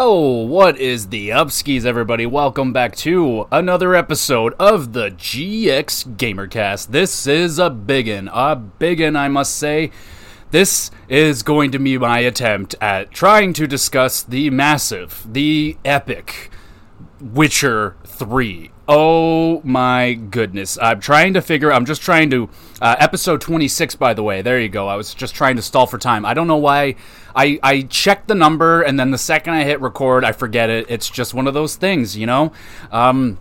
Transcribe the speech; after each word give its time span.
Oh, 0.00 0.44
what 0.44 0.78
is 0.78 1.08
the 1.08 1.30
upskis, 1.30 1.84
everybody? 1.84 2.24
Welcome 2.24 2.72
back 2.72 2.94
to 2.98 3.48
another 3.50 3.96
episode 3.96 4.54
of 4.56 4.92
the 4.92 5.10
GX 5.10 6.16
Gamercast. 6.16 6.92
This 6.92 7.26
is 7.26 7.58
a 7.58 7.68
biggin, 7.68 8.30
a 8.32 8.54
biggin, 8.54 9.16
I 9.16 9.26
must 9.26 9.56
say. 9.56 9.90
This 10.52 10.92
is 11.08 11.42
going 11.42 11.72
to 11.72 11.80
be 11.80 11.98
my 11.98 12.20
attempt 12.20 12.76
at 12.80 13.10
trying 13.10 13.52
to 13.54 13.66
discuss 13.66 14.22
the 14.22 14.50
massive, 14.50 15.26
the 15.28 15.76
epic 15.84 16.52
Witcher 17.20 17.96
3. 18.04 18.70
Oh 18.90 19.60
my 19.64 20.14
goodness. 20.14 20.78
I'm 20.80 20.98
trying 20.98 21.34
to 21.34 21.42
figure 21.42 21.70
I'm 21.70 21.84
just 21.84 22.00
trying 22.00 22.30
to 22.30 22.48
uh, 22.80 22.96
episode 22.98 23.42
26 23.42 23.96
by 23.96 24.14
the 24.14 24.22
way. 24.22 24.40
There 24.40 24.58
you 24.58 24.70
go. 24.70 24.88
I 24.88 24.96
was 24.96 25.12
just 25.12 25.34
trying 25.34 25.56
to 25.56 25.62
stall 25.62 25.86
for 25.86 25.98
time. 25.98 26.24
I 26.24 26.32
don't 26.32 26.46
know 26.46 26.56
why 26.56 26.94
I 27.36 27.60
I 27.62 27.82
checked 27.82 28.28
the 28.28 28.34
number 28.34 28.80
and 28.80 28.98
then 28.98 29.10
the 29.10 29.18
second 29.18 29.52
I 29.52 29.64
hit 29.64 29.82
record, 29.82 30.24
I 30.24 30.32
forget 30.32 30.70
it. 30.70 30.86
It's 30.88 31.10
just 31.10 31.34
one 31.34 31.46
of 31.46 31.52
those 31.52 31.76
things, 31.76 32.16
you 32.16 32.24
know? 32.24 32.52
Um 32.90 33.38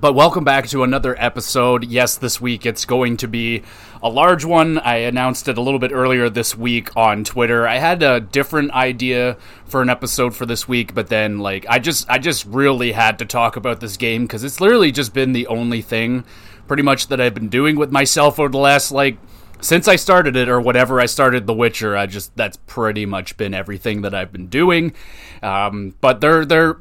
but 0.00 0.14
welcome 0.14 0.42
back 0.42 0.66
to 0.68 0.82
another 0.82 1.14
episode. 1.18 1.84
Yes, 1.84 2.16
this 2.16 2.40
week 2.40 2.64
it's 2.66 2.84
going 2.84 3.16
to 3.18 3.28
be 3.28 3.62
a 4.02 4.08
large 4.08 4.44
one. 4.44 4.78
I 4.78 4.96
announced 4.96 5.48
it 5.48 5.58
a 5.58 5.60
little 5.60 5.78
bit 5.78 5.92
earlier 5.92 6.28
this 6.28 6.56
week 6.56 6.96
on 6.96 7.24
Twitter. 7.24 7.68
I 7.68 7.78
had 7.78 8.02
a 8.02 8.20
different 8.20 8.72
idea 8.72 9.36
for 9.64 9.82
an 9.82 9.90
episode 9.90 10.34
for 10.34 10.46
this 10.46 10.66
week, 10.66 10.94
but 10.94 11.08
then 11.08 11.38
like 11.38 11.66
I 11.68 11.78
just 11.78 12.08
I 12.08 12.18
just 12.18 12.46
really 12.46 12.92
had 12.92 13.18
to 13.18 13.24
talk 13.24 13.56
about 13.56 13.80
this 13.80 13.96
game 13.96 14.26
cuz 14.26 14.42
it's 14.42 14.60
literally 14.60 14.92
just 14.92 15.12
been 15.12 15.32
the 15.32 15.46
only 15.46 15.82
thing 15.82 16.24
pretty 16.66 16.82
much 16.82 17.08
that 17.08 17.20
I've 17.20 17.34
been 17.34 17.48
doing 17.48 17.76
with 17.76 17.92
myself 17.92 18.40
over 18.40 18.48
the 18.48 18.58
last 18.58 18.92
like 18.92 19.18
since 19.60 19.86
I 19.86 19.96
started 19.96 20.34
it 20.36 20.48
or 20.48 20.60
whatever 20.60 21.00
I 21.00 21.06
started 21.06 21.46
The 21.46 21.54
Witcher, 21.54 21.96
I 21.96 22.06
just 22.06 22.36
that's 22.36 22.56
pretty 22.66 23.06
much 23.06 23.36
been 23.36 23.54
everything 23.54 24.02
that 24.02 24.14
I've 24.14 24.32
been 24.32 24.48
doing. 24.48 24.94
Um, 25.42 25.94
but 26.00 26.20
they're 26.20 26.44
they're 26.44 26.78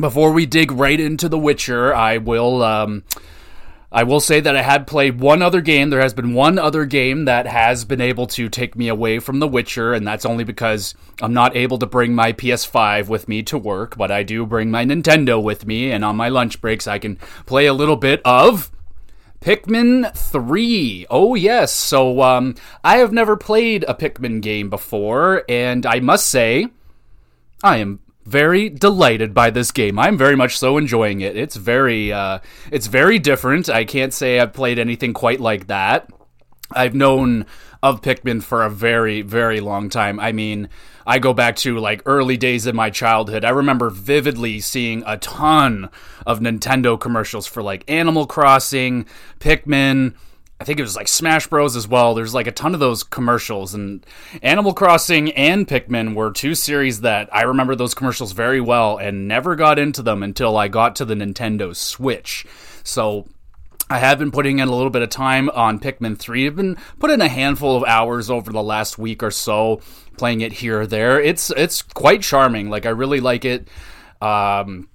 before 0.00 0.32
we 0.32 0.46
dig 0.46 0.72
right 0.72 0.98
into 0.98 1.28
The 1.28 1.38
Witcher, 1.38 1.94
I 1.94 2.18
will 2.18 2.62
um, 2.62 3.04
I 3.92 4.04
will 4.04 4.20
say 4.20 4.38
that 4.38 4.54
I 4.54 4.62
had 4.62 4.86
played 4.86 5.18
one 5.18 5.42
other 5.42 5.60
game. 5.60 5.90
There 5.90 6.00
has 6.00 6.14
been 6.14 6.32
one 6.32 6.60
other 6.60 6.84
game 6.84 7.24
that 7.24 7.48
has 7.48 7.84
been 7.84 8.00
able 8.00 8.28
to 8.28 8.48
take 8.48 8.76
me 8.76 8.86
away 8.86 9.18
from 9.18 9.40
The 9.40 9.48
Witcher, 9.48 9.92
and 9.92 10.06
that's 10.06 10.24
only 10.24 10.44
because 10.44 10.94
I'm 11.20 11.34
not 11.34 11.56
able 11.56 11.76
to 11.78 11.86
bring 11.86 12.14
my 12.14 12.32
PS5 12.32 13.08
with 13.08 13.26
me 13.26 13.42
to 13.44 13.58
work, 13.58 13.96
but 13.96 14.12
I 14.12 14.22
do 14.22 14.46
bring 14.46 14.70
my 14.70 14.84
Nintendo 14.84 15.42
with 15.42 15.66
me, 15.66 15.90
and 15.90 16.04
on 16.04 16.14
my 16.14 16.28
lunch 16.28 16.60
breaks 16.60 16.86
I 16.86 17.00
can 17.00 17.16
play 17.46 17.66
a 17.66 17.74
little 17.74 17.96
bit 17.96 18.22
of 18.24 18.70
Pikmin 19.40 20.16
3. 20.16 21.06
Oh, 21.10 21.34
yes. 21.34 21.72
So, 21.72 22.22
um, 22.22 22.54
I 22.84 22.98
have 22.98 23.12
never 23.12 23.36
played 23.36 23.84
a 23.88 23.94
Pikmin 23.94 24.40
game 24.40 24.70
before, 24.70 25.42
and 25.48 25.84
I 25.84 25.98
must 25.98 26.28
say, 26.28 26.68
I 27.64 27.78
am 27.78 27.98
very 28.24 28.68
delighted 28.68 29.34
by 29.34 29.50
this 29.50 29.70
game. 29.72 29.98
I'm 29.98 30.16
very 30.16 30.36
much 30.36 30.58
so 30.58 30.76
enjoying 30.76 31.20
it. 31.20 31.36
It's 31.36 31.56
very 31.56 32.12
uh, 32.12 32.40
it's 32.70 32.86
very 32.86 33.18
different. 33.18 33.68
I 33.68 33.84
can't 33.84 34.12
say 34.12 34.38
I've 34.40 34.52
played 34.52 34.78
anything 34.78 35.12
quite 35.12 35.40
like 35.40 35.66
that. 35.68 36.08
I've 36.72 36.94
known 36.94 37.46
of 37.82 38.02
Pikmin 38.02 38.42
for 38.42 38.62
a 38.62 38.70
very 38.70 39.22
very 39.22 39.60
long 39.60 39.88
time. 39.88 40.20
I 40.20 40.32
mean, 40.32 40.68
I 41.06 41.18
go 41.18 41.32
back 41.32 41.56
to 41.56 41.78
like 41.78 42.02
early 42.06 42.36
days 42.36 42.66
in 42.66 42.76
my 42.76 42.90
childhood. 42.90 43.44
I 43.44 43.50
remember 43.50 43.90
vividly 43.90 44.60
seeing 44.60 45.02
a 45.06 45.16
ton 45.16 45.88
of 46.26 46.40
Nintendo 46.40 47.00
commercials 47.00 47.46
for 47.46 47.62
like 47.62 47.90
Animal 47.90 48.26
Crossing, 48.26 49.06
Pikmin, 49.40 50.14
I 50.60 50.64
think 50.64 50.78
it 50.78 50.82
was 50.82 50.94
like 50.94 51.08
Smash 51.08 51.46
Bros 51.46 51.74
as 51.74 51.88
well. 51.88 52.14
There's 52.14 52.34
like 52.34 52.46
a 52.46 52.52
ton 52.52 52.74
of 52.74 52.80
those 52.80 53.02
commercials, 53.02 53.72
and 53.72 54.04
Animal 54.42 54.74
Crossing 54.74 55.32
and 55.32 55.66
Pikmin 55.66 56.14
were 56.14 56.30
two 56.30 56.54
series 56.54 57.00
that 57.00 57.34
I 57.34 57.42
remember 57.42 57.74
those 57.74 57.94
commercials 57.94 58.32
very 58.32 58.60
well 58.60 58.98
and 58.98 59.26
never 59.26 59.56
got 59.56 59.78
into 59.78 60.02
them 60.02 60.22
until 60.22 60.58
I 60.58 60.68
got 60.68 60.96
to 60.96 61.06
the 61.06 61.14
Nintendo 61.14 61.74
Switch. 61.74 62.44
So 62.84 63.26
I 63.88 64.00
have 64.00 64.18
been 64.18 64.30
putting 64.30 64.58
in 64.58 64.68
a 64.68 64.74
little 64.74 64.90
bit 64.90 65.00
of 65.00 65.08
time 65.08 65.48
on 65.48 65.80
Pikmin 65.80 66.18
3. 66.18 66.46
I've 66.46 66.56
been 66.56 66.76
putting 66.98 67.22
a 67.22 67.28
handful 67.28 67.74
of 67.74 67.84
hours 67.84 68.30
over 68.30 68.52
the 68.52 68.62
last 68.62 68.98
week 68.98 69.22
or 69.22 69.30
so, 69.30 69.80
playing 70.18 70.42
it 70.42 70.52
here 70.52 70.82
or 70.82 70.86
there. 70.86 71.18
It's 71.18 71.50
it's 71.56 71.80
quite 71.80 72.20
charming. 72.20 72.68
Like 72.68 72.84
I 72.84 72.90
really 72.90 73.20
like 73.20 73.46
it. 73.46 73.66
Um, 74.20 74.89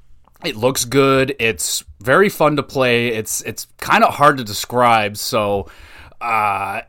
it 0.47 0.55
looks 0.55 0.85
good. 0.85 1.35
It's 1.39 1.83
very 2.01 2.29
fun 2.29 2.55
to 2.55 2.63
play. 2.63 3.09
It's 3.09 3.41
it's 3.41 3.67
kind 3.79 4.03
of 4.03 4.13
hard 4.13 4.37
to 4.37 4.43
describe. 4.43 5.17
So 5.17 5.67
uh, 6.21 6.81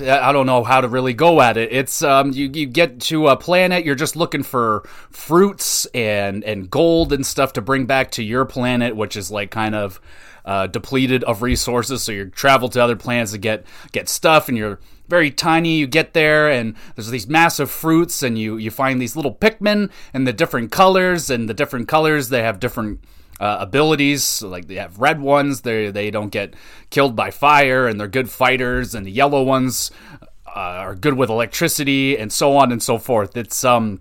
I 0.00 0.30
don't 0.32 0.46
know 0.46 0.62
how 0.64 0.80
to 0.80 0.88
really 0.88 1.14
go 1.14 1.40
at 1.40 1.56
it. 1.56 1.72
It's 1.72 2.02
um, 2.02 2.32
you 2.32 2.50
you 2.52 2.66
get 2.66 3.00
to 3.02 3.28
a 3.28 3.36
planet, 3.36 3.84
you're 3.84 3.94
just 3.94 4.16
looking 4.16 4.42
for 4.42 4.82
fruits 5.10 5.86
and 5.86 6.44
and 6.44 6.70
gold 6.70 7.12
and 7.12 7.26
stuff 7.26 7.54
to 7.54 7.62
bring 7.62 7.86
back 7.86 8.10
to 8.12 8.22
your 8.22 8.44
planet, 8.44 8.96
which 8.96 9.16
is 9.16 9.30
like 9.30 9.50
kind 9.50 9.74
of 9.74 10.00
uh, 10.44 10.66
depleted 10.66 11.24
of 11.24 11.42
resources. 11.42 12.02
So 12.02 12.12
you 12.12 12.26
travel 12.26 12.68
to 12.70 12.82
other 12.82 12.96
planets 12.96 13.32
to 13.32 13.38
get 13.38 13.64
get 13.92 14.08
stuff, 14.08 14.48
and 14.48 14.56
you're 14.56 14.80
very 15.08 15.30
tiny. 15.30 15.76
You 15.76 15.86
get 15.86 16.14
there, 16.14 16.50
and 16.50 16.74
there's 16.94 17.10
these 17.10 17.28
massive 17.28 17.70
fruits, 17.70 18.22
and 18.22 18.38
you 18.38 18.56
you 18.56 18.70
find 18.70 19.00
these 19.00 19.16
little 19.16 19.34
Pikmin 19.34 19.90
and 20.12 20.26
the 20.26 20.32
different 20.32 20.70
colors, 20.70 21.30
and 21.30 21.48
the 21.48 21.54
different 21.54 21.88
colors 21.88 22.28
they 22.28 22.42
have 22.42 22.60
different. 22.60 23.00
Uh, 23.40 23.56
abilities 23.58 24.22
so 24.22 24.48
like 24.48 24.68
they 24.68 24.76
have 24.76 25.00
red 25.00 25.20
ones 25.20 25.62
they 25.62 25.90
they 25.90 26.08
don't 26.08 26.28
get 26.28 26.54
killed 26.90 27.16
by 27.16 27.32
fire 27.32 27.88
and 27.88 27.98
they're 27.98 28.06
good 28.06 28.30
fighters 28.30 28.94
and 28.94 29.04
the 29.04 29.10
yellow 29.10 29.42
ones 29.42 29.90
uh, 30.46 30.50
are 30.54 30.94
good 30.94 31.14
with 31.14 31.28
electricity 31.28 32.16
and 32.16 32.32
so 32.32 32.56
on 32.56 32.70
and 32.70 32.80
so 32.80 32.96
forth 32.96 33.36
it's 33.36 33.64
um 33.64 34.00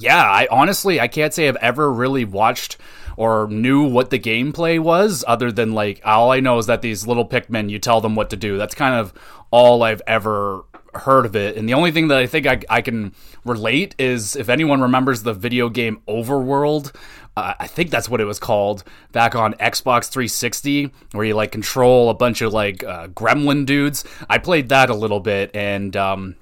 yeah 0.00 0.22
i 0.22 0.46
honestly 0.50 1.00
i 1.00 1.08
can't 1.08 1.34
say 1.34 1.48
i've 1.48 1.56
ever 1.56 1.92
really 1.92 2.24
watched 2.24 2.76
or 3.16 3.48
knew 3.48 3.84
what 3.84 4.10
the 4.10 4.18
gameplay 4.18 4.78
was 4.78 5.24
other 5.26 5.52
than 5.52 5.72
like 5.72 6.00
all 6.04 6.32
I 6.32 6.40
know 6.40 6.58
is 6.58 6.66
that 6.66 6.82
these 6.82 7.06
little 7.06 7.26
Pikmin 7.26 7.70
you 7.70 7.78
tell 7.78 8.00
them 8.00 8.14
what 8.14 8.30
to 8.30 8.36
do. 8.36 8.56
That's 8.56 8.74
kind 8.74 8.94
of 8.94 9.12
all 9.50 9.82
I've 9.82 10.02
ever 10.06 10.64
heard 10.94 11.26
of 11.26 11.34
it. 11.36 11.56
And 11.56 11.68
the 11.68 11.74
only 11.74 11.90
thing 11.90 12.08
that 12.08 12.18
I 12.18 12.26
think 12.26 12.46
I, 12.46 12.60
I 12.68 12.80
can 12.80 13.14
relate 13.44 13.94
is 13.98 14.36
if 14.36 14.48
anyone 14.48 14.80
remembers 14.80 15.22
the 15.22 15.34
video 15.34 15.68
game 15.68 16.00
Overlord, 16.06 16.92
uh, 17.36 17.54
I 17.58 17.66
think 17.66 17.90
that's 17.90 18.08
what 18.08 18.20
it 18.20 18.24
was 18.24 18.38
called 18.38 18.84
back 19.10 19.34
on 19.34 19.54
Xbox 19.54 20.08
360, 20.08 20.92
where 21.12 21.24
you 21.24 21.34
like 21.34 21.50
control 21.50 22.10
a 22.10 22.14
bunch 22.14 22.42
of 22.42 22.52
like 22.52 22.84
uh, 22.84 23.08
gremlin 23.08 23.66
dudes. 23.66 24.04
I 24.28 24.38
played 24.38 24.68
that 24.68 24.88
a 24.88 24.94
little 24.94 25.20
bit 25.20 25.50
and 25.54 25.96
um, 25.96 26.36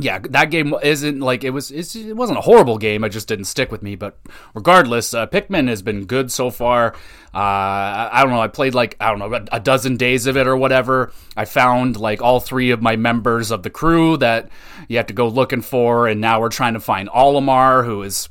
yeah, 0.00 0.20
that 0.30 0.50
game 0.50 0.74
isn't 0.82 1.20
like 1.20 1.44
it 1.44 1.50
was. 1.50 1.70
it 1.70 2.16
wasn't 2.16 2.38
a 2.38 2.42
horrible 2.42 2.78
game. 2.78 3.04
It 3.04 3.10
just 3.10 3.28
didn't 3.28 3.44
stick 3.44 3.70
with 3.70 3.82
me. 3.82 3.94
But 3.94 4.18
regardless, 4.54 5.12
uh, 5.12 5.26
Pikmin 5.26 5.68
has 5.68 5.82
been 5.82 6.06
good 6.06 6.32
so 6.32 6.50
far. 6.50 6.94
Uh, 7.34 8.08
I 8.12 8.20
don't 8.22 8.30
know. 8.30 8.40
I 8.40 8.48
played 8.48 8.74
like 8.74 8.96
I 9.00 9.10
don't 9.10 9.18
know 9.18 9.44
a 9.52 9.60
dozen 9.60 9.98
days 9.98 10.26
of 10.26 10.38
it 10.38 10.46
or 10.46 10.56
whatever. 10.56 11.12
I 11.36 11.44
found 11.44 11.98
like 11.98 12.22
all 12.22 12.40
three 12.40 12.70
of 12.70 12.80
my 12.80 12.96
members 12.96 13.50
of 13.50 13.62
the 13.62 13.70
crew 13.70 14.16
that 14.18 14.48
you 14.88 14.96
have 14.96 15.08
to 15.08 15.14
go 15.14 15.28
looking 15.28 15.62
for, 15.62 16.08
and 16.08 16.22
now 16.22 16.40
we're 16.40 16.48
trying 16.48 16.74
to 16.74 16.80
find 16.80 17.10
Olimar, 17.10 17.84
who 17.84 18.02
is 18.02 18.30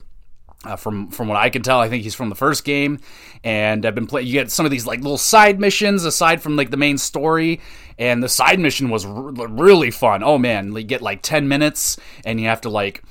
uh, 0.64 0.76
from 0.76 1.10
from 1.10 1.28
what 1.28 1.38
I 1.38 1.50
can 1.50 1.64
tell, 1.64 1.80
I 1.80 1.90
think 1.90 2.04
he's 2.04 2.16
from 2.16 2.30
the 2.30 2.36
first 2.36 2.64
game, 2.64 3.00
and 3.44 3.86
I've 3.86 3.96
been 3.96 4.08
playing. 4.08 4.28
You 4.28 4.34
get 4.34 4.52
some 4.52 4.66
of 4.66 4.72
these 4.72 4.86
like 4.86 5.02
little 5.02 5.18
side 5.18 5.60
missions 5.60 6.06
aside 6.06 6.42
from 6.42 6.56
like 6.56 6.70
the 6.70 6.78
main 6.78 6.98
story, 6.98 7.62
and 7.98 8.22
the 8.22 8.30
side 8.30 8.60
mission 8.60 8.90
was 8.90 9.06
r- 9.06 9.12
really 9.12 9.92
fun. 9.92 10.24
Oh 10.24 10.38
man, 10.38 10.76
you 10.76 10.84
get 10.84 11.02
like 11.02 11.22
ten 11.24 11.48
minutes, 11.48 11.98
and 12.26 12.40
you 12.40 12.48
have 12.48 12.62
to 12.62 12.70
like 12.70 13.04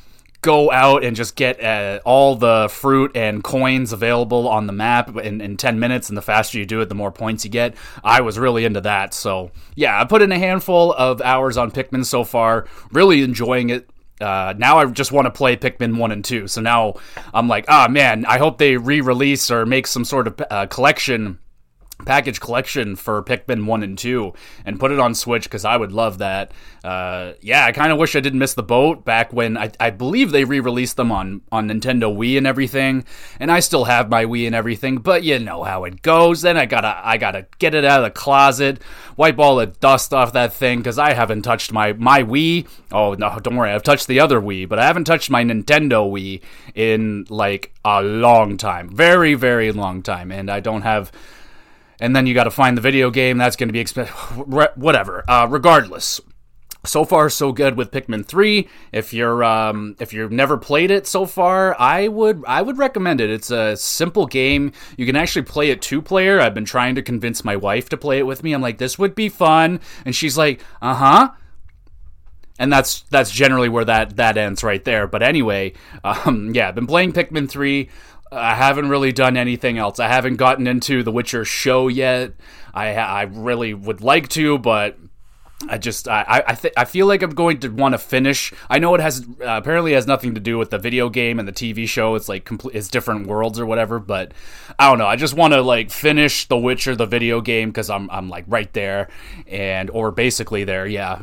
go 0.42 0.70
out 0.70 1.04
and 1.04 1.16
just 1.16 1.36
get 1.36 1.62
uh, 1.62 2.00
all 2.04 2.34
the 2.34 2.68
fruit 2.70 3.14
and 3.14 3.44
coins 3.44 3.92
available 3.92 4.48
on 4.48 4.66
the 4.66 4.72
map 4.72 5.14
in, 5.18 5.40
in 5.40 5.56
10 5.56 5.78
minutes. 5.78 6.08
And 6.08 6.16
the 6.16 6.22
faster 6.22 6.58
you 6.58 6.64
do 6.64 6.80
it 6.80 6.88
the 6.88 6.94
more 6.94 7.12
points 7.12 7.44
you 7.44 7.50
get. 7.50 7.74
I 8.02 8.22
was 8.22 8.38
really 8.38 8.64
into 8.64 8.80
that. 8.80 9.12
So 9.12 9.50
yeah 9.74 10.00
i 10.00 10.04
put 10.04 10.22
in 10.22 10.32
a 10.32 10.38
handful 10.38 10.92
of 10.94 11.20
hours 11.20 11.56
on 11.56 11.70
pikmin 11.70 12.06
so 12.06 12.24
far. 12.24 12.66
Really 12.90 13.22
enjoying 13.22 13.70
it 13.70 13.90
uh, 14.20 14.54
now 14.56 14.78
I 14.78 14.86
just 14.86 15.12
want 15.12 15.26
to 15.26 15.30
play 15.30 15.56
Pikmin 15.56 15.96
1 15.96 16.12
and 16.12 16.24
2. 16.24 16.48
So 16.48 16.60
now 16.60 16.94
I'm 17.32 17.48
like, 17.48 17.64
ah, 17.68 17.86
oh, 17.88 17.90
man, 17.90 18.24
I 18.26 18.38
hope 18.38 18.58
they 18.58 18.76
re 18.76 19.00
release 19.00 19.50
or 19.50 19.66
make 19.66 19.86
some 19.86 20.04
sort 20.04 20.26
of 20.26 20.42
uh, 20.50 20.66
collection 20.66 21.38
package 22.04 22.40
collection 22.40 22.96
for 22.96 23.22
Pikmin 23.22 23.66
1 23.66 23.82
and 23.82 23.98
2 23.98 24.32
and 24.64 24.80
put 24.80 24.90
it 24.90 24.98
on 24.98 25.14
Switch 25.14 25.44
because 25.44 25.64
I 25.64 25.76
would 25.76 25.92
love 25.92 26.18
that. 26.18 26.52
Uh, 26.82 27.32
yeah, 27.40 27.66
I 27.66 27.72
kind 27.72 27.92
of 27.92 27.98
wish 27.98 28.16
I 28.16 28.20
didn't 28.20 28.38
miss 28.38 28.54
the 28.54 28.62
boat 28.62 29.04
back 29.04 29.32
when 29.32 29.56
I, 29.56 29.70
I 29.78 29.90
believe 29.90 30.32
they 30.32 30.44
re 30.44 30.60
released 30.60 30.96
them 30.96 31.12
on, 31.12 31.42
on 31.52 31.68
Nintendo 31.68 32.14
Wii 32.14 32.38
and 32.38 32.46
everything. 32.46 33.04
And 33.38 33.50
I 33.50 33.60
still 33.60 33.84
have 33.84 34.08
my 34.08 34.24
Wii 34.24 34.46
and 34.46 34.54
everything, 34.54 34.98
but 34.98 35.22
you 35.22 35.38
know 35.38 35.62
how 35.62 35.84
it 35.84 36.02
goes. 36.02 36.42
Then 36.42 36.56
I 36.56 36.66
gotta, 36.66 37.00
I 37.02 37.18
gotta 37.18 37.46
get 37.58 37.74
it 37.74 37.84
out 37.84 38.00
of 38.00 38.04
the 38.04 38.18
closet, 38.18 38.80
wipe 39.16 39.38
all 39.38 39.56
the 39.56 39.66
dust 39.66 40.14
off 40.14 40.32
that 40.32 40.52
thing 40.52 40.78
because 40.78 40.98
I 40.98 41.12
haven't 41.12 41.42
touched 41.42 41.72
my, 41.72 41.92
my 41.92 42.22
Wii. 42.22 42.66
Oh, 42.92 43.14
no, 43.14 43.38
don't 43.40 43.56
worry, 43.56 43.72
I've 43.72 43.82
touched 43.82 44.06
the 44.06 44.20
other 44.20 44.40
Wii, 44.40 44.68
but 44.68 44.78
I 44.78 44.86
haven't 44.86 45.04
touched 45.04 45.30
my 45.30 45.44
Nintendo 45.44 46.10
Wii 46.10 46.40
in 46.74 47.26
like 47.28 47.72
a 47.84 48.02
long 48.02 48.56
time. 48.56 48.88
Very, 48.88 49.34
very 49.34 49.72
long 49.72 50.02
time. 50.02 50.32
And 50.32 50.50
I 50.50 50.60
don't 50.60 50.82
have 50.82 51.12
and 52.00 52.16
then 52.16 52.26
you 52.26 52.34
got 52.34 52.44
to 52.44 52.50
find 52.50 52.76
the 52.76 52.82
video 52.82 53.10
game. 53.10 53.38
That's 53.38 53.56
going 53.56 53.68
to 53.68 53.72
be 53.72 53.80
expensive. 53.80 54.14
Whatever. 54.76 55.24
Uh, 55.28 55.46
regardless, 55.48 56.20
so 56.84 57.04
far 57.04 57.28
so 57.28 57.52
good 57.52 57.76
with 57.76 57.90
Pikmin 57.90 58.24
3. 58.24 58.68
If 58.92 59.12
you're 59.12 59.44
um, 59.44 59.96
if 60.00 60.12
you've 60.12 60.32
never 60.32 60.56
played 60.56 60.90
it 60.90 61.06
so 61.06 61.26
far, 61.26 61.78
I 61.78 62.08
would 62.08 62.42
I 62.46 62.62
would 62.62 62.78
recommend 62.78 63.20
it. 63.20 63.30
It's 63.30 63.50
a 63.50 63.76
simple 63.76 64.26
game. 64.26 64.72
You 64.96 65.06
can 65.06 65.16
actually 65.16 65.42
play 65.42 65.70
it 65.70 65.82
two 65.82 66.00
player. 66.00 66.40
I've 66.40 66.54
been 66.54 66.64
trying 66.64 66.94
to 66.94 67.02
convince 67.02 67.44
my 67.44 67.56
wife 67.56 67.88
to 67.90 67.96
play 67.96 68.18
it 68.18 68.26
with 68.26 68.42
me. 68.42 68.52
I'm 68.52 68.62
like, 68.62 68.78
this 68.78 68.98
would 68.98 69.14
be 69.14 69.28
fun, 69.28 69.80
and 70.04 70.14
she's 70.14 70.38
like, 70.38 70.62
uh 70.80 70.94
huh. 70.94 71.30
And 72.58 72.72
that's 72.72 73.02
that's 73.02 73.30
generally 73.30 73.68
where 73.68 73.84
that 73.84 74.16
that 74.16 74.36
ends 74.36 74.62
right 74.64 74.84
there. 74.84 75.06
But 75.06 75.22
anyway, 75.22 75.74
um, 76.04 76.52
yeah, 76.54 76.68
I've 76.68 76.74
been 76.74 76.86
playing 76.86 77.12
Pikmin 77.12 77.48
3. 77.48 77.88
I 78.32 78.54
haven't 78.54 78.88
really 78.88 79.12
done 79.12 79.36
anything 79.36 79.78
else. 79.78 79.98
I 79.98 80.08
haven't 80.08 80.36
gotten 80.36 80.66
into 80.66 81.02
the 81.02 81.12
Witcher 81.12 81.44
show 81.44 81.88
yet. 81.88 82.32
I 82.72 82.94
I 82.94 83.22
really 83.22 83.74
would 83.74 84.02
like 84.02 84.28
to, 84.30 84.58
but 84.58 84.96
I 85.68 85.78
just 85.78 86.08
I 86.08 86.42
I, 86.46 86.54
th- 86.54 86.74
I 86.76 86.84
feel 86.84 87.06
like 87.06 87.22
I'm 87.22 87.30
going 87.30 87.58
to 87.60 87.68
want 87.68 87.92
to 87.92 87.98
finish. 87.98 88.52
I 88.68 88.78
know 88.78 88.94
it 88.94 89.00
has 89.00 89.26
uh, 89.40 89.46
apparently 89.46 89.92
has 89.92 90.06
nothing 90.06 90.34
to 90.34 90.40
do 90.40 90.58
with 90.58 90.70
the 90.70 90.78
video 90.78 91.08
game 91.08 91.38
and 91.38 91.48
the 91.48 91.52
TV 91.52 91.88
show. 91.88 92.14
It's 92.14 92.28
like 92.28 92.44
complete 92.44 92.76
it's 92.76 92.88
different 92.88 93.26
worlds 93.26 93.58
or 93.58 93.66
whatever. 93.66 93.98
But 93.98 94.32
I 94.78 94.88
don't 94.88 94.98
know. 94.98 95.06
I 95.06 95.16
just 95.16 95.34
want 95.34 95.52
to 95.54 95.60
like 95.60 95.90
finish 95.90 96.46
The 96.46 96.56
Witcher 96.56 96.94
the 96.94 97.06
video 97.06 97.40
game 97.40 97.70
because 97.70 97.90
I'm 97.90 98.08
I'm 98.10 98.28
like 98.28 98.44
right 98.46 98.72
there 98.72 99.08
and 99.48 99.90
or 99.90 100.12
basically 100.12 100.64
there. 100.64 100.86
Yeah 100.86 101.22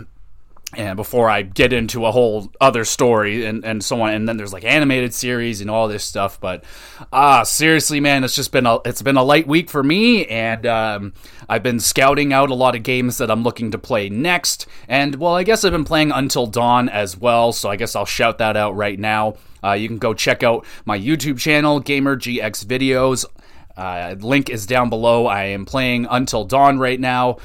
and 0.75 0.97
before 0.97 1.29
I 1.29 1.43
get 1.43 1.71
into 1.71 2.05
a 2.05 2.11
whole 2.11 2.51
other 2.59 2.83
story 2.83 3.45
and, 3.45 3.63
and 3.63 3.81
so 3.81 4.01
on, 4.01 4.13
and 4.13 4.27
then 4.27 4.35
there's 4.35 4.51
like 4.51 4.65
animated 4.65 5.13
series 5.13 5.61
and 5.61 5.71
all 5.71 5.87
this 5.87 6.03
stuff. 6.03 6.41
But 6.41 6.65
ah, 7.13 7.43
seriously, 7.43 8.01
man, 8.01 8.25
it's 8.25 8.35
just 8.35 8.51
been 8.51 8.65
a 8.65 8.79
it's 8.83 9.01
been 9.01 9.15
a 9.15 9.23
light 9.23 9.47
week 9.47 9.69
for 9.69 9.81
me, 9.81 10.25
and 10.25 10.65
um, 10.65 11.13
I've 11.47 11.63
been 11.63 11.79
scouting 11.79 12.33
out 12.33 12.49
a 12.49 12.55
lot 12.55 12.75
of 12.75 12.83
games 12.83 13.17
that 13.19 13.31
I'm 13.31 13.43
looking 13.43 13.71
to 13.71 13.77
play 13.77 14.09
next. 14.09 14.67
And 14.89 15.15
well, 15.15 15.35
I 15.35 15.43
guess 15.43 15.63
I've 15.63 15.71
been 15.71 15.85
playing 15.85 16.11
Until 16.11 16.47
Dawn 16.47 16.89
as 16.89 17.15
well, 17.15 17.53
so 17.53 17.69
I 17.69 17.77
guess 17.77 17.95
I'll 17.95 18.05
shout 18.05 18.39
that 18.39 18.57
out 18.57 18.75
right 18.75 18.99
now. 18.99 19.35
Uh, 19.63 19.73
you 19.73 19.87
can 19.87 19.97
go 19.97 20.13
check 20.13 20.43
out 20.43 20.65
my 20.85 20.99
YouTube 20.99 21.39
channel, 21.39 21.79
Gamer 21.79 22.17
GX 22.17 22.65
Videos. 22.65 23.25
Uh, 23.77 24.15
link 24.19 24.49
is 24.49 24.65
down 24.65 24.89
below. 24.89 25.27
I 25.27 25.43
am 25.45 25.63
playing 25.65 26.07
Until 26.09 26.45
Dawn 26.45 26.79
right 26.79 26.99
now 26.99 27.37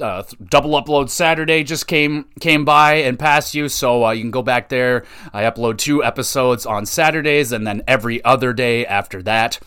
uh, 0.00 0.22
double 0.44 0.70
upload 0.80 1.08
Saturday 1.10 1.62
just 1.64 1.86
came 1.86 2.26
came 2.40 2.64
by 2.64 2.94
and 2.94 3.18
passed 3.18 3.54
you, 3.54 3.68
so 3.68 4.06
uh, 4.06 4.10
you 4.12 4.22
can 4.22 4.30
go 4.30 4.42
back 4.42 4.68
there. 4.68 5.04
I 5.32 5.42
upload 5.42 5.78
two 5.78 6.04
episodes 6.04 6.66
on 6.66 6.86
Saturdays 6.86 7.52
and 7.52 7.66
then 7.66 7.82
every 7.86 8.24
other 8.24 8.52
day 8.52 8.86
after 8.86 9.22
that, 9.24 9.58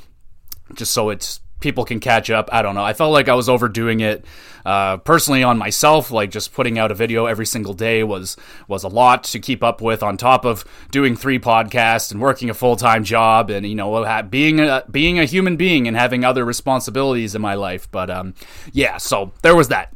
just 0.75 0.93
so 0.93 1.09
it's 1.09 1.41
people 1.61 1.85
can 1.85 1.99
catch 1.99 2.29
up. 2.29 2.49
I 2.51 2.61
don't 2.61 2.75
know. 2.75 2.83
I 2.83 2.93
felt 2.93 3.13
like 3.13 3.29
I 3.29 3.35
was 3.35 3.47
overdoing 3.47 4.01
it 4.01 4.25
uh, 4.65 4.97
personally 4.97 5.43
on 5.43 5.57
myself. 5.57 6.11
Like 6.11 6.31
just 6.31 6.53
putting 6.53 6.77
out 6.77 6.91
a 6.91 6.95
video 6.95 7.27
every 7.27 7.45
single 7.45 7.73
day 7.73 8.03
was 8.03 8.35
was 8.67 8.83
a 8.83 8.89
lot 8.89 9.23
to 9.25 9.39
keep 9.39 9.63
up 9.63 9.81
with. 9.81 10.03
On 10.03 10.17
top 10.17 10.43
of 10.43 10.65
doing 10.91 11.15
three 11.15 11.39
podcasts 11.39 12.11
and 12.11 12.19
working 12.19 12.49
a 12.49 12.53
full 12.53 12.75
time 12.75 13.03
job, 13.05 13.49
and 13.49 13.65
you 13.65 13.75
know 13.75 14.23
being 14.29 14.59
a 14.59 14.83
being 14.91 15.19
a 15.19 15.25
human 15.25 15.55
being 15.55 15.87
and 15.87 15.95
having 15.95 16.25
other 16.25 16.43
responsibilities 16.43 17.35
in 17.35 17.41
my 17.41 17.53
life. 17.53 17.89
But 17.89 18.09
um, 18.09 18.33
yeah, 18.73 18.97
so 18.97 19.31
there 19.41 19.55
was 19.55 19.69
that. 19.69 19.93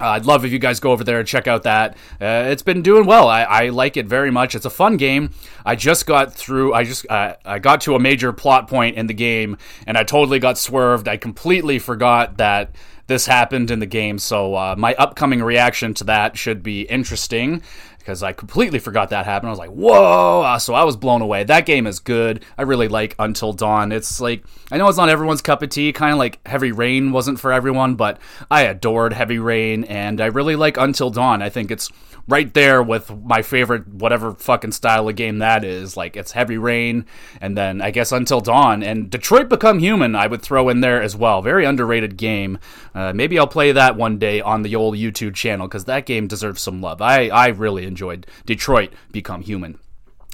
Uh, 0.00 0.08
I'd 0.08 0.26
love 0.26 0.44
if 0.44 0.52
you 0.52 0.58
guys 0.58 0.78
go 0.78 0.92
over 0.92 1.04
there 1.04 1.18
and 1.18 1.26
check 1.26 1.46
out 1.46 1.62
that. 1.62 1.96
Uh, 2.20 2.44
it's 2.48 2.62
been 2.62 2.82
doing 2.82 3.06
well. 3.06 3.28
I, 3.28 3.42
I, 3.42 3.68
like 3.70 3.96
it 3.96 4.06
very 4.06 4.30
much. 4.30 4.54
It's 4.54 4.66
a 4.66 4.70
fun 4.70 4.98
game. 4.98 5.30
I 5.64 5.74
just 5.74 6.04
got 6.04 6.34
through. 6.34 6.74
I 6.74 6.84
just 6.84 7.06
uh, 7.08 7.36
I 7.44 7.58
got 7.58 7.80
to 7.82 7.94
a 7.94 7.98
major 7.98 8.32
plot 8.32 8.68
point 8.68 8.96
in 8.96 9.06
the 9.06 9.14
game, 9.14 9.56
and 9.86 9.96
I 9.96 10.04
totally 10.04 10.38
got 10.38 10.58
swerved. 10.58 11.08
I 11.08 11.16
completely 11.16 11.78
forgot 11.78 12.36
that 12.36 12.72
this 13.06 13.26
happened 13.26 13.70
in 13.70 13.78
the 13.78 13.86
game. 13.86 14.18
So 14.18 14.54
uh, 14.54 14.74
my 14.76 14.94
upcoming 14.96 15.42
reaction 15.42 15.94
to 15.94 16.04
that 16.04 16.36
should 16.36 16.62
be 16.62 16.82
interesting 16.82 17.62
because 18.06 18.22
I 18.22 18.32
completely 18.32 18.78
forgot 18.78 19.10
that 19.10 19.24
happened. 19.24 19.48
I 19.48 19.50
was 19.50 19.58
like, 19.58 19.70
whoa! 19.70 20.42
Uh, 20.42 20.60
so 20.60 20.74
I 20.74 20.84
was 20.84 20.96
blown 20.96 21.22
away. 21.22 21.42
That 21.42 21.66
game 21.66 21.88
is 21.88 21.98
good. 21.98 22.44
I 22.56 22.62
really 22.62 22.86
like 22.86 23.16
Until 23.18 23.52
Dawn. 23.52 23.90
It's 23.90 24.20
like, 24.20 24.44
I 24.70 24.78
know 24.78 24.86
it's 24.88 24.96
not 24.96 25.08
everyone's 25.08 25.42
cup 25.42 25.60
of 25.60 25.70
tea, 25.70 25.92
kind 25.92 26.12
of 26.12 26.18
like 26.18 26.38
Heavy 26.46 26.70
Rain 26.70 27.10
wasn't 27.10 27.40
for 27.40 27.52
everyone, 27.52 27.96
but 27.96 28.20
I 28.48 28.62
adored 28.62 29.12
Heavy 29.12 29.40
Rain, 29.40 29.82
and 29.84 30.20
I 30.20 30.26
really 30.26 30.54
like 30.54 30.76
Until 30.76 31.10
Dawn. 31.10 31.42
I 31.42 31.48
think 31.48 31.72
it's 31.72 31.90
right 32.28 32.52
there 32.54 32.82
with 32.82 33.10
my 33.24 33.42
favorite 33.42 33.86
whatever 33.88 34.34
fucking 34.34 34.72
style 34.72 35.08
of 35.08 35.16
game 35.16 35.38
that 35.38 35.64
is. 35.64 35.96
Like 35.96 36.16
it's 36.16 36.32
Heavy 36.32 36.58
Rain, 36.58 37.06
and 37.40 37.56
then 37.56 37.80
I 37.80 37.90
guess 37.90 38.12
Until 38.12 38.40
Dawn 38.40 38.82
and 38.82 39.10
Detroit 39.10 39.48
Become 39.48 39.78
Human. 39.78 40.14
I 40.14 40.26
would 40.26 40.42
throw 40.42 40.68
in 40.68 40.80
there 40.80 41.02
as 41.02 41.16
well. 41.16 41.42
Very 41.42 41.64
underrated 41.64 42.16
game. 42.16 42.58
Uh, 42.94 43.12
maybe 43.12 43.38
I'll 43.38 43.46
play 43.46 43.72
that 43.72 43.96
one 43.96 44.18
day 44.18 44.40
on 44.40 44.62
the 44.62 44.76
old 44.76 44.96
YouTube 44.96 45.34
channel 45.34 45.68
because 45.68 45.84
that 45.84 46.06
game 46.06 46.26
deserves 46.26 46.62
some 46.62 46.80
love. 46.80 47.00
I 47.00 47.28
I 47.28 47.48
really 47.48 47.86
enjoyed 47.86 48.26
Detroit 48.44 48.92
Become 49.12 49.42
Human. 49.42 49.78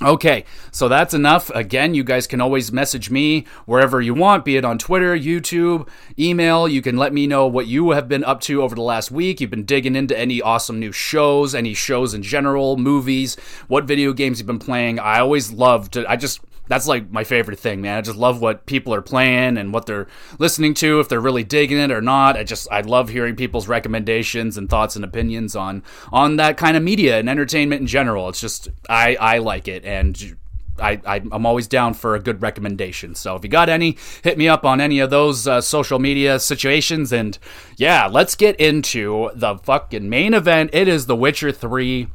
Okay, 0.01 0.45
so 0.73 0.89
that's 0.89 1.15
enough. 1.15 1.49
Again, 1.51 1.95
you 1.95 2.03
guys 2.03 2.27
can 2.27 2.41
always 2.41 2.73
message 2.73 3.09
me 3.09 3.47
wherever 3.67 4.01
you 4.01 4.15
want, 4.15 4.45
be 4.45 4.57
it 4.57 4.65
on 4.65 4.79
Twitter, 4.79 5.17
YouTube, 5.17 5.89
email. 6.19 6.67
You 6.67 6.83
can 6.83 6.97
let 6.97 7.13
me 7.13 7.29
know 7.29 7.47
what 7.47 7.69
you 7.69 7.91
have 7.91 8.09
been 8.09 8.25
up 8.25 8.41
to 8.43 8.63
over 8.63 8.75
the 8.75 8.83
last 8.83 9.13
week. 9.13 9.41
You've 9.41 9.51
been 9.51 9.65
digging 9.65 9.95
into 9.95 10.19
any 10.19 10.43
awesome 10.43 10.81
new 10.81 10.91
shows, 10.91 11.55
any 11.55 11.73
shows 11.73 12.15
in 12.15 12.23
general, 12.23 12.77
movies, 12.77 13.37
what 13.69 13.85
video 13.85 14.13
games 14.13 14.41
you've 14.41 14.47
been 14.49 14.59
playing. 14.59 14.99
I 14.99 15.21
always 15.21 15.53
love 15.53 15.89
to, 15.93 16.11
I 16.11 16.17
just 16.17 16.41
that's 16.69 16.87
like 16.87 17.11
my 17.11 17.25
favorite 17.25 17.59
thing, 17.59 17.81
man. 17.81 17.99
I 17.99 18.01
just 18.01 18.19
love 18.19 18.41
what 18.41 18.67
people 18.67 18.95
are 18.95 19.03
playing 19.03 19.59
and 19.59 19.73
what 19.73 19.87
they're 19.87 20.07
listening 20.39 20.75
to, 20.75 21.01
if 21.01 21.09
they're 21.09 21.21
really 21.21 21.45
digging 21.45 21.79
it 21.79 21.91
or 21.91 22.01
not. 22.01 22.37
I 22.37 22.45
just 22.45 22.69
I 22.71 22.81
love 22.81 23.09
hearing 23.09 23.37
people's 23.37 23.69
recommendations 23.69 24.57
and 24.57 24.69
thoughts 24.69 24.97
and 24.97 25.05
opinions 25.05 25.57
on 25.57 25.83
on 26.13 26.37
that 26.37 26.57
kind 26.57 26.77
of 26.77 26.83
media 26.83 27.19
and 27.19 27.29
entertainment 27.29 27.81
in 27.81 27.87
general. 27.87 28.29
It's 28.29 28.41
just 28.41 28.69
I 28.89 29.17
I 29.17 29.39
like 29.39 29.69
it 29.69 29.85
and 29.85 30.37
I, 30.79 31.01
I 31.05 31.17
am 31.17 31.45
always 31.45 31.67
down 31.67 31.95
for 31.95 32.15
a 32.15 32.21
good 32.21 32.43
recommendation. 32.43 33.15
So 33.15 33.37
if 33.37 33.45
you 33.45 33.51
got 33.51 33.69
any, 33.69 33.97
hit 34.23 34.39
me 34.39 34.49
up 34.49 34.65
on 34.65 34.81
any 34.81 35.01
of 35.01 35.11
those 35.11 35.47
uh, 35.47 35.61
social 35.61 35.99
media 35.99 36.39
situations. 36.39 37.13
And 37.13 37.39
yeah, 37.77 38.07
let's 38.07 38.35
get 38.35 38.57
into 38.57 39.31
the 39.35 39.59
fucking 39.59 40.09
main 40.09 40.35
event. 40.35 40.71
It 40.73 40.89
is 40.89 41.07
The 41.07 41.17
Witcher 41.17 41.53
Three 41.53 42.09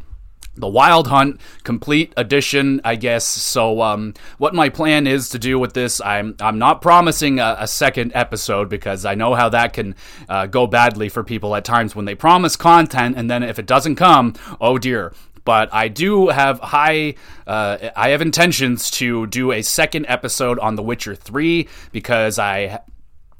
the 0.57 0.67
Wild 0.67 1.07
Hunt 1.07 1.39
complete 1.63 2.13
edition, 2.17 2.81
I 2.83 2.95
guess. 2.95 3.25
So, 3.25 3.81
um, 3.81 4.13
what 4.37 4.53
my 4.53 4.69
plan 4.69 5.07
is 5.07 5.29
to 5.29 5.39
do 5.39 5.59
with 5.59 5.73
this, 5.73 6.01
I'm 6.01 6.35
I'm 6.39 6.59
not 6.59 6.81
promising 6.81 7.39
a, 7.39 7.57
a 7.59 7.67
second 7.67 8.11
episode 8.15 8.69
because 8.69 9.05
I 9.05 9.15
know 9.15 9.35
how 9.35 9.49
that 9.49 9.73
can 9.73 9.95
uh, 10.27 10.47
go 10.47 10.67
badly 10.67 11.09
for 11.09 11.23
people 11.23 11.55
at 11.55 11.65
times 11.65 11.95
when 11.95 12.05
they 12.05 12.15
promise 12.15 12.55
content 12.55 13.17
and 13.17 13.29
then 13.29 13.43
if 13.43 13.59
it 13.59 13.65
doesn't 13.65 13.95
come, 13.95 14.33
oh 14.59 14.77
dear. 14.77 15.13
But 15.45 15.73
I 15.73 15.87
do 15.87 16.27
have 16.27 16.59
high, 16.59 17.15
uh, 17.47 17.77
I 17.95 18.09
have 18.09 18.21
intentions 18.21 18.91
to 18.91 19.27
do 19.27 19.53
a 19.53 19.61
second 19.61 20.05
episode 20.09 20.59
on 20.59 20.75
The 20.75 20.83
Witcher 20.83 21.15
Three 21.15 21.69
because 21.93 22.37
I 22.37 22.81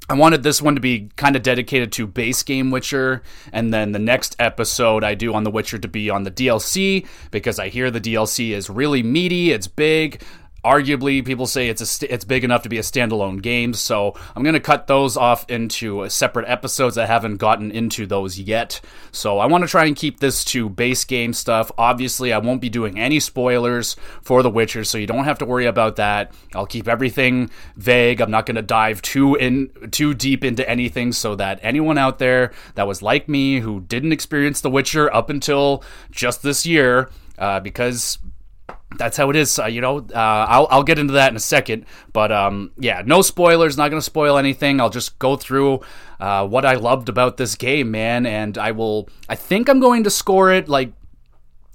I 0.10 0.14
wanted 0.14 0.42
this 0.42 0.62
one 0.62 0.76
to 0.76 0.82
be 0.82 1.10
kind 1.18 1.36
of 1.36 1.44
dedicated 1.44 1.92
to 1.94 2.08
base 2.08 2.42
game 2.42 2.72
Witcher, 2.72 3.22
and 3.52 3.74
then 3.74 3.92
the 3.92 4.00
next 4.00 4.38
episode 4.40 5.04
I 5.04 5.16
do 5.16 5.34
on 5.34 5.44
The 5.44 5.52
Witcher 5.52 5.80
to 5.80 5.88
be 5.90 6.10
on 6.10 6.24
the 6.24 6.32
DLC 6.32 7.06
because 7.30 7.60
I 7.60 7.68
hear 7.68 7.92
the 7.92 8.00
DLC 8.00 8.52
is 8.52 8.70
really 8.70 9.04
meaty, 9.04 9.52
it's 9.52 9.68
big 9.68 10.22
arguably 10.68 11.26
people 11.26 11.48
say 11.48 11.70
it's 11.70 11.80
a 11.80 11.86
st- 11.86 12.12
it's 12.12 12.26
big 12.26 12.44
enough 12.44 12.64
to 12.64 12.70
be 12.70 12.78
a 12.78 12.82
standalone 12.82 13.42
game 13.42 13.74
so 13.74 14.14
i'm 14.36 14.44
going 14.44 14.54
to 14.54 14.60
cut 14.60 14.88
those 14.88 15.16
off 15.16 15.50
into 15.50 16.08
separate 16.10 16.46
episodes 16.50 16.98
i 16.98 17.06
haven't 17.06 17.38
gotten 17.38 17.72
into 17.72 18.06
those 18.06 18.38
yet. 18.38 18.82
So 19.12 19.40
i 19.40 19.46
want 19.46 19.64
to 19.64 19.70
try 19.70 19.86
and 19.86 19.96
keep 19.96 20.20
this 20.20 20.44
to 20.46 20.68
base 20.70 21.06
game 21.06 21.32
stuff. 21.34 21.72
Obviously 21.78 22.34
i 22.34 22.38
won't 22.38 22.60
be 22.60 22.70
doing 22.70 23.00
any 23.00 23.20
spoilers 23.20 23.96
for 24.22 24.44
the 24.44 24.50
witcher 24.50 24.84
so 24.84 24.98
you 24.98 25.08
don't 25.08 25.24
have 25.24 25.38
to 25.40 25.46
worry 25.46 25.66
about 25.66 25.96
that. 25.96 26.34
I'll 26.54 26.66
keep 26.66 26.88
everything 26.88 27.50
vague. 27.78 28.20
I'm 28.20 28.32
not 28.32 28.46
going 28.46 28.56
to 28.56 28.62
dive 28.62 29.02
too 29.02 29.36
in 29.36 29.70
too 29.92 30.14
deep 30.14 30.44
into 30.44 30.68
anything 30.70 31.14
so 31.14 31.36
that 31.36 31.60
anyone 31.62 31.98
out 31.98 32.20
there 32.20 32.52
that 32.76 32.88
was 32.88 33.02
like 33.02 33.30
me 33.30 33.60
who 33.60 33.82
didn't 33.82 34.12
experience 34.12 34.60
the 34.62 34.70
witcher 34.70 35.14
up 35.14 35.30
until 35.30 35.84
just 36.12 36.44
this 36.44 36.66
year 36.66 37.10
uh, 37.38 37.60
because 37.60 38.18
that's 38.98 39.18
how 39.18 39.30
it 39.30 39.36
is. 39.36 39.60
Uh, 39.60 39.66
you 39.66 39.82
know, 39.82 40.00
uh, 40.00 40.46
I'll 40.50 40.68
I'll 40.70 40.84
get 40.84 41.00
into 41.00 41.14
that 41.14 41.32
in 41.32 41.36
a 41.36 41.42
second. 41.42 41.86
But 42.14 42.32
um, 42.32 42.72
yeah, 42.78 43.02
no 43.06 43.22
spoilers. 43.22 43.78
Not 43.78 43.90
going 43.90 44.00
to 44.00 44.06
spoil 44.06 44.38
anything. 44.38 44.82
I'll 44.82 44.90
just 44.90 45.20
go 45.20 45.36
through 45.36 45.82
uh, 46.20 46.48
what 46.48 46.66
I 46.66 46.76
loved 46.76 47.10
about 47.10 47.38
this 47.38 47.56
game, 47.56 47.92
man. 47.92 48.26
And 48.26 48.58
I 48.58 48.72
will. 48.72 49.10
I 49.30 49.36
think 49.36 49.70
I'm 49.70 49.80
going 49.80 50.04
to 50.04 50.10
score 50.10 50.52
it 50.52 50.68
like 50.68 50.92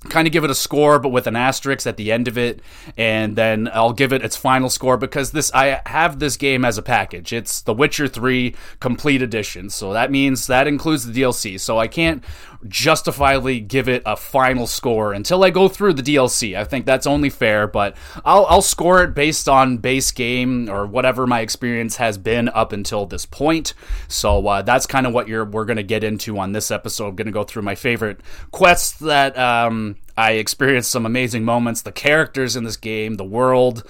kind 0.09 0.27
of 0.27 0.33
give 0.33 0.45
it 0.45 0.51
a 0.51 0.55
score 0.55 0.99
but 0.99 1.11
with 1.11 1.27
an 1.27 1.37
asterisk 1.37 1.87
at 1.87 1.97
the 1.97 2.11
end 2.11 2.29
of 2.29 2.37
it 2.37 2.61
and 2.97 3.37
then 3.37 3.69
I'll 3.73 3.93
give 3.93 4.13
it 4.13 4.25
its 4.25 4.37
final 4.37 4.69
score 4.69 4.97
because 4.97 5.33
this 5.33 5.53
I 5.55 5.81
have 5.87 6.19
this 6.19 6.37
game 6.37 6.65
as 6.65 6.79
a 6.79 6.83
package. 6.83 7.33
It's 7.33 7.61
The 7.61 7.75
Witcher 7.75 8.09
3 8.09 8.55
complete 8.81 9.23
edition. 9.23 9.71
So 9.71 9.93
that 9.93 10.11
means 10.11 10.47
that 10.47 10.67
includes 10.67 11.07
the 11.07 11.23
DLC. 11.23 11.59
So 11.59 11.79
I 11.79 11.87
can't 11.87 12.25
justifiably 12.69 13.61
give 13.61 13.89
it 13.89 14.03
a 14.07 14.17
final 14.17 14.67
score 14.67 15.13
until 15.13 15.43
I 15.45 15.51
go 15.51 15.69
through 15.69 15.95
the 15.95 16.03
DLC. 16.03 16.57
I 16.57 16.65
think 16.65 16.87
that's 16.87 17.07
only 17.07 17.31
fair, 17.31 17.67
but 17.67 17.97
I'll, 18.25 18.47
I'll 18.47 18.63
score 18.63 19.03
it 19.03 19.15
based 19.15 19.49
on 19.49 19.79
base 19.79 20.11
game 20.11 20.71
or 20.71 20.87
whatever 20.87 21.27
my 21.27 21.41
experience 21.41 21.97
has 21.97 22.19
been 22.19 22.49
up 22.49 22.73
until 22.73 23.07
this 23.07 23.27
point. 23.27 23.75
So 24.09 24.47
uh, 24.47 24.63
that's 24.63 24.87
kind 24.87 25.07
of 25.07 25.13
what 25.13 25.29
you're 25.29 25.45
we're 25.45 25.65
gonna 25.65 25.83
get 25.83 26.05
into 26.05 26.39
on 26.39 26.53
this 26.53 26.71
episode. 26.71 27.09
I'm 27.09 27.17
gonna 27.17 27.33
go 27.33 27.45
through 27.45 27.63
my 27.63 27.75
favorite 27.75 28.21
quests 28.51 28.99
that 29.01 29.37
um, 29.39 29.92
I 30.17 30.33
experienced 30.33 30.91
some 30.91 31.07
amazing 31.07 31.45
moments, 31.45 31.83
the 31.83 31.93
characters 31.93 32.57
in 32.57 32.65
this 32.65 32.77
game, 32.77 33.15
the 33.15 33.25
world 33.25 33.85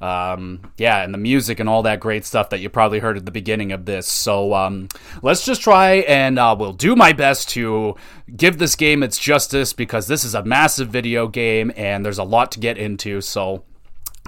um, 0.00 0.60
yeah, 0.76 1.02
and 1.02 1.12
the 1.12 1.18
music 1.18 1.58
and 1.58 1.68
all 1.68 1.82
that 1.82 1.98
great 2.00 2.24
stuff 2.24 2.50
that 2.50 2.60
you 2.60 2.68
probably 2.68 3.00
heard 3.00 3.16
at 3.16 3.24
the 3.24 3.32
beginning 3.32 3.72
of 3.72 3.84
this. 3.84 4.06
So 4.06 4.54
um, 4.54 4.88
let's 5.22 5.44
just 5.44 5.60
try 5.60 5.96
and 6.08 6.38
uh, 6.38 6.54
we'll 6.58 6.72
do 6.72 6.94
my 6.94 7.12
best 7.12 7.48
to 7.50 7.96
give 8.36 8.58
this 8.58 8.76
game 8.76 9.02
its 9.02 9.18
justice 9.18 9.72
because 9.72 10.06
this 10.06 10.24
is 10.24 10.34
a 10.34 10.44
massive 10.44 10.88
video 10.88 11.26
game 11.26 11.72
and 11.76 12.04
there's 12.04 12.18
a 12.18 12.24
lot 12.24 12.52
to 12.52 12.60
get 12.60 12.78
into. 12.78 13.20
So 13.20 13.64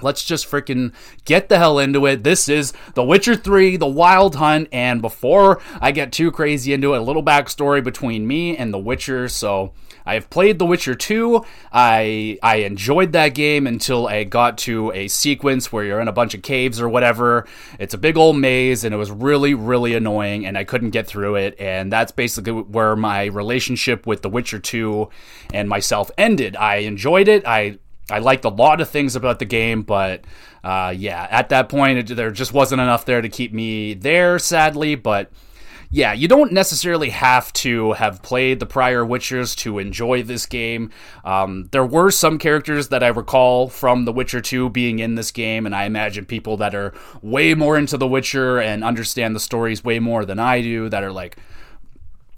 Let's 0.03 0.25
just 0.25 0.49
freaking 0.49 0.93
get 1.25 1.47
the 1.47 1.59
hell 1.59 1.77
into 1.77 2.07
it. 2.07 2.23
This 2.23 2.49
is 2.49 2.73
The 2.95 3.03
Witcher 3.03 3.35
3, 3.35 3.77
The 3.77 3.85
Wild 3.85 4.33
Hunt, 4.33 4.67
and 4.71 4.99
before 4.99 5.61
I 5.79 5.91
get 5.91 6.11
too 6.11 6.31
crazy 6.31 6.73
into 6.73 6.95
it, 6.95 6.97
a 6.97 7.03
little 7.03 7.21
backstory 7.21 7.83
between 7.83 8.25
me 8.25 8.57
and 8.57 8.73
The 8.73 8.79
Witcher. 8.79 9.29
So, 9.29 9.73
I 10.05 10.15
have 10.15 10.29
played 10.29 10.59
The 10.59 10.65
Witcher 10.65 10.95
2. 10.95 11.43
I 11.71 12.37
I 12.41 12.57
enjoyed 12.57 13.11
that 13.13 13.29
game 13.29 13.67
until 13.67 14.07
I 14.07 14.23
got 14.23 14.57
to 14.59 14.91
a 14.91 15.07
sequence 15.07 15.71
where 15.71 15.83
you're 15.83 15.99
in 15.99 16.07
a 16.07 16.13
bunch 16.13 16.33
of 16.33 16.41
caves 16.41 16.81
or 16.81 16.89
whatever. 16.89 17.45
It's 17.79 17.93
a 17.93 17.97
big 17.97 18.17
old 18.17 18.37
maze 18.37 18.83
and 18.83 18.93
it 18.93 18.97
was 18.97 19.11
really 19.11 19.53
really 19.53 19.93
annoying 19.93 20.45
and 20.45 20.57
I 20.57 20.63
couldn't 20.63 20.91
get 20.91 21.07
through 21.07 21.35
it 21.35 21.55
and 21.59 21.91
that's 21.91 22.11
basically 22.11 22.53
where 22.53 22.95
my 22.95 23.25
relationship 23.25 24.07
with 24.07 24.21
The 24.21 24.29
Witcher 24.29 24.59
2 24.59 25.09
and 25.53 25.69
myself 25.69 26.11
ended. 26.17 26.55
I 26.55 26.77
enjoyed 26.77 27.27
it. 27.27 27.45
I 27.45 27.77
I 28.09 28.19
liked 28.19 28.45
a 28.45 28.49
lot 28.49 28.81
of 28.81 28.89
things 28.89 29.15
about 29.15 29.39
the 29.39 29.45
game, 29.45 29.83
but 29.83 30.25
uh, 30.63 30.93
yeah, 30.95 31.27
at 31.29 31.49
that 31.49 31.69
point, 31.69 32.11
it, 32.11 32.15
there 32.15 32.31
just 32.31 32.53
wasn't 32.53 32.81
enough 32.81 33.05
there 33.05 33.21
to 33.21 33.29
keep 33.29 33.53
me 33.53 33.93
there, 33.93 34.37
sadly. 34.37 34.95
But 34.95 35.31
yeah, 35.93 36.13
you 36.13 36.29
don't 36.29 36.53
necessarily 36.53 37.09
have 37.09 37.51
to 37.53 37.91
have 37.93 38.21
played 38.21 38.61
the 38.61 38.65
prior 38.65 39.03
Witchers 39.03 39.55
to 39.57 39.77
enjoy 39.77 40.23
this 40.23 40.45
game. 40.45 40.89
Um, 41.25 41.67
there 41.71 41.85
were 41.85 42.11
some 42.11 42.37
characters 42.37 42.87
that 42.87 43.03
I 43.03 43.09
recall 43.09 43.67
from 43.67 44.05
The 44.05 44.13
Witcher 44.13 44.39
2 44.39 44.69
being 44.69 44.99
in 44.99 45.15
this 45.15 45.31
game, 45.31 45.65
and 45.65 45.75
I 45.75 45.83
imagine 45.83 46.25
people 46.25 46.55
that 46.57 46.73
are 46.73 46.93
way 47.21 47.53
more 47.55 47.77
into 47.77 47.97
The 47.97 48.07
Witcher 48.07 48.57
and 48.59 48.85
understand 48.85 49.35
the 49.35 49.41
stories 49.41 49.83
way 49.83 49.99
more 49.99 50.23
than 50.23 50.39
I 50.39 50.61
do 50.61 50.87
that 50.87 51.03
are 51.03 51.11
like, 51.11 51.35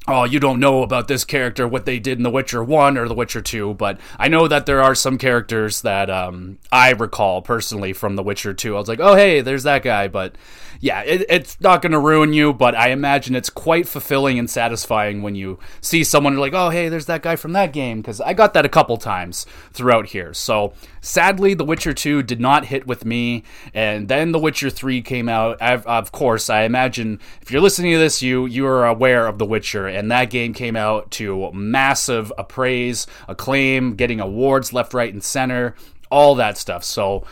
oh, 0.07 0.25
you 0.25 0.39
don't 0.39 0.59
know 0.59 0.83
about 0.83 1.07
this 1.07 1.23
character, 1.23 1.67
what 1.67 1.85
they 1.85 1.99
did 1.99 2.17
in 2.17 2.23
The 2.23 2.29
Witcher 2.29 2.63
1 2.63 2.97
or 2.97 3.07
The 3.07 3.13
Witcher 3.13 3.41
2, 3.41 3.75
but 3.75 3.99
I 4.19 4.27
know 4.27 4.47
that 4.47 4.65
there 4.65 4.81
are 4.81 4.95
some 4.95 5.17
characters 5.17 5.81
that 5.81 6.09
um, 6.09 6.59
I 6.71 6.91
recall 6.91 7.41
personally 7.41 7.93
from 7.93 8.15
The 8.15 8.23
Witcher 8.23 8.53
2. 8.53 8.75
I 8.75 8.79
was 8.79 8.89
like, 8.89 8.99
oh, 8.99 9.15
hey, 9.15 9.41
there's 9.41 9.63
that 9.63 9.83
guy, 9.83 10.09
but 10.09 10.35
yeah, 10.81 11.01
it, 11.03 11.25
it's 11.29 11.59
not 11.61 11.81
going 11.81 11.93
to 11.93 11.99
ruin 11.99 12.33
you, 12.33 12.51
but 12.51 12.75
I 12.75 12.89
imagine 12.89 13.35
it's 13.35 13.49
quite 13.49 13.87
fulfilling 13.87 14.37
and 14.37 14.49
satisfying 14.49 15.21
when 15.21 15.35
you 15.35 15.57
see 15.79 16.03
someone 16.03 16.35
like, 16.35 16.53
oh, 16.53 16.69
hey, 16.69 16.89
there's 16.89 17.05
that 17.05 17.23
guy 17.23 17.37
from 17.37 17.53
that 17.53 17.71
game, 17.71 18.01
because 18.01 18.19
I 18.19 18.33
got 18.33 18.53
that 18.55 18.65
a 18.65 18.69
couple 18.69 18.97
times 18.97 19.45
throughout 19.71 20.07
here. 20.07 20.33
So 20.33 20.73
sadly, 21.03 21.53
The 21.53 21.65
Witcher 21.65 21.93
2 21.93 22.23
did 22.23 22.39
not 22.39 22.65
hit 22.65 22.87
with 22.87 23.05
me, 23.05 23.43
and 23.73 24.07
then 24.07 24.31
The 24.31 24.39
Witcher 24.39 24.71
3 24.71 25.01
came 25.03 25.29
out. 25.29 25.61
I've, 25.61 25.85
of 25.85 26.11
course, 26.11 26.49
I 26.49 26.63
imagine 26.63 27.19
if 27.41 27.51
you're 27.51 27.61
listening 27.61 27.91
to 27.91 27.99
this, 27.99 28.23
you 28.23 28.47
you 28.47 28.65
are 28.65 28.87
aware 28.87 29.27
of 29.27 29.37
The 29.37 29.45
Witcher, 29.45 29.87
and 29.87 30.09
that 30.09 30.31
game 30.31 30.53
came 30.53 30.75
out 30.75 31.11
to 31.11 31.51
massive 31.51 32.33
appraise, 32.37 33.05
acclaim, 33.27 33.95
getting 33.95 34.19
awards 34.19 34.73
left, 34.73 34.93
right, 34.93 35.13
and 35.13 35.23
center, 35.23 35.75
all 36.09 36.33
that 36.35 36.57
stuff. 36.57 36.83
So 36.83 37.25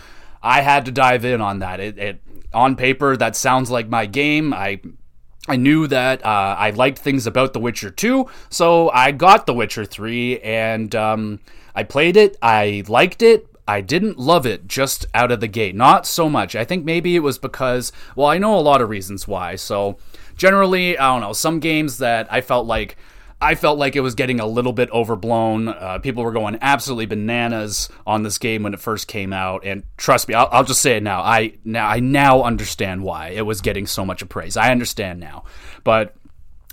I 0.43 0.61
had 0.61 0.85
to 0.85 0.91
dive 0.91 1.25
in 1.25 1.41
on 1.41 1.59
that. 1.59 1.79
It, 1.79 1.97
it 1.97 2.21
on 2.53 2.75
paper 2.75 3.15
that 3.15 3.35
sounds 3.35 3.71
like 3.71 3.87
my 3.87 4.05
game. 4.05 4.53
I 4.53 4.81
I 5.47 5.55
knew 5.55 5.87
that 5.87 6.23
uh, 6.23 6.55
I 6.57 6.69
liked 6.69 6.99
things 6.99 7.25
about 7.25 7.53
The 7.53 7.59
Witcher 7.59 7.89
2, 7.89 8.27
so 8.49 8.89
I 8.91 9.11
got 9.11 9.47
The 9.47 9.55
Witcher 9.55 9.85
3 9.85 10.39
and 10.41 10.93
um, 10.93 11.39
I 11.73 11.83
played 11.83 12.15
it. 12.15 12.37
I 12.43 12.83
liked 12.87 13.23
it. 13.23 13.47
I 13.71 13.79
didn't 13.79 14.19
love 14.19 14.45
it 14.45 14.67
just 14.67 15.05
out 15.13 15.31
of 15.31 15.39
the 15.39 15.47
gate. 15.47 15.75
Not 15.75 16.05
so 16.05 16.29
much. 16.29 16.57
I 16.57 16.65
think 16.65 16.83
maybe 16.83 17.15
it 17.15 17.19
was 17.19 17.39
because, 17.39 17.93
well, 18.17 18.27
I 18.27 18.37
know 18.37 18.59
a 18.59 18.59
lot 18.59 18.81
of 18.81 18.89
reasons 18.89 19.29
why. 19.29 19.55
So, 19.55 19.97
generally, 20.35 20.97
I 20.97 21.07
don't 21.07 21.21
know, 21.21 21.31
some 21.31 21.61
games 21.61 21.97
that 21.99 22.27
I 22.29 22.41
felt 22.41 22.67
like 22.67 22.97
I 23.41 23.55
felt 23.55 23.79
like 23.79 23.95
it 23.95 24.01
was 24.01 24.13
getting 24.13 24.41
a 24.41 24.45
little 24.45 24.73
bit 24.73 24.91
overblown. 24.91 25.69
Uh, 25.69 25.99
people 25.99 26.23
were 26.23 26.33
going 26.33 26.57
absolutely 26.61 27.05
bananas 27.05 27.87
on 28.05 28.23
this 28.23 28.37
game 28.37 28.63
when 28.63 28.73
it 28.73 28.81
first 28.81 29.07
came 29.07 29.31
out, 29.31 29.65
and 29.65 29.83
trust 29.95 30.27
me, 30.27 30.33
I'll, 30.33 30.49
I'll, 30.51 30.63
just 30.65 30.81
say 30.81 30.97
it 30.97 31.03
now. 31.03 31.21
I 31.21 31.53
now 31.63 31.87
I 31.87 32.01
now 32.01 32.43
understand 32.43 33.03
why 33.03 33.29
it 33.29 33.45
was 33.45 33.61
getting 33.61 33.87
so 33.87 34.05
much 34.05 34.27
praise. 34.27 34.57
I 34.57 34.69
understand 34.69 35.21
now, 35.21 35.45
but 35.85 36.13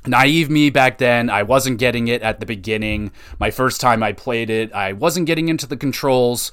naive 0.09 0.51
me 0.51 0.71
back 0.71 0.99
then. 0.99 1.31
I 1.31 1.43
wasn't 1.43 1.79
getting 1.79 2.09
it 2.09 2.23
at 2.23 2.41
the 2.41 2.47
beginning. 2.47 3.13
My 3.39 3.51
first 3.51 3.81
time 3.81 4.03
i 4.03 4.13
played 4.13 4.51
it 4.51 4.73
i 4.73 4.93
wasn't 4.93 5.27
getting 5.27 5.49
into 5.49 5.67
the 5.67 5.77
controls. 5.77 6.51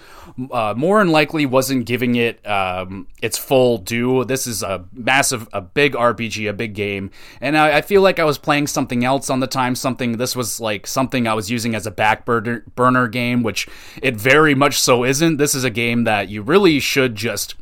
Uh, 0.51 0.73
more 0.75 0.99
than 0.99 1.11
likely 1.11 1.45
wasn't 1.45 1.85
giving 1.85 2.15
it 2.15 2.45
um, 2.45 3.07
its 3.21 3.37
full 3.37 3.77
due. 3.77 4.25
This 4.25 4.47
is 4.47 4.63
a 4.63 4.85
massive 4.93 5.47
a 5.53 5.61
big 5.61 5.93
rpg 5.93 6.49
a 6.49 6.53
big 6.53 6.73
game. 6.73 7.11
And 7.41 7.57
I, 7.57 7.77
I, 7.77 7.81
feel 7.81 8.01
like 8.01 8.19
i 8.19 8.23
was 8.23 8.37
playing 8.37 8.67
something 8.67 9.03
else 9.03 9.29
on 9.29 9.39
the 9.39 9.47
time 9.47 9.75
something 9.75 10.17
this 10.17 10.35
was 10.35 10.59
like 10.59 10.87
something 10.87 11.27
i 11.27 11.33
was 11.33 11.51
using 11.51 11.75
as 11.75 11.85
a 11.85 11.91
back 11.91 12.25
burner, 12.25 12.63
burner 12.75 13.07
game 13.07 13.43
which 13.43 13.67
it 14.01 14.15
very 14.15 14.55
much 14.55 14.79
so 14.79 15.03
isn't. 15.03 15.37
This 15.37 15.55
is 15.55 15.63
a 15.63 15.69
game 15.69 16.03
that 16.03 16.29
you 16.29 16.41
really 16.41 16.79
should 16.79 17.15
just 17.15 17.55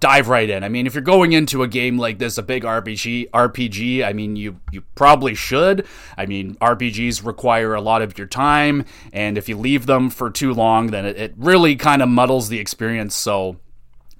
dive 0.00 0.28
right 0.28 0.48
in. 0.48 0.64
I 0.64 0.68
mean, 0.68 0.86
if 0.86 0.94
you're 0.94 1.02
going 1.02 1.32
into 1.32 1.62
a 1.62 1.68
game 1.68 1.98
like 1.98 2.18
this, 2.18 2.38
a 2.38 2.42
big 2.42 2.64
RPG, 2.64 3.30
RPG, 3.30 4.04
I 4.04 4.12
mean, 4.12 4.36
you 4.36 4.60
you 4.72 4.82
probably 4.94 5.34
should. 5.34 5.86
I 6.16 6.26
mean, 6.26 6.54
RPGs 6.56 7.24
require 7.24 7.74
a 7.74 7.80
lot 7.80 8.02
of 8.02 8.16
your 8.18 8.26
time, 8.26 8.84
and 9.12 9.38
if 9.38 9.48
you 9.48 9.56
leave 9.56 9.86
them 9.86 10.10
for 10.10 10.30
too 10.30 10.52
long, 10.52 10.88
then 10.88 11.06
it, 11.06 11.16
it 11.16 11.34
really 11.36 11.76
kind 11.76 12.02
of 12.02 12.08
muddles 12.08 12.48
the 12.48 12.58
experience. 12.58 13.14
So. 13.14 13.56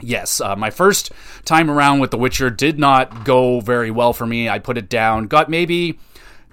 Yes, 0.02 0.42
uh, 0.42 0.54
my 0.54 0.68
first 0.68 1.10
time 1.46 1.70
around 1.70 2.00
with 2.00 2.10
The 2.10 2.18
Witcher 2.18 2.50
did 2.50 2.78
not 2.78 3.24
go 3.24 3.60
very 3.60 3.90
well 3.90 4.12
for 4.12 4.26
me. 4.26 4.46
I 4.46 4.58
put 4.58 4.76
it 4.76 4.90
down, 4.90 5.26
got 5.26 5.48
maybe 5.48 5.98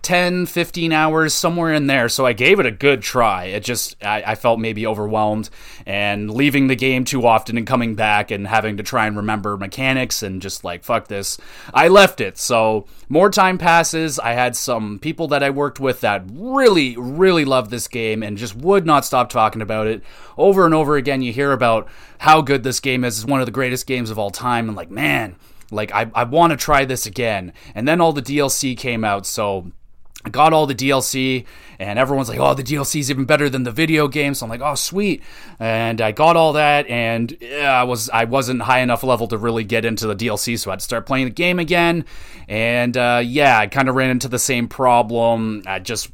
10, 0.04 0.46
15 0.48 0.92
hours, 0.92 1.34
somewhere 1.34 1.74
in 1.74 1.88
there. 1.88 2.10
So 2.10 2.26
I 2.26 2.34
gave 2.34 2.60
it 2.60 2.66
a 2.66 2.72
good 2.72 3.02
try. 3.02 3.46
It 3.46 3.64
just, 3.64 3.96
I, 4.04 4.22
I, 4.28 4.36
felt 4.36 4.60
maybe 4.60 4.86
overwhelmed 4.86 5.50
and 5.86 6.30
leaving 6.30 6.68
the 6.68 6.76
game 6.76 7.06
too 7.06 7.26
often 7.26 7.58
and 7.58 7.66
coming 7.66 7.96
back 7.96 8.30
and 8.30 8.46
having 8.46 8.76
to 8.78 8.84
try 8.84 9.08
and 9.08 9.16
remember 9.16 9.56
mechanics 9.56 10.22
and 10.22 10.42
just 10.42 10.66
like, 10.66 10.84
fuck 10.84 11.08
this. 11.08 11.38
I 11.74 11.88
left 11.88 12.20
it. 12.20 12.38
So 12.38 12.86
more 13.08 13.30
time 13.30 13.58
passes. 13.58 14.20
I 14.20 14.34
had 14.34 14.58
some 14.58 15.00
people 15.00 15.30
that 15.30 15.42
I 15.42 15.50
worked 15.52 15.80
with 15.80 16.02
that 16.02 16.26
really, 16.32 16.98
really 16.98 17.46
loved 17.46 17.72
this 17.72 17.88
game 17.88 18.24
and 18.24 18.38
just 18.38 18.58
would 18.58 18.86
not 18.86 19.06
stop 19.06 19.30
talking 19.30 19.62
about 19.62 19.88
it. 19.88 20.04
Over 20.38 20.66
and 20.66 20.74
over 20.74 20.98
again, 20.98 21.22
you 21.22 21.32
hear 21.32 21.54
about 21.54 21.88
how 22.18 22.42
good 22.42 22.64
this 22.64 22.82
game 22.82 23.06
is. 23.06 23.18
It's 23.18 23.26
one 23.26 23.40
of 23.40 23.46
the 23.46 23.54
greatest 23.54 23.88
games 23.88 24.10
of 24.10 24.20
all 24.20 24.32
time. 24.32 24.68
And 24.68 24.76
like, 24.76 24.92
man, 24.92 25.38
like 25.72 25.94
I, 25.94 26.12
I 26.14 26.26
want 26.26 26.52
to 26.52 26.58
try 26.58 26.84
this 26.84 27.06
again. 27.06 27.54
And 27.74 27.88
then 27.88 28.02
all 28.02 28.12
the 28.12 28.22
DLC 28.22 28.78
came 28.78 29.06
out. 29.06 29.26
So 29.26 29.72
I 30.26 30.30
got 30.30 30.54
all 30.54 30.66
the 30.66 30.76
DLC, 30.76 31.46
and 31.80 32.00
everyone's 32.00 32.30
like, 32.30 32.40
"Oh, 32.40 32.54
the 32.54 32.64
DLC 32.64 33.00
is 33.00 33.12
even 33.12 33.26
better 33.26 33.50
than 33.50 33.64
the 33.64 33.72
video 33.72 34.08
game." 34.08 34.34
So 34.34 34.46
I'm 34.46 34.50
like, 34.50 34.62
"Oh, 34.62 34.76
sweet!" 34.76 35.22
And 35.60 36.00
I 36.00 36.12
got 36.12 36.38
all 36.38 36.54
that, 36.54 36.88
and 36.88 37.36
yeah, 37.42 37.72
I 37.72 37.84
was 37.84 38.10
I 38.10 38.24
wasn't 38.24 38.62
high 38.62 38.80
enough 38.80 39.04
level 39.04 39.28
to 39.28 39.38
really 39.38 39.64
get 39.64 39.84
into 39.84 40.08
the 40.08 40.16
DLC, 40.16 40.58
so 40.58 40.72
I 40.72 40.74
had 40.74 40.80
to 40.80 40.86
start 40.86 41.06
playing 41.06 41.26
the 41.26 41.32
game 41.32 41.60
again. 41.60 42.06
And 42.48 42.96
uh, 42.96 43.22
yeah, 43.24 43.60
I 43.60 43.68
kind 43.68 43.90
of 43.90 43.96
ran 43.96 44.12
into 44.12 44.30
the 44.30 44.40
same 44.40 44.68
problem. 44.68 45.64
I 45.66 45.80
just 45.80 46.12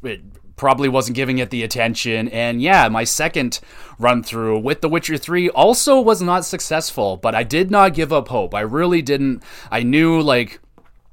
probably 0.60 0.90
wasn't 0.90 1.16
giving 1.16 1.38
it 1.38 1.48
the 1.48 1.62
attention. 1.62 2.28
And 2.28 2.60
yeah, 2.60 2.86
my 2.90 3.04
second 3.04 3.60
run 3.98 4.22
through 4.22 4.58
with 4.58 4.82
The 4.82 4.90
Witcher 4.90 5.16
3 5.16 5.48
also 5.48 5.98
was 5.98 6.20
not 6.20 6.44
successful, 6.44 7.16
but 7.16 7.34
I 7.34 7.44
did 7.44 7.70
not 7.70 7.94
give 7.94 8.12
up 8.12 8.28
hope. 8.28 8.54
I 8.54 8.60
really 8.60 9.00
didn't. 9.00 9.42
I 9.70 9.82
knew 9.82 10.20
like 10.20 10.60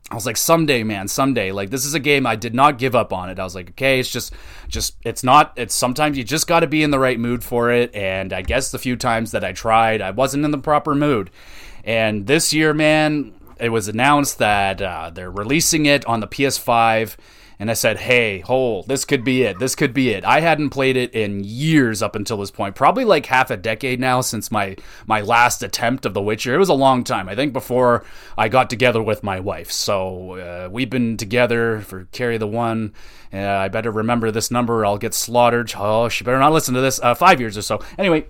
I 0.10 0.16
was 0.16 0.26
like, 0.26 0.38
someday, 0.38 0.84
man, 0.84 1.10
someday. 1.10 1.52
Like 1.52 1.70
this 1.70 1.86
is 1.86 1.94
a 1.94 2.00
game 2.00 2.26
I 2.26 2.38
did 2.38 2.56
not 2.56 2.78
give 2.78 2.96
up 2.96 3.12
on 3.12 3.30
it. 3.30 3.40
I 3.40 3.44
was 3.44 3.56
like, 3.56 3.72
okay, 3.72 4.00
it's 4.00 4.10
just, 4.10 4.34
just, 4.70 4.96
it's 5.04 5.24
not. 5.24 5.52
It's 5.58 5.76
sometimes 5.76 6.18
you 6.18 6.24
just 6.24 6.48
got 6.48 6.62
to 6.62 6.68
be 6.68 6.82
in 6.82 6.92
the 6.92 7.00
right 7.00 7.20
mood 7.20 7.44
for 7.44 7.72
it. 7.72 7.94
And 7.94 8.32
I 8.32 8.42
guess 8.42 8.72
the 8.72 8.80
few 8.80 8.96
times 8.96 9.32
that 9.32 9.44
I 9.44 9.52
tried, 9.52 10.02
I 10.02 10.12
wasn't 10.12 10.46
in 10.46 10.52
the 10.52 10.58
proper 10.58 10.96
mood. 10.96 11.30
And 11.84 12.26
this 12.26 12.54
year, 12.54 12.74
man, 12.74 13.34
it 13.60 13.70
was 13.70 13.88
announced 13.90 14.38
that 14.38 14.82
uh, 14.82 15.10
they're 15.14 15.32
releasing 15.32 15.86
it 15.86 16.06
on 16.06 16.22
the 16.22 16.28
PS5 16.28 17.18
and 17.60 17.70
I 17.70 17.74
said, 17.74 17.98
"Hey, 17.98 18.40
hole, 18.40 18.84
this 18.84 19.06
could 19.06 19.24
be 19.24 19.44
it. 19.44 19.60
This 19.60 19.76
could 19.76 19.94
be 19.94 20.10
it." 20.10 20.24
I 20.26 20.42
hadn't 20.42 20.70
played 20.70 20.98
it 20.98 21.14
in 21.14 21.44
years 21.44 22.02
up 22.02 22.16
until 22.16 22.38
this 22.38 22.52
point, 22.52 22.76
probably 22.76 23.06
like 23.06 23.26
half 23.26 23.50
a 23.50 23.58
decade 23.58 24.00
now 24.00 24.22
since 24.22 24.52
my 24.52 24.76
my 25.06 25.22
last 25.22 25.64
attempt 25.64 26.06
of 26.06 26.14
The 26.14 26.22
Witcher. 26.22 26.54
It 26.54 26.60
was 26.60 26.70
a 26.70 26.74
long 26.74 27.04
time. 27.04 27.28
I 27.30 27.36
think 27.36 27.54
before 27.54 28.06
I 28.38 28.50
got 28.50 28.70
together 28.70 29.02
with 29.02 29.24
my 29.24 29.40
wife. 29.40 29.72
So 29.72 30.34
uh, 30.34 30.70
we've 30.72 30.90
been 30.90 31.18
together 31.18 31.82
for 31.82 32.06
Carry 32.12 32.38
the 32.38 32.48
One. 32.48 32.94
Uh, 33.34 33.40
I 33.40 33.68
better 33.68 33.92
remember 33.92 34.32
this 34.32 34.52
number. 34.52 34.86
I'll 34.86 34.98
get 34.98 35.14
slaughtered. 35.14 35.74
Oh, 35.78 36.10
she 36.10 36.24
better 36.24 36.40
not 36.40 36.54
listen 36.54 36.74
to 36.76 36.82
this. 36.82 37.00
Uh, 37.02 37.14
five 37.14 37.40
years 37.40 37.58
or 37.58 37.62
so. 37.62 37.80
Anyway, 37.98 38.26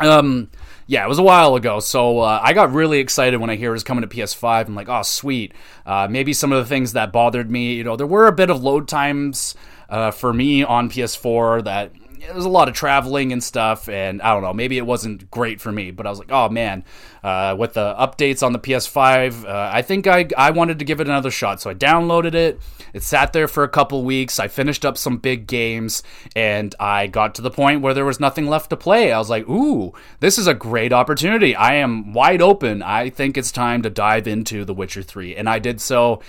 um 0.00 0.50
yeah, 0.88 1.04
it 1.04 1.08
was 1.08 1.18
a 1.18 1.22
while 1.22 1.54
ago. 1.54 1.80
So 1.80 2.20
uh, 2.20 2.40
I 2.42 2.54
got 2.54 2.72
really 2.72 2.98
excited 2.98 3.38
when 3.38 3.50
I 3.50 3.56
hear 3.56 3.68
it 3.68 3.74
was 3.74 3.84
coming 3.84 4.00
to 4.00 4.08
PS5. 4.08 4.68
I'm 4.68 4.74
like, 4.74 4.88
oh, 4.88 5.02
sweet. 5.02 5.52
Uh, 5.84 6.08
maybe 6.10 6.32
some 6.32 6.50
of 6.50 6.58
the 6.58 6.64
things 6.64 6.94
that 6.94 7.12
bothered 7.12 7.50
me, 7.50 7.74
you 7.74 7.84
know, 7.84 7.94
there 7.94 8.06
were 8.06 8.26
a 8.26 8.32
bit 8.32 8.48
of 8.48 8.62
load 8.62 8.88
times 8.88 9.54
uh, 9.90 10.10
for 10.10 10.32
me 10.32 10.64
on 10.64 10.88
PS4 10.88 11.64
that 11.64 11.92
it 12.22 12.34
was 12.34 12.44
a 12.44 12.48
lot 12.48 12.68
of 12.68 12.74
traveling 12.74 13.32
and 13.32 13.42
stuff, 13.42 13.88
and 13.88 14.20
I 14.22 14.32
don't 14.32 14.42
know, 14.42 14.52
maybe 14.52 14.78
it 14.78 14.86
wasn't 14.86 15.30
great 15.30 15.60
for 15.60 15.72
me, 15.72 15.90
but 15.90 16.06
I 16.06 16.10
was 16.10 16.18
like, 16.18 16.30
oh 16.30 16.48
man, 16.48 16.84
uh, 17.22 17.56
with 17.58 17.74
the 17.74 17.94
updates 17.94 18.42
on 18.42 18.52
the 18.52 18.58
PS5, 18.58 19.44
uh, 19.44 19.70
I 19.72 19.82
think 19.82 20.06
I, 20.06 20.28
I 20.36 20.50
wanted 20.50 20.78
to 20.78 20.84
give 20.84 21.00
it 21.00 21.06
another 21.06 21.30
shot. 21.30 21.60
So 21.60 21.70
I 21.70 21.74
downloaded 21.74 22.34
it, 22.34 22.60
it 22.92 23.02
sat 23.02 23.32
there 23.32 23.48
for 23.48 23.64
a 23.64 23.68
couple 23.68 24.04
weeks, 24.04 24.38
I 24.38 24.48
finished 24.48 24.84
up 24.84 24.96
some 24.96 25.18
big 25.18 25.46
games, 25.46 26.02
and 26.34 26.74
I 26.78 27.06
got 27.06 27.34
to 27.36 27.42
the 27.42 27.50
point 27.50 27.82
where 27.82 27.94
there 27.94 28.04
was 28.04 28.20
nothing 28.20 28.46
left 28.46 28.70
to 28.70 28.76
play. 28.76 29.12
I 29.12 29.18
was 29.18 29.30
like, 29.30 29.48
ooh, 29.48 29.92
this 30.20 30.38
is 30.38 30.46
a 30.46 30.54
great 30.54 30.92
opportunity. 30.92 31.54
I 31.54 31.74
am 31.74 32.12
wide 32.12 32.42
open. 32.42 32.82
I 32.82 33.10
think 33.10 33.36
it's 33.36 33.52
time 33.52 33.82
to 33.82 33.90
dive 33.90 34.26
into 34.26 34.64
The 34.64 34.74
Witcher 34.74 35.02
3, 35.02 35.36
and 35.36 35.48
I 35.48 35.58
did 35.58 35.80
so, 35.80 36.22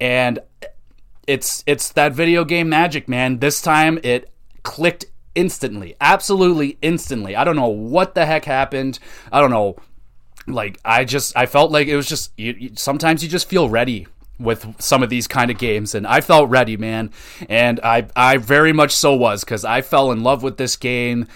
and 0.00 0.38
it's 1.26 1.64
it's 1.66 1.92
that 1.92 2.12
video 2.12 2.44
game 2.44 2.68
magic, 2.68 3.08
man. 3.08 3.38
This 3.38 3.62
time 3.62 3.98
it 4.02 4.30
clicked 4.62 5.06
instantly, 5.34 5.94
absolutely 6.00 6.78
instantly. 6.82 7.36
I 7.36 7.44
don't 7.44 7.56
know 7.56 7.68
what 7.68 8.14
the 8.14 8.26
heck 8.26 8.44
happened. 8.44 8.98
I 9.32 9.40
don't 9.40 9.50
know. 9.50 9.76
Like 10.46 10.78
I 10.84 11.04
just 11.04 11.36
I 11.36 11.46
felt 11.46 11.70
like 11.72 11.88
it 11.88 11.96
was 11.96 12.06
just 12.06 12.32
you, 12.36 12.54
you, 12.58 12.70
sometimes 12.74 13.22
you 13.22 13.30
just 13.30 13.48
feel 13.48 13.68
ready 13.68 14.06
with 14.38 14.80
some 14.80 15.02
of 15.02 15.08
these 15.08 15.26
kind 15.26 15.50
of 15.50 15.58
games 15.58 15.94
and 15.94 16.06
I 16.06 16.20
felt 16.20 16.50
ready, 16.50 16.76
man. 16.76 17.10
And 17.48 17.80
I 17.82 18.08
I 18.14 18.36
very 18.36 18.72
much 18.72 18.92
so 18.92 19.14
was 19.14 19.44
cuz 19.44 19.64
I 19.64 19.80
fell 19.80 20.12
in 20.12 20.22
love 20.22 20.42
with 20.42 20.58
this 20.58 20.76
game 20.76 21.26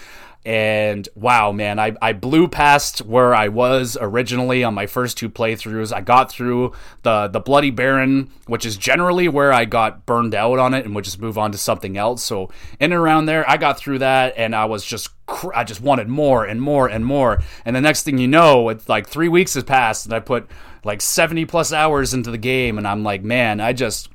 and 0.45 1.09
wow 1.15 1.51
man 1.51 1.79
I, 1.79 1.95
I 2.01 2.13
blew 2.13 2.47
past 2.47 2.99
where 2.99 3.35
i 3.35 3.49
was 3.49 3.97
originally 3.99 4.63
on 4.63 4.73
my 4.73 4.85
first 4.85 5.17
two 5.17 5.29
playthroughs. 5.29 5.93
I 5.93 5.99
got 5.99 6.31
through 6.31 6.73
the 7.03 7.27
the 7.27 7.41
bloody 7.41 7.71
baron 7.71 8.31
which 8.47 8.65
is 8.65 8.77
generally 8.77 9.27
where 9.27 9.51
i 9.51 9.65
got 9.65 10.05
burned 10.05 10.33
out 10.33 10.57
on 10.57 10.73
it 10.73 10.85
and 10.85 10.95
would 10.95 11.03
just 11.03 11.19
move 11.19 11.37
on 11.37 11.51
to 11.51 11.57
something 11.57 11.97
else. 11.97 12.23
So 12.23 12.49
in 12.79 12.91
and 12.91 12.93
around 12.93 13.25
there 13.25 13.47
i 13.49 13.57
got 13.57 13.77
through 13.77 13.99
that 13.99 14.33
and 14.37 14.55
i 14.55 14.65
was 14.65 14.85
just 14.85 15.09
i 15.53 15.63
just 15.63 15.81
wanted 15.81 16.07
more 16.07 16.45
and 16.45 16.61
more 16.61 16.87
and 16.87 17.05
more. 17.05 17.41
And 17.65 17.75
the 17.75 17.81
next 17.81 18.03
thing 18.03 18.17
you 18.17 18.27
know 18.27 18.69
it's 18.69 18.87
like 18.87 19.07
three 19.07 19.29
weeks 19.29 19.55
has 19.55 19.63
passed 19.65 20.05
and 20.05 20.13
i 20.13 20.19
put 20.19 20.49
like 20.85 21.01
70 21.01 21.45
plus 21.45 21.73
hours 21.73 22.13
into 22.13 22.31
the 22.31 22.37
game 22.37 22.77
and 22.77 22.87
i'm 22.87 23.03
like 23.03 23.21
man 23.21 23.59
i 23.59 23.73
just 23.73 24.09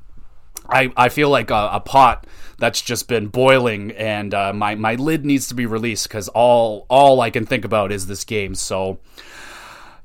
I, 0.69 0.91
I 0.95 1.09
feel 1.09 1.29
like 1.29 1.51
a, 1.51 1.69
a 1.73 1.79
pot 1.79 2.25
that's 2.57 2.81
just 2.81 3.07
been 3.07 3.27
boiling, 3.27 3.91
and 3.91 4.33
uh, 4.33 4.53
my 4.53 4.75
my 4.75 4.95
lid 4.95 5.25
needs 5.25 5.47
to 5.49 5.55
be 5.55 5.65
released 5.65 6.07
because 6.07 6.27
all 6.29 6.85
all 6.89 7.21
I 7.21 7.29
can 7.29 7.45
think 7.45 7.65
about 7.65 7.91
is 7.91 8.07
this 8.07 8.23
game. 8.23 8.55
So 8.55 8.99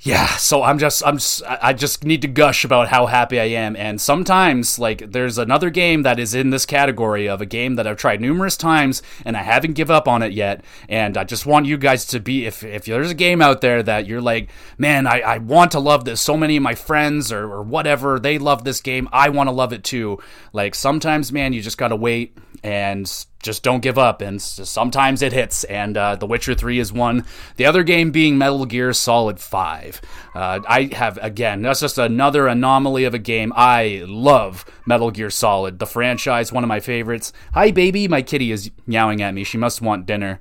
yeah 0.03 0.27
so 0.37 0.63
i'm 0.63 0.79
just 0.79 1.07
i'm 1.07 1.19
just 1.19 1.43
i 1.47 1.75
just 1.75 2.05
need 2.05 2.23
to 2.23 2.29
gush 2.29 2.65
about 2.65 2.89
how 2.89 3.05
happy 3.05 3.39
i 3.39 3.45
am 3.45 3.77
and 3.77 4.01
sometimes 4.01 4.79
like 4.79 5.13
there's 5.13 5.37
another 5.37 5.69
game 5.69 6.03
that 6.03 6.19
is 6.19 6.35
in 6.35 6.49
this 6.49 6.65
category 6.65 7.29
of 7.29 7.43
a 7.43 7.47
game 7.47 7.75
that 7.75 7.87
i've 7.87 7.99
tried 7.99 8.19
numerous 8.19 8.57
times 8.57 9.03
and 9.27 9.37
i 9.37 9.43
haven't 9.43 9.75
give 9.75 9.91
up 9.91 10.09
on 10.09 10.23
it 10.23 10.33
yet 10.33 10.65
and 10.89 11.19
i 11.19 11.25
just 11.25 11.45
want 11.45 11.67
you 11.67 11.77
guys 11.77 12.07
to 12.07 12.19
be 12.19 12.47
if 12.47 12.65
if 12.65 12.87
there's 12.87 13.11
a 13.11 13.15
game 13.15 13.43
out 13.43 13.61
there 13.61 13.83
that 13.83 14.07
you're 14.07 14.23
like 14.23 14.49
man 14.79 15.07
i, 15.07 15.21
I 15.21 15.39
want 15.39 15.73
to 15.73 15.81
love 15.81 16.07
this 16.07 16.21
so 16.21 16.35
many 16.35 16.57
of 16.57 16.63
my 16.63 16.75
friends 16.75 17.31
or, 17.31 17.53
or 17.53 17.63
whatever 17.63 18.19
they 18.19 18.39
love 18.39 18.65
this 18.65 18.81
game 18.81 19.07
i 19.13 19.29
want 19.29 19.49
to 19.49 19.53
love 19.53 19.73
it 19.73 19.85
too. 19.85 20.19
Like 20.53 20.75
sometimes 20.75 21.33
man 21.33 21.53
you 21.53 21.61
just 21.61 21.79
gotta 21.79 21.97
wait 21.97 22.37
and 22.63 23.27
just 23.43 23.63
don't 23.63 23.81
give 23.81 23.99
up. 23.99 24.21
And 24.21 24.41
sometimes 24.41 25.23
it 25.23 25.33
hits, 25.33 25.65
and 25.65 25.97
uh, 25.97 26.17
The 26.17 26.27
Witcher 26.27 26.55
3 26.55 26.79
is 26.79 26.93
one. 26.93 27.25
The 27.57 27.67
other 27.67 27.83
game 27.83 28.11
being 28.11 28.39
Metal 28.39 28.67
Gear 28.67 28.93
Solid 28.93 29.41
5. 29.41 30.01
Uh, 30.35 30.61
I 30.69 30.91
have, 30.93 31.19
again, 31.23 31.63
that's 31.63 31.81
just 31.81 31.99
another 31.99 32.47
anomaly 32.47 33.05
of 33.05 33.15
a 33.15 33.19
game. 33.19 33.53
I 33.57 34.05
love 34.07 34.65
Metal 34.87 35.11
Gear 35.11 35.31
Solid, 35.31 35.79
the 35.79 35.87
franchise, 35.87 36.53
one 36.53 36.65
of 36.65 36.69
my 36.69 36.81
favorites. 36.81 37.33
Hi, 37.55 37.71
baby. 37.71 38.09
My 38.09 38.23
kitty 38.23 38.53
is 38.53 38.71
meowing 38.87 39.23
at 39.23 39.35
me. 39.35 39.45
She 39.45 39.59
must 39.59 39.81
want 39.81 40.07
dinner. 40.07 40.41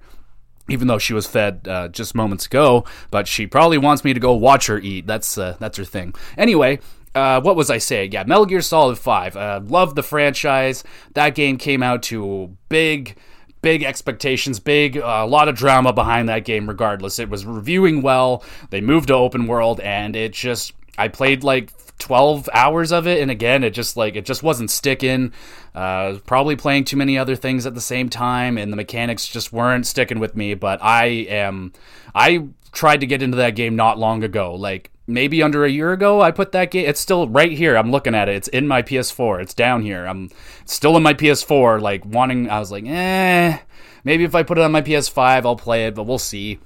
Even 0.67 0.88
though 0.88 0.99
she 0.99 1.15
was 1.15 1.25
fed 1.25 1.67
uh, 1.67 1.88
just 1.88 2.13
moments 2.13 2.45
ago, 2.45 2.85
but 3.09 3.27
she 3.27 3.47
probably 3.47 3.79
wants 3.79 4.03
me 4.03 4.13
to 4.13 4.19
go 4.19 4.33
watch 4.33 4.67
her 4.67 4.77
eat. 4.77 5.07
That's 5.07 5.35
uh, 5.35 5.57
that's 5.59 5.79
her 5.79 5.83
thing. 5.83 6.13
Anyway, 6.38 6.77
uh, 7.15 7.41
what 7.41 7.55
was 7.55 7.69
I 7.69 7.77
saying? 7.77 8.11
Yeah, 8.11 8.23
Metal 8.25 8.45
Gear 8.45 8.61
Solid 8.61 8.97
5. 8.97 9.35
Uh, 9.35 9.61
love 9.65 9.95
the 9.95 10.03
franchise. 10.03 10.83
That 11.13 11.35
game 11.35 11.57
came 11.57 11.81
out 11.81 12.03
to 12.03 12.55
big, 12.69 13.17
big 13.61 13.83
expectations, 13.83 14.59
big, 14.59 14.98
uh, 14.98 15.22
a 15.24 15.27
lot 15.27 15.48
of 15.48 15.55
drama 15.55 15.93
behind 15.93 16.29
that 16.29 16.45
game, 16.45 16.67
regardless. 16.67 17.19
It 17.19 17.29
was 17.29 17.45
reviewing 17.45 18.01
well. 18.01 18.43
They 18.69 18.81
moved 18.81 19.07
to 19.07 19.15
open 19.15 19.48
world, 19.48 19.79
and 19.79 20.15
it 20.15 20.33
just, 20.33 20.74
I 20.98 21.07
played 21.07 21.43
like 21.43 21.72
12 22.00 22.48
hours 22.53 22.93
of 22.93 23.05
it 23.07 23.22
and 23.22 23.29
again 23.29 23.61
it 23.61 23.72
just 23.72 23.98
like 23.98 24.15
it 24.15 24.25
just 24.25 24.41
wasn't 24.41 24.72
sticking 24.72 25.33
uh 25.75 26.17
probably 26.25 26.55
playing 26.55 26.85
too 26.85 26.95
many 26.95 27.17
other 27.17 27.35
things 27.35 27.65
at 27.65 27.75
the 27.75 27.81
same 27.81 28.09
time 28.09 28.57
and 28.57 28.72
the 28.72 28.77
mechanics 28.77 29.27
just 29.27 29.51
weren't 29.51 29.85
sticking 29.85 30.17
with 30.17 30.33
me 30.33 30.53
but 30.53 30.81
i 30.81 31.05
am 31.05 31.74
i 32.15 32.48
tried 32.72 33.01
to 33.01 33.05
get 33.05 33.22
into 33.22 33.35
that 33.35 33.50
game 33.51 33.75
not 33.75 34.00
long 34.00 34.24
ago 34.24 34.55
like 34.55 34.91
maybe 35.09 35.41
under 35.41 35.65
a 35.65 35.69
year 35.69 35.91
ago 35.91 36.22
I 36.22 36.31
put 36.31 36.51
that 36.53 36.72
game 36.72 36.87
it's 36.87 37.00
still 37.00 37.27
right 37.27 37.51
here. 37.51 37.75
I'm 37.75 37.91
looking 37.91 38.15
at 38.15 38.29
it. 38.29 38.35
It's 38.35 38.48
in 38.48 38.67
my 38.67 38.81
PS4 38.81 39.41
it's 39.41 39.53
down 39.53 39.81
here. 39.81 40.05
I'm 40.05 40.29
still 40.65 40.95
in 40.95 41.03
my 41.03 41.13
PS4 41.13 41.81
like 41.81 42.05
wanting 42.05 42.50
I 42.50 42.59
was 42.59 42.72
like 42.72 42.85
eh 42.85 43.57
maybe 44.03 44.24
if 44.24 44.35
I 44.35 44.43
put 44.43 44.57
it 44.57 44.63
on 44.63 44.72
my 44.72 44.81
PS5 44.81 45.45
I'll 45.45 45.55
play 45.55 45.87
it 45.87 45.95
but 45.95 46.03
we'll 46.03 46.19
see. 46.19 46.59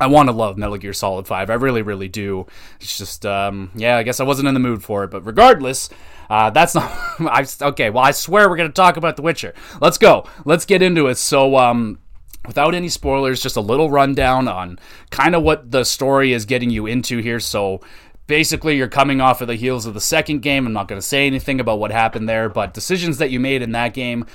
I 0.00 0.06
want 0.06 0.28
to 0.28 0.32
love 0.32 0.56
Metal 0.56 0.78
Gear 0.78 0.92
Solid 0.92 1.26
5 1.26 1.50
I 1.50 1.54
really 1.54 1.82
really 1.82 2.08
do. 2.08 2.46
It's 2.80 2.96
just 2.96 3.26
um 3.26 3.70
yeah 3.74 3.96
I 3.96 4.02
guess 4.02 4.20
I 4.20 4.24
wasn't 4.24 4.48
in 4.48 4.54
the 4.54 4.60
mood 4.60 4.82
for 4.82 5.04
it 5.04 5.10
but 5.10 5.26
regardless 5.26 5.90
uh, 6.30 6.48
that's 6.50 6.74
not 6.76 6.90
I 7.20 7.46
okay 7.60 7.90
well 7.90 8.04
I 8.04 8.12
swear 8.12 8.48
we're 8.48 8.56
going 8.56 8.70
to 8.70 8.74
talk 8.74 8.96
about 8.96 9.16
The 9.16 9.22
Witcher. 9.22 9.54
Let's 9.80 9.98
go. 9.98 10.26
Let's 10.44 10.64
get 10.64 10.82
into 10.82 11.08
it. 11.08 11.16
So 11.16 11.56
um 11.56 11.98
without 12.46 12.74
any 12.74 12.88
spoilers, 12.88 13.42
just 13.42 13.56
a 13.56 13.60
little 13.60 13.90
rundown 13.90 14.48
on 14.48 14.78
kind 15.10 15.34
of 15.34 15.42
what 15.42 15.70
the 15.70 15.84
story 15.84 16.32
is 16.32 16.44
getting 16.44 16.70
you 16.70 16.86
into 16.86 17.18
here. 17.18 17.40
So 17.40 17.80
basically, 18.26 18.76
you're 18.76 18.88
coming 18.88 19.20
off 19.20 19.40
of 19.40 19.48
the 19.48 19.54
heels 19.54 19.86
of 19.86 19.94
the 19.94 20.00
second 20.00 20.40
game. 20.40 20.66
I'm 20.66 20.72
not 20.72 20.88
going 20.88 21.00
to 21.00 21.06
say 21.06 21.26
anything 21.26 21.60
about 21.60 21.78
what 21.78 21.92
happened 21.92 22.28
there, 22.28 22.48
but 22.48 22.74
decisions 22.74 23.18
that 23.18 23.30
you 23.30 23.40
made 23.40 23.62
in 23.62 23.72
that 23.72 23.94
game, 23.94 24.26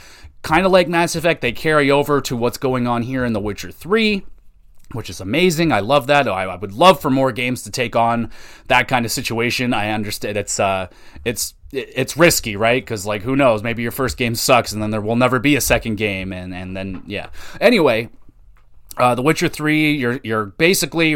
kind 0.42 0.66
of 0.66 0.72
like 0.72 0.88
Mass 0.88 1.16
Effect, 1.16 1.42
they 1.42 1.52
carry 1.52 1.92
over 1.92 2.22
to 2.22 2.36
what's 2.36 2.58
going 2.58 2.88
on 2.88 3.04
here 3.04 3.26
in 3.26 3.34
The 3.34 3.42
Witcher 3.42 3.72
3 3.72 4.26
which 4.94 5.10
is 5.10 5.20
amazing. 5.20 5.72
I 5.72 5.80
love 5.80 6.08
that. 6.08 6.28
I, 6.28 6.44
I, 6.44 6.56
would 6.56 6.74
love 6.74 7.02
for 7.02 7.10
more 7.10 7.32
games 7.32 7.64
to 7.64 7.72
take 7.72 7.96
on 7.96 8.32
that 8.68 8.88
kind 8.88 9.06
of 9.06 9.12
situation. 9.12 9.74
I 9.74 9.92
understand 9.92 10.38
it's 10.38 10.60
uh, 10.60 10.88
it's 11.26 11.54
it's 11.72 12.16
risky, 12.16 12.56
right? 12.56 12.82
Because 12.82 13.06
like, 13.06 13.24
who 13.24 13.36
knows? 13.36 13.64
Maybe 13.64 13.82
your 13.82 13.92
first 13.92 14.18
game 14.18 14.36
sucks, 14.36 14.72
and 14.72 14.82
then 14.82 14.92
there 14.92 15.02
will 15.02 15.16
never 15.16 15.40
be 15.40 15.56
a 15.56 15.62
second 15.62 15.96
game, 15.96 16.32
and 16.32 16.54
and 16.54 16.76
then 16.76 17.04
yeah. 17.06 17.28
Anyway, 17.60 18.10
uh, 19.00 19.16
The 19.16 19.22
Witcher 19.22 19.48
Three, 19.48 19.94
you're 19.94 20.20
you're 20.24 20.46
basically 20.46 21.16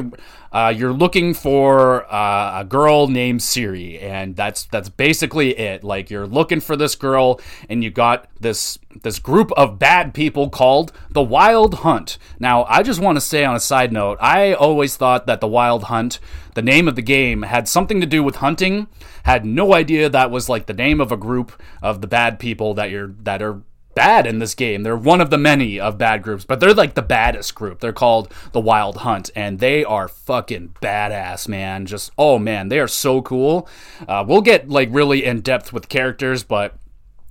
uh, 0.52 0.74
you're 0.76 0.92
looking 0.92 1.34
for 1.34 2.12
uh, 2.14 2.62
a 2.62 2.66
girl 2.66 3.08
named 3.08 3.40
Ciri, 3.40 4.02
and 4.02 4.36
that's 4.36 4.66
that's 4.66 4.90
basically 4.90 5.58
it. 5.58 5.84
Like 5.84 6.10
you're 6.10 6.28
looking 6.28 6.60
for 6.60 6.76
this 6.76 6.96
girl, 6.96 7.40
and 7.70 7.84
you 7.84 7.90
got 7.90 8.28
this 8.40 8.78
this 9.04 9.18
group 9.20 9.52
of 9.54 9.80
bad 9.80 10.14
people 10.14 10.50
called 10.50 10.92
the 11.10 11.22
Wild 11.22 11.76
Hunt. 11.76 12.18
Now, 12.40 12.66
I 12.66 12.84
just 12.84 13.00
want 13.00 13.16
to 13.16 13.22
say 13.22 13.46
on 13.46 13.56
a 13.56 13.60
side 13.60 13.94
note, 13.94 14.18
I 14.20 14.54
always 14.54 14.98
thought 14.98 15.26
that 15.28 15.40
the 15.40 15.48
Wild 15.48 15.84
Hunt, 15.84 16.20
the 16.56 16.62
name 16.62 16.88
of 16.88 16.96
the 16.96 17.02
game, 17.02 17.44
had 17.44 17.68
something 17.68 18.02
to 18.02 18.08
do 18.08 18.22
with 18.22 18.38
hunting. 18.38 18.88
Had 19.24 19.46
no 19.46 19.74
idea 19.74 20.10
that 20.10 20.32
was 20.32 20.50
like 20.50 20.66
the 20.66 20.74
name 20.74 21.00
of 21.00 21.12
a 21.12 21.18
group 21.18 21.54
of 21.82 22.02
the 22.02 22.08
bad 22.08 22.40
people 22.40 22.74
that 22.74 22.90
you're 22.90 23.14
that 23.24 23.42
are 23.42 23.62
bad 23.94 24.26
in 24.26 24.40
this 24.40 24.56
game. 24.56 24.84
They're 24.84 24.96
one 24.96 25.22
of 25.22 25.30
the 25.30 25.38
many 25.38 25.80
of 25.80 25.98
bad 25.98 26.24
groups, 26.24 26.46
but 26.46 26.60
they're 26.60 26.74
like 26.74 26.94
the 26.94 27.02
baddest 27.02 27.56
group. 27.56 27.80
They're 27.80 27.94
called 27.94 28.32
the 28.52 28.60
Wild 28.60 28.98
Hunt, 28.98 29.30
and 29.36 29.60
they 29.60 29.84
are 29.84 30.08
fucking 30.08 30.76
badass, 30.82 31.48
man. 31.48 31.86
Just 31.86 32.12
oh 32.18 32.40
man, 32.40 32.70
they 32.70 32.80
are 32.80 32.88
so 32.88 33.22
cool. 33.22 33.68
Uh, 34.08 34.24
we'll 34.28 34.42
get 34.42 34.70
like 34.70 34.90
really 34.92 35.26
in 35.26 35.42
depth 35.42 35.74
with 35.74 35.90
characters, 35.90 36.44
but 36.44 36.76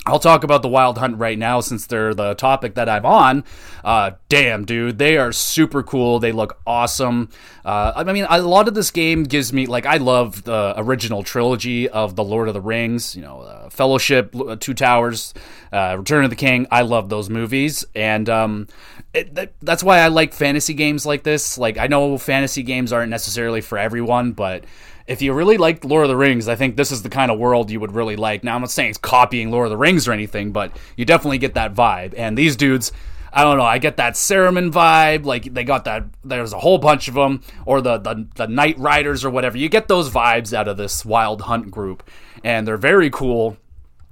I'll 0.07 0.19
talk 0.19 0.45
about 0.45 0.63
the 0.63 0.69
Wild 0.69 0.97
Hunt 0.97 1.19
right 1.19 1.39
now 1.39 1.61
since 1.61 1.87
they're 1.87 2.15
the 2.15 2.33
topic 2.35 2.75
that 2.75 2.89
I'm 2.89 3.05
on. 3.05 3.45
Uh, 3.85 4.13
damn, 4.31 4.65
dude, 4.65 4.97
they 4.99 5.19
are 5.19 5.31
super 5.31 5.83
cool. 5.83 6.19
They 6.19 6.33
look 6.33 6.59
awesome. 6.67 7.29
Uh, 7.67 7.93
I 7.95 8.05
mean, 8.05 8.27
a 8.29 8.41
lot 8.41 8.67
of 8.67 8.73
this 8.73 8.91
game 8.91 9.25
gives 9.25 9.53
me 9.53 9.67
like 9.67 9.85
I 9.85 9.99
love 9.99 10.45
the 10.45 10.73
original 10.79 11.23
trilogy 11.23 11.87
of 11.87 12.17
the 12.17 12.25
Lord 12.25 12.49
of 12.49 12.55
the 12.55 12.63
Rings. 12.63 13.15
You 13.15 13.21
know, 13.21 13.41
uh, 13.41 13.69
Fellowship, 13.69 14.35
uh, 14.35 14.57
Two 14.57 14.73
Towers, 14.73 15.35
uh, 15.71 15.97
Return 15.99 16.25
of 16.25 16.31
the 16.31 16.37
King. 16.37 16.67
I 16.71 16.81
love 16.81 17.11
those 17.11 17.29
movies, 17.29 17.85
and 17.95 18.27
um, 18.31 18.69
it, 19.13 19.35
that, 19.35 19.53
that's 19.61 19.83
why 19.83 19.99
I 19.99 20.09
like 20.09 20.33
fantasy 20.33 20.73
games 20.73 21.05
like 21.05 21.25
this. 21.25 21.59
Like, 21.59 21.77
I 21.77 21.89
know 21.89 22.17
fantasy 22.17 22.63
games 22.63 22.93
aren't 22.93 23.11
necessarily 23.11 23.61
for 23.61 23.77
everyone, 23.77 24.33
but 24.33 24.65
if 25.11 25.21
you 25.21 25.33
really 25.33 25.59
like 25.59 25.85
Lord 25.85 26.05
of 26.05 26.09
the 26.09 26.17
Rings, 26.17 26.47
I 26.47 26.55
think 26.55 26.77
this 26.77 26.93
is 26.93 27.03
the 27.03 27.09
kind 27.09 27.33
of 27.33 27.39
world 27.39 27.69
you 27.69 27.81
would 27.81 27.91
really 27.91 28.15
like. 28.15 28.45
Now, 28.45 28.55
I'm 28.55 28.61
not 28.61 28.71
saying 28.71 28.91
it's 28.91 28.99
copying 28.99 29.51
Lord 29.51 29.67
of 29.67 29.71
the 29.71 29.77
Rings 29.77 30.07
or 30.07 30.13
anything, 30.13 30.53
but 30.53 30.71
you 30.97 31.05
definitely 31.05 31.39
get 31.39 31.55
that 31.55 31.75
vibe. 31.75 32.15
And 32.17 32.39
these 32.39 32.55
dudes, 32.55 32.93
I 33.33 33.43
don't 33.43 33.59
know, 33.59 33.65
I 33.65 33.79
get 33.79 33.97
that 33.97 34.15
Saruman 34.15 34.71
vibe. 34.71 35.25
Like 35.25 35.53
they 35.53 35.65
got 35.65 35.85
that. 35.87 36.05
There's 36.23 36.53
a 36.53 36.61
whole 36.61 36.79
bunch 36.79 37.09
of 37.09 37.15
them, 37.15 37.43
or 37.67 37.81
the 37.81 37.99
the 37.99 38.29
the 38.37 38.47
Knight 38.47 38.79
Riders 38.79 39.25
or 39.25 39.31
whatever. 39.31 39.59
You 39.59 39.69
get 39.69 39.89
those 39.89 40.11
vibes 40.11 40.53
out 40.53 40.69
of 40.69 40.77
this 40.77 41.05
Wild 41.05 41.43
Hunt 41.43 41.73
group, 41.73 42.09
and 42.45 42.65
they're 42.65 42.77
very 42.77 43.11
cool. 43.11 43.57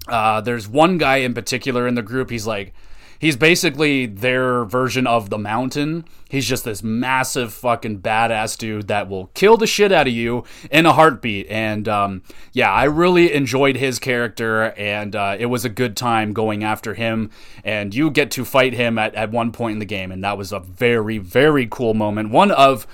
Uh, 0.09 0.41
there's 0.41 0.67
one 0.67 0.99
guy 0.99 1.19
in 1.19 1.33
particular 1.33 1.87
in 1.87 1.95
the 1.95 2.03
group. 2.03 2.29
He's 2.29 2.47
like 2.47 2.75
he's 3.19 3.37
basically 3.37 4.07
their 4.07 4.65
version 4.65 5.07
of 5.07 5.31
the 5.31 5.39
mountain. 5.39 6.05
He's 6.29 6.47
just 6.47 6.65
this 6.65 6.83
massive 6.83 7.53
fucking 7.53 8.01
badass 8.01 8.57
dude 8.59 8.89
that 8.89 9.09
will 9.09 9.27
kill 9.29 9.57
the 9.57 9.67
shit 9.67 9.93
out 9.93 10.07
of 10.07 10.13
you 10.13 10.45
in 10.71 10.87
a 10.87 10.93
heartbeat. 10.93 11.47
And 11.49 11.89
um, 11.89 12.23
yeah, 12.53 12.71
I 12.71 12.85
really 12.85 13.33
enjoyed 13.33 13.77
his 13.77 13.99
character, 13.99 14.73
and 14.77 15.17
uh, 15.17 15.37
it 15.39 15.47
was 15.47 15.65
a 15.65 15.71
good 15.71 15.97
time 15.97 16.33
going 16.33 16.65
after 16.65 16.95
him. 16.95 17.31
And 17.65 17.95
you 17.95 18.11
get 18.11 18.31
to 18.33 18.45
fight 18.45 18.75
him 18.75 18.99
at, 18.99 19.15
at 19.15 19.31
one 19.31 19.53
point 19.53 19.75
in 19.75 19.79
the 19.79 19.85
game, 19.85 20.13
and 20.13 20.23
that 20.25 20.39
was 20.39 20.53
a 20.53 20.61
very, 20.61 21.19
very 21.19 21.67
cool 21.67 21.95
moment. 21.95 22.31
One 22.31 22.51
of 22.51 22.87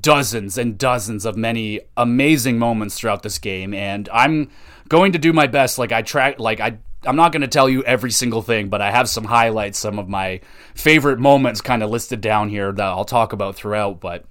dozens 0.00 0.56
and 0.56 0.78
dozens 0.78 1.24
of 1.24 1.36
many 1.36 1.80
amazing 1.96 2.58
moments 2.58 2.98
throughout 2.98 3.22
this 3.22 3.38
game, 3.38 3.74
and 3.74 4.08
I'm 4.12 4.50
going 4.88 5.12
to 5.12 5.18
do 5.18 5.32
my 5.32 5.46
best. 5.46 5.78
Like 5.78 5.92
I 5.92 6.02
track, 6.02 6.38
like 6.38 6.60
I 6.60 6.78
I'm 7.04 7.16
not 7.16 7.32
going 7.32 7.42
to 7.42 7.48
tell 7.48 7.68
you 7.68 7.82
every 7.84 8.10
single 8.10 8.42
thing, 8.42 8.68
but 8.68 8.82
I 8.82 8.90
have 8.90 9.08
some 9.08 9.24
highlights, 9.24 9.78
some 9.78 9.98
of 9.98 10.08
my 10.08 10.40
favorite 10.74 11.18
moments 11.18 11.60
kind 11.60 11.82
of 11.82 11.90
listed 11.90 12.20
down 12.20 12.48
here 12.50 12.72
that 12.72 12.84
I'll 12.84 13.04
talk 13.04 13.32
about 13.32 13.56
throughout. 13.56 14.00
But 14.00 14.24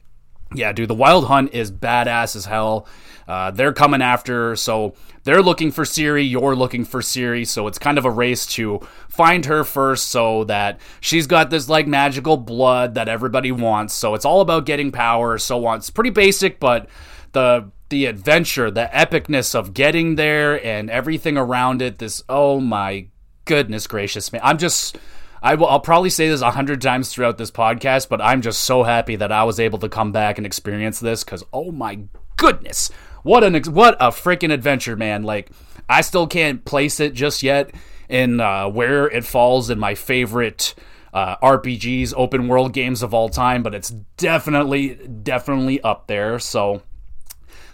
yeah, 0.54 0.72
dude, 0.72 0.90
the 0.90 0.96
Wild 0.96 1.26
Hunt 1.26 1.54
is 1.54 1.72
badass 1.72 2.36
as 2.36 2.46
hell. 2.46 2.88
Uh, 3.28 3.52
they're 3.52 3.74
coming 3.74 4.02
after, 4.02 4.56
so 4.56 4.96
they're 5.24 5.44
looking 5.44 5.72
for 5.72 5.84
Ciri, 5.84 6.28
you're 6.28 6.56
looking 6.56 6.84
for 6.84 7.02
Ciri, 7.02 7.46
so 7.46 7.68
it's 7.68 7.78
kind 7.78 8.00
of 8.00 8.06
a 8.06 8.10
race 8.10 8.48
to 8.48 8.80
find 9.08 9.46
her 9.46 9.64
first 9.64 10.08
so 10.08 10.46
that 10.46 10.80
she's 11.00 11.28
got 11.28 11.52
this 11.52 11.70
like 11.70 11.86
magical 11.86 12.38
blood 12.38 12.96
that 12.96 13.08
everybody 13.08 13.52
wants. 13.52 13.94
So 13.94 14.16
it's 14.16 14.26
all 14.26 14.42
about 14.42 14.66
getting 14.66 14.92
power, 14.92 15.38
so 15.38 15.64
on. 15.68 15.78
It's 15.78 15.92
pretty 15.92 16.10
basic, 16.10 16.60
but 16.60 16.90
the 17.34 17.70
the 17.90 18.06
adventure, 18.06 18.72
the 18.72 18.90
epicness 18.94 19.54
of 19.54 19.74
getting 19.74 20.16
there 20.16 20.64
and 20.64 20.90
everything 20.90 21.38
around 21.38 21.82
it. 21.82 21.98
This, 22.00 22.24
oh 22.30 22.60
my 22.60 23.08
goodness 23.46 23.88
gracious, 23.88 24.32
man. 24.32 24.42
I'm 24.44 24.58
just, 24.58 24.98
I 25.42 25.56
will, 25.56 25.68
I'll 25.68 25.80
probably 25.80 26.10
say 26.10 26.30
this 26.30 26.42
a 26.42 26.52
hundred 26.52 26.82
times 26.82 27.12
throughout 27.12 27.38
this 27.38 27.52
podcast, 27.52 28.10
but 28.10 28.22
I'm 28.22 28.42
just 28.42 28.62
so 28.62 28.84
happy 28.84 29.16
that 29.16 29.32
I 29.32 29.44
was 29.44 29.60
able 29.60 29.80
to 29.80 29.90
come 29.90 30.12
back 30.12 30.38
and 30.38 30.46
experience 30.46 31.00
this 31.00 31.24
because, 31.24 31.44
oh 31.52 31.72
my 31.72 32.00
goodness, 32.38 32.92
what 33.24 33.44
an, 33.44 33.62
what 33.74 33.96
a 34.00 34.10
freaking 34.10 34.54
adventure, 34.54 34.96
man. 34.96 35.24
Like, 35.24 35.52
I 35.90 36.02
still 36.02 36.28
can't 36.28 36.64
place 36.66 37.00
it 37.00 37.14
just 37.14 37.42
yet 37.42 37.74
in 38.08 38.40
uh, 38.40 38.70
where 38.70 39.08
it 39.08 39.26
falls 39.26 39.70
in 39.70 39.80
my 39.80 39.96
favorite 39.96 40.76
uh, 41.14 41.38
RPGs, 41.38 42.14
open 42.16 42.48
world 42.48 42.74
games 42.74 43.02
of 43.02 43.14
all 43.14 43.30
time, 43.30 43.64
but 43.64 43.74
it's 43.74 43.90
definitely, 44.18 44.96
definitely 44.96 45.82
up 45.82 46.08
there. 46.08 46.38
So, 46.38 46.84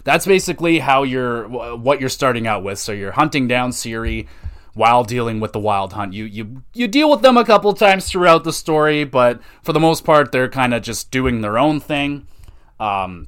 that's 0.06 0.24
basically 0.24 0.78
how 0.78 1.02
you're 1.02 1.48
what 1.48 2.00
you're 2.00 2.08
starting 2.08 2.46
out 2.46 2.62
with. 2.62 2.78
So 2.78 2.92
you're 2.92 3.12
hunting 3.12 3.48
down 3.48 3.72
Ciri 3.72 4.28
while 4.72 5.02
dealing 5.02 5.40
with 5.40 5.52
the 5.52 5.58
wild 5.58 5.94
hunt. 5.94 6.12
You 6.12 6.24
you 6.24 6.62
you 6.72 6.86
deal 6.86 7.10
with 7.10 7.22
them 7.22 7.36
a 7.36 7.44
couple 7.44 7.74
times 7.74 8.08
throughout 8.08 8.44
the 8.44 8.52
story, 8.52 9.02
but 9.02 9.40
for 9.64 9.72
the 9.72 9.80
most 9.80 10.04
part, 10.04 10.30
they're 10.30 10.48
kind 10.48 10.72
of 10.72 10.82
just 10.82 11.10
doing 11.10 11.40
their 11.40 11.58
own 11.58 11.80
thing. 11.80 12.28
Um, 12.78 13.26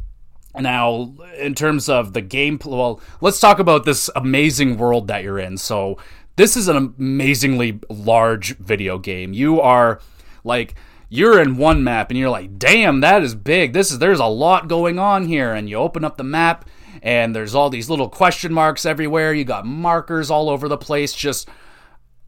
now, 0.56 1.14
in 1.36 1.56
terms 1.56 1.88
of 1.88 2.12
the 2.12 2.20
game, 2.20 2.60
well, 2.64 3.00
let's 3.20 3.40
talk 3.40 3.58
about 3.58 3.84
this 3.84 4.08
amazing 4.14 4.78
world 4.78 5.08
that 5.08 5.24
you're 5.24 5.38
in. 5.40 5.58
So 5.58 5.98
this 6.36 6.56
is 6.56 6.68
an 6.68 6.76
amazingly 6.76 7.80
large 7.90 8.56
video 8.58 8.98
game. 8.98 9.32
You 9.32 9.60
are 9.60 10.00
like 10.44 10.76
you're 11.08 11.40
in 11.40 11.56
one 11.56 11.82
map 11.82 12.10
and 12.10 12.18
you're 12.18 12.30
like, 12.30 12.58
damn, 12.58 13.00
that 13.00 13.22
is 13.22 13.34
big. 13.34 13.72
This 13.72 13.90
is 13.90 13.98
there's 13.98 14.20
a 14.20 14.26
lot 14.26 14.68
going 14.68 14.98
on 14.98 15.26
here. 15.26 15.54
And 15.54 15.68
you 15.68 15.76
open 15.76 16.04
up 16.04 16.16
the 16.16 16.24
map 16.24 16.68
and 17.02 17.34
there's 17.34 17.54
all 17.54 17.70
these 17.70 17.88
little 17.90 18.08
question 18.08 18.52
marks 18.52 18.84
everywhere. 18.84 19.32
You 19.32 19.44
got 19.44 19.66
markers 19.66 20.30
all 20.30 20.48
over 20.48 20.68
the 20.68 20.76
place. 20.76 21.14
Just 21.14 21.48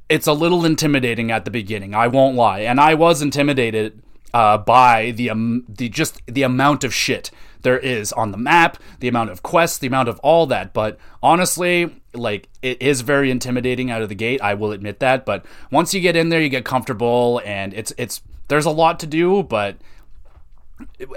it's 0.08 0.26
a 0.26 0.32
little 0.32 0.64
intimidating 0.64 1.30
at 1.30 1.44
the 1.44 1.50
beginning. 1.50 1.94
I 1.94 2.08
won't 2.08 2.36
lie, 2.36 2.60
and 2.60 2.80
I 2.80 2.94
was 2.94 3.22
intimidated 3.22 4.02
uh, 4.34 4.58
by 4.58 5.12
the 5.12 5.30
um, 5.30 5.64
the 5.68 5.88
just 5.88 6.20
the 6.26 6.42
amount 6.42 6.84
of 6.84 6.94
shit 6.94 7.30
there 7.62 7.78
is 7.78 8.12
on 8.12 8.30
the 8.32 8.38
map, 8.38 8.78
the 9.00 9.08
amount 9.08 9.30
of 9.30 9.42
quests, 9.42 9.78
the 9.78 9.86
amount 9.86 10.08
of 10.08 10.18
all 10.20 10.46
that. 10.46 10.72
But 10.72 10.98
honestly, 11.22 11.94
like 12.14 12.48
it 12.62 12.80
is 12.82 13.02
very 13.02 13.30
intimidating 13.30 13.90
out 13.90 14.02
of 14.02 14.08
the 14.08 14.14
gate. 14.14 14.40
I 14.40 14.54
will 14.54 14.72
admit 14.72 15.00
that. 15.00 15.24
But 15.24 15.44
once 15.70 15.94
you 15.94 16.00
get 16.00 16.16
in 16.16 16.28
there, 16.28 16.40
you 16.40 16.48
get 16.48 16.64
comfortable, 16.64 17.40
and 17.44 17.72
it's 17.74 17.92
it's 17.96 18.22
there's 18.50 18.66
a 18.66 18.70
lot 18.70 19.00
to 19.00 19.06
do, 19.06 19.44
but 19.44 19.76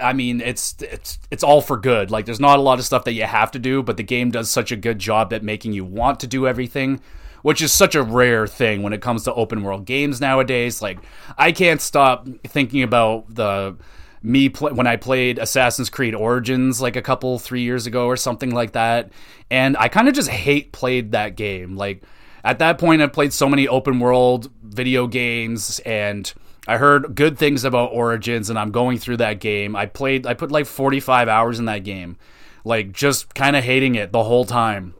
I 0.01 0.13
mean, 0.13 0.39
it's 0.39 0.75
it's 0.79 1.17
it's 1.31 1.43
all 1.43 1.61
for 1.61 1.77
good. 1.77 2.11
Like, 2.11 2.25
there's 2.25 2.39
not 2.39 2.59
a 2.59 2.61
lot 2.61 2.79
of 2.79 2.85
stuff 2.85 3.05
that 3.05 3.13
you 3.13 3.23
have 3.23 3.51
to 3.51 3.59
do, 3.59 3.81
but 3.81 3.97
the 3.97 4.03
game 4.03 4.29
does 4.31 4.49
such 4.49 4.71
a 4.71 4.75
good 4.75 4.99
job 4.99 5.33
at 5.33 5.43
making 5.43 5.73
you 5.73 5.83
want 5.83 6.19
to 6.19 6.27
do 6.27 6.47
everything, 6.47 7.01
which 7.41 7.61
is 7.61 7.73
such 7.73 7.95
a 7.95 8.03
rare 8.03 8.45
thing 8.45 8.83
when 8.83 8.93
it 8.93 9.01
comes 9.01 9.23
to 9.23 9.33
open 9.33 9.63
world 9.63 9.85
games 9.85 10.21
nowadays. 10.21 10.81
Like, 10.81 10.99
I 11.35 11.51
can't 11.51 11.81
stop 11.81 12.27
thinking 12.45 12.83
about 12.83 13.33
the 13.33 13.77
me 14.21 14.49
pl- 14.49 14.75
when 14.75 14.85
I 14.85 14.95
played 14.95 15.39
Assassin's 15.39 15.89
Creed 15.89 16.13
Origins 16.13 16.81
like 16.81 16.95
a 16.95 17.01
couple 17.01 17.39
three 17.39 17.63
years 17.63 17.87
ago 17.87 18.05
or 18.05 18.15
something 18.15 18.51
like 18.51 18.73
that, 18.73 19.11
and 19.49 19.75
I 19.77 19.87
kind 19.87 20.07
of 20.07 20.13
just 20.13 20.29
hate 20.29 20.71
played 20.71 21.13
that 21.13 21.35
game. 21.35 21.77
Like, 21.77 22.03
at 22.43 22.59
that 22.59 22.77
point, 22.77 23.01
I 23.01 23.07
played 23.07 23.33
so 23.33 23.49
many 23.49 23.67
open 23.67 23.99
world 23.99 24.51
video 24.61 25.07
games 25.07 25.79
and 25.79 26.31
I 26.67 26.77
heard 26.77 27.15
good 27.15 27.37
things 27.37 27.63
about 27.65 27.91
Origins, 27.91 28.49
and 28.49 28.57
I'm 28.57 28.71
going 28.71 28.97
through 28.97 29.17
that 29.17 29.39
game. 29.39 29.75
I 29.75 29.85
played, 29.85 30.25
I 30.25 30.33
put 30.33 30.51
like 30.51 30.65
45 30.65 31.27
hours 31.27 31.59
in 31.59 31.65
that 31.65 31.83
game, 31.83 32.17
like 32.63 32.93
just 32.93 33.33
kind 33.35 33.55
of 33.55 33.63
hating 33.63 33.95
it 33.95 34.11
the 34.11 34.23
whole 34.23 34.45
time 34.45 34.93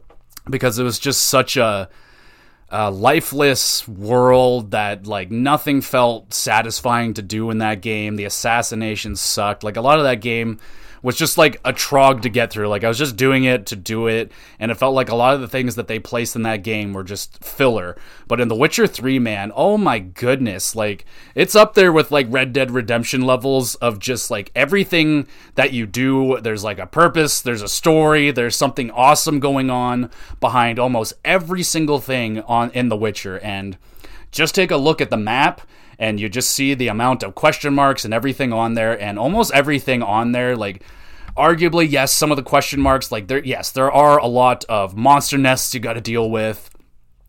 because 0.48 0.78
it 0.78 0.84
was 0.84 0.98
just 0.98 1.22
such 1.22 1.56
a, 1.56 1.88
a 2.68 2.90
lifeless 2.90 3.88
world 3.88 4.72
that 4.72 5.06
like 5.06 5.30
nothing 5.30 5.80
felt 5.80 6.34
satisfying 6.34 7.14
to 7.14 7.22
do 7.22 7.50
in 7.50 7.58
that 7.58 7.80
game. 7.80 8.16
The 8.16 8.24
assassinations 8.24 9.20
sucked. 9.20 9.64
Like 9.64 9.76
a 9.76 9.80
lot 9.80 9.98
of 9.98 10.04
that 10.04 10.20
game 10.20 10.58
was 11.04 11.18
just 11.18 11.36
like 11.36 11.60
a 11.66 11.72
trog 11.72 12.22
to 12.22 12.30
get 12.30 12.50
through. 12.50 12.66
Like 12.66 12.82
I 12.82 12.88
was 12.88 12.96
just 12.96 13.14
doing 13.14 13.44
it 13.44 13.66
to 13.66 13.76
do 13.76 14.06
it, 14.06 14.32
and 14.58 14.70
it 14.70 14.76
felt 14.76 14.94
like 14.94 15.10
a 15.10 15.14
lot 15.14 15.34
of 15.34 15.42
the 15.42 15.46
things 15.46 15.74
that 15.74 15.86
they 15.86 15.98
placed 15.98 16.34
in 16.34 16.42
that 16.44 16.64
game 16.64 16.94
were 16.94 17.04
just 17.04 17.44
filler. 17.44 17.94
But 18.26 18.40
in 18.40 18.48
The 18.48 18.54
Witcher 18.54 18.86
3, 18.86 19.18
man, 19.18 19.52
oh 19.54 19.76
my 19.76 19.98
goodness, 19.98 20.74
like 20.74 21.04
it's 21.34 21.54
up 21.54 21.74
there 21.74 21.92
with 21.92 22.10
like 22.10 22.26
Red 22.30 22.54
Dead 22.54 22.70
Redemption 22.70 23.20
levels 23.20 23.74
of 23.76 23.98
just 23.98 24.30
like 24.30 24.50
everything 24.56 25.26
that 25.56 25.74
you 25.74 25.84
do, 25.84 26.40
there's 26.40 26.64
like 26.64 26.78
a 26.78 26.86
purpose, 26.86 27.42
there's 27.42 27.62
a 27.62 27.68
story, 27.68 28.30
there's 28.30 28.56
something 28.56 28.90
awesome 28.90 29.40
going 29.40 29.68
on 29.68 30.10
behind 30.40 30.78
almost 30.78 31.12
every 31.22 31.62
single 31.62 32.00
thing 32.00 32.40
on 32.40 32.70
in 32.70 32.88
The 32.88 32.96
Witcher 32.96 33.38
and 33.40 33.76
just 34.32 34.54
take 34.54 34.70
a 34.70 34.78
look 34.78 35.02
at 35.02 35.10
the 35.10 35.18
map 35.18 35.60
and 35.98 36.20
you 36.20 36.28
just 36.28 36.50
see 36.50 36.74
the 36.74 36.88
amount 36.88 37.22
of 37.22 37.34
question 37.34 37.74
marks 37.74 38.04
and 38.04 38.14
everything 38.14 38.52
on 38.52 38.74
there 38.74 39.00
and 39.00 39.18
almost 39.18 39.52
everything 39.52 40.02
on 40.02 40.32
there 40.32 40.56
like 40.56 40.82
arguably 41.36 41.90
yes 41.90 42.12
some 42.12 42.30
of 42.30 42.36
the 42.36 42.42
question 42.42 42.80
marks 42.80 43.10
like 43.10 43.28
there 43.28 43.44
yes 43.44 43.72
there 43.72 43.90
are 43.90 44.18
a 44.18 44.26
lot 44.26 44.64
of 44.68 44.96
monster 44.96 45.38
nests 45.38 45.74
you 45.74 45.80
got 45.80 45.94
to 45.94 46.00
deal 46.00 46.30
with 46.30 46.70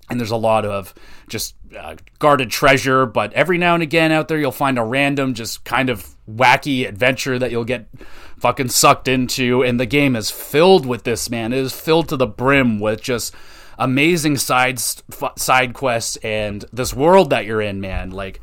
and 0.09 0.19
there's 0.19 0.31
a 0.31 0.35
lot 0.35 0.65
of 0.65 0.93
just 1.27 1.55
uh, 1.77 1.95
guarded 2.19 2.49
treasure 2.51 3.05
but 3.05 3.33
every 3.33 3.57
now 3.57 3.73
and 3.73 3.83
again 3.83 4.11
out 4.11 4.27
there 4.27 4.37
you'll 4.37 4.51
find 4.51 4.77
a 4.77 4.83
random 4.83 5.33
just 5.33 5.63
kind 5.63 5.89
of 5.89 6.15
wacky 6.29 6.87
adventure 6.87 7.37
that 7.37 7.51
you'll 7.51 7.65
get 7.65 7.87
fucking 8.37 8.69
sucked 8.69 9.07
into 9.07 9.63
and 9.63 9.79
the 9.79 9.85
game 9.85 10.15
is 10.15 10.29
filled 10.29 10.85
with 10.85 11.03
this 11.03 11.29
man. 11.29 11.53
It 11.53 11.59
is 11.59 11.73
filled 11.73 12.09
to 12.09 12.17
the 12.17 12.27
brim 12.27 12.79
with 12.79 13.01
just 13.01 13.33
amazing 13.77 14.37
side 14.37 14.79
side 14.79 15.73
quests 15.73 16.17
and 16.17 16.65
this 16.71 16.93
world 16.93 17.29
that 17.29 17.45
you're 17.45 17.61
in, 17.61 17.81
man. 17.81 18.11
Like, 18.11 18.41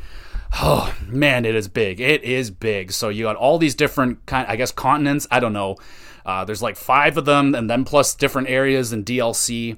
oh 0.54 0.94
man, 1.06 1.44
it 1.44 1.54
is 1.54 1.68
big. 1.68 2.00
It 2.00 2.22
is 2.24 2.50
big. 2.50 2.92
So 2.92 3.08
you 3.08 3.24
got 3.24 3.36
all 3.36 3.58
these 3.58 3.74
different 3.74 4.24
kind, 4.26 4.46
I 4.48 4.56
guess, 4.56 4.72
continents. 4.72 5.26
I 5.30 5.40
don't 5.40 5.52
know. 5.52 5.76
Uh, 6.24 6.44
there's 6.44 6.62
like 6.62 6.76
five 6.76 7.16
of 7.16 7.24
them, 7.24 7.54
and 7.54 7.68
then 7.68 7.84
plus 7.84 8.14
different 8.14 8.48
areas 8.48 8.92
and 8.92 9.04
DLC. 9.04 9.76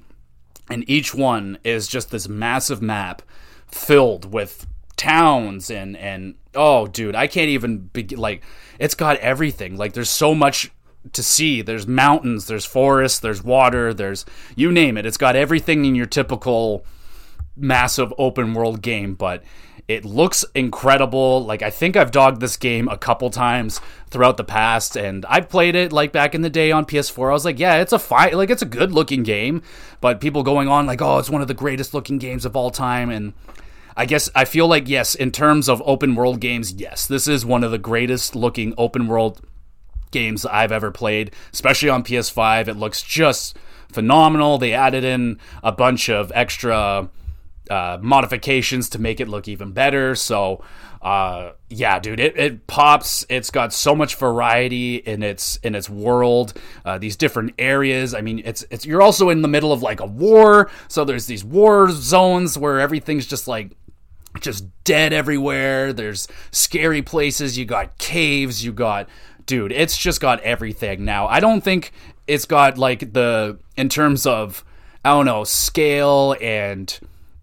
and 0.69 0.87
each 0.89 1.13
one 1.13 1.57
is 1.63 1.87
just 1.87 2.11
this 2.11 2.27
massive 2.27 2.81
map 2.81 3.21
filled 3.67 4.31
with 4.31 4.67
towns 4.95 5.69
and 5.69 5.97
and 5.97 6.35
oh 6.53 6.87
dude 6.87 7.15
i 7.15 7.27
can't 7.27 7.49
even 7.49 7.79
be 7.91 8.03
like 8.15 8.41
it's 8.79 8.95
got 8.95 9.17
everything 9.17 9.75
like 9.75 9.91
there's 9.91 10.09
so 10.09 10.33
much 10.33 10.71
to 11.13 11.23
see 11.23 11.61
there's 11.61 11.87
mountains 11.87 12.47
there's 12.47 12.65
forests 12.65 13.19
there's 13.19 13.43
water 13.43 13.93
there's 13.93 14.25
you 14.55 14.71
name 14.71 14.97
it 14.97 15.05
it's 15.05 15.17
got 15.17 15.35
everything 15.35 15.85
in 15.85 15.95
your 15.95 16.05
typical 16.05 16.85
massive 17.55 18.13
open 18.17 18.53
world 18.53 18.81
game 18.81 19.13
but 19.13 19.43
it 19.87 20.03
looks 20.03 20.43
incredible. 20.55 21.45
Like 21.45 21.61
I 21.61 21.69
think 21.69 21.95
I've 21.95 22.11
dogged 22.11 22.41
this 22.41 22.57
game 22.57 22.87
a 22.87 22.97
couple 22.97 23.29
times 23.29 23.79
throughout 24.09 24.37
the 24.37 24.43
past, 24.43 24.95
and 24.95 25.25
I've 25.27 25.49
played 25.49 25.75
it 25.75 25.93
like 25.93 26.11
back 26.11 26.33
in 26.33 26.41
the 26.41 26.49
day 26.49 26.71
on 26.71 26.85
PS4. 26.85 27.29
I 27.29 27.33
was 27.33 27.45
like, 27.45 27.59
yeah, 27.59 27.75
it's 27.75 27.93
a 27.93 27.99
fine, 27.99 28.33
like 28.33 28.49
it's 28.49 28.61
a 28.61 28.67
good 28.67 28.91
looking 28.91 29.23
game. 29.23 29.61
But 30.01 30.19
people 30.19 30.43
going 30.43 30.67
on 30.67 30.85
like, 30.87 31.01
oh, 31.01 31.19
it's 31.19 31.29
one 31.29 31.41
of 31.41 31.47
the 31.47 31.53
greatest 31.53 31.93
looking 31.93 32.17
games 32.17 32.45
of 32.45 32.55
all 32.55 32.71
time, 32.71 33.09
and 33.09 33.33
I 33.95 34.05
guess 34.05 34.29
I 34.33 34.45
feel 34.45 34.67
like 34.67 34.89
yes, 34.89 35.13
in 35.13 35.31
terms 35.31 35.69
of 35.69 35.83
open 35.85 36.15
world 36.15 36.39
games, 36.39 36.73
yes, 36.73 37.05
this 37.05 37.27
is 37.27 37.45
one 37.45 37.63
of 37.63 37.71
the 37.71 37.77
greatest 37.77 38.35
looking 38.35 38.73
open 38.77 39.07
world 39.07 39.41
games 40.15 40.45
I've 40.45 40.71
ever 40.71 40.91
played, 40.91 41.31
especially 41.51 41.89
on 41.89 42.01
PS5. 42.01 42.69
It 42.69 42.77
looks 42.77 43.03
just 43.03 43.57
phenomenal. 43.91 44.57
They 44.57 44.73
added 44.73 45.03
in 45.03 45.39
a 45.61 45.73
bunch 45.73 46.09
of 46.09 46.31
extra 46.33 47.09
uh, 47.69 47.97
modifications 48.01 48.89
to 48.89 49.01
make 49.01 49.19
it 49.19 49.27
look 49.27 49.49
even 49.49 49.73
better. 49.73 50.15
So, 50.15 50.63
uh, 51.01 51.51
yeah, 51.69 51.99
dude, 51.99 52.21
it, 52.21 52.37
it 52.37 52.65
pops. 52.65 53.25
It's 53.27 53.51
got 53.51 53.73
so 53.73 53.93
much 53.93 54.15
variety 54.15 54.95
in 54.95 55.21
its 55.21 55.57
in 55.57 55.75
its 55.75 55.89
world. 55.89 56.53
Uh, 56.85 56.97
these 56.97 57.17
different 57.17 57.53
areas. 57.59 58.13
I 58.13 58.21
mean, 58.21 58.41
it's 58.45 58.63
it's 58.71 58.85
you're 58.85 59.01
also 59.01 59.29
in 59.29 59.41
the 59.41 59.49
middle 59.49 59.73
of 59.73 59.83
like 59.83 59.99
a 59.99 60.05
war. 60.05 60.69
So 60.87 61.03
there's 61.03 61.25
these 61.25 61.43
war 61.43 61.91
zones 61.91 62.57
where 62.57 62.79
everything's 62.79 63.27
just 63.27 63.49
like 63.49 63.75
just 64.39 64.65
dead 64.83 65.11
everywhere. 65.11 65.91
There's 65.91 66.27
scary 66.51 67.01
places. 67.01 67.57
You 67.57 67.65
got 67.65 67.97
caves. 67.97 68.63
You 68.63 68.71
got 68.71 69.09
dude. 69.45 69.71
It's 69.71 69.97
just 69.97 70.21
got 70.21 70.41
everything. 70.41 71.05
Now, 71.05 71.27
I 71.27 71.39
don't 71.39 71.61
think 71.61 71.91
it's 72.27 72.45
got 72.45 72.77
like 72.77 73.13
the 73.13 73.59
in 73.75 73.89
terms 73.89 74.25
of 74.25 74.63
I 75.03 75.11
don't 75.11 75.25
know 75.25 75.43
scale 75.43 76.35
and 76.41 76.99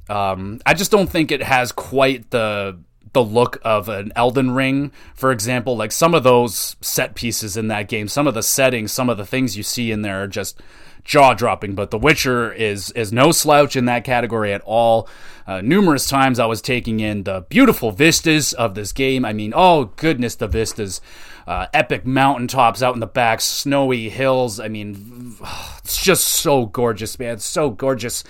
um, 0.08 0.60
I 0.66 0.74
just 0.74 0.90
don't 0.90 1.08
think 1.08 1.30
it 1.30 1.42
has 1.42 1.72
quite 1.72 2.30
the 2.30 2.78
the 3.12 3.22
look 3.22 3.58
of 3.62 3.88
an 3.88 4.10
Elden 4.16 4.52
Ring, 4.52 4.90
for 5.14 5.32
example. 5.32 5.76
Like 5.76 5.92
some 5.92 6.14
of 6.14 6.22
those 6.22 6.76
set 6.80 7.14
pieces 7.14 7.56
in 7.56 7.68
that 7.68 7.88
game, 7.88 8.08
some 8.08 8.26
of 8.26 8.34
the 8.34 8.42
settings, 8.42 8.90
some 8.92 9.10
of 9.10 9.18
the 9.18 9.26
things 9.26 9.56
you 9.56 9.62
see 9.62 9.92
in 9.92 10.02
there 10.02 10.22
are 10.22 10.28
just 10.28 10.60
jaw 11.04 11.34
dropping. 11.34 11.74
But 11.74 11.90
The 11.90 11.98
Witcher 11.98 12.52
is 12.52 12.90
is 12.92 13.12
no 13.12 13.32
slouch 13.32 13.76
in 13.76 13.84
that 13.86 14.04
category 14.04 14.52
at 14.52 14.62
all. 14.62 15.08
Uh, 15.46 15.60
numerous 15.60 16.08
times 16.08 16.38
I 16.38 16.46
was 16.46 16.62
taking 16.62 17.00
in 17.00 17.24
the 17.24 17.44
beautiful 17.48 17.90
vistas 17.90 18.52
of 18.52 18.74
this 18.74 18.92
game. 18.92 19.24
I 19.24 19.32
mean, 19.32 19.52
oh 19.54 19.86
goodness, 19.96 20.36
the 20.36 20.48
vistas. 20.48 21.00
Uh, 21.46 21.66
epic 21.74 22.06
mountaintops 22.06 22.82
out 22.82 22.94
in 22.94 23.00
the 23.00 23.06
back, 23.06 23.40
snowy 23.40 24.08
hills. 24.08 24.60
I 24.60 24.68
mean, 24.68 25.36
it's 25.78 26.02
just 26.02 26.24
so 26.24 26.66
gorgeous, 26.66 27.18
man. 27.18 27.34
It's 27.34 27.44
so 27.44 27.70
gorgeous. 27.70 28.22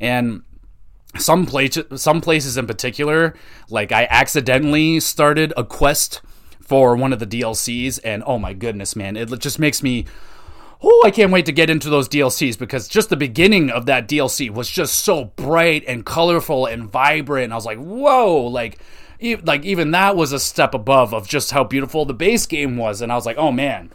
And 0.00 0.42
some 1.16 1.46
places 1.46 2.00
some 2.00 2.20
places 2.20 2.56
in 2.56 2.66
particular 2.66 3.34
like 3.70 3.90
i 3.92 4.06
accidentally 4.10 5.00
started 5.00 5.52
a 5.56 5.64
quest 5.64 6.20
for 6.60 6.94
one 6.96 7.12
of 7.12 7.18
the 7.18 7.26
dlcs 7.26 7.98
and 8.04 8.22
oh 8.26 8.38
my 8.38 8.52
goodness 8.52 8.94
man 8.94 9.16
it 9.16 9.26
just 9.40 9.58
makes 9.58 9.82
me 9.82 10.04
oh 10.82 11.02
i 11.06 11.10
can't 11.10 11.32
wait 11.32 11.46
to 11.46 11.52
get 11.52 11.70
into 11.70 11.88
those 11.88 12.08
dlcs 12.08 12.58
because 12.58 12.86
just 12.86 13.08
the 13.08 13.16
beginning 13.16 13.70
of 13.70 13.86
that 13.86 14.06
dlc 14.06 14.50
was 14.50 14.68
just 14.68 14.98
so 14.98 15.24
bright 15.36 15.82
and 15.88 16.04
colorful 16.04 16.66
and 16.66 16.90
vibrant 16.90 17.52
i 17.52 17.56
was 17.56 17.66
like 17.66 17.78
whoa 17.78 18.42
like 18.46 18.78
like 19.44 19.64
even 19.64 19.90
that 19.90 20.16
was 20.16 20.32
a 20.32 20.38
step 20.38 20.74
above 20.74 21.12
of 21.12 21.28
just 21.28 21.50
how 21.50 21.64
beautiful 21.64 22.04
the 22.04 22.14
base 22.14 22.46
game 22.46 22.76
was 22.76 23.00
and 23.00 23.10
i 23.10 23.14
was 23.14 23.26
like 23.26 23.36
oh 23.36 23.52
man 23.52 23.90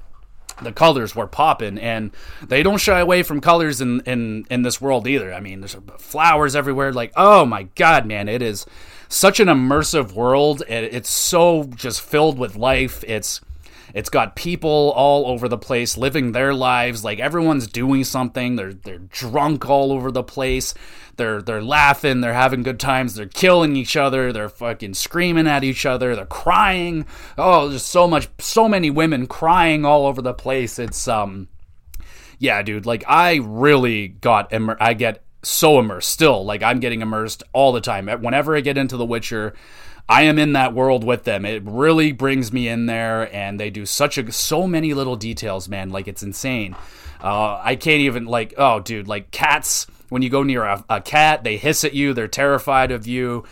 the 0.61 0.71
colors 0.71 1.15
were 1.15 1.27
popping 1.27 1.77
and 1.77 2.11
they 2.45 2.63
don't 2.63 2.77
shy 2.77 2.99
away 2.99 3.23
from 3.23 3.41
colors 3.41 3.81
in, 3.81 4.01
in 4.01 4.45
in 4.49 4.61
this 4.61 4.79
world 4.79 5.07
either. 5.07 5.33
I 5.33 5.39
mean 5.39 5.61
there's 5.61 5.75
flowers 5.97 6.55
everywhere 6.55 6.93
like 6.93 7.11
oh 7.15 7.45
my 7.45 7.63
god 7.75 8.05
man 8.05 8.27
it 8.27 8.41
is 8.41 8.65
such 9.09 9.39
an 9.39 9.47
immersive 9.47 10.13
world 10.13 10.63
it's 10.67 11.09
so 11.09 11.65
just 11.75 12.01
filled 12.01 12.37
with 12.37 12.55
life. 12.55 13.03
It's 13.07 13.41
it's 13.93 14.09
got 14.09 14.35
people 14.35 14.91
all 14.95 15.27
over 15.27 15.47
the 15.47 15.57
place 15.57 15.97
living 15.97 16.31
their 16.31 16.53
lives 16.53 17.03
like 17.03 17.19
everyone's 17.19 17.67
doing 17.67 18.03
something 18.03 18.55
they're 18.55 18.73
they're 18.73 18.99
drunk 18.99 19.69
all 19.69 19.91
over 19.91 20.11
the 20.11 20.23
place 20.23 20.73
they're 21.15 21.41
they're 21.41 21.61
laughing, 21.61 22.21
they're 22.21 22.33
having 22.33 22.63
good 22.63 22.79
times, 22.79 23.15
they're 23.15 23.27
killing 23.27 23.75
each 23.75 23.95
other, 23.95 24.33
they're 24.33 24.49
fucking 24.49 24.95
screaming 24.95 25.47
at 25.47 25.63
each 25.63 25.85
other, 25.85 26.15
they're 26.15 26.25
crying. 26.25 27.05
Oh, 27.37 27.69
there's 27.69 27.83
so 27.83 28.07
much 28.07 28.27
so 28.39 28.67
many 28.67 28.89
women 28.89 29.27
crying 29.27 29.85
all 29.85 30.05
over 30.07 30.21
the 30.21 30.33
place. 30.33 30.79
It's 30.79 31.07
um 31.07 31.47
yeah, 32.39 32.61
dude, 32.61 32.85
like 32.85 33.03
I 33.07 33.35
really 33.43 34.07
got 34.07 34.51
immer- 34.51 34.77
I 34.79 34.93
get 34.93 35.23
so 35.43 35.79
immersed 35.79 36.09
still. 36.09 36.43
Like 36.43 36.63
I'm 36.63 36.79
getting 36.79 37.01
immersed 37.01 37.43
all 37.53 37.71
the 37.71 37.81
time. 37.81 38.07
Whenever 38.07 38.55
I 38.55 38.61
get 38.61 38.77
into 38.77 38.97
The 38.97 39.05
Witcher, 39.05 39.53
I 40.09 40.23
am 40.23 40.37
in 40.37 40.53
that 40.53 40.73
world 40.73 41.03
with 41.03 41.23
them. 41.23 41.45
It 41.45 41.63
really 41.65 42.11
brings 42.11 42.51
me 42.51 42.67
in 42.67 42.87
there, 42.87 43.33
and 43.33 43.59
they 43.59 43.69
do 43.69 43.85
such 43.85 44.17
a 44.17 44.31
so 44.31 44.67
many 44.67 44.93
little 44.93 45.15
details, 45.15 45.69
man. 45.69 45.89
Like 45.89 46.07
it's 46.07 46.23
insane. 46.23 46.75
Uh, 47.23 47.59
I 47.63 47.75
can't 47.75 48.01
even 48.01 48.25
like 48.25 48.53
oh, 48.57 48.79
dude, 48.79 49.07
like 49.07 49.31
cats 49.31 49.87
when 50.09 50.21
you 50.21 50.29
go 50.29 50.43
near 50.43 50.63
a, 50.63 50.85
a 50.89 51.01
cat, 51.01 51.43
they 51.43 51.57
hiss 51.57 51.83
at 51.83 51.93
you, 51.93 52.13
they're 52.13 52.27
terrified 52.27 52.91
of 52.91 53.07
you. 53.07 53.43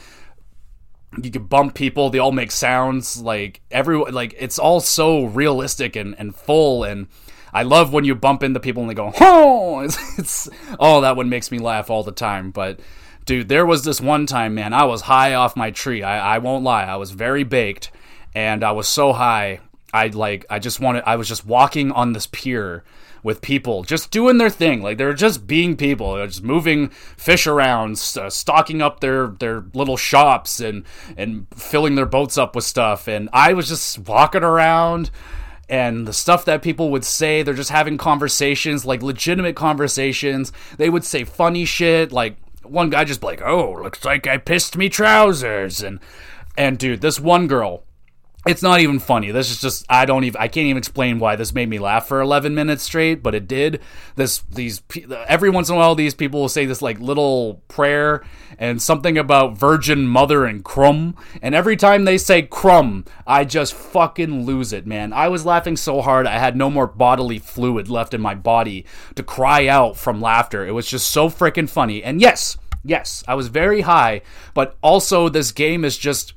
You 1.22 1.32
can 1.32 1.46
bump 1.46 1.74
people, 1.74 2.10
they 2.10 2.20
all 2.20 2.32
make 2.32 2.52
sounds 2.52 3.20
like 3.20 3.62
everyone 3.72 4.14
like 4.14 4.36
it's 4.38 4.60
all 4.60 4.80
so 4.80 5.26
realistic 5.26 5.96
and, 5.96 6.16
and 6.20 6.36
full 6.36 6.84
and 6.84 7.08
I 7.54 7.64
love 7.64 7.92
when 7.92 8.06
you 8.06 8.16
bump 8.16 8.44
into 8.44 8.60
people 8.60 8.84
and 8.84 8.90
they 8.90 8.94
go, 8.94 9.12
oh, 9.20 9.80
it's, 9.84 10.20
it's 10.20 10.50
oh, 10.80 11.02
that 11.02 11.16
one 11.16 11.30
makes 11.30 11.52
me 11.52 11.60
laugh 11.60 11.90
all 11.90 12.04
the 12.04 12.12
time. 12.12 12.52
But 12.52 12.80
dude, 13.26 13.50
there 13.50 13.66
was 13.66 13.84
this 13.84 14.02
one 14.02 14.26
time, 14.26 14.56
man, 14.56 14.74
I 14.74 14.86
was 14.86 15.02
high 15.02 15.34
off 15.34 15.56
my 15.56 15.72
tree. 15.72 16.04
I, 16.04 16.36
I 16.36 16.38
won't 16.40 16.64
lie, 16.64 16.84
I 16.84 16.96
was 16.96 17.12
very 17.12 17.44
baked, 17.44 17.92
and 18.34 18.64
I 18.64 18.72
was 18.72 18.88
so 18.88 19.14
high. 19.14 19.60
I 19.94 20.08
like, 20.08 20.46
I 20.50 20.60
just 20.60 20.80
wanted, 20.80 21.04
I 21.06 21.16
was 21.18 21.28
just 21.28 21.46
walking 21.46 21.92
on 21.92 22.14
this 22.14 22.28
pier 22.28 22.84
with 23.24 23.42
people 23.42 23.84
just 23.84 24.12
doing 24.12 24.38
their 24.38 24.50
thing. 24.50 24.82
Like 24.82 24.98
they're 24.98 25.14
just 25.14 25.48
being 25.48 25.76
people. 25.76 26.16
They're 26.16 26.28
just 26.28 26.44
moving 26.44 26.90
fish 26.90 27.48
around, 27.48 28.02
uh, 28.20 28.30
stocking 28.30 28.82
up 28.82 29.00
their 29.00 29.28
their 29.28 29.64
little 29.74 29.98
shops 29.98 30.60
and 30.60 30.86
and 31.18 31.48
filling 31.56 31.96
their 31.96 32.06
boats 32.06 32.38
up 32.38 32.56
with 32.56 32.66
stuff. 32.66 33.08
And 33.08 33.30
I 33.34 33.54
was 33.54 33.68
just 33.68 34.00
walking 34.00 34.44
around 34.44 35.12
and 35.70 36.06
the 36.06 36.14
stuff 36.14 36.46
that 36.46 36.62
people 36.62 36.90
would 36.90 37.06
say 37.06 37.44
they're 37.44 37.54
just 37.54 37.70
having 37.70 37.98
conversations 37.98 38.86
like 38.86 39.02
legitimate 39.02 39.56
conversations 39.56 40.52
they 40.78 40.90
would 40.90 41.06
say 41.06 41.24
funny 41.24 41.64
shit 41.64 42.12
like 42.12 42.36
one 42.72 42.90
guy 42.90 43.04
just 43.04 43.24
like 43.24 43.42
oh 43.42 43.74
looks 43.84 44.04
like 44.06 44.28
i 44.28 44.38
pissed 44.38 44.78
me 44.78 44.90
trousers 44.90 45.84
and 45.84 46.00
and 46.58 46.78
dude 46.78 47.02
this 47.02 47.20
one 47.20 47.48
girl 47.48 47.84
it's 48.48 48.64
not 48.64 48.80
even 48.80 48.98
funny. 48.98 49.30
This 49.30 49.52
is 49.52 49.62
just 49.62 49.86
I 49.88 50.06
don't 50.06 50.24
even 50.24 50.42
I 50.42 50.48
can't 50.48 50.66
even 50.66 50.78
explain 50.78 51.20
why 51.20 51.36
this 51.36 51.54
made 51.54 51.70
me 51.70 51.78
laugh 51.78 52.08
for 52.08 52.22
11 52.22 52.56
minutes 52.56 52.84
straight, 52.84 53.22
but 53.22 53.36
it 53.36 53.48
did. 53.48 53.82
This 54.16 54.40
these 54.50 54.82
every 55.28 55.52
once 55.52 55.70
in 55.70 55.76
a 55.76 55.78
while 55.78 55.94
these 55.94 56.16
people 56.16 56.42
will 56.42 56.50
say 56.50 56.66
this 56.66 56.82
like 56.82 57.00
little 57.00 57.62
prayer 57.68 58.24
and 58.58 58.82
something 58.82 59.18
about 59.18 59.58
Virgin 59.58 60.08
Mother 60.08 60.46
and 60.46 60.64
crumb, 60.64 61.16
and 61.42 61.54
every 61.54 61.76
time 61.76 62.06
they 62.06 62.18
say 62.18 62.42
crumb, 62.42 63.06
I 63.28 63.46
just 63.46 63.74
fucking 63.74 64.46
lose 64.46 64.74
it, 64.74 64.88
man. 64.88 65.14
I 65.14 65.28
was 65.28 65.46
laughing 65.46 65.78
so 65.78 66.02
hard 66.02 66.26
I 66.26 66.40
had 66.40 66.56
no 66.56 66.70
more 66.70 66.88
bodily 66.88 67.38
fluid 67.38 67.90
left 67.90 68.14
in 68.14 68.22
my 68.22 68.34
body 68.34 68.86
to 69.16 69.24
cry 69.24 69.68
out 69.68 69.98
from 69.98 70.20
laughter. 70.20 70.66
It 70.66 70.72
was 70.72 70.88
just 70.88 71.12
so 71.12 71.30
freaking 71.30 71.70
funny. 71.70 72.04
And 72.04 72.20
yes, 72.20 72.58
yes, 72.84 73.24
I 73.28 73.36
was 73.36 73.50
very 73.50 73.82
high, 73.82 74.22
but 74.54 74.78
also 74.82 75.30
this 75.30 75.52
game 75.52 75.86
is 75.86 75.98
just 75.98 76.34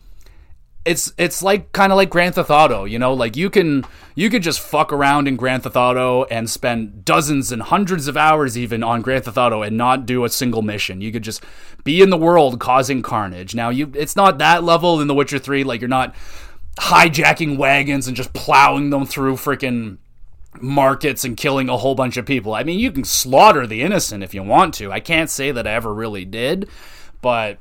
it's 0.85 1.13
it's 1.17 1.43
like 1.43 1.73
kind 1.73 1.93
of 1.93 1.97
like 1.97 2.11
Grand 2.11 2.35
Theft 2.35 2.51
Auto, 2.51 2.85
you 2.85 2.99
know, 2.99 3.15
like 3.15 3.37
you 3.37 3.49
can 3.49 3.85
you 4.15 4.29
could 4.29 4.43
just 4.43 4.61
fuck 4.61 4.93
around 4.93 5.27
in 5.27 5.37
Grand 5.37 5.63
Theft 5.63 5.77
Auto 5.77 6.25
and 6.25 6.49
spend 6.49 7.05
dozens 7.05 7.51
and 7.51 7.63
hundreds 7.63 8.07
of 8.07 8.17
hours 8.17 8.59
even 8.59 8.83
on 8.83 9.03
Grand 9.03 9.25
Theft 9.25 9.39
Auto 9.39 9.63
and 9.63 9.77
not 9.77 10.05
do 10.07 10.25
a 10.25 10.29
single 10.29 10.63
mission. 10.63 11.01
You 11.01 11.11
could 11.11 11.23
just 11.23 11.43
be 11.85 12.03
in 12.03 12.11
the 12.11 12.19
world 12.19 12.61
causing 12.61 13.03
carnage. 13.03 13.55
Now 13.55 13.71
you 13.71 13.91
it's 13.95 14.17
not 14.17 14.39
that 14.39 14.63
level 14.63 15.01
in 15.01 15.09
The 15.09 15.15
Witcher 15.15 15.39
3 15.39 15.65
like 15.65 15.81
you're 15.81 15.89
not 15.89 16.15
hijacking 16.77 17.57
wagons 17.57 18.07
and 18.07 18.17
just 18.17 18.33
plowing 18.33 18.91
them 18.91 19.07
through 19.07 19.37
freaking 19.37 19.99
markets 20.61 21.25
and 21.25 21.37
killing 21.37 21.69
a 21.69 21.77
whole 21.77 21.95
bunch 21.95 22.17
of 22.17 22.27
people. 22.27 22.55
I 22.55 22.63
mean, 22.63 22.79
you 22.79 22.93
can 22.93 23.05
slaughter 23.05 23.67
the 23.67 23.83
innocent 23.83 24.23
if 24.23 24.35
you 24.35 24.43
want 24.43 24.75
to. 24.75 24.93
I 24.93 25.01
can't 25.01 25.31
say 25.31 25.51
that 25.51 25.67
I 25.67 25.73
ever 25.73 25.93
really 25.93 26.25
did, 26.25 26.69
but 27.21 27.59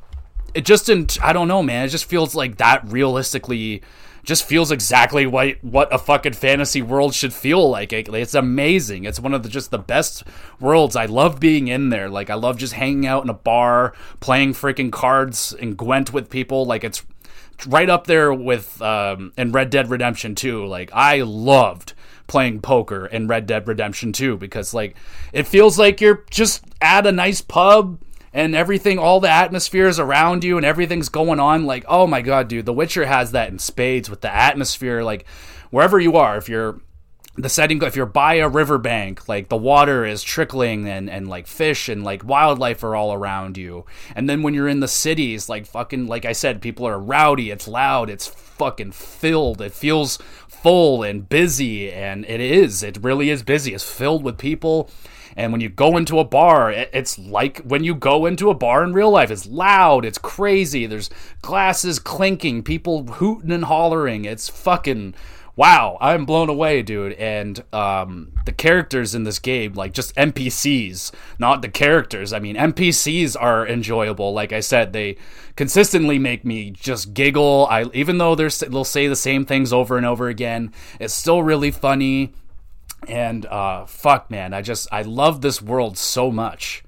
it 0.54 0.66
just 0.66 0.86
didn't 0.86 1.18
i 1.24 1.34
don't 1.34 1.48
know 1.48 1.64
man 1.64 1.86
it 1.86 1.90
just 1.90 2.06
feels 2.06 2.36
like 2.36 2.58
that 2.58 2.82
realistically 2.88 3.82
just 4.24 4.46
feels 4.46 4.72
exactly 4.72 5.26
what 5.26 5.62
what 5.62 5.94
a 5.94 5.98
fucking 5.98 6.34
fantasy 6.34 6.82
world 6.82 7.14
should 7.14 7.34
feel 7.34 7.70
like. 7.70 7.92
It's 7.92 8.34
amazing. 8.34 9.04
It's 9.04 9.20
one 9.20 9.34
of 9.34 9.44
the 9.44 9.50
just 9.50 9.70
the 9.70 9.78
best 9.78 10.24
worlds. 10.60 10.96
I 10.96 11.06
love 11.06 11.40
being 11.40 11.68
in 11.68 11.90
there. 11.90 12.10
Like 12.10 12.30
I 12.30 12.36
love 12.36 12.58
just 12.58 12.74
hanging 12.74 13.06
out 13.06 13.24
in 13.24 13.30
a 13.30 13.34
bar, 13.34 13.94
playing 14.22 14.54
freaking 14.54 14.92
cards 14.92 15.54
and 15.54 15.78
Gwent 15.78 16.14
with 16.14 16.30
people. 16.30 16.66
Like 16.66 16.86
it's 16.86 17.06
right 17.68 17.90
up 17.90 18.08
there 18.08 18.34
with 18.34 18.82
um, 18.82 19.34
in 19.38 19.52
Red 19.52 19.70
Dead 19.70 19.90
Redemption 19.90 20.36
2. 20.36 20.66
Like 20.66 20.90
I 20.94 21.22
loved 21.22 21.94
playing 22.26 22.62
poker 22.62 23.06
in 23.06 23.28
Red 23.28 23.46
Dead 23.46 23.68
Redemption 23.68 24.14
2 24.14 24.38
because 24.38 24.74
like 24.74 24.96
it 25.34 25.48
feels 25.48 25.78
like 25.78 26.00
you're 26.00 26.24
just 26.30 26.64
at 26.82 27.06
a 27.06 27.12
nice 27.12 27.42
pub 27.42 28.00
and 28.34 28.56
everything, 28.56 28.98
all 28.98 29.20
the 29.20 29.30
atmosphere 29.30 29.88
is 29.88 30.00
around 30.00 30.44
you 30.44 30.58
and 30.58 30.66
everything's 30.66 31.10
going 31.10 31.40
on. 31.40 31.66
Like, 31.66 31.86
oh 31.88 32.08
my 32.08 32.22
god, 32.22 32.48
dude, 32.48 32.66
The 32.66 32.74
Witcher 32.74 33.06
has 33.06 33.32
that 33.32 33.50
in 33.50 33.60
spades 33.60 34.10
with 34.10 34.22
the 34.22 34.34
atmosphere. 34.34 35.04
Like, 35.04 35.26
wherever 35.70 36.00
you 36.00 36.18
are, 36.18 36.38
if 36.38 36.50
you're 36.50 36.82
the 37.36 37.50
setting 37.50 37.82
if 37.82 37.96
you're 37.96 38.06
by 38.06 38.36
a 38.36 38.48
riverbank 38.48 39.28
like 39.28 39.50
the 39.50 39.58
water 39.58 40.06
is 40.06 40.22
trickling 40.22 40.88
and 40.88 41.10
and 41.10 41.28
like 41.28 41.48
fish 41.48 41.90
and 41.90 42.04
like 42.04 42.24
wildlife 42.24 42.84
are 42.84 42.96
all 42.96 43.12
around 43.12 43.58
you 43.58 43.84
and 44.16 44.30
then 44.30 44.44
when 44.44 44.54
you're 44.54 44.68
in 44.68 44.82
the 44.82 44.88
cities 44.88 45.50
like 45.50 45.66
fucking 45.66 46.06
like 46.06 46.26
i 46.26 46.32
said 46.32 46.62
people 46.62 46.88
are 46.88 47.00
rowdy 47.00 47.50
it's 47.50 47.68
loud 47.68 48.08
it's 48.08 48.28
fucking 48.28 48.92
filled 48.92 49.62
it 49.62 49.74
feels 49.74 50.18
full 50.48 51.02
and 51.02 51.28
busy 51.28 51.92
and 51.92 52.24
it 52.26 52.40
is 52.40 52.84
it 52.84 52.98
really 53.02 53.32
is 53.32 53.42
busy 53.42 53.74
it's 53.74 53.84
filled 53.84 54.24
with 54.24 54.38
people 54.38 54.88
and 55.36 55.52
when 55.52 55.62
you 55.62 55.70
go 55.70 55.98
into 55.98 56.20
a 56.20 56.24
bar, 56.24 56.72
it's 56.72 57.18
like 57.18 57.60
when 57.60 57.84
you 57.84 57.96
go 57.96 58.26
into 58.26 58.50
a 58.50 58.56
bar 58.56 58.84
in 58.84 58.94
real 58.94 59.12
life. 59.12 59.32
It's 59.32 59.46
loud, 59.46 60.06
it's 60.06 60.18
crazy. 60.18 60.86
There's 60.86 61.10
glasses 61.42 62.00
clinking, 62.00 62.64
people 62.64 63.06
hooting 63.06 63.52
and 63.52 63.66
hollering. 63.66 64.26
It's 64.26 64.50
fucking 64.50 65.16
wow, 65.56 65.98
I'm 66.02 66.26
blown 66.26 66.50
away, 66.50 66.82
dude. 66.82 67.14
And 67.14 67.64
um, 67.72 68.32
the 68.46 68.52
characters 68.52 69.14
in 69.14 69.24
this 69.24 69.40
game, 69.40 69.74
like 69.74 69.94
just 69.94 70.16
NPCs, 70.16 71.12
not 71.38 71.62
the 71.62 71.70
characters. 71.70 72.34
I 72.34 72.40
mean, 72.40 72.56
NPCs 72.56 73.36
are 73.40 73.68
enjoyable. 73.68 74.34
Like 74.34 74.52
I 74.52 74.62
said, 74.62 74.94
they 74.94 75.18
consistently 75.56 76.18
make 76.18 76.44
me 76.44 76.72
just 76.72 77.14
giggle. 77.14 77.68
I 77.70 77.86
even 77.94 78.18
though 78.18 78.36
they're, 78.36 78.50
they'll 78.50 78.84
say 78.84 79.08
the 79.08 79.16
same 79.16 79.46
things 79.46 79.72
over 79.72 79.98
and 79.98 80.06
over 80.06 80.28
again, 80.28 80.74
it's 81.00 81.14
still 81.14 81.44
really 81.44 81.72
funny 81.72 82.34
and 83.08 83.46
uh, 83.46 83.86
fuck, 83.86 84.30
man, 84.30 84.54
I 84.54 84.62
just 84.62 84.88
I 84.92 85.02
love 85.04 85.42
this 85.42 85.62
world 85.62 85.98
so 85.98 86.32
much, 86.32 86.84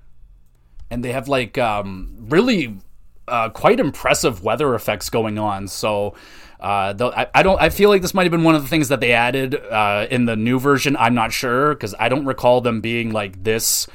and 0.89 1.03
they 1.03 1.11
have 1.11 1.27
like 1.27 1.57
um, 1.57 2.15
really 2.29 2.77
uh, 3.27 3.49
quite 3.49 3.79
impressive 3.79 4.43
weather 4.43 4.75
effects 4.75 5.09
going 5.09 5.37
on. 5.37 5.67
So. 5.67 6.15
Uh, 6.57 7.11
I, 7.15 7.27
I, 7.35 7.43
don't, 7.43 7.61
I 7.61 7.69
feel 7.69 7.89
like 7.89 8.01
this 8.01 8.13
might 8.15 8.23
have 8.23 8.31
been 8.31 8.43
one 8.43 8.55
of 8.55 8.63
the 8.63 8.67
things 8.67 8.87
that 8.87 8.99
they 8.99 9.11
added 9.11 9.53
uh, 9.53 10.07
in 10.09 10.25
the 10.25 10.35
new 10.35 10.57
version. 10.57 10.95
I'm 10.97 11.13
not 11.13 11.31
sure 11.31 11.75
because 11.75 11.93
I 11.99 12.09
don't 12.09 12.25
recall 12.25 12.61
them 12.61 12.81
being 12.81 13.11
like 13.11 13.43
this 13.43 13.87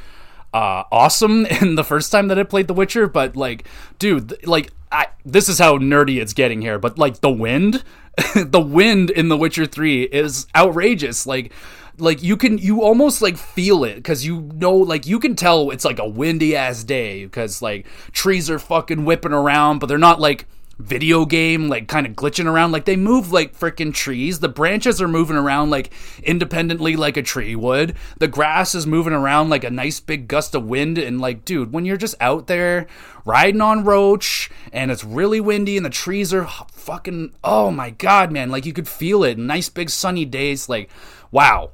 uh, 0.53 0.85
awesome 0.93 1.47
in 1.63 1.75
the 1.75 1.85
first 1.85 2.13
time 2.13 2.29
that 2.29 2.39
I 2.39 2.43
played 2.43 2.69
The 2.69 2.75
Witcher. 2.75 3.09
But 3.09 3.37
like, 3.37 3.67
dude, 3.99 4.47
like, 4.47 4.71
I, 4.93 5.07
this 5.25 5.49
is 5.49 5.59
how 5.59 5.79
nerdy 5.79 6.21
it's 6.21 6.33
getting 6.33 6.61
here. 6.61 6.79
But 6.79 6.99
like, 6.99 7.21
the 7.21 7.31
wind, 7.31 7.83
the 8.35 8.61
wind 8.61 9.11
in 9.11 9.29
The 9.29 9.37
Witcher 9.37 9.67
Three 9.67 10.05
is 10.05 10.47
outrageous. 10.55 11.27
Like, 11.27 11.53
like 12.01 12.23
you 12.23 12.37
can 12.37 12.59
you 12.59 12.83
almost 12.83 13.23
like 13.23 13.37
feel 13.37 13.85
it 13.85 13.97
because 13.97 14.25
you 14.25 14.51
know 14.55 14.75
like 14.75 15.07
you 15.07 15.19
can 15.19 15.37
tell 15.37 15.71
it's 15.71 15.85
like 15.85 15.99
a 15.99 16.09
windy 16.09 16.57
ass 16.57 16.85
day 16.85 17.25
because 17.25 17.63
like 17.63 17.87
trees 18.13 18.51
are 18.51 18.59
fucking 18.59 19.05
whipping 19.05 19.33
around 19.33 19.79
but 19.79 19.87
they're 19.87 19.99
not 19.99 20.21
like 20.21 20.47
video 20.81 21.27
game 21.27 21.69
like 21.69 21.87
kind 21.87 22.07
of 22.07 22.15
glitching 22.15 22.47
around. 22.47 22.73
Like 22.73 22.85
they 22.85 22.97
move 22.97 23.33
like 23.33 23.57
freaking 23.57 23.95
trees. 23.95 24.41
The 24.41 24.49
branches 24.49 25.01
are 25.01 25.09
moving 25.09 25.37
around 25.37 25.71
like 25.71 25.93
independently 26.23 26.97
like 26.97 27.17
a 27.17 27.23
tree 27.23 27.55
would. 27.55 27.97
The 28.19 28.29
grass 28.29 28.75
is 28.75 28.87
moving 28.87 29.13
around 29.13 29.51
like 29.51 29.65
a 29.65 29.71
nice 29.71 30.01
big 30.01 30.27
gust 30.27 30.55
of 30.55 30.65
wind 30.65 30.99
and 30.99 31.21
like 31.21 31.45
dude 31.45 31.73
when 31.73 31.85
you're 31.85 31.97
just 31.97 32.15
out 32.21 32.47
there 32.47 32.87
riding 33.25 33.61
on 33.61 33.85
roach 33.85 34.51
and 34.73 34.91
it's 34.91 35.05
really 35.05 35.41
windy 35.41 35.77
and 35.77 35.85
the 35.85 35.91
trees 35.91 36.33
are 36.33 36.47
fucking 36.73 37.35
oh 37.45 37.71
my 37.71 37.91
god 37.91 38.33
man. 38.33 38.51
Like 38.51 38.67
you 38.67 38.73
could 38.73 38.89
feel 38.89 39.23
it. 39.23 39.39
Nice 39.39 39.69
big 39.69 39.91
sunny 39.91 40.25
days 40.25 40.69
like 40.69 40.91
wow 41.31 41.71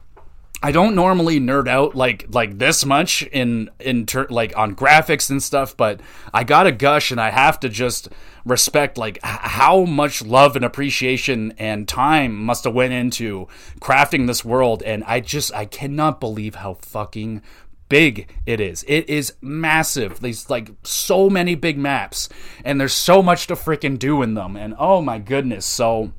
I 0.62 0.73
don't 0.73 0.95
normally 0.95 1.38
nerd 1.38 1.69
out 1.69 1.95
like 1.95 2.27
like 2.31 2.59
this 2.59 2.85
much 2.85 3.23
in 3.25 3.71
in 3.79 4.07
ter- 4.07 4.27
like 4.31 4.57
on 4.57 4.75
graphics 4.75 5.29
and 5.31 5.42
stuff, 5.42 5.77
but 5.77 6.01
I 6.33 6.45
got 6.45 6.66
a 6.66 6.73
gush 6.73 7.11
and 7.11 7.21
I 7.21 7.31
have 7.31 7.61
to 7.61 7.69
just 7.69 8.09
respect 8.45 8.97
like 8.97 9.19
how 9.23 9.85
much 9.85 10.25
love 10.25 10.57
and 10.57 10.64
appreciation 10.64 11.53
and 11.59 11.87
time 11.87 12.35
must 12.35 12.64
have 12.64 12.73
went 12.73 12.95
into 12.95 13.49
crafting 13.81 14.27
this 14.27 14.45
world 14.45 14.83
and 14.83 15.05
I 15.05 15.21
just 15.21 15.53
I 15.53 15.66
cannot 15.66 16.21
believe 16.21 16.55
how 16.57 16.75
fucking 16.75 17.42
big 17.88 18.35
it 18.47 18.61
is. 18.61 18.85
It 18.88 19.09
is 19.11 19.35
massive. 19.40 20.21
These 20.21 20.49
like 20.49 20.71
so 20.85 21.29
many 21.29 21.55
big 21.55 21.77
maps 21.77 22.29
and 22.64 22.81
there's 22.81 22.95
so 22.95 23.23
much 23.23 23.47
to 23.49 23.55
freaking 23.57 23.99
do 23.99 24.23
in 24.23 24.35
them 24.35 24.57
and 24.57 24.75
oh 24.79 25.03
my 25.03 25.19
goodness. 25.19 25.66
So 25.66 26.12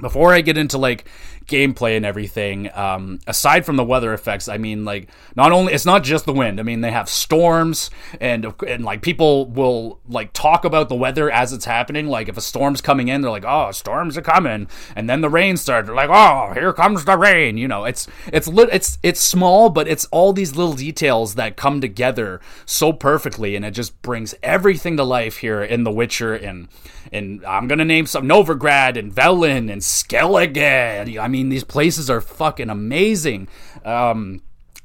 before 0.00 0.32
I 0.32 0.40
get 0.40 0.58
into 0.58 0.78
like 0.78 1.06
gameplay 1.46 1.96
and 1.96 2.06
everything, 2.06 2.70
um, 2.74 3.18
aside 3.26 3.64
from 3.64 3.76
the 3.76 3.84
weather 3.84 4.12
effects, 4.12 4.48
I 4.48 4.58
mean, 4.58 4.84
like 4.84 5.08
not 5.36 5.52
only 5.52 5.72
it's 5.72 5.86
not 5.86 6.02
just 6.02 6.26
the 6.26 6.32
wind. 6.32 6.60
I 6.60 6.62
mean, 6.62 6.80
they 6.80 6.90
have 6.90 7.08
storms 7.08 7.90
and 8.20 8.52
and 8.66 8.84
like 8.84 9.02
people 9.02 9.46
will 9.46 10.00
like 10.08 10.32
talk 10.32 10.64
about 10.64 10.88
the 10.88 10.94
weather 10.94 11.30
as 11.30 11.52
it's 11.52 11.64
happening. 11.64 12.08
Like 12.08 12.28
if 12.28 12.36
a 12.36 12.40
storm's 12.40 12.80
coming 12.80 13.08
in, 13.08 13.20
they're 13.20 13.30
like, 13.30 13.44
"Oh, 13.44 13.70
storms 13.72 14.16
are 14.16 14.22
coming," 14.22 14.68
and 14.96 15.08
then 15.08 15.20
the 15.20 15.30
rain 15.30 15.56
starts. 15.56 15.86
They're 15.86 15.96
like, 15.96 16.10
"Oh, 16.10 16.52
here 16.54 16.72
comes 16.72 17.04
the 17.04 17.16
rain." 17.16 17.56
You 17.56 17.68
know, 17.68 17.84
it's 17.84 18.06
it's 18.32 18.48
lit, 18.48 18.68
it's 18.72 18.98
it's 19.02 19.20
small, 19.20 19.70
but 19.70 19.88
it's 19.88 20.04
all 20.06 20.32
these 20.32 20.56
little 20.56 20.74
details 20.74 21.34
that 21.34 21.56
come 21.56 21.80
together 21.80 22.40
so 22.66 22.92
perfectly, 22.92 23.56
and 23.56 23.64
it 23.64 23.72
just 23.72 24.00
brings 24.02 24.34
everything 24.42 24.96
to 24.96 25.04
life 25.04 25.38
here 25.38 25.62
in 25.62 25.84
The 25.84 25.92
Witcher. 25.92 26.34
And 26.34 26.68
and 27.12 27.44
I'm 27.44 27.68
gonna 27.68 27.84
name 27.84 28.06
some 28.06 28.26
Novigrad 28.26 28.98
and 28.98 29.14
Velen 29.14 29.70
and 29.70 29.82
Skellige. 29.82 31.18
I 31.18 31.28
mean, 31.28 31.50
these 31.50 31.64
places 31.64 32.08
are 32.08 32.20
fucking 32.20 32.70
amazing. 32.70 33.48
Um, 33.84 34.42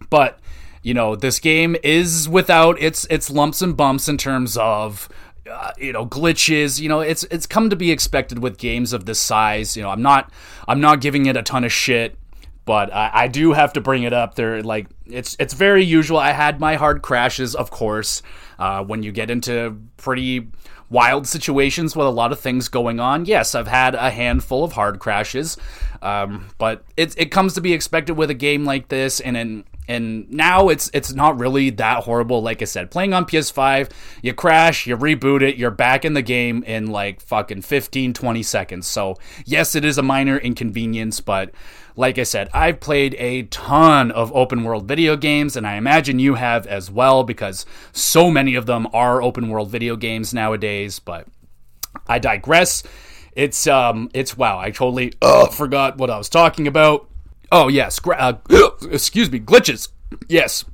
but 0.10 0.40
you 0.84 0.94
know, 0.94 1.16
this 1.16 1.40
game 1.40 1.76
is 1.84 2.30
without 2.30 2.80
its 2.82 3.06
its 3.06 3.30
lumps 3.30 3.62
and 3.62 3.76
bumps 3.76 4.08
in 4.08 4.18
terms 4.18 4.58
of 4.58 5.10
uh, 5.50 5.72
you 5.78 5.94
know 5.94 6.06
glitches 6.06 6.80
you 6.80 6.90
know 6.90 7.00
it's 7.00 7.24
it's 7.26 7.46
come 7.46 7.70
to 7.70 7.76
be 7.76 7.92
expected 7.92 8.40
with 8.40 8.58
games 8.58 8.92
of 8.92 9.06
this 9.06 9.20
size 9.20 9.78
you 9.78 9.84
know 9.84 9.90
i'm 9.90 10.02
not 10.02 10.30
i'm 10.68 10.82
not 10.82 11.00
giving 11.00 11.26
it 11.26 11.38
a 11.38 11.42
ton 11.44 11.64
of 11.64 11.72
shit 11.72 12.18
but 12.66 12.94
I, 12.94 13.12
I 13.14 13.28
do 13.30 13.54
have 13.54 13.72
to 13.74 13.82
bring 13.82 14.04
it 14.04 14.12
up 14.12 14.36
there 14.36 14.62
like 14.62 14.88
it's 15.06 15.38
it's 15.40 15.54
very 15.54 15.86
usual 15.86 16.18
i 16.18 16.32
had 16.32 16.60
my 16.60 16.76
hard 16.76 17.02
crashes 17.02 17.56
of 17.56 17.72
course 17.72 18.22
uh, 18.60 18.84
when 18.84 19.04
you 19.04 19.12
get 19.12 19.30
into 19.30 19.80
pretty 19.98 20.50
wild 20.90 21.28
situations 21.28 21.96
with 21.96 22.08
a 22.08 22.12
lot 22.12 22.32
of 22.32 22.40
things 22.40 22.68
going 22.68 23.00
on. 23.00 23.26
Yes, 23.26 23.56
I've 23.56 23.68
had 23.68 23.96
a 23.96 24.10
handful 24.10 24.64
of 24.64 24.74
hard 24.74 25.00
crashes, 25.00 25.58
um, 26.02 26.48
but 26.58 26.84
it 26.96 27.14
it 27.18 27.32
comes 27.32 27.54
to 27.54 27.62
be 27.62 27.74
expected 27.74 28.14
with 28.14 28.30
a 28.30 28.36
game 28.36 28.66
like 28.66 28.88
this, 28.88 29.20
and 29.20 29.36
in 29.36 29.64
and 29.88 30.30
now 30.30 30.70
it's 30.70 30.90
it's 30.94 31.14
not 31.14 31.40
really 31.40 31.70
that 31.70 32.04
horrible 32.04 32.42
like 32.42 32.62
i 32.62 32.66
said 32.66 32.92
playing 32.92 33.14
on 33.14 33.26
ps5 33.26 33.90
you 34.22 34.34
crash 34.34 34.86
you 34.88 34.98
reboot 34.98 35.42
it 35.42 35.58
you're 35.58 35.72
back 35.72 36.04
in 36.04 36.14
the 36.14 36.22
game 36.22 36.64
in 36.64 36.88
like 36.88 37.22
fucking 37.22 37.62
15 37.62 38.14
20 38.14 38.44
seconds 38.44 38.88
so 38.88 39.16
yes 39.46 39.76
it 39.76 39.86
is 39.86 39.98
a 39.98 40.04
minor 40.04 40.38
inconvenience 40.38 41.20
but 41.22 41.52
like 41.98 42.20
I 42.20 42.24
said, 42.24 42.48
I've 42.54 42.80
played 42.80 43.16
a 43.18 43.44
ton 43.44 44.12
of 44.12 44.32
open 44.34 44.64
world 44.64 44.88
video 44.88 45.18
games, 45.18 45.58
and 45.58 45.66
I 45.66 45.76
imagine 45.76 46.20
you 46.20 46.36
have 46.36 46.68
as 46.68 46.92
well, 46.92 47.24
because 47.24 47.66
so 47.92 48.30
many 48.30 48.54
of 48.54 48.68
them 48.68 48.88
are 48.94 49.22
open 49.22 49.50
world 49.50 49.72
video 49.72 49.96
games 49.96 50.32
nowadays. 50.32 51.00
But 51.00 51.28
I 52.08 52.20
digress. 52.20 52.84
It's 53.34 53.68
um, 53.68 54.10
it's 54.14 54.38
wow. 54.38 54.60
I 54.60 54.70
totally 54.70 55.14
uh, 55.22 55.48
forgot 55.48 55.98
what 55.98 56.12
I 56.12 56.18
was 56.18 56.30
talking 56.30 56.68
about. 56.68 57.10
Oh 57.52 57.68
yes, 57.68 58.00
uh, 58.06 58.34
excuse 58.92 59.32
me, 59.32 59.40
glitches. 59.40 59.90
Yes, 60.28 60.66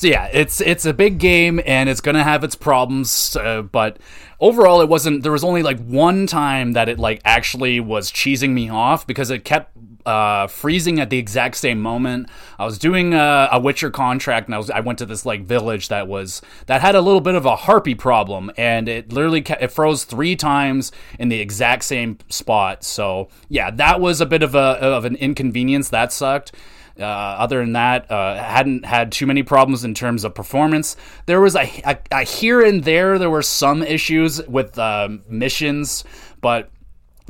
so 0.00 0.06
yeah, 0.06 0.30
it's 0.32 0.62
it's 0.62 0.86
a 0.86 0.94
big 0.94 1.18
game 1.18 1.60
and 1.66 1.86
it's 1.86 2.00
gonna 2.00 2.24
have 2.24 2.42
its 2.42 2.54
problems, 2.54 3.36
uh, 3.36 3.60
but 3.60 3.98
overall, 4.40 4.80
it 4.80 4.88
wasn't. 4.88 5.22
There 5.22 5.30
was 5.30 5.44
only 5.44 5.62
like 5.62 5.78
one 5.78 6.26
time 6.26 6.72
that 6.72 6.88
it 6.88 6.98
like 6.98 7.20
actually 7.22 7.80
was 7.80 8.10
cheesing 8.10 8.52
me 8.52 8.70
off 8.70 9.06
because 9.06 9.30
it 9.30 9.44
kept 9.44 9.76
uh, 10.06 10.46
freezing 10.46 11.00
at 11.00 11.10
the 11.10 11.18
exact 11.18 11.58
same 11.58 11.82
moment. 11.82 12.30
I 12.58 12.64
was 12.64 12.78
doing 12.78 13.12
a, 13.12 13.50
a, 13.52 13.60
Witcher 13.60 13.90
contract, 13.90 14.48
and 14.48 14.54
I 14.54 14.58
was 14.58 14.70
I 14.70 14.80
went 14.80 14.98
to 15.00 15.06
this 15.06 15.26
like 15.26 15.42
village 15.42 15.88
that 15.88 16.08
was 16.08 16.40
that 16.64 16.80
had 16.80 16.94
a 16.94 17.02
little 17.02 17.20
bit 17.20 17.34
of 17.34 17.44
a 17.44 17.54
harpy 17.54 17.94
problem, 17.94 18.50
and 18.56 18.88
it 18.88 19.12
literally 19.12 19.44
it 19.60 19.70
froze 19.70 20.04
three 20.04 20.34
times 20.34 20.92
in 21.18 21.28
the 21.28 21.40
exact 21.40 21.84
same 21.84 22.16
spot. 22.30 22.84
So 22.84 23.28
yeah, 23.50 23.70
that 23.72 24.00
was 24.00 24.22
a 24.22 24.26
bit 24.26 24.42
of 24.42 24.54
a 24.54 24.78
of 24.80 25.04
an 25.04 25.16
inconvenience. 25.16 25.90
That 25.90 26.10
sucked. 26.10 26.52
Uh, 26.98 27.04
other 27.04 27.60
than 27.60 27.72
that, 27.72 28.10
uh, 28.10 28.42
hadn't 28.42 28.84
had 28.84 29.12
too 29.12 29.26
many 29.26 29.42
problems 29.42 29.84
in 29.84 29.94
terms 29.94 30.24
of 30.24 30.34
performance. 30.34 30.96
There 31.26 31.40
was 31.40 31.56
a, 31.56 31.70
a, 31.84 31.98
a 32.10 32.22
here 32.24 32.60
and 32.60 32.84
there 32.84 33.18
there 33.18 33.30
were 33.30 33.42
some 33.42 33.82
issues 33.82 34.46
with 34.46 34.78
uh, 34.78 35.08
missions, 35.28 36.04
but 36.40 36.70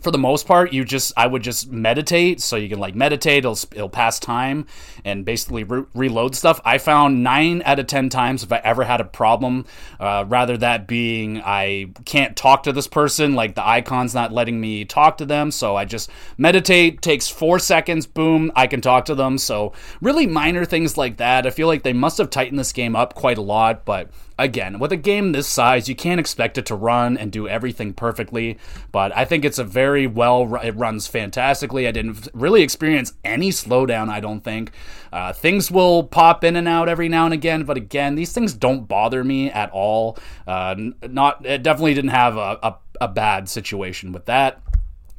for 0.00 0.10
the 0.10 0.18
most 0.18 0.46
part, 0.46 0.72
you 0.72 0.84
just 0.84 1.12
I 1.16 1.26
would 1.26 1.42
just 1.42 1.70
meditate, 1.70 2.40
so 2.40 2.56
you 2.56 2.68
can 2.68 2.78
like 2.78 2.94
meditate. 2.94 3.38
It'll, 3.38 3.58
it'll 3.72 3.88
pass 3.88 4.18
time 4.18 4.66
and 5.04 5.24
basically 5.24 5.64
re- 5.64 5.84
reload 5.94 6.34
stuff. 6.34 6.60
I 6.64 6.78
found 6.78 7.22
nine 7.22 7.62
out 7.64 7.78
of 7.78 7.86
ten 7.86 8.08
times 8.08 8.42
if 8.42 8.52
I 8.52 8.58
ever 8.58 8.84
had 8.84 9.00
a 9.00 9.04
problem, 9.04 9.66
uh, 9.98 10.24
rather 10.26 10.56
that 10.58 10.86
being 10.86 11.40
I 11.40 11.92
can't 12.04 12.36
talk 12.36 12.62
to 12.64 12.72
this 12.72 12.88
person, 12.88 13.34
like 13.34 13.54
the 13.54 13.66
icon's 13.66 14.14
not 14.14 14.32
letting 14.32 14.60
me 14.60 14.84
talk 14.84 15.18
to 15.18 15.26
them, 15.26 15.50
so 15.50 15.76
I 15.76 15.84
just 15.84 16.10
meditate. 16.38 17.02
Takes 17.02 17.28
four 17.28 17.58
seconds, 17.58 18.06
boom, 18.06 18.52
I 18.54 18.66
can 18.66 18.80
talk 18.80 19.04
to 19.06 19.14
them. 19.14 19.38
So 19.38 19.72
really 20.00 20.26
minor 20.26 20.64
things 20.64 20.96
like 20.96 21.18
that. 21.18 21.46
I 21.46 21.50
feel 21.50 21.66
like 21.66 21.82
they 21.82 21.92
must 21.92 22.18
have 22.18 22.30
tightened 22.30 22.58
this 22.58 22.72
game 22.72 22.96
up 22.96 23.14
quite 23.14 23.38
a 23.38 23.42
lot, 23.42 23.84
but 23.84 24.10
again, 24.40 24.78
with 24.78 24.90
a 24.90 24.96
game 24.96 25.32
this 25.32 25.46
size, 25.46 25.88
you 25.88 25.94
can't 25.94 26.18
expect 26.18 26.58
it 26.58 26.66
to 26.66 26.74
run 26.74 27.16
and 27.16 27.30
do 27.30 27.46
everything 27.46 27.92
perfectly. 27.92 28.58
But 28.90 29.16
I 29.16 29.24
think 29.24 29.44
it's 29.44 29.58
a 29.58 29.64
very 29.64 30.06
well, 30.06 30.56
it 30.56 30.72
runs 30.72 31.06
fantastically. 31.06 31.86
I 31.86 31.92
didn't 31.92 32.28
really 32.32 32.62
experience 32.62 33.12
any 33.22 33.50
slowdown, 33.50 34.08
I 34.08 34.20
don't 34.20 34.42
think. 34.42 34.72
Uh, 35.12 35.32
things 35.32 35.70
will 35.70 36.02
pop 36.04 36.42
in 36.42 36.56
and 36.56 36.66
out 36.66 36.88
every 36.88 37.08
now 37.08 37.26
and 37.26 37.34
again, 37.34 37.64
but 37.64 37.76
again, 37.76 38.14
these 38.14 38.32
things 38.32 38.54
don't 38.54 38.88
bother 38.88 39.22
me 39.22 39.50
at 39.50 39.70
all. 39.70 40.18
Uh, 40.46 40.74
not, 41.08 41.44
it 41.44 41.62
definitely 41.62 41.94
didn't 41.94 42.10
have 42.10 42.36
a, 42.36 42.58
a, 42.62 42.76
a 43.02 43.08
bad 43.08 43.48
situation 43.48 44.12
with 44.12 44.24
that. 44.24 44.62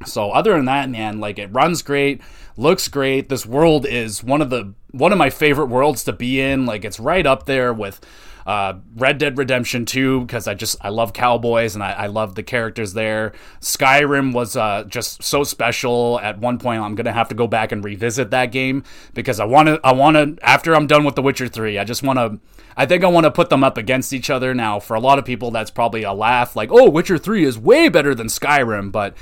So 0.04 0.32
other 0.32 0.52
than 0.56 0.64
that, 0.64 0.90
man, 0.90 1.20
like 1.20 1.38
it 1.38 1.52
runs 1.52 1.82
great, 1.82 2.20
looks 2.56 2.88
great. 2.88 3.28
This 3.28 3.46
world 3.46 3.86
is 3.86 4.24
one 4.24 4.42
of 4.42 4.50
the 4.50 4.74
one 4.90 5.12
of 5.12 5.16
my 5.16 5.30
favorite 5.30 5.66
worlds 5.66 6.04
to 6.04 6.12
be 6.12 6.40
in. 6.40 6.66
Like 6.66 6.84
it's 6.84 7.00
right 7.00 7.24
up 7.24 7.46
there 7.46 7.72
with 7.72 8.00
uh, 8.46 8.74
Red 8.96 9.18
Dead 9.18 9.38
Redemption 9.38 9.84
2 9.84 10.22
because 10.22 10.46
I 10.46 10.54
just 10.54 10.76
I 10.80 10.88
love 10.88 11.12
cowboys 11.12 11.74
and 11.74 11.82
I, 11.82 11.92
I 11.92 12.06
love 12.06 12.34
the 12.34 12.42
characters 12.42 12.92
there. 12.94 13.32
Skyrim 13.60 14.32
was 14.32 14.56
uh, 14.56 14.84
just 14.84 15.22
so 15.22 15.44
special. 15.44 16.20
At 16.20 16.38
one 16.38 16.58
point, 16.58 16.82
I'm 16.82 16.94
gonna 16.94 17.12
have 17.12 17.28
to 17.28 17.34
go 17.34 17.46
back 17.46 17.72
and 17.72 17.84
revisit 17.84 18.30
that 18.30 18.46
game 18.46 18.84
because 19.14 19.40
I 19.40 19.44
want 19.44 19.68
to. 19.68 19.80
I 19.84 19.92
want 19.92 20.16
to 20.16 20.44
after 20.44 20.74
I'm 20.74 20.86
done 20.86 21.04
with 21.04 21.14
The 21.14 21.22
Witcher 21.22 21.48
3. 21.48 21.78
I 21.78 21.84
just 21.84 22.02
want 22.02 22.18
to. 22.18 22.38
I 22.76 22.86
think 22.86 23.04
I 23.04 23.08
want 23.08 23.24
to 23.24 23.30
put 23.30 23.50
them 23.50 23.62
up 23.62 23.76
against 23.76 24.12
each 24.12 24.30
other. 24.30 24.54
Now, 24.54 24.80
for 24.80 24.94
a 24.94 25.00
lot 25.00 25.18
of 25.18 25.24
people, 25.24 25.50
that's 25.50 25.70
probably 25.70 26.04
a 26.04 26.12
laugh. 26.12 26.56
Like, 26.56 26.70
oh, 26.72 26.88
Witcher 26.88 27.18
3 27.18 27.44
is 27.44 27.58
way 27.58 27.88
better 27.88 28.14
than 28.14 28.28
Skyrim, 28.28 28.90
but 28.90 29.14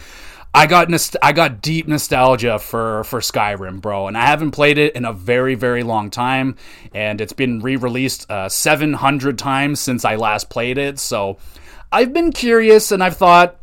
I 0.53 0.67
got 0.67 0.89
nost- 0.89 1.17
I 1.23 1.33
got 1.33 1.63
deep 1.63 1.87
nostalgia 1.87 2.59
for 2.59 3.05
for 3.05 3.21
Skyrim, 3.21 3.81
bro, 3.81 4.09
and 4.09 4.19
I 4.19 4.27
haven't 4.27 4.51
played 4.51 4.79
it 4.79 4.97
in 4.97 5.05
a 5.05 5.13
very 5.13 5.55
very 5.55 5.83
long 5.83 6.11
time, 6.11 6.57
and 6.93 7.21
it's 7.21 7.33
been 7.33 7.61
re-released 7.61 8.29
uh, 8.31 8.49
700 8.49 9.39
times 9.39 9.79
since 9.79 10.05
I 10.05 10.17
last 10.17 10.51
played 10.51 10.77
it. 10.77 10.99
So 10.99 11.39
I've 11.93 12.13
been 12.13 12.33
curious, 12.33 12.91
and 12.91 13.03
I've 13.03 13.17
thought 13.17 13.61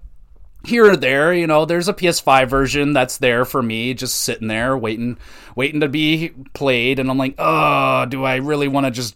here 0.66 0.90
or 0.92 0.96
there, 0.96 1.34
you 1.34 1.48
know, 1.48 1.66
there's 1.66 1.88
a 1.88 1.94
PS5 1.94 2.50
version 2.50 2.94
that's 2.94 3.18
there 3.18 3.46
for 3.46 3.62
me, 3.62 3.94
just 3.94 4.22
sitting 4.22 4.48
there 4.48 4.78
waiting, 4.78 5.18
waiting 5.56 5.82
to 5.82 5.90
be 5.90 6.30
played, 6.54 7.00
and 7.00 7.10
I'm 7.10 7.18
like, 7.18 7.36
oh, 7.38 8.06
do 8.06 8.24
I 8.24 8.38
really 8.38 8.68
want 8.68 8.86
to 8.86 8.92
just 8.92 9.16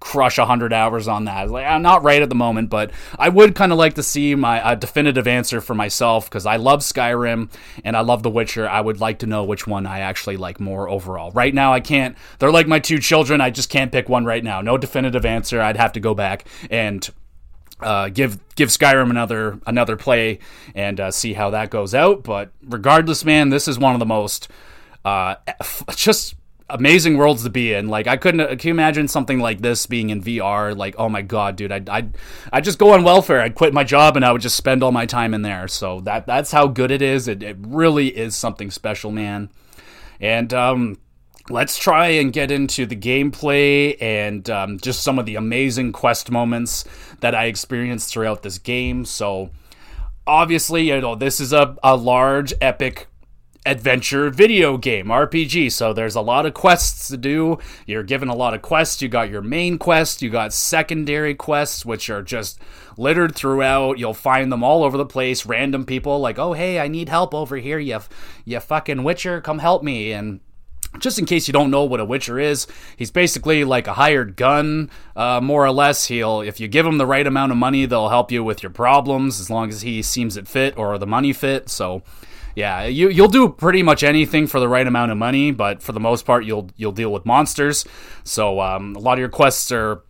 crush 0.00 0.38
100 0.38 0.72
hours 0.72 1.06
on 1.06 1.26
that. 1.26 1.50
Like, 1.50 1.66
I'm 1.66 1.82
not 1.82 2.02
right 2.02 2.22
at 2.22 2.28
the 2.30 2.34
moment, 2.34 2.70
but 2.70 2.90
I 3.18 3.28
would 3.28 3.54
kind 3.54 3.70
of 3.70 3.78
like 3.78 3.94
to 3.94 4.02
see 4.02 4.34
my 4.34 4.74
definitive 4.74 5.28
answer 5.28 5.60
for 5.60 5.74
myself 5.74 6.28
because 6.28 6.46
I 6.46 6.56
love 6.56 6.80
Skyrim 6.80 7.50
and 7.84 7.96
I 7.96 8.00
love 8.00 8.22
The 8.22 8.30
Witcher. 8.30 8.68
I 8.68 8.80
would 8.80 9.00
like 9.00 9.18
to 9.20 9.26
know 9.26 9.44
which 9.44 9.66
one 9.66 9.86
I 9.86 10.00
actually 10.00 10.38
like 10.38 10.58
more 10.58 10.88
overall. 10.88 11.30
Right 11.32 11.54
now, 11.54 11.72
I 11.72 11.80
can't. 11.80 12.16
They're 12.38 12.50
like 12.50 12.66
my 12.66 12.78
two 12.78 12.98
children. 12.98 13.40
I 13.40 13.50
just 13.50 13.68
can't 13.68 13.92
pick 13.92 14.08
one 14.08 14.24
right 14.24 14.42
now. 14.42 14.62
No 14.62 14.78
definitive 14.78 15.26
answer. 15.26 15.60
I'd 15.60 15.76
have 15.76 15.92
to 15.92 16.00
go 16.00 16.14
back 16.14 16.46
and 16.70 17.08
uh, 17.80 18.08
give 18.08 18.38
give 18.56 18.68
Skyrim 18.68 19.10
another 19.10 19.58
another 19.66 19.96
play 19.96 20.38
and 20.74 20.98
uh, 20.98 21.10
see 21.10 21.34
how 21.34 21.50
that 21.50 21.70
goes 21.70 21.94
out. 21.94 22.24
But 22.24 22.52
regardless, 22.62 23.24
man, 23.24 23.50
this 23.50 23.68
is 23.68 23.78
one 23.78 23.94
of 23.94 24.00
the 24.00 24.06
most 24.06 24.48
uh, 25.04 25.36
just 25.94 26.34
amazing 26.70 27.16
worlds 27.16 27.42
to 27.44 27.50
be 27.50 27.72
in. 27.72 27.88
Like 27.88 28.06
I 28.06 28.16
couldn't 28.16 28.58
can 28.58 28.68
you 28.68 28.74
imagine 28.74 29.08
something 29.08 29.38
like 29.38 29.60
this 29.60 29.86
being 29.86 30.10
in 30.10 30.22
VR. 30.22 30.76
Like 30.76 30.94
oh 30.98 31.08
my 31.08 31.22
god, 31.22 31.56
dude, 31.56 31.72
I'd 31.72 31.88
I'd, 31.88 32.16
I'd 32.52 32.64
just 32.64 32.78
go 32.78 32.92
on 32.92 33.04
welfare. 33.04 33.40
I'd 33.40 33.54
quit 33.54 33.74
my 33.74 33.84
job 33.84 34.16
and 34.16 34.24
I 34.24 34.32
would 34.32 34.42
just 34.42 34.56
spend 34.56 34.82
all 34.82 34.92
my 34.92 35.06
time 35.06 35.34
in 35.34 35.42
there. 35.42 35.68
So 35.68 36.00
that 36.00 36.26
that's 36.26 36.52
how 36.52 36.66
good 36.66 36.90
it 36.90 37.02
is. 37.02 37.28
It, 37.28 37.42
it 37.42 37.56
really 37.60 38.08
is 38.08 38.36
something 38.36 38.70
special, 38.70 39.10
man. 39.10 39.50
And 40.20 40.52
um, 40.52 40.98
let's 41.48 41.78
try 41.78 42.08
and 42.08 42.32
get 42.32 42.50
into 42.50 42.86
the 42.86 42.96
gameplay 42.96 44.00
and 44.00 44.48
um, 44.50 44.78
just 44.78 45.02
some 45.02 45.18
of 45.18 45.26
the 45.26 45.36
amazing 45.36 45.92
quest 45.92 46.30
moments 46.30 46.84
that 47.20 47.34
I 47.34 47.46
experienced 47.46 48.12
throughout 48.12 48.42
this 48.42 48.58
game. 48.58 49.04
So 49.04 49.50
obviously, 50.26 50.88
you 50.88 51.00
know, 51.00 51.14
this 51.14 51.40
is 51.40 51.52
a, 51.52 51.76
a 51.82 51.96
large, 51.96 52.54
epic 52.60 53.08
adventure 53.66 54.30
video 54.30 54.78
game 54.78 55.06
RPG. 55.06 55.70
So 55.72 55.92
there's 55.92 56.14
a 56.14 56.20
lot 56.20 56.46
of 56.46 56.54
quests 56.54 57.08
to 57.08 57.16
do. 57.16 57.58
You're 57.86 58.02
given 58.02 58.28
a 58.28 58.34
lot 58.34 58.54
of 58.54 58.62
quests. 58.62 59.02
You 59.02 59.08
got 59.08 59.30
your 59.30 59.42
main 59.42 59.78
quest, 59.78 60.22
you 60.22 60.30
got 60.30 60.52
secondary 60.52 61.34
quests 61.34 61.84
which 61.84 62.08
are 62.08 62.22
just 62.22 62.58
littered 62.96 63.34
throughout. 63.34 63.98
You'll 63.98 64.14
find 64.14 64.50
them 64.50 64.62
all 64.62 64.82
over 64.82 64.96
the 64.96 65.06
place. 65.06 65.46
Random 65.46 65.84
people 65.84 66.20
like, 66.20 66.38
"Oh, 66.38 66.52
hey, 66.52 66.78
I 66.78 66.88
need 66.88 67.08
help 67.08 67.34
over 67.34 67.56
here. 67.56 67.78
You 67.78 68.00
you 68.44 68.60
fucking 68.60 69.02
witcher, 69.02 69.40
come 69.40 69.58
help 69.58 69.82
me." 69.82 70.12
And 70.12 70.40
just 70.98 71.18
in 71.18 71.26
case 71.26 71.46
you 71.46 71.52
don't 71.52 71.70
know 71.70 71.84
what 71.84 72.00
a 72.00 72.04
witcher 72.04 72.38
is 72.38 72.66
he's 72.96 73.12
basically 73.12 73.62
like 73.62 73.86
a 73.86 73.92
hired 73.92 74.34
gun 74.34 74.90
uh, 75.14 75.40
more 75.40 75.64
or 75.64 75.70
less 75.70 76.06
he'll 76.06 76.40
if 76.40 76.58
you 76.58 76.66
give 76.66 76.84
him 76.84 76.98
the 76.98 77.06
right 77.06 77.28
amount 77.28 77.52
of 77.52 77.58
money 77.58 77.86
they'll 77.86 78.08
help 78.08 78.32
you 78.32 78.42
with 78.42 78.60
your 78.60 78.70
problems 78.70 79.38
as 79.38 79.48
long 79.48 79.68
as 79.68 79.82
he 79.82 80.02
seems 80.02 80.36
it 80.36 80.48
fit 80.48 80.76
or 80.76 80.98
the 80.98 81.06
money 81.06 81.32
fit 81.32 81.68
so 81.68 82.02
yeah, 82.60 82.84
you 82.84 83.08
you'll 83.08 83.28
do 83.28 83.48
pretty 83.48 83.82
much 83.82 84.04
anything 84.04 84.46
for 84.46 84.60
the 84.60 84.68
right 84.68 84.86
amount 84.86 85.10
of 85.10 85.16
money, 85.16 85.50
but 85.50 85.82
for 85.82 85.92
the 85.92 86.00
most 86.00 86.26
part, 86.26 86.44
you'll 86.44 86.68
you'll 86.76 86.92
deal 86.92 87.10
with 87.10 87.24
monsters. 87.24 87.86
So 88.22 88.60
um, 88.60 88.94
a 88.96 88.98
lot 88.98 89.14
of 89.14 89.18
your 89.18 89.30
quests 89.30 89.72
are 89.72 90.02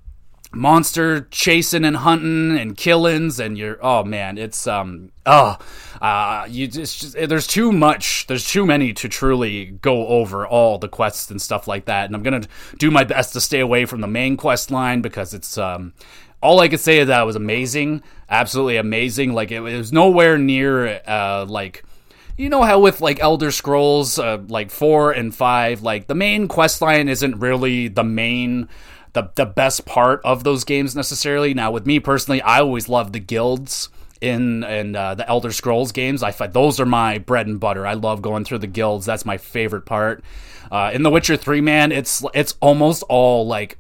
monster 0.53 1.29
chasing 1.31 1.85
and 1.85 1.99
hunting 1.99 2.59
and 2.59 2.77
killings 2.77 3.39
and 3.39 3.57
you're 3.57 3.79
oh 3.87 4.03
man 4.03 4.37
it's 4.37 4.67
um 4.67 5.13
oh 5.25 5.57
uh 6.03 6.45
you 6.51 6.67
just, 6.67 7.01
just, 7.01 7.29
there's 7.29 7.47
too 7.47 7.71
much 7.71 8.27
there's 8.27 8.49
too 8.49 8.67
many 8.67 8.93
to 8.93 9.09
truly 9.09 9.67
go 9.67 10.09
over 10.09 10.45
all 10.45 10.77
the 10.77 10.89
quests 10.89 11.31
and 11.31 11.41
stuff 11.41 11.69
like 11.69 11.85
that 11.85 12.07
and 12.07 12.17
i'm 12.17 12.25
gonna 12.25 12.43
do 12.79 12.91
my 12.91 13.05
best 13.05 13.33
to 13.33 13.41
stay 13.41 13.61
away 13.61 13.85
from 13.85 14.01
the 14.01 14.09
main 14.09 14.37
quest 14.37 14.73
line 14.73 15.01
because 15.01 15.35
it's 15.35 15.57
um 15.57 15.95
all 16.43 16.59
i 16.59 16.67
could 16.67 16.81
say 16.81 16.99
is 16.99 17.07
that 17.07 17.23
it 17.23 17.27
was 17.27 17.37
amazing 17.37 18.03
absolutely 18.29 18.77
amazing 18.77 19.33
like 19.33 19.53
it, 19.53 19.63
it 19.63 19.77
was 19.77 19.93
nowhere 19.93 20.37
near 20.37 21.01
uh 21.07 21.47
like 21.49 21.85
you 22.41 22.49
know 22.49 22.63
how 22.63 22.81
with 22.81 23.03
like 23.03 23.21
Elder 23.21 23.51
Scrolls, 23.51 24.19
uh, 24.19 24.39
like 24.49 24.71
four 24.71 25.13
and 25.13 25.35
five, 25.35 25.83
like 25.83 26.07
the 26.07 26.15
main 26.15 26.49
quest 26.49 26.81
line 26.81 27.07
isn't 27.07 27.39
really 27.39 27.89
the 27.89 28.03
main, 28.03 28.67
the 29.13 29.31
the 29.35 29.45
best 29.45 29.85
part 29.85 30.23
of 30.25 30.43
those 30.43 30.65
games 30.65 30.97
necessarily. 30.97 31.53
Now, 31.53 31.71
with 31.71 31.85
me 31.85 32.01
personally, 32.01 32.41
I 32.41 32.61
always 32.61 32.89
love 32.89 33.13
the 33.13 33.21
guilds 33.21 33.91
in 34.23 34.65
in 34.65 34.97
uh, 34.97 35.17
the 35.17 35.29
Elder 35.29 35.53
Scrolls 35.53 35.93
games. 35.93 36.23
I 36.23 36.31
those 36.47 36.81
are 36.81 36.87
my 36.87 37.19
bread 37.19 37.47
and 37.47 37.61
butter. 37.61 37.87
I 37.87 37.93
love 37.93 38.23
going 38.23 38.47
through 38.47 38.61
the 38.61 38.67
guilds. 38.67 39.05
That's 39.05 39.27
my 39.27 39.37
favorite 39.37 39.85
part. 39.85 40.25
Uh, 40.73 40.91
in 40.95 41.03
The 41.03 41.11
Witcher 41.11 41.37
Three, 41.37 41.61
man, 41.61 41.93
it's 41.93 42.25
it's 42.33 42.55
almost 42.61 43.03
all 43.11 43.47
like 43.47 43.77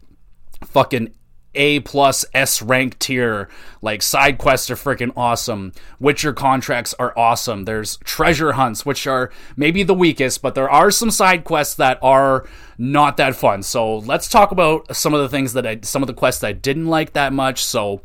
fucking 0.66 1.14
a 1.55 1.80
plus 1.80 2.24
S 2.32 2.62
rank 2.62 2.98
tier. 2.98 3.48
Like 3.82 4.03
side 4.03 4.38
quests 4.38 4.70
are 4.70 4.76
freaking 4.76 5.12
awesome. 5.16 5.72
Witcher 5.98 6.32
contracts 6.32 6.94
are 6.98 7.16
awesome. 7.18 7.64
There's 7.64 7.96
treasure 7.98 8.53
hunts, 8.53 8.86
which 8.86 9.07
are 9.07 9.30
maybe 9.57 9.82
the 9.82 9.94
weakest, 9.94 10.42
but 10.42 10.55
there 10.55 10.70
are 10.70 10.90
some 10.90 11.11
side 11.11 11.44
quests 11.44 11.74
that 11.76 11.98
are 12.03 12.46
not 12.78 13.16
that 13.16 13.36
fun. 13.36 13.62
So 13.62 13.98
let's 13.98 14.28
talk 14.28 14.53
about 14.53 14.94
some 14.94 15.14
of 15.14 15.20
the 15.20 15.28
things 15.28 15.53
that 15.55 15.66
I, 15.66 15.80
some 15.82 16.03
of 16.03 16.07
the 16.07 16.14
quests 16.14 16.44
I 16.44 16.53
didn't 16.53 16.86
like 16.86 17.12
that 17.14 17.32
much. 17.32 17.64
So 17.64 18.01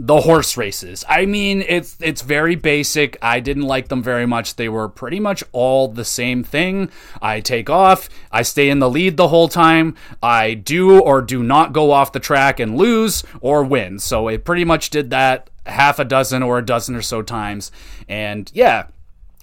the 0.00 0.20
horse 0.20 0.56
races. 0.56 1.04
I 1.08 1.26
mean, 1.26 1.64
it's 1.66 1.96
it's 2.00 2.22
very 2.22 2.54
basic. 2.54 3.16
I 3.20 3.40
didn't 3.40 3.64
like 3.64 3.88
them 3.88 4.00
very 4.00 4.26
much. 4.26 4.54
They 4.54 4.68
were 4.68 4.88
pretty 4.88 5.18
much 5.18 5.42
all 5.50 5.88
the 5.88 6.04
same 6.04 6.44
thing. 6.44 6.90
I 7.20 7.40
take 7.40 7.68
off, 7.68 8.08
I 8.30 8.42
stay 8.42 8.70
in 8.70 8.78
the 8.78 8.88
lead 8.88 9.16
the 9.16 9.28
whole 9.28 9.48
time. 9.48 9.96
I 10.22 10.54
do 10.54 11.00
or 11.00 11.20
do 11.20 11.42
not 11.42 11.72
go 11.72 11.90
off 11.90 12.12
the 12.12 12.20
track 12.20 12.60
and 12.60 12.76
lose 12.76 13.24
or 13.40 13.64
win. 13.64 13.98
So 13.98 14.28
it 14.28 14.44
pretty 14.44 14.64
much 14.64 14.90
did 14.90 15.10
that 15.10 15.50
half 15.66 15.98
a 15.98 16.04
dozen 16.04 16.44
or 16.44 16.58
a 16.58 16.64
dozen 16.64 16.94
or 16.94 17.02
so 17.02 17.20
times. 17.20 17.72
And 18.08 18.50
yeah, 18.54 18.86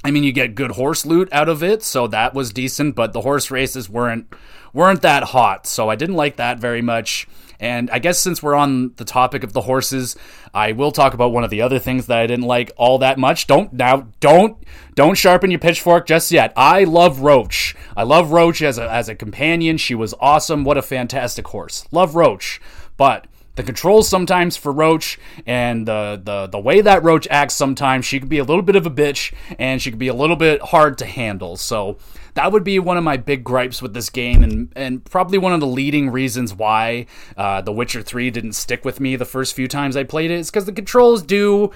I 0.06 0.12
mean, 0.12 0.24
you 0.24 0.32
get 0.32 0.56
good 0.56 0.72
horse 0.72 1.06
loot 1.06 1.28
out 1.34 1.50
of 1.50 1.64
it, 1.64 1.84
so 1.84 2.08
that 2.08 2.34
was 2.34 2.54
decent, 2.54 2.96
but 2.96 3.12
the 3.12 3.22
horse 3.22 3.52
races 3.52 3.90
weren't 3.90 4.34
weren't 4.72 5.02
that 5.02 5.24
hot. 5.24 5.68
So 5.68 5.90
I 5.90 5.96
didn't 5.96 6.16
like 6.16 6.38
that 6.38 6.60
very 6.60 6.82
much. 6.82 7.28
And 7.60 7.90
I 7.92 8.00
guess 8.00 8.20
since 8.20 8.42
we're 8.42 8.56
on 8.56 8.94
the 8.96 9.06
topic 9.06 9.44
of 9.44 9.54
the 9.54 9.62
horses, 9.62 10.16
I 10.54 10.72
will 10.72 10.92
talk 10.92 11.14
about 11.14 11.32
one 11.32 11.44
of 11.44 11.50
the 11.50 11.62
other 11.62 11.80
things 11.80 12.08
that 12.08 12.18
I 12.18 12.28
didn't 12.28 12.46
like 12.46 12.72
all 12.78 12.98
that 13.00 13.18
much. 13.18 13.48
Don't 13.48 13.74
now 13.74 14.08
don't 14.20 14.58
don't 14.96 15.16
sharpen 15.16 15.52
your 15.52 15.60
pitchfork 15.60 16.08
just 16.08 16.32
yet. 16.32 16.54
I 16.56 16.84
love 16.84 17.20
Roach. 17.20 17.76
I 17.96 18.04
love 18.04 18.32
Roach 18.32 18.62
as 18.62 18.78
a 18.78 18.90
as 18.90 19.10
a 19.10 19.16
companion. 19.16 19.78
She 19.78 19.96
was 19.96 20.14
awesome. 20.20 20.64
What 20.64 20.78
a 20.78 20.82
fantastic 20.82 21.48
horse. 21.48 21.86
Love 21.92 22.16
Roach. 22.16 22.62
But 22.98 23.28
the 23.56 23.64
controls 23.64 24.08
sometimes 24.08 24.58
for 24.58 24.72
Roach 24.72 25.18
and 25.46 25.88
the, 25.88 26.22
the 26.24 26.48
the 26.48 26.60
way 26.60 26.82
that 26.82 27.04
Roach 27.04 27.28
acts 27.32 27.54
sometimes 27.54 28.06
she 28.06 28.20
could 28.20 28.30
be 28.30 28.38
a 28.38 28.44
little 28.44 28.62
bit 28.62 28.76
of 28.76 28.86
a 28.86 28.92
bitch 28.92 29.34
and 29.58 29.82
she 29.82 29.90
could 29.90 30.00
be 30.00 30.10
a 30.10 30.14
little 30.14 30.36
bit 30.36 30.62
hard 30.62 30.98
to 31.00 31.06
handle. 31.06 31.56
So 31.56 31.98
that 32.36 32.52
would 32.52 32.64
be 32.64 32.80
one 32.80 32.98
of 32.98 33.04
my 33.04 33.18
big 33.18 33.44
gripes 33.44 33.82
with 33.82 33.94
this 33.94 34.10
game 34.10 34.44
and 34.44 34.72
and 34.76 35.04
probably 35.06 35.38
one 35.38 35.54
of 35.54 35.60
the 35.60 35.68
leading 35.68 36.10
reasons 36.10 36.54
why 36.54 37.08
uh, 37.36 37.62
The 37.62 37.72
Witcher 37.72 38.02
3 38.02 38.30
didn't 38.30 38.54
stick 38.54 38.86
with 38.86 39.00
me 39.00 39.16
the 39.16 39.26
first 39.26 39.54
few 39.56 39.68
times 39.68 39.98
I 39.98 40.04
played 40.04 40.32
it 40.32 40.36
is 40.40 40.52
because 40.52 40.66
the 40.66 40.72
controls 40.72 41.24
do 41.24 41.72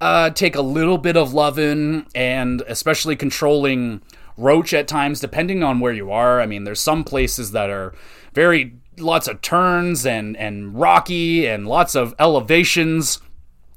uh, 0.00 0.30
take 0.30 0.54
a 0.54 0.62
little 0.62 0.98
bit 0.98 1.16
of 1.16 1.32
loving 1.32 2.06
and 2.14 2.62
especially 2.68 3.16
controlling 3.16 4.02
Roach 4.36 4.72
at 4.72 4.88
times 4.88 5.20
depending 5.20 5.62
on 5.62 5.80
where 5.80 5.92
you 5.92 6.10
are. 6.10 6.40
I 6.40 6.46
mean 6.46 6.64
there's 6.64 6.80
some 6.80 7.04
places 7.04 7.52
that 7.52 7.70
are 7.70 7.94
very 8.34 8.76
lots 8.98 9.26
of 9.28 9.40
turns 9.40 10.06
and 10.06 10.36
and 10.36 10.78
rocky 10.78 11.46
and 11.46 11.66
lots 11.66 11.94
of 11.94 12.14
elevations. 12.18 13.20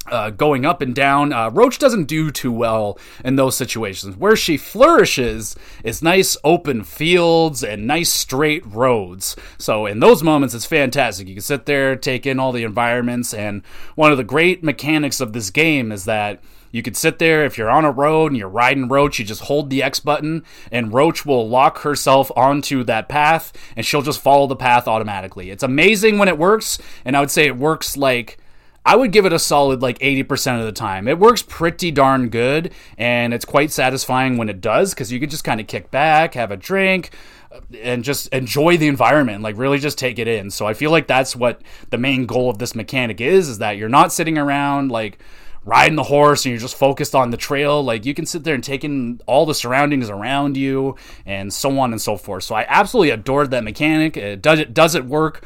Uh, 0.07 0.29
going 0.29 0.65
up 0.65 0.83
and 0.83 0.93
down. 0.93 1.33
Uh, 1.33 1.49
Roach 1.49 1.79
doesn't 1.79 2.05
do 2.05 2.29
too 2.29 2.51
well 2.51 2.99
in 3.23 3.37
those 3.37 3.57
situations. 3.57 4.15
Where 4.15 4.35
she 4.35 4.55
flourishes 4.55 5.55
is 5.83 6.03
nice 6.03 6.37
open 6.43 6.83
fields 6.83 7.63
and 7.63 7.87
nice 7.87 8.11
straight 8.11 8.63
roads. 8.67 9.35
So 9.57 9.87
in 9.87 10.01
those 10.01 10.21
moments, 10.21 10.53
it's 10.53 10.63
fantastic. 10.63 11.27
You 11.27 11.33
can 11.33 11.41
sit 11.41 11.65
there, 11.65 11.95
take 11.95 12.27
in 12.27 12.39
all 12.39 12.51
the 12.51 12.63
environments, 12.63 13.33
and 13.33 13.63
one 13.95 14.11
of 14.11 14.19
the 14.19 14.23
great 14.23 14.63
mechanics 14.63 15.19
of 15.19 15.33
this 15.33 15.49
game 15.49 15.91
is 15.91 16.05
that 16.05 16.39
you 16.75 16.83
could 16.83 16.97
sit 16.97 17.19
there 17.19 17.45
if 17.45 17.57
you're 17.57 17.69
on 17.69 17.85
a 17.85 17.91
road 17.91 18.33
and 18.33 18.37
you're 18.37 18.49
riding 18.49 18.89
Roach, 18.89 19.17
you 19.17 19.23
just 19.23 19.43
hold 19.43 19.69
the 19.69 19.81
X 19.81 20.01
button 20.01 20.43
and 20.71 20.93
Roach 20.93 21.25
will 21.25 21.47
lock 21.47 21.79
herself 21.79 22.29
onto 22.35 22.83
that 22.83 23.07
path 23.07 23.53
and 23.77 23.85
she'll 23.85 24.01
just 24.01 24.19
follow 24.19 24.45
the 24.45 24.57
path 24.57 24.85
automatically. 24.85 25.51
It's 25.51 25.63
amazing 25.63 26.17
when 26.17 26.27
it 26.27 26.37
works, 26.37 26.77
and 27.05 27.15
I 27.15 27.21
would 27.21 27.31
say 27.31 27.47
it 27.47 27.55
works 27.55 27.95
like 27.95 28.37
I 28.85 28.95
would 28.95 29.11
give 29.11 29.25
it 29.25 29.33
a 29.33 29.39
solid 29.39 29.81
like 29.81 29.97
80% 29.99 30.59
of 30.59 30.65
the 30.65 30.71
time. 30.71 31.07
It 31.07 31.17
works 31.17 31.41
pretty 31.41 31.91
darn 31.91 32.29
good, 32.29 32.71
and 32.97 33.33
it's 33.33 33.45
quite 33.45 33.71
satisfying 33.71 34.37
when 34.37 34.49
it 34.49 34.61
does 34.61 34.93
because 34.93 35.11
you 35.11 35.19
can 35.19 35.29
just 35.29 35.43
kind 35.43 35.59
of 35.59 35.67
kick 35.67 35.89
back, 35.91 36.35
have 36.35 36.51
a 36.51 36.57
drink, 36.57 37.11
uh, 37.51 37.61
and 37.81 38.03
just 38.03 38.27
enjoy 38.29 38.77
the 38.77 38.87
environment 38.87 39.41
like 39.41 39.57
really 39.57 39.79
just 39.79 39.97
take 39.97 40.19
it 40.19 40.27
in 40.27 40.49
so 40.49 40.65
i 40.65 40.73
feel 40.73 40.91
like 40.91 41.07
that's 41.07 41.35
what 41.35 41.61
the 41.89 41.97
main 41.97 42.25
goal 42.25 42.49
of 42.49 42.57
this 42.57 42.75
mechanic 42.75 43.21
is 43.21 43.47
is 43.47 43.59
that 43.59 43.77
you're 43.77 43.87
not 43.87 44.11
sitting 44.11 44.37
around 44.37 44.91
like 44.91 45.19
riding 45.65 45.95
the 45.95 46.03
horse 46.03 46.45
and 46.45 46.51
you're 46.51 46.61
just 46.61 46.77
focused 46.77 47.15
on 47.15 47.31
the 47.31 47.37
trail, 47.37 47.83
like 47.83 48.05
you 48.05 48.13
can 48.13 48.25
sit 48.25 48.43
there 48.43 48.53
and 48.53 48.63
take 48.63 48.83
in 48.83 49.19
all 49.25 49.45
the 49.45 49.55
surroundings 49.55 50.09
around 50.09 50.55
you 50.55 50.95
and 51.25 51.51
so 51.51 51.77
on 51.79 51.91
and 51.91 52.01
so 52.01 52.15
forth. 52.15 52.43
So 52.43 52.55
I 52.55 52.65
absolutely 52.69 53.09
adored 53.09 53.51
that 53.51 53.63
mechanic. 53.63 54.15
It 54.15 54.41
does 54.41 54.59
it 54.59 54.73
does 54.73 54.95
it 54.95 55.05
work 55.05 55.43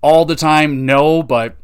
all 0.00 0.24
the 0.24 0.34
time? 0.34 0.86
No, 0.86 1.22
but 1.22 1.56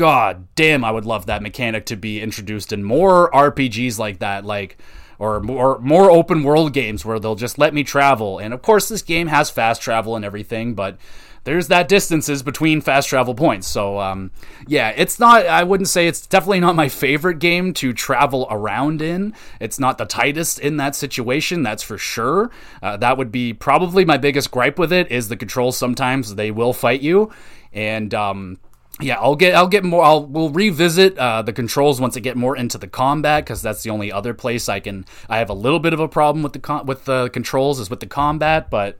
god 0.00 0.48
damn, 0.54 0.82
I 0.82 0.90
would 0.90 1.04
love 1.04 1.26
that 1.26 1.42
mechanic 1.42 1.84
to 1.86 1.96
be 1.96 2.22
introduced 2.22 2.72
in 2.72 2.82
more 2.82 3.30
RPGs 3.32 3.98
like 3.98 4.20
that, 4.20 4.46
like 4.46 4.78
or 5.18 5.40
more 5.40 5.78
more 5.80 6.10
open 6.10 6.42
world 6.42 6.72
games 6.72 7.04
where 7.04 7.20
they'll 7.20 7.34
just 7.34 7.58
let 7.58 7.74
me 7.74 7.84
travel. 7.84 8.38
And 8.38 8.54
of 8.54 8.62
course 8.62 8.88
this 8.88 9.02
game 9.02 9.26
has 9.26 9.50
fast 9.50 9.82
travel 9.82 10.16
and 10.16 10.24
everything, 10.24 10.72
but 10.72 10.96
there's 11.44 11.68
that 11.68 11.86
distances 11.86 12.42
between 12.42 12.80
fast 12.80 13.10
travel 13.10 13.34
points. 13.34 13.66
So 13.66 14.00
um, 14.00 14.30
yeah, 14.66 14.88
it's 14.96 15.20
not. 15.20 15.44
I 15.44 15.64
wouldn't 15.64 15.90
say 15.90 16.06
it's 16.06 16.26
definitely 16.26 16.60
not 16.60 16.76
my 16.76 16.88
favorite 16.88 17.38
game 17.38 17.74
to 17.74 17.92
travel 17.92 18.46
around 18.50 19.02
in. 19.02 19.34
It's 19.60 19.78
not 19.78 19.98
the 19.98 20.06
tightest 20.06 20.60
in 20.60 20.78
that 20.78 20.96
situation. 20.96 21.62
That's 21.62 21.82
for 21.82 21.98
sure. 21.98 22.50
Uh, 22.82 22.96
that 22.96 23.18
would 23.18 23.30
be 23.30 23.52
probably 23.52 24.06
my 24.06 24.16
biggest 24.16 24.50
gripe 24.50 24.78
with 24.78 24.94
it. 24.94 25.12
Is 25.12 25.28
the 25.28 25.36
controls 25.36 25.76
sometimes 25.76 26.36
they 26.36 26.50
will 26.50 26.72
fight 26.72 27.02
you, 27.02 27.30
and 27.70 28.14
um, 28.14 28.58
yeah, 29.00 29.18
I'll 29.18 29.36
get 29.36 29.54
I'll 29.54 29.68
get 29.68 29.84
more. 29.84 30.04
I'll 30.04 30.26
we'll 30.26 30.50
revisit 30.50 31.18
uh, 31.18 31.42
the 31.42 31.52
controls 31.52 32.00
once 32.00 32.16
I 32.16 32.20
get 32.20 32.36
more 32.36 32.56
into 32.56 32.78
the 32.78 32.86
combat 32.88 33.44
because 33.44 33.62
that's 33.62 33.82
the 33.82 33.90
only 33.90 34.12
other 34.12 34.34
place 34.34 34.68
I 34.68 34.80
can. 34.80 35.04
I 35.28 35.38
have 35.38 35.50
a 35.50 35.54
little 35.54 35.80
bit 35.80 35.92
of 35.92 36.00
a 36.00 36.08
problem 36.08 36.42
with 36.42 36.52
the 36.52 36.58
con- 36.58 36.86
with 36.86 37.04
the 37.04 37.30
controls 37.30 37.80
is 37.80 37.90
with 37.90 38.00
the 38.00 38.06
combat, 38.06 38.70
but 38.70 38.98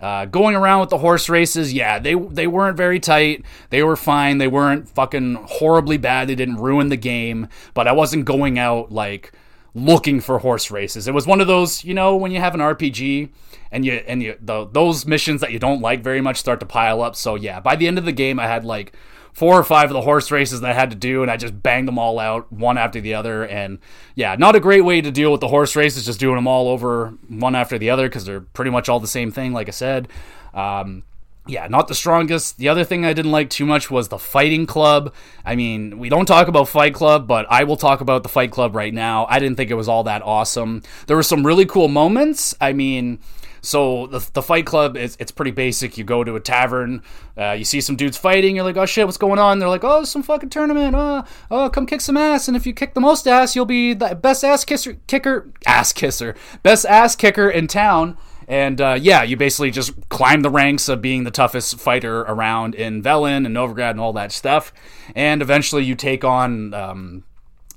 uh, 0.00 0.26
going 0.26 0.54
around 0.54 0.80
with 0.80 0.90
the 0.90 0.98
horse 0.98 1.28
races, 1.28 1.72
yeah, 1.72 1.98
they 1.98 2.14
they 2.14 2.46
weren't 2.46 2.76
very 2.76 3.00
tight. 3.00 3.44
They 3.70 3.82
were 3.82 3.96
fine. 3.96 4.38
They 4.38 4.48
weren't 4.48 4.88
fucking 4.88 5.34
horribly 5.34 5.98
bad. 5.98 6.28
They 6.28 6.36
didn't 6.36 6.56
ruin 6.56 6.88
the 6.88 6.96
game. 6.96 7.48
But 7.74 7.88
I 7.88 7.92
wasn't 7.92 8.24
going 8.24 8.58
out 8.58 8.92
like 8.92 9.32
looking 9.74 10.20
for 10.20 10.38
horse 10.38 10.70
races. 10.70 11.08
It 11.08 11.14
was 11.14 11.26
one 11.26 11.40
of 11.40 11.46
those, 11.46 11.84
you 11.84 11.94
know, 11.94 12.16
when 12.16 12.30
you 12.30 12.40
have 12.40 12.54
an 12.54 12.60
RPG 12.60 13.30
and 13.72 13.84
you 13.84 13.94
and 14.06 14.22
you 14.22 14.36
the, 14.40 14.66
those 14.66 15.04
missions 15.04 15.40
that 15.40 15.52
you 15.52 15.58
don't 15.58 15.80
like 15.80 16.02
very 16.02 16.20
much 16.20 16.36
start 16.36 16.60
to 16.60 16.66
pile 16.66 17.02
up. 17.02 17.16
So 17.16 17.34
yeah, 17.34 17.60
by 17.60 17.74
the 17.74 17.86
end 17.88 17.98
of 17.98 18.04
the 18.04 18.12
game, 18.12 18.38
I 18.38 18.46
had 18.46 18.64
like 18.64 18.92
four 19.38 19.56
or 19.56 19.62
five 19.62 19.88
of 19.88 19.94
the 19.94 20.00
horse 20.00 20.32
races 20.32 20.62
that 20.62 20.70
I 20.70 20.74
had 20.74 20.90
to 20.90 20.96
do, 20.96 21.22
and 21.22 21.30
I 21.30 21.36
just 21.36 21.62
banged 21.62 21.86
them 21.86 21.96
all 21.96 22.18
out 22.18 22.52
one 22.52 22.76
after 22.76 23.00
the 23.00 23.14
other. 23.14 23.46
And 23.46 23.78
yeah, 24.16 24.34
not 24.36 24.56
a 24.56 24.60
great 24.60 24.80
way 24.80 25.00
to 25.00 25.12
deal 25.12 25.30
with 25.30 25.40
the 25.40 25.46
horse 25.46 25.76
races, 25.76 26.04
just 26.04 26.18
doing 26.18 26.34
them 26.34 26.48
all 26.48 26.66
over 26.66 27.14
one 27.28 27.54
after 27.54 27.78
the 27.78 27.90
other 27.90 28.08
because 28.08 28.24
they're 28.24 28.40
pretty 28.40 28.72
much 28.72 28.88
all 28.88 28.98
the 28.98 29.06
same 29.06 29.30
thing, 29.30 29.52
like 29.52 29.68
I 29.68 29.70
said. 29.70 30.08
Um, 30.52 31.04
yeah, 31.46 31.68
not 31.68 31.86
the 31.86 31.94
strongest. 31.94 32.58
The 32.58 32.68
other 32.68 32.82
thing 32.82 33.06
I 33.06 33.12
didn't 33.12 33.30
like 33.30 33.48
too 33.48 33.64
much 33.64 33.92
was 33.92 34.08
the 34.08 34.18
Fighting 34.18 34.66
Club. 34.66 35.14
I 35.44 35.54
mean, 35.54 36.00
we 36.00 36.08
don't 36.08 36.26
talk 36.26 36.48
about 36.48 36.68
Fight 36.68 36.92
Club, 36.92 37.28
but 37.28 37.46
I 37.48 37.62
will 37.62 37.76
talk 37.76 38.00
about 38.00 38.24
the 38.24 38.28
Fight 38.28 38.50
Club 38.50 38.74
right 38.74 38.92
now. 38.92 39.24
I 39.30 39.38
didn't 39.38 39.56
think 39.56 39.70
it 39.70 39.74
was 39.74 39.88
all 39.88 40.02
that 40.02 40.20
awesome. 40.22 40.82
There 41.06 41.16
were 41.16 41.22
some 41.22 41.46
really 41.46 41.64
cool 41.64 41.86
moments. 41.86 42.56
I 42.60 42.72
mean, 42.72 43.20
so 43.60 44.06
the, 44.06 44.28
the 44.32 44.42
Fight 44.42 44.66
Club 44.66 44.96
is 44.96 45.16
it's 45.20 45.30
pretty 45.30 45.50
basic. 45.50 45.98
You 45.98 46.04
go 46.04 46.24
to 46.24 46.36
a 46.36 46.40
tavern, 46.40 47.02
uh, 47.36 47.52
you 47.52 47.64
see 47.64 47.80
some 47.80 47.96
dudes 47.96 48.16
fighting. 48.16 48.56
You're 48.56 48.64
like, 48.64 48.76
oh 48.76 48.86
shit, 48.86 49.06
what's 49.06 49.18
going 49.18 49.38
on? 49.38 49.58
They're 49.58 49.68
like, 49.68 49.84
oh, 49.84 50.04
some 50.04 50.22
fucking 50.22 50.50
tournament. 50.50 50.94
Oh, 50.96 51.24
oh, 51.50 51.70
come 51.70 51.86
kick 51.86 52.00
some 52.00 52.16
ass. 52.16 52.48
And 52.48 52.56
if 52.56 52.66
you 52.66 52.72
kick 52.72 52.94
the 52.94 53.00
most 53.00 53.26
ass, 53.26 53.54
you'll 53.54 53.66
be 53.66 53.94
the 53.94 54.14
best 54.14 54.44
ass 54.44 54.64
kisser, 54.64 54.98
kicker, 55.06 55.50
ass 55.66 55.92
kisser, 55.92 56.34
best 56.62 56.86
ass 56.86 57.16
kicker 57.16 57.48
in 57.48 57.66
town. 57.66 58.16
And 58.48 58.80
uh, 58.80 58.98
yeah, 58.98 59.22
you 59.22 59.36
basically 59.36 59.70
just 59.70 60.08
climb 60.08 60.40
the 60.40 60.50
ranks 60.50 60.88
of 60.88 61.02
being 61.02 61.24
the 61.24 61.30
toughest 61.30 61.78
fighter 61.78 62.20
around 62.20 62.74
in 62.74 63.02
Velen 63.02 63.44
and 63.44 63.54
Novigrad 63.54 63.90
and 63.90 64.00
all 64.00 64.14
that 64.14 64.32
stuff. 64.32 64.72
And 65.14 65.42
eventually 65.42 65.84
you 65.84 65.94
take 65.94 66.24
on 66.24 66.72
um, 66.72 67.24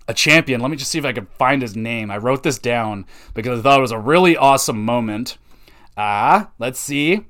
a 0.08 0.14
champion. 0.14 0.62
Let 0.62 0.72
me 0.72 0.78
just 0.78 0.90
see 0.90 0.98
if 0.98 1.04
I 1.04 1.12
can 1.12 1.26
find 1.38 1.62
his 1.62 1.76
name. 1.76 2.10
I 2.10 2.18
wrote 2.18 2.44
this 2.44 2.58
down 2.58 3.06
because 3.34 3.60
I 3.60 3.64
thought 3.64 3.80
it 3.80 3.82
was 3.82 3.92
a 3.92 4.00
really 4.00 4.38
awesome 4.38 4.86
moment. 4.86 5.38
Ah, 5.98 6.46
uh, 6.46 6.48
let's 6.60 6.80
see. 6.80 7.26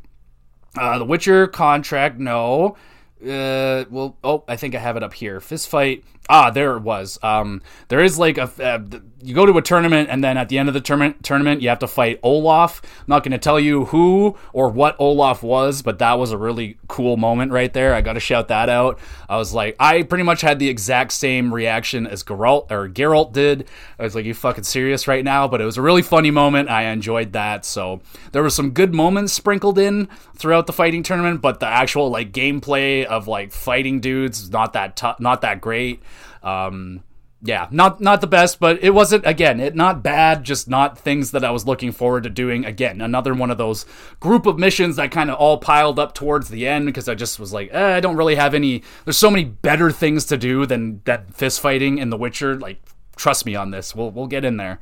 Uh, 0.78 1.00
the 1.00 1.06
Witcher 1.06 1.48
contract, 1.48 2.20
no. 2.20 2.78
Uh, 3.22 3.86
well, 3.90 4.18
oh, 4.24 4.44
I 4.48 4.56
think 4.56 4.74
I 4.74 4.80
have 4.80 4.98
it 4.98 5.04
up 5.04 5.14
here. 5.14 5.40
Fist 5.40 5.70
fight. 5.70 6.04
Ah, 6.34 6.50
there 6.50 6.78
it 6.78 6.82
was. 6.82 7.20
Um, 7.22 7.62
there 7.90 8.00
is 8.00 8.18
like 8.18 8.38
a. 8.38 8.50
Uh, 8.58 8.80
you 9.22 9.36
go 9.36 9.46
to 9.46 9.58
a 9.58 9.62
tournament, 9.62 10.10
and 10.10 10.24
then 10.24 10.38
at 10.38 10.48
the 10.48 10.58
end 10.58 10.70
of 10.70 10.74
the 10.74 10.80
tournament, 10.80 11.24
tournament, 11.24 11.62
you 11.62 11.68
have 11.68 11.80
to 11.80 11.88
fight 11.88 12.22
Olaf. 12.24 12.82
I'm 12.84 13.06
not 13.08 13.24
going 13.24 13.34
to 13.34 13.38
tell 13.38 13.60
you 13.60 13.86
who 13.86 14.38
or 14.54 14.70
what 14.70 14.96
Olaf 14.98 15.44
was, 15.44 15.82
but 15.82 16.00
that 16.00 16.18
was 16.18 16.32
a 16.32 16.38
really 16.38 16.78
cool 16.88 17.18
moment 17.18 17.52
right 17.52 17.72
there. 17.72 17.94
I 17.94 18.00
got 18.00 18.14
to 18.14 18.22
shout 18.22 18.48
that 18.48 18.70
out. 18.70 18.98
I 19.28 19.36
was 19.36 19.54
like, 19.54 19.76
I 19.78 20.04
pretty 20.04 20.24
much 20.24 20.40
had 20.40 20.58
the 20.58 20.70
exact 20.70 21.12
same 21.12 21.54
reaction 21.54 22.08
as 22.08 22.24
Geralt 22.24 22.72
or 22.72 22.88
Geralt 22.88 23.34
did. 23.34 23.68
I 24.00 24.04
was 24.04 24.16
like, 24.16 24.24
you 24.24 24.34
fucking 24.34 24.64
serious 24.64 25.10
right 25.10 25.26
now? 25.26 25.50
But 25.50 25.60
it 25.60 25.66
was 25.66 25.78
a 25.78 25.82
really 25.82 26.02
funny 26.02 26.32
moment. 26.32 26.70
I 26.70 26.84
enjoyed 26.84 27.34
that. 27.34 27.66
So 27.66 28.02
there 28.32 28.42
were 28.42 28.50
some 28.50 28.72
good 28.72 28.94
moments 28.94 29.34
sprinkled 29.34 29.78
in 29.78 30.08
throughout 30.38 30.66
the 30.66 30.74
fighting 30.74 31.04
tournament, 31.04 31.42
but 31.42 31.60
the 31.60 31.68
actual 31.68 32.10
like 32.10 32.32
gameplay 32.32 33.04
of 33.06 33.28
like 33.28 33.52
fighting 33.52 34.00
dudes 34.00 34.50
not 34.50 34.74
that 34.74 35.02
not 35.20 35.42
that 35.42 35.62
great. 35.62 36.02
Um, 36.44 37.04
yeah, 37.44 37.68
not 37.72 38.00
not 38.00 38.22
the 38.22 38.28
best, 38.28 38.60
but 38.60 38.84
it 38.84 38.92
wasn't 38.92 39.26
again, 39.26 39.60
it 39.60 39.76
not 39.76 40.04
bad, 40.04 40.44
just 40.44 40.70
not 40.70 40.98
things 40.98 41.32
that 41.32 41.44
I 41.44 41.50
was 41.50 41.66
looking 41.66 41.92
forward 41.92 42.24
to 42.24 42.30
doing. 42.30 42.66
Again, 42.66 43.02
another 43.02 43.34
one 43.34 43.50
of 43.50 43.58
those 43.58 43.86
group 44.20 44.46
of 44.46 44.60
missions 44.60 44.98
that 44.98 45.10
kind 45.10 45.32
of 45.32 45.38
all 45.38 45.58
piled 45.58 45.98
up 45.98 46.14
towards 46.14 46.50
the 46.50 46.68
end 46.68 46.86
because 46.86 47.10
I 47.10 47.16
just 47.16 47.40
was 47.40 47.52
like, 47.52 47.70
eh, 47.74 47.96
I 47.96 48.00
don't 48.00 48.16
really 48.16 48.36
have 48.36 48.54
any. 48.54 48.84
There's 49.06 49.18
so 49.18 49.32
many 49.32 49.44
better 49.44 49.92
things 49.92 50.26
to 50.26 50.38
do 50.38 50.68
than 50.68 51.02
that 51.06 51.34
fist 51.34 51.62
fighting 51.62 51.98
in 51.98 52.12
The 52.12 52.18
Witcher. 52.18 52.60
Like, 52.60 52.80
trust 53.16 53.48
me 53.48 53.56
on 53.56 53.72
this. 53.72 53.96
We'll 53.96 54.12
we'll 54.12 54.28
get 54.28 54.46
in 54.46 54.58
there. 54.58 54.80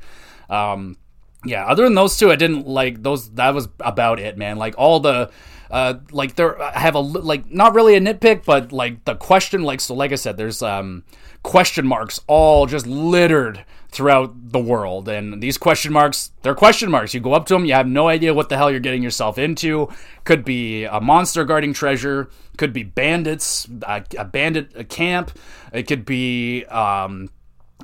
Um, 0.50 0.98
yeah, 1.46 1.64
other 1.64 1.84
than 1.84 1.94
those 1.94 2.18
two, 2.18 2.30
I 2.30 2.36
didn't 2.36 2.66
like 2.66 3.02
those. 3.02 3.30
That 3.32 3.54
was 3.54 3.68
about 3.80 4.20
it, 4.20 4.36
man. 4.36 4.58
Like 4.58 4.74
all 4.76 5.00
the 5.00 5.30
uh, 5.70 5.94
like 6.10 6.34
there 6.34 6.60
I 6.60 6.78
have 6.78 6.94
a 6.94 7.00
like 7.00 7.50
not 7.50 7.74
really 7.74 7.94
a 7.94 8.00
nitpick, 8.00 8.44
but 8.44 8.72
like 8.72 9.04
the 9.06 9.14
question, 9.14 9.62
like 9.62 9.80
so, 9.80 9.94
like 9.94 10.12
I 10.12 10.16
said, 10.16 10.36
there's 10.36 10.62
um 10.62 11.04
question 11.42 11.86
marks 11.86 12.20
all 12.26 12.66
just 12.66 12.86
littered 12.86 13.64
throughout 13.90 14.52
the 14.52 14.58
world, 14.58 15.08
and 15.08 15.42
these 15.42 15.58
question 15.58 15.92
marks, 15.92 16.30
they're 16.42 16.54
question 16.54 16.90
marks. 16.90 17.12
You 17.12 17.20
go 17.20 17.32
up 17.32 17.46
to 17.46 17.54
them, 17.54 17.64
you 17.64 17.74
have 17.74 17.88
no 17.88 18.08
idea 18.08 18.32
what 18.32 18.48
the 18.48 18.56
hell 18.56 18.70
you're 18.70 18.78
getting 18.78 19.02
yourself 19.02 19.36
into. 19.36 19.88
Could 20.24 20.44
be 20.44 20.84
a 20.84 21.00
monster 21.00 21.44
guarding 21.44 21.72
treasure, 21.72 22.30
could 22.56 22.72
be 22.72 22.84
bandits, 22.84 23.66
a, 23.82 24.04
a 24.16 24.24
bandit 24.24 24.72
a 24.76 24.84
camp, 24.84 25.32
it 25.72 25.84
could 25.84 26.04
be 26.04 26.64
um 26.66 27.30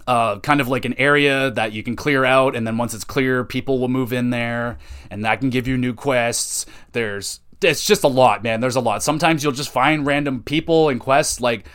uh, 0.06 0.38
kind 0.38 0.60
of 0.60 0.68
like 0.68 0.84
an 0.84 0.94
area 0.94 1.50
that 1.50 1.72
you 1.72 1.82
can 1.82 1.96
clear 1.96 2.24
out, 2.24 2.54
and 2.54 2.66
then 2.66 2.78
once 2.78 2.94
it's 2.94 3.02
clear, 3.02 3.42
people 3.42 3.80
will 3.80 3.88
move 3.88 4.12
in 4.12 4.30
there, 4.30 4.78
and 5.10 5.24
that 5.24 5.40
can 5.40 5.50
give 5.50 5.66
you 5.66 5.76
new 5.76 5.94
quests. 5.94 6.66
There's 6.92 7.40
it's 7.62 7.84
just 7.84 8.04
a 8.04 8.08
lot, 8.08 8.42
man. 8.42 8.60
There's 8.60 8.76
a 8.76 8.80
lot. 8.80 9.02
Sometimes 9.02 9.42
you'll 9.42 9.52
just 9.52 9.70
find 9.70 10.06
random 10.06 10.42
people 10.42 10.88
and 10.90 11.00
quests 11.00 11.40
like 11.40 11.66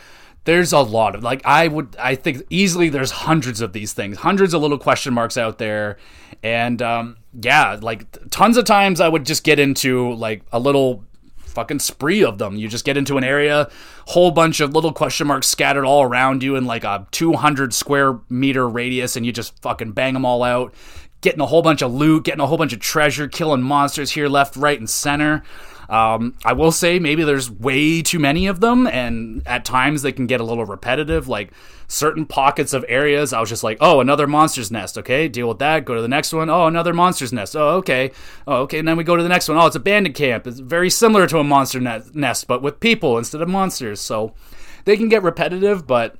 there's 0.44 0.72
a 0.72 0.80
lot 0.80 1.14
of 1.14 1.22
like 1.22 1.42
I 1.44 1.68
would 1.68 1.96
I 1.98 2.14
think 2.14 2.44
easily 2.50 2.88
there's 2.88 3.10
hundreds 3.10 3.60
of 3.60 3.72
these 3.72 3.92
things, 3.92 4.18
hundreds 4.18 4.54
of 4.54 4.62
little 4.62 4.78
question 4.78 5.14
marks 5.14 5.36
out 5.36 5.58
there, 5.58 5.98
and 6.42 6.82
um, 6.82 7.16
yeah, 7.40 7.78
like 7.80 8.06
tons 8.30 8.56
of 8.56 8.64
times 8.64 9.00
I 9.00 9.08
would 9.08 9.24
just 9.24 9.44
get 9.44 9.58
into 9.58 10.12
like 10.14 10.42
a 10.52 10.58
little 10.58 11.04
fucking 11.52 11.78
spree 11.78 12.24
of 12.24 12.38
them. 12.38 12.56
You 12.56 12.68
just 12.68 12.84
get 12.84 12.96
into 12.96 13.18
an 13.18 13.24
area, 13.24 13.70
whole 14.06 14.30
bunch 14.30 14.60
of 14.60 14.72
little 14.72 14.92
question 14.92 15.26
marks 15.26 15.46
scattered 15.46 15.84
all 15.84 16.02
around 16.02 16.42
you 16.42 16.56
in 16.56 16.64
like 16.64 16.84
a 16.84 17.06
200 17.12 17.72
square 17.72 18.18
meter 18.28 18.68
radius, 18.68 19.16
and 19.16 19.24
you 19.24 19.32
just 19.32 19.60
fucking 19.62 19.92
bang 19.92 20.14
them 20.14 20.24
all 20.24 20.42
out, 20.42 20.74
getting 21.20 21.40
a 21.40 21.46
whole 21.46 21.62
bunch 21.62 21.82
of 21.82 21.92
loot, 21.92 22.24
getting 22.24 22.40
a 22.40 22.46
whole 22.46 22.58
bunch 22.58 22.72
of 22.72 22.80
treasure, 22.80 23.28
killing 23.28 23.62
monsters 23.62 24.10
here, 24.12 24.28
left, 24.28 24.56
right, 24.56 24.78
and 24.78 24.90
center. 24.90 25.44
Um, 25.92 26.34
I 26.42 26.54
will 26.54 26.72
say 26.72 26.98
maybe 26.98 27.22
there's 27.22 27.50
way 27.50 28.00
too 28.00 28.18
many 28.18 28.46
of 28.46 28.60
them, 28.60 28.86
and 28.86 29.46
at 29.46 29.66
times 29.66 30.00
they 30.00 30.10
can 30.10 30.26
get 30.26 30.40
a 30.40 30.44
little 30.44 30.64
repetitive. 30.64 31.28
Like 31.28 31.52
certain 31.86 32.24
pockets 32.24 32.72
of 32.72 32.82
areas, 32.88 33.34
I 33.34 33.40
was 33.40 33.50
just 33.50 33.62
like, 33.62 33.76
oh, 33.82 34.00
another 34.00 34.26
monster's 34.26 34.70
nest. 34.70 34.96
Okay, 34.96 35.28
deal 35.28 35.48
with 35.48 35.58
that. 35.58 35.84
Go 35.84 35.94
to 35.94 36.00
the 36.00 36.08
next 36.08 36.32
one. 36.32 36.48
Oh, 36.48 36.66
another 36.66 36.94
monster's 36.94 37.30
nest. 37.30 37.54
Oh, 37.54 37.76
okay. 37.76 38.10
Oh, 38.46 38.62
okay. 38.62 38.78
And 38.78 38.88
then 38.88 38.96
we 38.96 39.04
go 39.04 39.16
to 39.16 39.22
the 39.22 39.28
next 39.28 39.50
one. 39.50 39.58
Oh, 39.58 39.66
it's 39.66 39.76
a 39.76 39.80
bandit 39.80 40.14
camp. 40.14 40.46
It's 40.46 40.60
very 40.60 40.88
similar 40.88 41.26
to 41.26 41.38
a 41.38 41.44
monster 41.44 41.78
nest, 41.78 42.46
but 42.46 42.62
with 42.62 42.80
people 42.80 43.18
instead 43.18 43.42
of 43.42 43.50
monsters. 43.50 44.00
So 44.00 44.32
they 44.86 44.96
can 44.96 45.10
get 45.10 45.22
repetitive, 45.22 45.86
but 45.86 46.16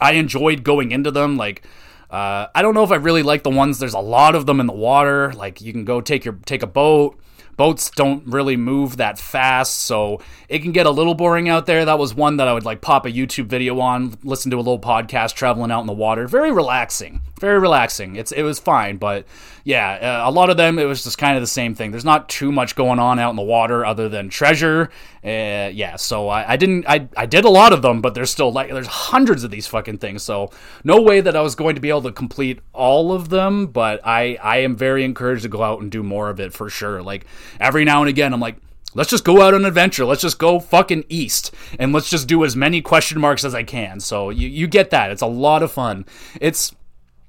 I 0.00 0.12
enjoyed 0.12 0.64
going 0.64 0.90
into 0.90 1.10
them. 1.10 1.36
Like, 1.36 1.66
uh, 2.10 2.46
I 2.54 2.62
don't 2.62 2.72
know 2.72 2.82
if 2.82 2.90
I 2.90 2.96
really 2.96 3.22
like 3.22 3.42
the 3.42 3.50
ones. 3.50 3.78
There's 3.78 3.92
a 3.92 4.00
lot 4.00 4.34
of 4.34 4.46
them 4.46 4.58
in 4.58 4.66
the 4.66 4.72
water. 4.72 5.34
Like 5.34 5.60
you 5.60 5.74
can 5.74 5.84
go 5.84 6.00
take 6.00 6.24
your 6.24 6.38
take 6.46 6.62
a 6.62 6.66
boat 6.66 7.18
boats 7.56 7.90
don't 7.90 8.26
really 8.26 8.56
move 8.56 8.96
that 8.96 9.18
fast, 9.18 9.78
so 9.78 10.20
it 10.48 10.60
can 10.60 10.72
get 10.72 10.86
a 10.86 10.90
little 10.90 11.14
boring 11.14 11.48
out 11.48 11.66
there. 11.66 11.84
That 11.84 11.98
was 11.98 12.14
one 12.14 12.36
that 12.36 12.48
I 12.48 12.52
would 12.52 12.64
like 12.64 12.80
pop 12.80 13.06
a 13.06 13.10
YouTube 13.10 13.46
video 13.46 13.80
on, 13.80 14.16
listen 14.22 14.50
to 14.50 14.56
a 14.56 14.58
little 14.58 14.80
podcast 14.80 15.34
traveling 15.34 15.70
out 15.70 15.80
in 15.80 15.86
the 15.86 15.92
water. 15.92 16.26
Very 16.26 16.52
relaxing, 16.52 17.22
very 17.42 17.58
relaxing. 17.58 18.16
It's 18.16 18.32
it 18.32 18.42
was 18.42 18.58
fine, 18.58 18.96
but 18.96 19.26
yeah, 19.64 20.22
uh, 20.24 20.30
a 20.30 20.32
lot 20.32 20.48
of 20.48 20.56
them 20.56 20.78
it 20.78 20.84
was 20.84 21.04
just 21.04 21.18
kind 21.18 21.36
of 21.36 21.42
the 21.42 21.46
same 21.48 21.74
thing. 21.74 21.90
There's 21.90 22.04
not 22.04 22.28
too 22.28 22.50
much 22.50 22.74
going 22.74 22.98
on 22.98 23.18
out 23.18 23.30
in 23.30 23.36
the 23.36 23.42
water 23.42 23.84
other 23.84 24.08
than 24.08 24.30
treasure. 24.30 24.88
Uh, 25.24 25.68
yeah, 25.74 25.96
so 25.96 26.28
I, 26.28 26.52
I 26.52 26.56
didn't 26.56 26.86
I 26.88 27.08
I 27.16 27.26
did 27.26 27.44
a 27.44 27.50
lot 27.50 27.72
of 27.72 27.82
them, 27.82 28.00
but 28.00 28.14
there's 28.14 28.30
still 28.30 28.50
like 28.50 28.70
there's 28.70 28.86
hundreds 28.86 29.44
of 29.44 29.50
these 29.50 29.66
fucking 29.66 29.98
things. 29.98 30.22
So 30.22 30.50
no 30.84 31.02
way 31.02 31.20
that 31.20 31.36
I 31.36 31.42
was 31.42 31.54
going 31.54 31.74
to 31.74 31.80
be 31.80 31.90
able 31.90 32.02
to 32.02 32.12
complete 32.12 32.60
all 32.72 33.12
of 33.12 33.28
them, 33.28 33.66
but 33.66 34.00
I 34.04 34.38
I 34.42 34.58
am 34.58 34.76
very 34.76 35.04
encouraged 35.04 35.42
to 35.42 35.48
go 35.48 35.62
out 35.62 35.82
and 35.82 35.90
do 35.90 36.02
more 36.02 36.30
of 36.30 36.40
it 36.40 36.54
for 36.54 36.70
sure. 36.70 37.02
Like 37.02 37.26
every 37.60 37.84
now 37.84 38.00
and 38.00 38.08
again, 38.08 38.32
I'm 38.32 38.40
like 38.40 38.56
let's 38.94 39.10
just 39.10 39.24
go 39.24 39.42
out 39.42 39.54
on 39.54 39.62
an 39.62 39.66
adventure. 39.66 40.04
Let's 40.04 40.22
just 40.22 40.38
go 40.38 40.60
fucking 40.60 41.04
east 41.08 41.54
and 41.78 41.92
let's 41.92 42.10
just 42.10 42.28
do 42.28 42.44
as 42.44 42.56
many 42.56 42.82
question 42.82 43.20
marks 43.20 43.44
as 43.44 43.54
I 43.54 43.62
can. 43.62 44.00
So 44.00 44.30
you, 44.30 44.48
you 44.48 44.66
get 44.66 44.90
that. 44.90 45.10
It's 45.10 45.22
a 45.22 45.26
lot 45.26 45.62
of 45.62 45.72
fun. 45.72 46.04
It's 46.40 46.74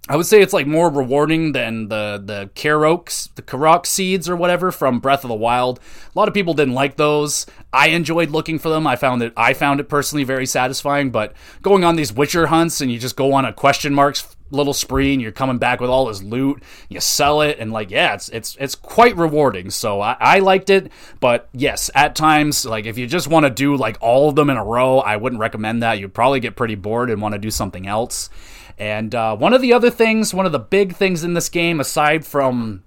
I 0.10 0.18
would 0.18 0.26
say 0.26 0.42
it's 0.42 0.52
like 0.52 0.68
more 0.68 0.90
rewarding 0.90 1.54
than 1.54 1.88
the 1.88 2.22
the 2.24 2.50
Koroks, 2.56 3.34
the 3.36 3.42
Korok 3.42 3.86
seeds 3.86 4.28
or 4.28 4.36
whatever 4.36 4.70
from 4.70 5.00
Breath 5.00 5.24
of 5.24 5.30
the 5.30 5.36
Wild. 5.36 5.80
A 6.14 6.20
lot 6.20 6.28
of 6.28 6.34
people 6.34 6.54
didn't 6.54 6.74
like 6.74 6.98
those. 6.98 7.46
I 7.72 7.88
enjoyed 7.88 8.30
looking 8.30 8.60
for 8.60 8.68
them. 8.68 8.86
I 8.86 8.98
found 8.98 9.24
it 9.24 9.32
I 9.38 9.54
found 9.54 9.80
it 9.80 9.88
personally 9.88 10.26
very 10.26 10.46
satisfying, 10.46 11.10
but 11.10 11.34
going 11.62 11.86
on 11.86 11.96
these 11.96 12.12
Witcher 12.12 12.48
hunts 12.48 12.82
and 12.82 12.92
you 12.92 13.00
just 13.00 13.16
go 13.16 13.32
on 13.32 13.46
a 13.46 13.54
question 13.54 13.94
marks 13.94 14.36
little 14.52 14.74
spree 14.74 15.14
and 15.14 15.22
you're 15.22 15.32
coming 15.32 15.58
back 15.58 15.80
with 15.80 15.90
all 15.90 16.06
this 16.06 16.22
loot, 16.22 16.62
you 16.90 17.00
sell 17.00 17.40
it 17.40 17.58
and 17.60 17.72
like 17.72 17.90
yeah, 17.90 18.14
it's 18.14 18.28
it's 18.30 18.58
it's 18.60 18.76
quite 18.76 19.16
rewarding. 19.16 19.70
So 19.70 20.02
I, 20.02 20.18
I 20.20 20.40
liked 20.40 20.70
it, 20.70 20.92
but 21.22 21.48
yes, 21.54 21.90
at 21.96 22.14
times 22.14 22.66
like 22.66 22.86
if 22.86 22.98
you 22.98 23.08
just 23.08 23.30
want 23.30 23.46
to 23.46 23.50
do 23.50 23.78
like 23.78 23.98
all 24.02 24.28
of 24.28 24.36
them 24.36 24.50
in 24.50 24.58
a 24.58 24.66
row, 24.66 25.00
I 25.00 25.16
wouldn't 25.16 25.40
recommend 25.40 25.82
that. 25.82 25.98
You'd 25.98 26.14
probably 26.14 26.42
get 26.42 26.58
pretty 26.58 26.76
bored 26.76 27.10
and 27.10 27.22
want 27.22 27.34
to 27.34 27.40
do 27.40 27.50
something 27.52 27.88
else. 27.88 28.30
And 28.78 29.14
uh, 29.14 29.36
one 29.36 29.54
of 29.54 29.62
the 29.62 29.74
other 29.74 29.90
things, 29.90 30.34
one 30.34 30.46
of 30.46 30.52
the 30.52 30.60
big 30.60 30.96
things 30.96 31.24
in 31.24 31.34
this 31.34 31.50
game, 31.50 31.80
aside 31.80 32.26
from 32.26 32.84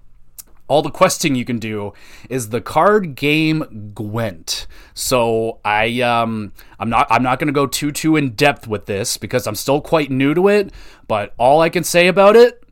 all 0.67 0.81
the 0.81 0.91
questing 0.91 1.35
you 1.35 1.45
can 1.45 1.59
do 1.59 1.93
is 2.29 2.49
the 2.49 2.61
card 2.61 3.15
game 3.15 3.91
Gwent. 3.93 4.67
So 4.93 5.59
I 5.63 6.01
um 6.01 6.51
I'm 6.79 6.89
not 6.89 7.07
I'm 7.09 7.23
not 7.23 7.39
going 7.39 7.47
to 7.47 7.53
go 7.53 7.67
too 7.67 7.91
too 7.91 8.15
in 8.15 8.31
depth 8.31 8.67
with 8.67 8.85
this 8.85 9.17
because 9.17 9.47
I'm 9.47 9.55
still 9.55 9.81
quite 9.81 10.11
new 10.11 10.33
to 10.33 10.47
it, 10.49 10.73
but 11.07 11.33
all 11.37 11.61
I 11.61 11.69
can 11.69 11.83
say 11.83 12.07
about 12.07 12.35
it 12.35 12.63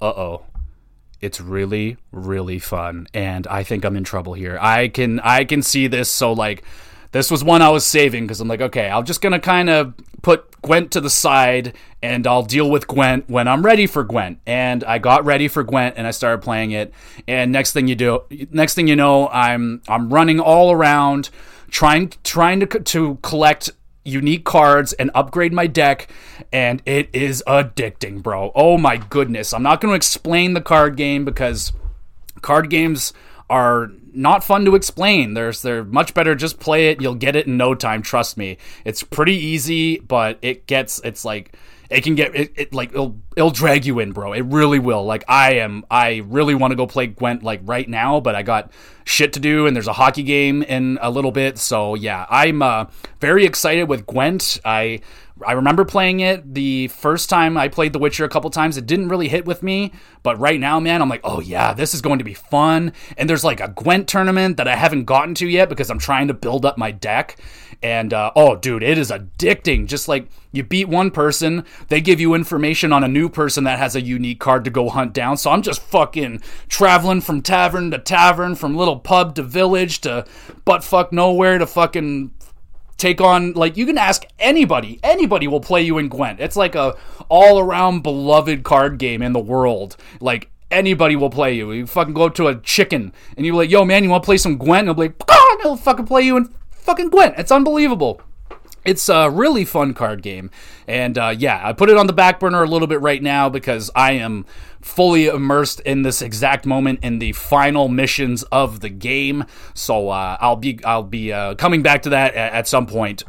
Uh-oh. 0.00 0.42
It's 1.20 1.40
really 1.40 1.96
really 2.10 2.58
fun 2.58 3.06
and 3.14 3.46
I 3.46 3.62
think 3.62 3.84
I'm 3.84 3.96
in 3.96 4.04
trouble 4.04 4.34
here. 4.34 4.58
I 4.60 4.88
can 4.88 5.20
I 5.20 5.44
can 5.44 5.62
see 5.62 5.86
this 5.86 6.10
so 6.10 6.32
like 6.32 6.64
this 7.12 7.30
was 7.30 7.42
one 7.42 7.62
I 7.62 7.68
was 7.70 7.84
saving 7.84 8.24
because 8.24 8.40
I'm 8.40 8.48
like, 8.48 8.60
okay, 8.60 8.88
I'm 8.88 9.04
just 9.04 9.20
gonna 9.20 9.40
kind 9.40 9.70
of 9.70 9.94
put 10.22 10.60
Gwent 10.62 10.90
to 10.92 11.00
the 11.00 11.10
side 11.10 11.74
and 12.02 12.26
I'll 12.26 12.42
deal 12.42 12.70
with 12.70 12.88
Gwent 12.88 13.28
when 13.28 13.46
I'm 13.46 13.64
ready 13.64 13.86
for 13.86 14.02
Gwent. 14.02 14.40
And 14.46 14.82
I 14.84 14.98
got 14.98 15.24
ready 15.24 15.48
for 15.48 15.62
Gwent 15.62 15.94
and 15.96 16.06
I 16.06 16.10
started 16.10 16.42
playing 16.42 16.72
it. 16.72 16.92
And 17.28 17.52
next 17.52 17.72
thing 17.72 17.88
you 17.88 17.94
do, 17.94 18.22
next 18.50 18.74
thing 18.74 18.88
you 18.88 18.96
know, 18.96 19.28
I'm 19.28 19.82
I'm 19.88 20.12
running 20.12 20.40
all 20.40 20.72
around 20.72 21.30
trying 21.70 22.12
trying 22.24 22.60
to 22.60 22.66
to 22.66 23.18
collect 23.22 23.70
unique 24.04 24.44
cards 24.44 24.92
and 24.94 25.10
upgrade 25.14 25.52
my 25.52 25.66
deck 25.66 26.08
and 26.52 26.80
it 26.86 27.08
is 27.12 27.42
addicting, 27.46 28.22
bro. 28.22 28.52
Oh 28.54 28.78
my 28.78 28.96
goodness. 28.96 29.52
I'm 29.52 29.62
not 29.62 29.80
going 29.80 29.92
to 29.92 29.96
explain 29.96 30.54
the 30.54 30.60
card 30.60 30.96
game 30.96 31.24
because 31.24 31.72
card 32.40 32.70
games 32.70 33.12
are 33.48 33.90
not 34.12 34.42
fun 34.42 34.64
to 34.64 34.74
explain. 34.74 35.34
There's 35.34 35.62
they're 35.62 35.84
much 35.84 36.14
better 36.14 36.34
just 36.34 36.58
play 36.58 36.88
it. 36.88 37.00
You'll 37.00 37.14
get 37.14 37.36
it 37.36 37.46
in 37.46 37.56
no 37.56 37.74
time. 37.74 38.02
Trust 38.02 38.36
me. 38.36 38.58
It's 38.84 39.02
pretty 39.02 39.36
easy, 39.36 39.98
but 39.98 40.38
it 40.42 40.66
gets 40.66 41.00
it's 41.04 41.24
like 41.24 41.56
it 41.88 42.02
can 42.02 42.14
get 42.16 42.34
it, 42.34 42.52
it 42.56 42.74
like 42.74 42.90
it'll 42.90 43.16
it'll 43.36 43.50
drag 43.50 43.84
you 43.84 44.00
in, 44.00 44.12
bro. 44.12 44.32
It 44.32 44.44
really 44.46 44.78
will. 44.78 45.04
Like 45.04 45.24
I 45.28 45.54
am 45.54 45.84
I 45.90 46.22
really 46.26 46.54
want 46.54 46.72
to 46.72 46.76
go 46.76 46.86
play 46.86 47.06
Gwent 47.06 47.42
like 47.42 47.60
right 47.64 47.88
now, 47.88 48.20
but 48.20 48.34
I 48.34 48.42
got 48.42 48.72
shit 49.04 49.34
to 49.34 49.40
do 49.40 49.66
and 49.66 49.76
there's 49.76 49.86
a 49.86 49.92
hockey 49.92 50.24
game 50.24 50.62
in 50.62 50.98
a 51.00 51.10
little 51.10 51.32
bit. 51.32 51.58
So 51.58 51.94
yeah, 51.94 52.26
I'm 52.28 52.62
uh, 52.62 52.86
very 53.20 53.44
excited 53.44 53.84
with 53.84 54.06
Gwent. 54.06 54.60
I 54.64 55.00
I 55.44 55.52
remember 55.52 55.84
playing 55.84 56.20
it 56.20 56.54
the 56.54 56.88
first 56.88 57.28
time 57.28 57.58
I 57.58 57.68
played 57.68 57.92
The 57.92 57.98
Witcher 57.98 58.24
a 58.24 58.28
couple 58.28 58.48
times. 58.48 58.78
It 58.78 58.86
didn't 58.86 59.08
really 59.08 59.28
hit 59.28 59.44
with 59.44 59.62
me, 59.62 59.92
but 60.22 60.38
right 60.38 60.58
now, 60.58 60.80
man, 60.80 61.02
I'm 61.02 61.10
like, 61.10 61.20
oh 61.24 61.40
yeah, 61.40 61.74
this 61.74 61.92
is 61.92 62.00
going 62.00 62.18
to 62.18 62.24
be 62.24 62.32
fun. 62.32 62.94
And 63.18 63.28
there's 63.28 63.44
like 63.44 63.60
a 63.60 63.68
Gwent 63.68 64.08
tournament 64.08 64.56
that 64.56 64.66
I 64.66 64.76
haven't 64.76 65.04
gotten 65.04 65.34
to 65.34 65.46
yet 65.46 65.68
because 65.68 65.90
I'm 65.90 65.98
trying 65.98 66.28
to 66.28 66.34
build 66.34 66.64
up 66.64 66.78
my 66.78 66.90
deck. 66.90 67.36
And 67.82 68.14
uh, 68.14 68.32
oh, 68.34 68.56
dude, 68.56 68.82
it 68.82 68.96
is 68.96 69.10
addicting. 69.10 69.86
Just 69.86 70.08
like 70.08 70.28
you 70.52 70.62
beat 70.62 70.88
one 70.88 71.10
person, 71.10 71.66
they 71.88 72.00
give 72.00 72.18
you 72.18 72.32
information 72.32 72.90
on 72.90 73.04
a 73.04 73.08
new 73.08 73.28
person 73.28 73.64
that 73.64 73.78
has 73.78 73.94
a 73.94 74.00
unique 74.00 74.40
card 74.40 74.64
to 74.64 74.70
go 74.70 74.88
hunt 74.88 75.12
down. 75.12 75.36
So 75.36 75.50
I'm 75.50 75.60
just 75.60 75.82
fucking 75.82 76.40
traveling 76.68 77.20
from 77.20 77.42
tavern 77.42 77.90
to 77.90 77.98
tavern, 77.98 78.54
from 78.54 78.74
little 78.74 78.98
pub 78.98 79.34
to 79.34 79.42
village 79.42 80.00
to 80.00 80.24
butt 80.64 80.82
fuck 80.82 81.12
nowhere 81.12 81.58
to 81.58 81.66
fucking 81.66 82.30
take 82.98 83.20
on 83.20 83.52
like 83.52 83.76
you 83.76 83.86
can 83.86 83.98
ask 83.98 84.24
anybody. 84.38 85.00
Anybody 85.02 85.48
will 85.48 85.60
play 85.60 85.82
you 85.82 85.98
in 85.98 86.08
gwent. 86.08 86.40
It's 86.40 86.56
like 86.56 86.74
a 86.74 86.96
all 87.28 87.58
around 87.58 88.02
beloved 88.02 88.62
card 88.62 88.98
game 88.98 89.22
in 89.22 89.32
the 89.32 89.40
world. 89.40 89.96
Like 90.20 90.50
anybody 90.70 91.16
will 91.16 91.30
play 91.30 91.54
you. 91.54 91.72
You 91.72 91.86
fucking 91.86 92.14
go 92.14 92.26
up 92.26 92.34
to 92.36 92.48
a 92.48 92.60
chicken 92.60 93.12
and 93.36 93.46
you're 93.46 93.54
like 93.54 93.70
yo 93.70 93.84
man 93.84 94.04
you 94.04 94.10
want 94.10 94.22
to 94.22 94.26
play 94.26 94.38
some 94.38 94.58
gwent? 94.58 94.88
And 94.88 94.96
he'll 94.96 95.08
be 95.08 95.14
like 95.14 95.22
oh, 95.28 95.58
he'll 95.62 95.76
fucking 95.76 96.06
play 96.06 96.22
you 96.22 96.36
in 96.36 96.52
fucking 96.70 97.10
gwent. 97.10 97.34
It's 97.38 97.52
unbelievable 97.52 98.20
it's 98.86 99.08
a 99.08 99.30
really 99.30 99.64
fun 99.64 99.94
card 99.94 100.22
game. 100.22 100.50
And 100.86 101.18
uh, 101.18 101.34
yeah, 101.36 101.60
I 101.62 101.72
put 101.72 101.90
it 101.90 101.96
on 101.96 102.06
the 102.06 102.12
back 102.12 102.40
burner 102.40 102.62
a 102.62 102.68
little 102.68 102.88
bit 102.88 103.00
right 103.00 103.22
now 103.22 103.48
because 103.48 103.90
I 103.94 104.12
am 104.12 104.46
fully 104.80 105.26
immersed 105.26 105.80
in 105.80 106.02
this 106.02 106.22
exact 106.22 106.64
moment 106.64 107.00
in 107.02 107.18
the 107.18 107.32
final 107.32 107.88
missions 107.88 108.44
of 108.44 108.80
the 108.80 108.88
game. 108.88 109.44
So 109.74 110.10
uh, 110.10 110.36
I'll 110.40 110.56
be 110.56 110.82
I'll 110.84 111.02
be 111.02 111.32
uh, 111.32 111.54
coming 111.56 111.82
back 111.82 112.02
to 112.02 112.10
that 112.10 112.34
at, 112.34 112.52
at 112.52 112.68
some 112.68 112.86
point. 112.86 113.24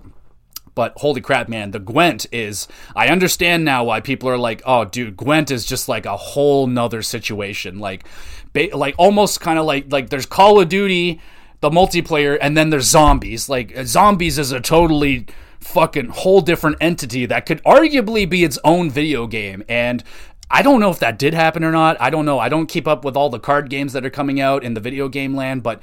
But 0.76 0.94
holy 0.98 1.22
crap, 1.22 1.50
man, 1.50 1.72
the 1.72 1.80
Gwent 1.80 2.28
is. 2.32 2.68
I 2.96 3.08
understand 3.08 3.66
now 3.66 3.84
why 3.84 4.00
people 4.00 4.30
are 4.30 4.38
like, 4.38 4.62
oh, 4.64 4.86
dude, 4.86 5.18
Gwent 5.18 5.50
is 5.50 5.66
just 5.66 5.90
like 5.90 6.06
a 6.06 6.16
whole 6.16 6.68
nother 6.68 7.02
situation. 7.02 7.80
Like, 7.80 8.08
ba- 8.54 8.70
like 8.78 8.94
almost 9.00 9.42
kind 9.42 9.58
of 9.58 9.66
like 9.66 9.92
like 9.92 10.12
there's 10.12 10.28
Call 10.28 10.62
of 10.62 10.70
Duty, 10.70 11.20
the 11.62 11.72
multiplayer, 11.72 12.38
and 12.40 12.56
then 12.56 12.70
there's 12.70 12.86
zombies. 12.86 13.50
Like 13.50 13.76
zombies 13.86 14.38
is 14.38 14.52
a 14.52 14.62
totally 14.62 15.26
fucking 15.60 16.10
whole 16.10 16.42
different 16.42 16.78
entity 16.80 17.26
that 17.26 17.46
could 17.46 17.64
arguably 17.64 18.30
be 18.30 18.44
its 18.44 18.60
own 18.64 18.90
video 18.90 19.28
game. 19.28 19.64
And 19.68 20.04
I 20.50 20.62
don't 20.62 20.80
know 20.80 20.90
if 20.90 21.00
that 21.00 21.20
did 21.20 21.34
happen 21.34 21.64
or 21.64 21.72
not. 21.72 22.00
I 22.00 22.10
don't 22.10 22.26
know. 22.26 22.40
I 22.40 22.48
don't 22.48 22.68
keep 22.68 22.88
up 22.88 23.04
with 23.04 23.18
all 23.18 23.30
the 23.30 23.40
card 23.40 23.70
games 23.70 23.94
that 23.94 24.06
are 24.06 24.10
coming 24.10 24.40
out 24.40 24.64
in 24.64 24.76
the 24.76 24.80
video 24.80 25.10
game 25.10 25.36
land, 25.36 25.62
but 25.62 25.82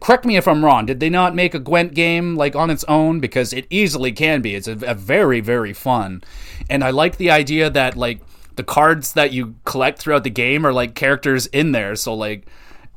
correct 0.00 0.24
me 0.24 0.36
if 0.36 0.48
I'm 0.48 0.64
wrong. 0.64 0.86
Did 0.86 0.98
they 0.98 1.10
not 1.10 1.34
make 1.34 1.54
a 1.54 1.60
Gwent 1.60 1.94
game 1.94 2.36
like 2.36 2.56
on 2.56 2.70
its 2.70 2.84
own? 2.84 3.20
Because 3.20 3.52
it 3.52 3.66
easily 3.70 4.10
can 4.10 4.40
be. 4.40 4.56
It's 4.56 4.66
a, 4.66 4.78
a 4.84 4.94
very, 4.94 5.40
very 5.40 5.72
fun. 5.72 6.24
And 6.68 6.82
I 6.82 6.90
like 6.90 7.18
the 7.18 7.30
idea 7.30 7.70
that 7.70 7.96
like 7.96 8.20
the 8.56 8.64
cards 8.64 9.12
that 9.12 9.32
you 9.32 9.54
collect 9.64 10.00
throughout 10.00 10.24
the 10.24 10.30
game 10.30 10.66
are 10.66 10.72
like 10.72 10.94
characters 10.94 11.46
in 11.46 11.72
there. 11.72 11.94
So 11.94 12.14
like, 12.14 12.46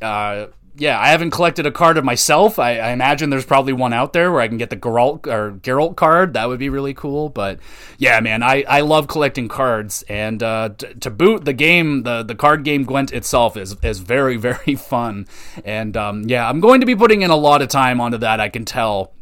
uh, 0.01 0.47
yeah, 0.80 0.99
I 0.99 1.07
haven't 1.07 1.32
collected 1.32 1.65
a 1.65 1.71
card 1.71 1.97
of 1.97 2.05
myself. 2.05 2.59
I, 2.59 2.78
I, 2.78 2.91
imagine 2.91 3.30
there's 3.30 3.45
probably 3.45 3.73
one 3.73 3.93
out 3.93 4.13
there 4.13 4.32
where 4.32 4.41
I 4.41 4.47
can 4.47 4.57
get 4.57 4.69
the 4.69 4.78
Geralt 4.78 5.25
or 5.25 5.53
Geralt 5.53 5.95
card. 5.95 6.34
That 6.34 6.47
would 6.47 6.59
be 6.59 6.69
really 6.69 6.93
cool. 6.93 7.30
But 7.30 7.59
yeah, 7.97 8.19
man, 8.19 8.43
I, 8.43 8.63
I 8.67 8.82
love 8.82 9.07
collecting 9.07 9.47
cards, 9.47 10.03
and 10.07 10.41
uh, 10.43 10.69
t- 10.78 10.93
to 10.93 11.09
boot, 11.09 11.45
the 11.45 11.53
game, 11.53 12.03
the 12.03 12.23
the 12.23 12.36
card 12.36 12.63
game 12.63 12.84
Gwent 12.84 13.11
itself 13.11 13.57
is 13.57 13.75
is 13.84 13.99
very 13.99 14.38
very 14.47 14.75
fun. 14.75 15.28
And 15.65 15.97
um, 15.97 16.23
yeah, 16.28 16.47
I'm 16.47 16.59
going 16.59 16.80
to 16.82 16.86
be 16.86 16.95
putting 16.95 17.21
in 17.21 17.32
a 17.32 17.36
lot 17.36 17.61
of 17.61 17.69
time 17.69 17.99
onto 17.99 18.17
that. 18.19 18.39
I 18.39 18.49
can 18.49 18.65
tell 18.65 19.13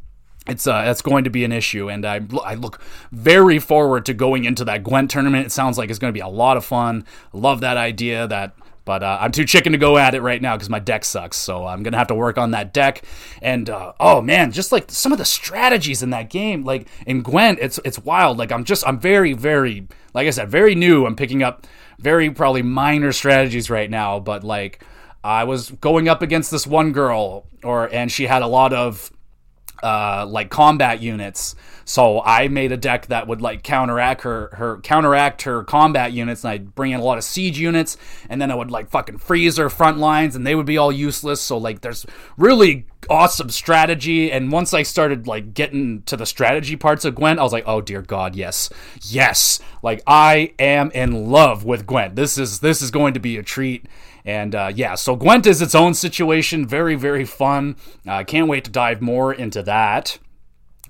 it's 0.48 0.68
uh, 0.68 0.84
that's 0.84 1.02
going 1.02 1.24
to 1.24 1.30
be 1.30 1.44
an 1.44 1.52
issue, 1.52 1.90
and 1.90 2.06
I 2.06 2.22
I 2.44 2.56
look 2.56 2.82
very 3.12 3.60
forward 3.60 4.06
to 4.08 4.14
going 4.14 4.44
into 4.44 4.66
that 4.66 4.84
Gwent 4.84 5.10
tournament. 5.10 5.48
It 5.48 5.52
sounds 5.52 5.78
like 5.78 5.90
it's 5.90 6.00
going 6.00 6.14
to 6.14 6.18
be 6.18 6.22
a 6.22 6.28
lot 6.28 6.58
of 6.58 6.66
fun. 6.66 7.06
love 7.34 7.62
that 7.62 7.78
idea 7.78 8.28
that 8.28 8.56
but 8.86 9.04
uh, 9.04 9.18
I'm 9.20 9.32
too 9.32 9.46
chicken 9.46 9.72
to 9.74 9.78
go 9.78 9.98
at 9.98 10.14
it 10.14 10.22
right 10.22 10.42
now 10.42 10.56
because 10.56 10.70
my 10.70 10.80
deck 10.80 11.04
sucks. 11.04 11.38
So 11.38 11.66
I'm 11.66 11.84
gonna 11.84 11.98
have 11.98 12.08
to 12.08 12.16
work 12.16 12.38
on 12.38 12.52
that 12.52 12.74
deck. 12.74 13.04
And 13.42 13.70
uh, 13.70 13.94
oh 14.00 14.22
man, 14.22 14.52
just 14.52 14.72
like 14.72 14.90
some 14.90 15.12
of 15.12 15.18
the 15.18 15.26
strategies 15.26 16.04
in 16.04 16.12
that 16.12 16.30
game, 16.30 16.64
like 16.64 16.88
in 17.06 17.22
Gwent, 17.22 17.60
it's 17.62 17.80
it's 17.84 18.00
wild. 18.00 18.38
Like 18.38 18.52
I'm 18.52 18.64
just 18.64 18.88
I'm 18.88 19.00
very 19.00 19.34
very 19.34 19.88
like 20.14 20.28
I 20.28 20.30
said 20.30 20.50
very 20.50 20.76
new. 20.76 21.06
I'm 21.06 21.16
picking 21.16 21.44
up 21.44 21.68
very 22.00 22.30
probably 22.30 22.62
minor 22.62 23.12
strategies 23.12 23.70
right 23.70 23.90
now, 23.90 24.20
but 24.20 24.44
like. 24.44 24.84
I 25.24 25.46
was 25.46 25.72
going 25.72 26.08
up 26.08 26.22
against 26.22 26.52
this 26.52 26.68
one 26.68 26.92
girl, 26.92 27.48
or 27.64 27.92
and 27.92 28.12
she 28.12 28.28
had 28.28 28.44
a 28.44 28.48
lot 28.48 28.74
of 28.74 29.12
uh, 29.84 30.26
like 30.28 30.50
combat 30.50 31.02
units. 31.02 31.56
So 31.86 32.22
I 32.22 32.48
made 32.48 32.72
a 32.72 32.78
deck 32.78 33.08
that 33.08 33.28
would 33.28 33.42
like 33.42 33.62
counteract 33.62 34.24
her 34.24 34.50
her 34.54 34.80
counteract 34.80 35.44
her 35.44 35.64
combat 35.64 36.14
units, 36.14 36.44
and 36.44 36.52
I'd 36.52 36.74
bring 36.74 36.92
in 36.92 37.00
a 37.00 37.04
lot 37.04 37.18
of 37.18 37.24
siege 37.24 37.60
units, 37.60 37.96
and 38.28 38.42
then 38.42 38.50
I 38.50 38.56
would 38.56 38.72
like 38.72 38.90
fucking 38.90 39.20
freeze 39.20 39.58
her 39.58 39.70
front 39.70 40.00
lines, 40.00 40.36
and 40.36 40.46
they 40.46 40.56
would 40.56 40.66
be 40.66 40.78
all 40.78 40.92
useless. 40.92 41.42
So 41.42 41.58
like, 41.58 41.82
there's 41.82 42.06
really 42.38 42.88
awesome 43.10 43.50
strategy. 43.50 44.32
And 44.32 44.52
once 44.52 44.74
I 44.74 44.84
started 44.84 45.28
like 45.28 45.54
getting 45.54 46.02
to 46.04 46.18
the 46.18 46.26
strategy 46.26 46.76
parts 46.76 47.06
of 47.06 47.16
Gwent, 47.16 47.40
I 47.40 47.44
was 47.44 47.54
like, 47.54 47.68
oh 47.68 47.82
dear 47.82 48.02
God, 48.02 48.36
yes, 48.36 48.70
yes, 49.02 49.60
like 49.84 50.02
I 50.08 50.54
am 50.60 50.92
in 50.92 51.30
love 51.30 51.66
with 51.66 51.86
Gwent. 51.86 52.16
This 52.16 52.38
is 52.38 52.60
this 52.60 52.82
is 52.82 52.92
going 52.92 53.14
to 53.14 53.20
be 53.20 53.38
a 53.38 53.44
treat. 53.44 53.86
And 54.26 54.56
uh, 54.56 54.72
yeah, 54.74 54.96
so 54.96 55.16
Gwent 55.16 55.46
is 55.46 55.62
its 55.62 55.76
own 55.76 55.94
situation. 55.94 56.68
Very, 56.68 56.96
very 56.96 57.26
fun. 57.26 57.76
I 58.08 58.22
uh, 58.22 58.24
can't 58.24 58.48
wait 58.48 58.64
to 58.66 58.72
dive 58.72 59.02
more 59.02 59.32
into 59.32 59.62
that. 59.64 60.18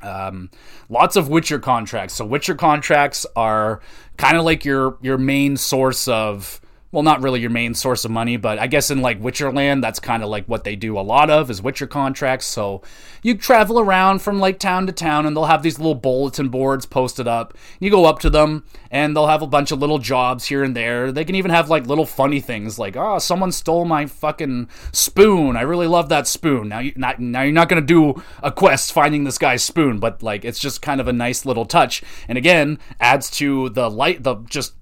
Um, 0.02 0.50
lots 0.88 1.16
of 1.16 1.28
Witcher 1.28 1.60
contracts. 1.60 2.14
So 2.16 2.26
Witcher 2.26 2.56
contracts 2.56 3.26
are 3.36 3.82
kind 4.18 4.38
of 4.38 4.46
like 4.46 4.64
your 4.64 4.98
your 5.02 5.18
main 5.18 5.58
source 5.58 6.08
of 6.08 6.62
well, 6.92 7.04
not 7.04 7.22
really 7.22 7.42
your 7.42 7.50
main 7.50 7.74
source 7.74 8.06
of 8.06 8.12
money, 8.12 8.38
but 8.38 8.58
I 8.58 8.68
guess 8.68 8.90
in 8.90 9.02
like 9.02 9.22
Witcherland, 9.22 9.82
that's 9.82 10.00
kind 10.00 10.24
of 10.24 10.30
like 10.30 10.46
what 10.46 10.64
they 10.64 10.78
do 10.78 10.98
a 10.98 11.02
lot 11.02 11.30
of 11.30 11.50
is 11.50 11.62
Witcher 11.62 11.88
contracts. 11.88 12.46
So 12.46 12.82
you 13.22 13.36
travel 13.36 13.80
around 13.80 14.20
from 14.20 14.40
like 14.40 14.60
town 14.60 14.88
to 14.88 14.94
town, 14.94 15.26
and 15.26 15.36
they'll 15.36 15.46
have 15.46 15.62
these 15.62 15.78
little 15.78 15.96
bulletin 15.96 16.48
boards 16.48 16.86
posted 16.86 17.28
up. 17.28 17.54
You 17.80 17.90
go 17.90 18.06
up 18.06 18.20
to 18.20 18.30
them, 18.30 18.64
and 18.92 19.14
they'll 19.14 19.28
have 19.28 19.42
a 19.42 19.48
bunch 19.48 19.72
of 19.72 19.80
little 19.80 19.98
jobs 19.98 20.46
here 20.46 20.64
and 20.64 20.74
there. 20.74 21.12
They 21.12 21.26
can 21.26 21.36
even 21.36 21.52
have 21.52 21.70
like 21.70 21.86
little 21.86 22.06
funny 22.06 22.40
things 22.40 22.80
like, 22.80 22.96
oh, 22.96 23.20
someone 23.20 23.52
stole 23.52 23.84
my 23.84 24.06
fucking 24.06 24.70
spoon. 24.94 25.58
I 25.58 25.62
really 25.64 25.88
love 25.88 26.08
that 26.10 26.28
spoon. 26.28 26.70
Now 26.70 26.80
you 26.80 26.94
not 26.96 27.20
now 27.20 27.42
you're 27.42 27.52
not 27.52 27.68
gonna 27.68 27.82
do 27.82 28.24
a 28.42 28.52
quest 28.52 28.94
finding 28.94 29.26
this 29.26 29.38
guy's 29.38 29.64
spoon, 29.64 30.00
but 30.00 30.24
like 30.24 30.46
it's 30.46 30.60
just 30.60 30.82
kind 30.82 31.02
of 31.02 31.10
a 31.10 31.14
nice 31.14 31.46
little 31.46 31.66
touch. 31.66 32.04
And 32.30 32.38
again, 32.38 32.80
adds 33.02 33.30
to 33.32 33.70
the 33.70 33.90
light, 33.90 34.24
the 34.24 34.36
just 34.50 34.76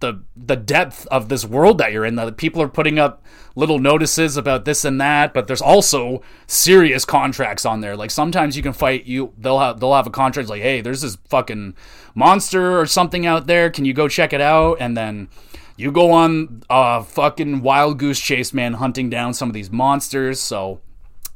the 0.00 0.22
the 0.36 0.56
depth 0.56 1.06
of 1.06 1.28
this 1.28 1.44
world 1.44 1.78
that 1.78 1.92
you're 1.92 2.04
in. 2.04 2.16
That 2.16 2.36
people 2.36 2.60
are 2.60 2.68
putting 2.68 2.98
up 2.98 3.24
little 3.54 3.78
notices 3.78 4.36
about 4.36 4.64
this 4.64 4.84
and 4.84 5.00
that, 5.00 5.32
but 5.32 5.46
there's 5.46 5.62
also 5.62 6.22
serious 6.46 7.04
contracts 7.04 7.64
on 7.64 7.80
there. 7.80 7.96
Like 7.96 8.10
sometimes 8.10 8.56
you 8.56 8.62
can 8.62 8.72
fight 8.72 9.04
you 9.04 9.32
they'll 9.38 9.58
have 9.58 9.80
they'll 9.80 9.94
have 9.94 10.06
a 10.06 10.10
contract 10.10 10.48
like, 10.48 10.62
hey, 10.62 10.80
there's 10.80 11.02
this 11.02 11.16
fucking 11.28 11.74
monster 12.14 12.80
or 12.80 12.86
something 12.86 13.26
out 13.26 13.46
there. 13.46 13.70
Can 13.70 13.84
you 13.84 13.92
go 13.92 14.08
check 14.08 14.32
it 14.32 14.40
out? 14.40 14.78
And 14.80 14.96
then 14.96 15.28
you 15.76 15.92
go 15.92 16.10
on 16.10 16.62
a 16.68 17.02
fucking 17.02 17.62
wild 17.62 17.98
goose 17.98 18.20
chase, 18.20 18.52
man, 18.52 18.74
hunting 18.74 19.08
down 19.08 19.32
some 19.32 19.48
of 19.48 19.54
these 19.54 19.70
monsters. 19.70 20.40
So 20.40 20.80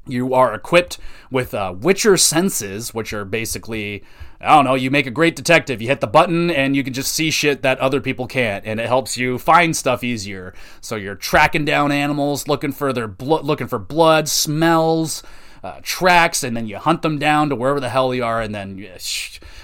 you 0.07 0.35
are 0.35 0.55
equipped 0.55 0.99
with 1.31 1.55
uh, 1.55 1.75
Witcher 1.77 2.17
senses, 2.17 2.93
which 2.93 3.13
are 3.13 3.25
basically 3.25 4.05
I 4.45 4.57
don't 4.57 4.65
know, 4.65 4.75
you 4.75 4.91
make 4.91 5.07
a 5.07 5.11
great 5.11 5.37
detective. 5.37 5.81
You 5.81 5.89
hit 5.89 6.01
the 6.01 6.07
button 6.07 6.51
and 6.51 6.77
you 6.77 6.85
can 6.85 6.93
just 6.93 7.13
see 7.13 7.31
shit 7.31 7.63
that 7.63 7.79
other 7.79 8.01
people 8.01 8.27
can't, 8.27 8.65
and 8.67 8.79
it 8.79 8.87
helps 8.87 9.17
you 9.17 9.39
find 9.39 9.75
stuff 9.77 10.05
easier. 10.05 10.55
So 10.81 10.97
you're 10.97 11.15
tracking 11.15 11.65
down 11.65 11.91
animals, 11.91 12.47
looking 12.47 12.73
for 12.73 12.93
their 12.93 13.09
blood, 13.09 13.45
looking 13.45 13.67
for 13.67 13.79
blood, 13.79 14.29
smells, 14.29 15.23
uh, 15.63 15.81
tracks, 15.83 16.43
and 16.43 16.55
then 16.55 16.67
you 16.67 16.77
hunt 16.77 17.01
them 17.01 17.19
down 17.19 17.49
to 17.49 17.57
wherever 17.57 17.81
the 17.81 17.89
hell 17.89 18.11
they 18.11 18.21
are, 18.21 18.43
and 18.43 18.55
then 18.55 18.77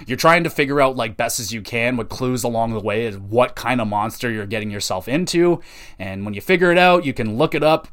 you're 0.06 0.16
trying 0.16 0.44
to 0.44 0.50
figure 0.50 0.80
out 0.80 0.96
like 0.96 1.16
best 1.16 1.38
as 1.38 1.52
you 1.52 1.60
can 1.60 1.98
with 1.98 2.08
clues 2.08 2.42
along 2.42 2.72
the 2.72 2.80
way 2.80 3.04
is 3.04 3.18
what 3.18 3.54
kind 3.54 3.82
of 3.82 3.86
monster 3.86 4.30
you're 4.30 4.46
getting 4.46 4.70
yourself 4.70 5.08
into. 5.08 5.60
And 5.98 6.24
when 6.24 6.32
you 6.32 6.40
figure 6.40 6.72
it 6.72 6.78
out, 6.78 7.04
you 7.04 7.12
can 7.12 7.36
look 7.36 7.54
it 7.54 7.62
up 7.62 7.86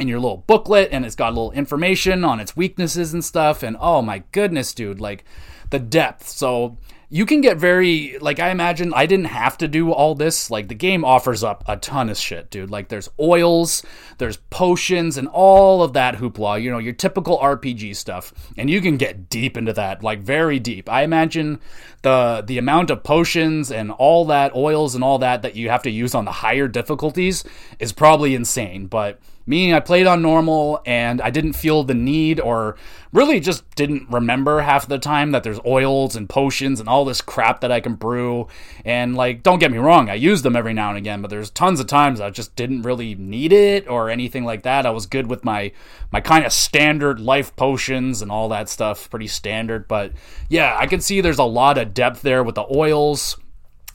in 0.00 0.08
your 0.08 0.20
little 0.20 0.44
booklet, 0.46 0.88
and 0.92 1.04
it's 1.04 1.14
got 1.14 1.28
a 1.28 1.36
little 1.36 1.52
information 1.52 2.24
on 2.24 2.40
its 2.40 2.56
weaknesses 2.56 3.12
and 3.12 3.24
stuff. 3.24 3.62
And 3.62 3.76
oh 3.80 4.02
my 4.02 4.24
goodness, 4.32 4.72
dude, 4.72 5.00
like 5.00 5.24
the 5.70 5.78
depth. 5.78 6.28
So 6.28 6.78
you 7.12 7.26
can 7.26 7.40
get 7.40 7.56
very 7.56 8.16
like 8.20 8.38
I 8.38 8.50
imagine 8.50 8.94
I 8.94 9.04
didn't 9.04 9.26
have 9.26 9.58
to 9.58 9.66
do 9.66 9.90
all 9.90 10.14
this. 10.14 10.48
Like 10.48 10.68
the 10.68 10.76
game 10.76 11.04
offers 11.04 11.42
up 11.42 11.64
a 11.66 11.76
ton 11.76 12.08
of 12.08 12.16
shit, 12.16 12.50
dude. 12.50 12.70
Like 12.70 12.88
there's 12.88 13.08
oils, 13.18 13.82
there's 14.18 14.36
potions 14.36 15.16
and 15.16 15.26
all 15.26 15.82
of 15.82 15.92
that 15.94 16.16
hoopla, 16.16 16.62
you 16.62 16.70
know, 16.70 16.78
your 16.78 16.92
typical 16.92 17.36
RPG 17.38 17.96
stuff. 17.96 18.32
And 18.56 18.70
you 18.70 18.80
can 18.80 18.96
get 18.96 19.28
deep 19.28 19.56
into 19.56 19.72
that, 19.72 20.04
like 20.04 20.20
very 20.20 20.60
deep. 20.60 20.88
I 20.88 21.02
imagine 21.02 21.58
the 22.02 22.44
the 22.46 22.58
amount 22.58 22.90
of 22.90 23.02
potions 23.02 23.72
and 23.72 23.90
all 23.90 24.24
that 24.26 24.54
oils 24.54 24.94
and 24.94 25.02
all 25.02 25.18
that 25.18 25.42
that 25.42 25.56
you 25.56 25.68
have 25.68 25.82
to 25.82 25.90
use 25.90 26.14
on 26.14 26.24
the 26.24 26.30
higher 26.30 26.68
difficulties 26.68 27.42
is 27.80 27.92
probably 27.92 28.36
insane, 28.36 28.86
but 28.86 29.18
me, 29.46 29.74
I 29.74 29.80
played 29.80 30.06
on 30.06 30.22
normal 30.22 30.80
and 30.86 31.20
I 31.20 31.30
didn't 31.30 31.54
feel 31.54 31.82
the 31.82 31.94
need 31.94 32.38
or 32.40 32.76
really 33.12 33.40
just 33.40 33.68
didn't 33.74 34.08
remember 34.08 34.60
half 34.60 34.86
the 34.86 34.98
time 34.98 35.32
that 35.32 35.42
there's 35.42 35.58
oils 35.66 36.14
and 36.14 36.28
potions 36.28 36.78
and 36.78 36.88
all 36.88 37.04
this 37.04 37.20
crap 37.20 37.60
that 37.60 37.72
I 37.72 37.80
can 37.80 37.94
brew. 37.94 38.46
And 38.84 39.16
like, 39.16 39.42
don't 39.42 39.58
get 39.58 39.72
me 39.72 39.78
wrong, 39.78 40.08
I 40.08 40.14
use 40.14 40.42
them 40.42 40.56
every 40.56 40.72
now 40.72 40.90
and 40.90 40.98
again, 40.98 41.20
but 41.20 41.28
there's 41.28 41.50
tons 41.50 41.80
of 41.80 41.86
times 41.86 42.20
I 42.20 42.30
just 42.30 42.54
didn't 42.54 42.82
really 42.82 43.14
need 43.14 43.52
it 43.52 43.88
or 43.88 44.10
anything 44.10 44.44
like 44.44 44.62
that. 44.62 44.86
I 44.86 44.90
was 44.90 45.06
good 45.06 45.28
with 45.28 45.44
my 45.44 45.72
my 46.12 46.20
kind 46.20 46.44
of 46.44 46.52
standard 46.52 47.20
life 47.20 47.54
potions 47.56 48.22
and 48.22 48.30
all 48.30 48.48
that 48.50 48.68
stuff, 48.68 49.10
pretty 49.10 49.28
standard. 49.28 49.88
But 49.88 50.12
yeah, 50.48 50.76
I 50.78 50.86
can 50.86 51.00
see 51.00 51.20
there's 51.20 51.38
a 51.38 51.44
lot 51.44 51.78
of 51.78 51.94
depth 51.94 52.22
there 52.22 52.42
with 52.42 52.54
the 52.54 52.66
oils 52.72 53.36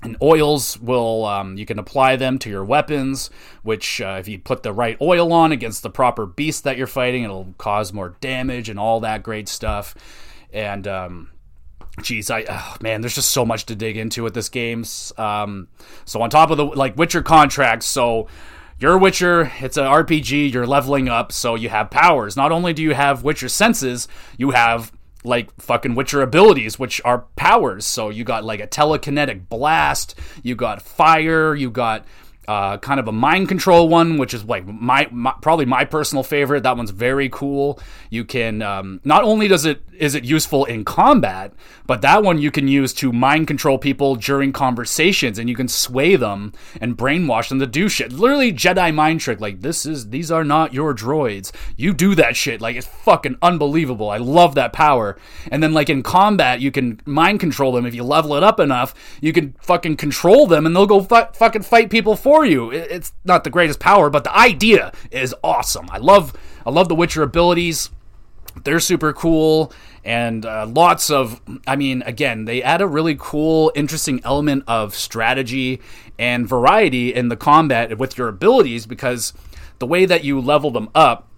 and 0.03 0.17
oils 0.21 0.79
will 0.79 1.25
um, 1.25 1.57
you 1.57 1.65
can 1.65 1.79
apply 1.79 2.15
them 2.15 2.37
to 2.39 2.49
your 2.49 2.63
weapons 2.63 3.29
which 3.63 4.01
uh, 4.01 4.17
if 4.19 4.27
you 4.27 4.37
put 4.37 4.63
the 4.63 4.73
right 4.73 4.97
oil 5.01 5.33
on 5.33 5.51
against 5.51 5.83
the 5.83 5.89
proper 5.89 6.25
beast 6.25 6.63
that 6.63 6.77
you're 6.77 6.87
fighting 6.87 7.23
it'll 7.23 7.53
cause 7.57 7.91
more 7.93 8.15
damage 8.21 8.69
and 8.69 8.79
all 8.79 8.99
that 8.99 9.23
great 9.23 9.47
stuff 9.47 9.95
and 10.53 10.87
um, 10.87 11.31
Jeez, 11.99 12.29
I 12.29 12.45
oh, 12.49 12.75
man, 12.81 13.01
there's 13.01 13.15
just 13.15 13.31
so 13.31 13.45
much 13.45 13.65
to 13.67 13.75
dig 13.75 13.95
into 13.95 14.21
with 14.23 14.33
this 14.33 14.49
game. 14.49 14.83
Um, 15.17 15.69
so 16.03 16.21
on 16.21 16.29
top 16.29 16.51
of 16.51 16.57
the 16.57 16.65
like 16.65 16.97
Witcher 16.97 17.21
contracts, 17.21 17.85
so 17.85 18.27
you're 18.79 18.95
a 18.95 18.97
Witcher, 18.97 19.51
it's 19.61 19.77
an 19.77 19.85
RPG, 19.85 20.51
you're 20.51 20.67
leveling 20.67 21.07
up, 21.07 21.31
so 21.31 21.55
you 21.55 21.69
have 21.69 21.89
powers. 21.89 22.35
Not 22.35 22.51
only 22.51 22.73
do 22.73 22.83
you 22.83 22.93
have 22.93 23.23
Witcher 23.23 23.47
senses, 23.47 24.09
you 24.37 24.51
have 24.51 24.91
like 25.26 25.49
fucking 25.59 25.95
Witcher 25.95 26.21
abilities, 26.21 26.80
which 26.80 27.01
are 27.03 27.26
powers. 27.36 27.86
So 27.86 28.09
you 28.09 28.23
got 28.23 28.43
like 28.43 28.59
a 28.59 28.67
telekinetic 28.67 29.49
blast, 29.49 30.15
you 30.43 30.55
got 30.55 30.82
fire, 30.82 31.55
you 31.55 31.69
got 31.71 32.05
uh, 32.47 32.77
kind 32.77 32.99
of 32.99 33.07
a 33.07 33.11
mind 33.11 33.47
control 33.47 33.89
one, 33.89 34.17
which 34.17 34.33
is 34.33 34.43
like 34.45 34.65
my, 34.65 35.07
my, 35.11 35.33
probably 35.41 35.65
my 35.65 35.85
personal 35.85 36.23
favorite. 36.23 36.63
That 36.63 36.77
one's 36.77 36.91
very 36.91 37.29
cool. 37.29 37.79
You 38.09 38.25
can 38.25 38.61
um, 38.61 39.01
not 39.03 39.23
only 39.23 39.47
does 39.47 39.65
it 39.65 39.81
is 39.97 40.13
it 40.13 40.25
useful 40.25 40.65
in 40.65 40.83
combat, 40.83 41.53
but 41.85 42.01
that 42.01 42.23
one 42.23 42.37
you 42.37 42.51
can 42.51 42.67
use 42.67 42.93
to 42.93 43.13
mind 43.13 43.47
control 43.47 43.77
people 43.77 44.15
during 44.15 44.51
conversations, 44.51 45.39
and 45.39 45.49
you 45.49 45.55
can 45.55 45.67
sway 45.67 46.15
them 46.15 46.53
and 46.81 46.97
brainwash 46.97 47.49
them 47.49 47.59
to 47.59 47.67
do 47.67 47.87
shit. 47.87 48.11
Literally 48.11 48.51
Jedi 48.51 48.93
mind 48.93 49.21
trick. 49.21 49.39
Like 49.39 49.61
this 49.61 49.85
is 49.85 50.09
these 50.09 50.31
are 50.31 50.43
not 50.43 50.73
your 50.73 50.93
droids. 50.93 51.51
You 51.77 51.93
do 51.93 52.15
that 52.15 52.35
shit. 52.35 52.61
Like 52.61 52.75
it's 52.75 52.87
fucking 52.87 53.37
unbelievable. 53.41 54.09
I 54.09 54.17
love 54.17 54.55
that 54.55 54.73
power. 54.73 55.17
And 55.49 55.63
then 55.63 55.73
like 55.73 55.89
in 55.89 56.03
combat, 56.03 56.59
you 56.59 56.71
can 56.71 56.99
mind 57.05 57.39
control 57.39 57.71
them 57.71 57.85
if 57.85 57.95
you 57.95 58.03
level 58.03 58.35
it 58.35 58.43
up 58.43 58.59
enough. 58.59 58.93
You 59.21 59.33
can 59.33 59.55
fucking 59.61 59.97
control 59.97 60.47
them, 60.47 60.65
and 60.65 60.75
they'll 60.75 60.85
go 60.85 61.01
fu- 61.01 61.33
fucking 61.33 61.63
fight 61.63 61.89
people 61.89 62.15
for 62.15 62.34
for 62.36 62.45
you. 62.45 62.71
It's 62.71 63.13
not 63.23 63.43
the 63.43 63.49
greatest 63.49 63.79
power, 63.79 64.09
but 64.09 64.23
the 64.23 64.36
idea 64.36 64.91
is 65.09 65.33
awesome. 65.43 65.88
I 65.89 65.97
love 65.97 66.33
I 66.65 66.69
love 66.69 66.89
the 66.89 66.95
Witcher 66.95 67.23
abilities. 67.23 67.89
They're 68.63 68.79
super 68.79 69.13
cool 69.13 69.71
and 70.03 70.45
uh, 70.45 70.65
lots 70.67 71.09
of 71.09 71.41
I 71.65 71.75
mean 71.75 72.01
again, 72.03 72.45
they 72.45 72.61
add 72.61 72.81
a 72.81 72.88
really 72.88 73.15
cool 73.17 73.71
interesting 73.75 74.19
element 74.23 74.65
of 74.67 74.95
strategy 74.95 75.81
and 76.19 76.47
variety 76.47 77.13
in 77.13 77.29
the 77.29 77.38
combat 77.38 77.97
with 77.97 78.17
your 78.17 78.27
abilities 78.27 78.86
because 78.86 79.33
the 79.79 79.88
way 79.88 80.05
that 80.05 80.23
you 80.23 80.39
level 80.41 80.71
them 80.71 80.89
up 80.93 81.29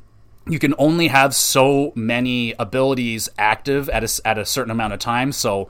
you 0.49 0.59
can 0.59 0.73
only 0.77 1.09
have 1.09 1.35
so 1.35 1.91
many 1.93 2.53
abilities 2.57 3.29
active 3.37 3.89
at 3.89 4.03
a, 4.03 4.27
at 4.27 4.37
a 4.37 4.45
certain 4.45 4.71
amount 4.71 4.93
of 4.93 4.99
time. 4.99 5.33
So, 5.33 5.67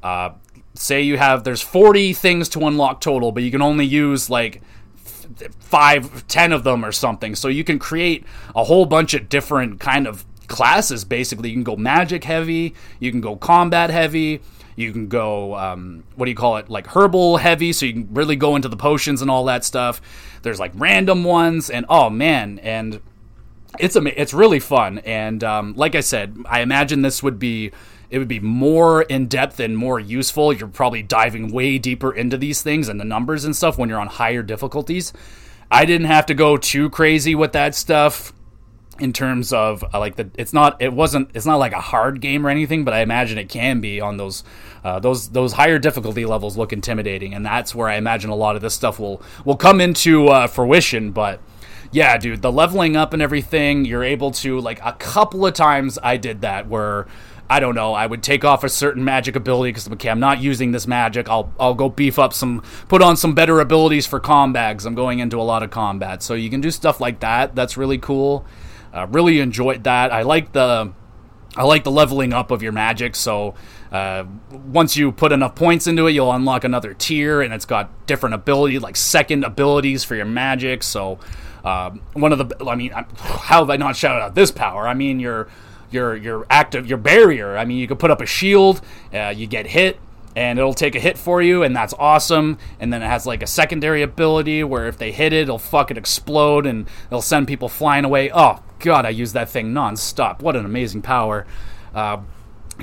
uh, 0.00 0.30
say 0.74 1.02
you 1.02 1.18
have 1.18 1.44
there's 1.44 1.62
40 1.62 2.12
things 2.12 2.48
to 2.50 2.66
unlock 2.66 3.00
total, 3.00 3.32
but 3.32 3.42
you 3.42 3.50
can 3.50 3.62
only 3.62 3.84
use 3.84 4.30
like 4.30 4.62
five, 5.60 6.26
ten 6.28 6.52
of 6.52 6.64
them 6.64 6.84
or 6.84 6.92
something. 6.92 7.34
So 7.34 7.48
you 7.48 7.64
can 7.64 7.78
create 7.78 8.24
a 8.54 8.64
whole 8.64 8.86
bunch 8.86 9.14
of 9.14 9.28
different 9.28 9.80
kind 9.80 10.06
of 10.06 10.24
classes. 10.48 11.04
Basically, 11.04 11.48
you 11.50 11.54
can 11.54 11.64
go 11.64 11.76
magic 11.76 12.24
heavy, 12.24 12.74
you 13.00 13.10
can 13.10 13.20
go 13.20 13.36
combat 13.36 13.90
heavy. 13.90 14.40
You 14.74 14.90
can 14.90 15.08
go, 15.08 15.54
um, 15.54 16.04
what 16.16 16.24
do 16.24 16.30
you 16.30 16.36
call 16.36 16.56
it, 16.56 16.70
like 16.70 16.86
herbal 16.86 17.36
heavy, 17.36 17.74
so 17.74 17.84
you 17.84 17.92
can 17.92 18.14
really 18.14 18.36
go 18.36 18.56
into 18.56 18.68
the 18.68 18.76
potions 18.76 19.20
and 19.20 19.30
all 19.30 19.44
that 19.44 19.64
stuff. 19.64 20.00
There's 20.40 20.58
like 20.58 20.72
random 20.74 21.24
ones, 21.24 21.68
and 21.68 21.84
oh 21.90 22.08
man, 22.08 22.58
and 22.60 23.00
it's 23.78 23.96
ama- 23.96 24.12
it's 24.16 24.32
really 24.32 24.60
fun. 24.60 24.98
And 25.00 25.44
um, 25.44 25.74
like 25.76 25.94
I 25.94 26.00
said, 26.00 26.38
I 26.46 26.60
imagine 26.60 27.02
this 27.02 27.22
would 27.22 27.38
be 27.38 27.70
it 28.12 28.18
would 28.18 28.28
be 28.28 28.40
more 28.40 29.02
in 29.02 29.26
depth 29.26 29.58
and 29.58 29.76
more 29.76 29.98
useful. 29.98 30.52
You're 30.52 30.68
probably 30.68 31.02
diving 31.02 31.50
way 31.50 31.78
deeper 31.78 32.12
into 32.12 32.36
these 32.36 32.60
things 32.60 32.90
and 32.90 33.00
the 33.00 33.06
numbers 33.06 33.46
and 33.46 33.56
stuff 33.56 33.78
when 33.78 33.88
you're 33.88 33.98
on 33.98 34.08
higher 34.08 34.42
difficulties. 34.42 35.14
I 35.70 35.86
didn't 35.86 36.08
have 36.08 36.26
to 36.26 36.34
go 36.34 36.58
too 36.58 36.90
crazy 36.90 37.34
with 37.34 37.52
that 37.52 37.74
stuff 37.74 38.34
in 39.00 39.14
terms 39.14 39.54
of 39.54 39.82
uh, 39.94 39.98
like 39.98 40.16
the 40.16 40.30
it's 40.34 40.52
not 40.52 40.80
it 40.82 40.92
wasn't 40.92 41.30
it's 41.32 41.46
not 41.46 41.56
like 41.56 41.72
a 41.72 41.80
hard 41.80 42.20
game 42.20 42.46
or 42.46 42.50
anything 42.50 42.84
but 42.84 42.92
i 42.92 43.00
imagine 43.00 43.38
it 43.38 43.48
can 43.48 43.80
be 43.80 44.02
on 44.02 44.18
those 44.18 44.44
uh, 44.84 45.00
those 45.00 45.30
those 45.30 45.54
higher 45.54 45.78
difficulty 45.78 46.26
levels 46.26 46.58
look 46.58 46.74
intimidating 46.74 47.32
and 47.32 47.44
that's 47.44 47.74
where 47.74 47.88
i 47.88 47.96
imagine 47.96 48.28
a 48.28 48.34
lot 48.34 48.54
of 48.54 48.60
this 48.60 48.74
stuff 48.74 49.00
will 49.00 49.22
will 49.46 49.56
come 49.56 49.80
into 49.80 50.28
uh, 50.28 50.46
fruition 50.46 51.10
but 51.10 51.40
yeah 51.90 52.18
dude 52.18 52.42
the 52.42 52.52
leveling 52.52 52.94
up 52.94 53.14
and 53.14 53.22
everything 53.22 53.86
you're 53.86 54.04
able 54.04 54.30
to 54.30 54.60
like 54.60 54.78
a 54.84 54.92
couple 54.92 55.46
of 55.46 55.54
times 55.54 55.98
i 56.02 56.18
did 56.18 56.42
that 56.42 56.68
where 56.68 57.06
I 57.52 57.60
don't 57.60 57.74
know. 57.74 57.92
I 57.92 58.06
would 58.06 58.22
take 58.22 58.46
off 58.46 58.64
a 58.64 58.68
certain 58.70 59.04
magic 59.04 59.36
ability 59.36 59.72
because 59.72 59.86
okay, 59.90 60.08
I'm 60.08 60.20
not 60.20 60.40
using 60.40 60.72
this 60.72 60.86
magic. 60.86 61.28
I'll 61.28 61.52
I'll 61.60 61.74
go 61.74 61.90
beef 61.90 62.18
up 62.18 62.32
some, 62.32 62.62
put 62.88 63.02
on 63.02 63.14
some 63.14 63.34
better 63.34 63.60
abilities 63.60 64.06
for 64.06 64.20
combat. 64.20 64.82
I'm 64.86 64.94
going 64.94 65.18
into 65.18 65.38
a 65.38 65.42
lot 65.44 65.62
of 65.62 65.70
combat, 65.70 66.22
so 66.22 66.32
you 66.32 66.48
can 66.48 66.62
do 66.62 66.70
stuff 66.70 66.98
like 66.98 67.20
that. 67.20 67.54
That's 67.54 67.76
really 67.76 67.98
cool. 67.98 68.46
Uh, 68.90 69.06
really 69.10 69.38
enjoyed 69.40 69.84
that. 69.84 70.14
I 70.14 70.22
like 70.22 70.52
the 70.52 70.94
I 71.54 71.64
like 71.64 71.84
the 71.84 71.90
leveling 71.90 72.32
up 72.32 72.50
of 72.50 72.62
your 72.62 72.72
magic. 72.72 73.14
So 73.14 73.54
uh, 73.90 74.24
once 74.50 74.96
you 74.96 75.12
put 75.12 75.30
enough 75.30 75.54
points 75.54 75.86
into 75.86 76.06
it, 76.06 76.12
you'll 76.12 76.32
unlock 76.32 76.64
another 76.64 76.94
tier, 76.94 77.42
and 77.42 77.52
it's 77.52 77.66
got 77.66 78.06
different 78.06 78.34
ability, 78.34 78.78
like 78.78 78.96
second 78.96 79.44
abilities 79.44 80.04
for 80.04 80.14
your 80.14 80.24
magic. 80.24 80.82
So 80.82 81.18
uh, 81.62 81.90
one 82.14 82.32
of 82.32 82.38
the, 82.38 82.66
I 82.66 82.76
mean, 82.76 82.92
how 82.92 83.60
have 83.60 83.68
I 83.68 83.76
not 83.76 83.94
shouted 83.94 84.22
out 84.22 84.34
this 84.34 84.50
power? 84.50 84.88
I 84.88 84.94
mean, 84.94 85.20
your 85.20 85.48
your 85.92 86.16
your 86.16 86.46
active 86.50 86.86
your 86.86 86.98
barrier. 86.98 87.56
I 87.56 87.64
mean, 87.64 87.78
you 87.78 87.86
could 87.86 87.98
put 87.98 88.10
up 88.10 88.20
a 88.20 88.26
shield, 88.26 88.80
uh, 89.12 89.32
you 89.36 89.46
get 89.46 89.66
hit, 89.66 89.98
and 90.34 90.58
it'll 90.58 90.74
take 90.74 90.94
a 90.94 91.00
hit 91.00 91.18
for 91.18 91.42
you, 91.42 91.62
and 91.62 91.74
that's 91.74 91.94
awesome. 91.98 92.58
And 92.80 92.92
then 92.92 93.02
it 93.02 93.06
has 93.06 93.26
like 93.26 93.42
a 93.42 93.46
secondary 93.46 94.02
ability 94.02 94.64
where 94.64 94.86
if 94.86 94.98
they 94.98 95.12
hit 95.12 95.32
it, 95.32 95.42
it'll 95.42 95.58
fucking 95.58 95.96
explode 95.96 96.66
and 96.66 96.88
it'll 97.06 97.22
send 97.22 97.48
people 97.48 97.68
flying 97.68 98.04
away. 98.04 98.30
Oh 98.32 98.62
god, 98.78 99.06
I 99.06 99.10
use 99.10 99.32
that 99.34 99.50
thing 99.50 99.72
nonstop. 99.72 100.40
What 100.40 100.56
an 100.56 100.64
amazing 100.64 101.02
power. 101.02 101.46
Uh, 101.94 102.18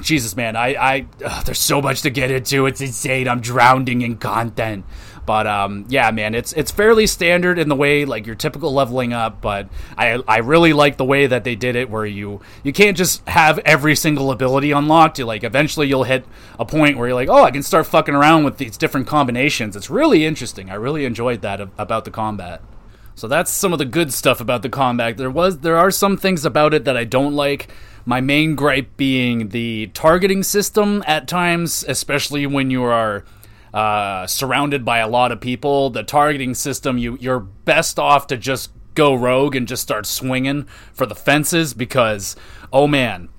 Jesus, 0.02 0.36
man, 0.36 0.56
I, 0.56 0.76
I 0.76 1.44
there's 1.46 1.60
so 1.60 1.82
much 1.82 2.02
to 2.04 2.10
get 2.10 2.32
into. 2.32 2.66
It's 2.66 2.82
insane. 2.82 3.28
I'm 3.28 3.42
drowning 3.42 4.02
in 4.02 4.18
content. 4.18 4.86
But 5.30 5.46
um, 5.46 5.86
yeah, 5.90 6.10
man, 6.10 6.34
it's 6.34 6.54
it's 6.54 6.72
fairly 6.72 7.06
standard 7.06 7.60
in 7.60 7.70
the 7.70 7.76
way 7.76 8.04
like 8.04 8.26
your 8.26 8.34
typical 8.34 8.74
leveling 8.74 9.14
up. 9.14 9.42
But 9.42 9.70
I 9.96 10.24
I 10.28 10.38
really 10.38 10.74
like 10.74 10.98
the 10.98 11.06
way 11.06 11.28
that 11.28 11.44
they 11.44 11.54
did 11.54 11.76
it, 11.76 11.88
where 11.88 12.04
you 12.04 12.42
you 12.64 12.74
can't 12.74 12.98
just 12.98 13.28
have 13.28 13.60
every 13.60 13.96
single 13.96 14.32
ability 14.32 14.72
unlocked. 14.72 15.20
You 15.20 15.26
like 15.26 15.44
eventually 15.44 15.88
you'll 15.88 16.06
hit 16.06 16.26
a 16.58 16.66
point 16.66 16.98
where 16.98 17.10
you're 17.10 17.16
like, 17.16 17.30
oh, 17.30 17.44
I 17.44 17.52
can 17.52 17.62
start 17.62 17.86
fucking 17.86 18.16
around 18.16 18.44
with 18.44 18.58
these 18.58 18.76
different 18.76 19.06
combinations. 19.06 19.76
It's 19.76 19.92
really 19.92 20.26
interesting. 20.26 20.72
I 20.72 20.74
really 20.74 21.06
enjoyed 21.06 21.44
that 21.44 21.62
about 21.62 22.06
the 22.06 22.12
combat. 22.12 22.64
So 23.14 23.28
that's 23.28 23.52
some 23.52 23.72
of 23.72 23.78
the 23.78 23.86
good 23.86 24.12
stuff 24.12 24.42
about 24.42 24.64
the 24.64 24.70
combat. 24.70 25.18
There 25.18 25.30
was 25.30 25.60
there 25.60 25.78
are 25.78 25.92
some 25.92 26.18
things 26.18 26.44
about 26.44 26.74
it 26.74 26.86
that 26.86 26.98
I 26.98 27.04
don't 27.04 27.36
like. 27.36 27.68
My 28.04 28.20
main 28.20 28.56
gripe 28.56 28.98
being 28.98 29.50
the 29.50 29.92
targeting 29.94 30.42
system 30.42 31.04
at 31.06 31.28
times, 31.28 31.86
especially 31.88 32.48
when 32.48 32.72
you 32.72 32.82
are 32.82 33.26
uh, 33.74 34.28
surrounded 34.28 34.84
by 34.86 35.00
a 35.00 35.08
lot 35.08 35.32
of 35.32 35.40
people. 35.42 35.90
The 35.90 36.04
targeting 36.04 36.54
system, 36.54 36.98
you 36.98 37.18
you're 37.20 37.40
best 37.40 38.00
off 38.00 38.28
to 38.28 38.38
just 38.38 38.72
go 38.96 39.14
rogue 39.14 39.56
and 39.56 39.68
just 39.68 39.84
start 39.84 40.06
swinging 40.06 40.64
for 40.94 41.06
the 41.06 41.16
fences 41.16 41.74
because 41.74 42.36
oh 42.74 42.88
man, 42.88 43.30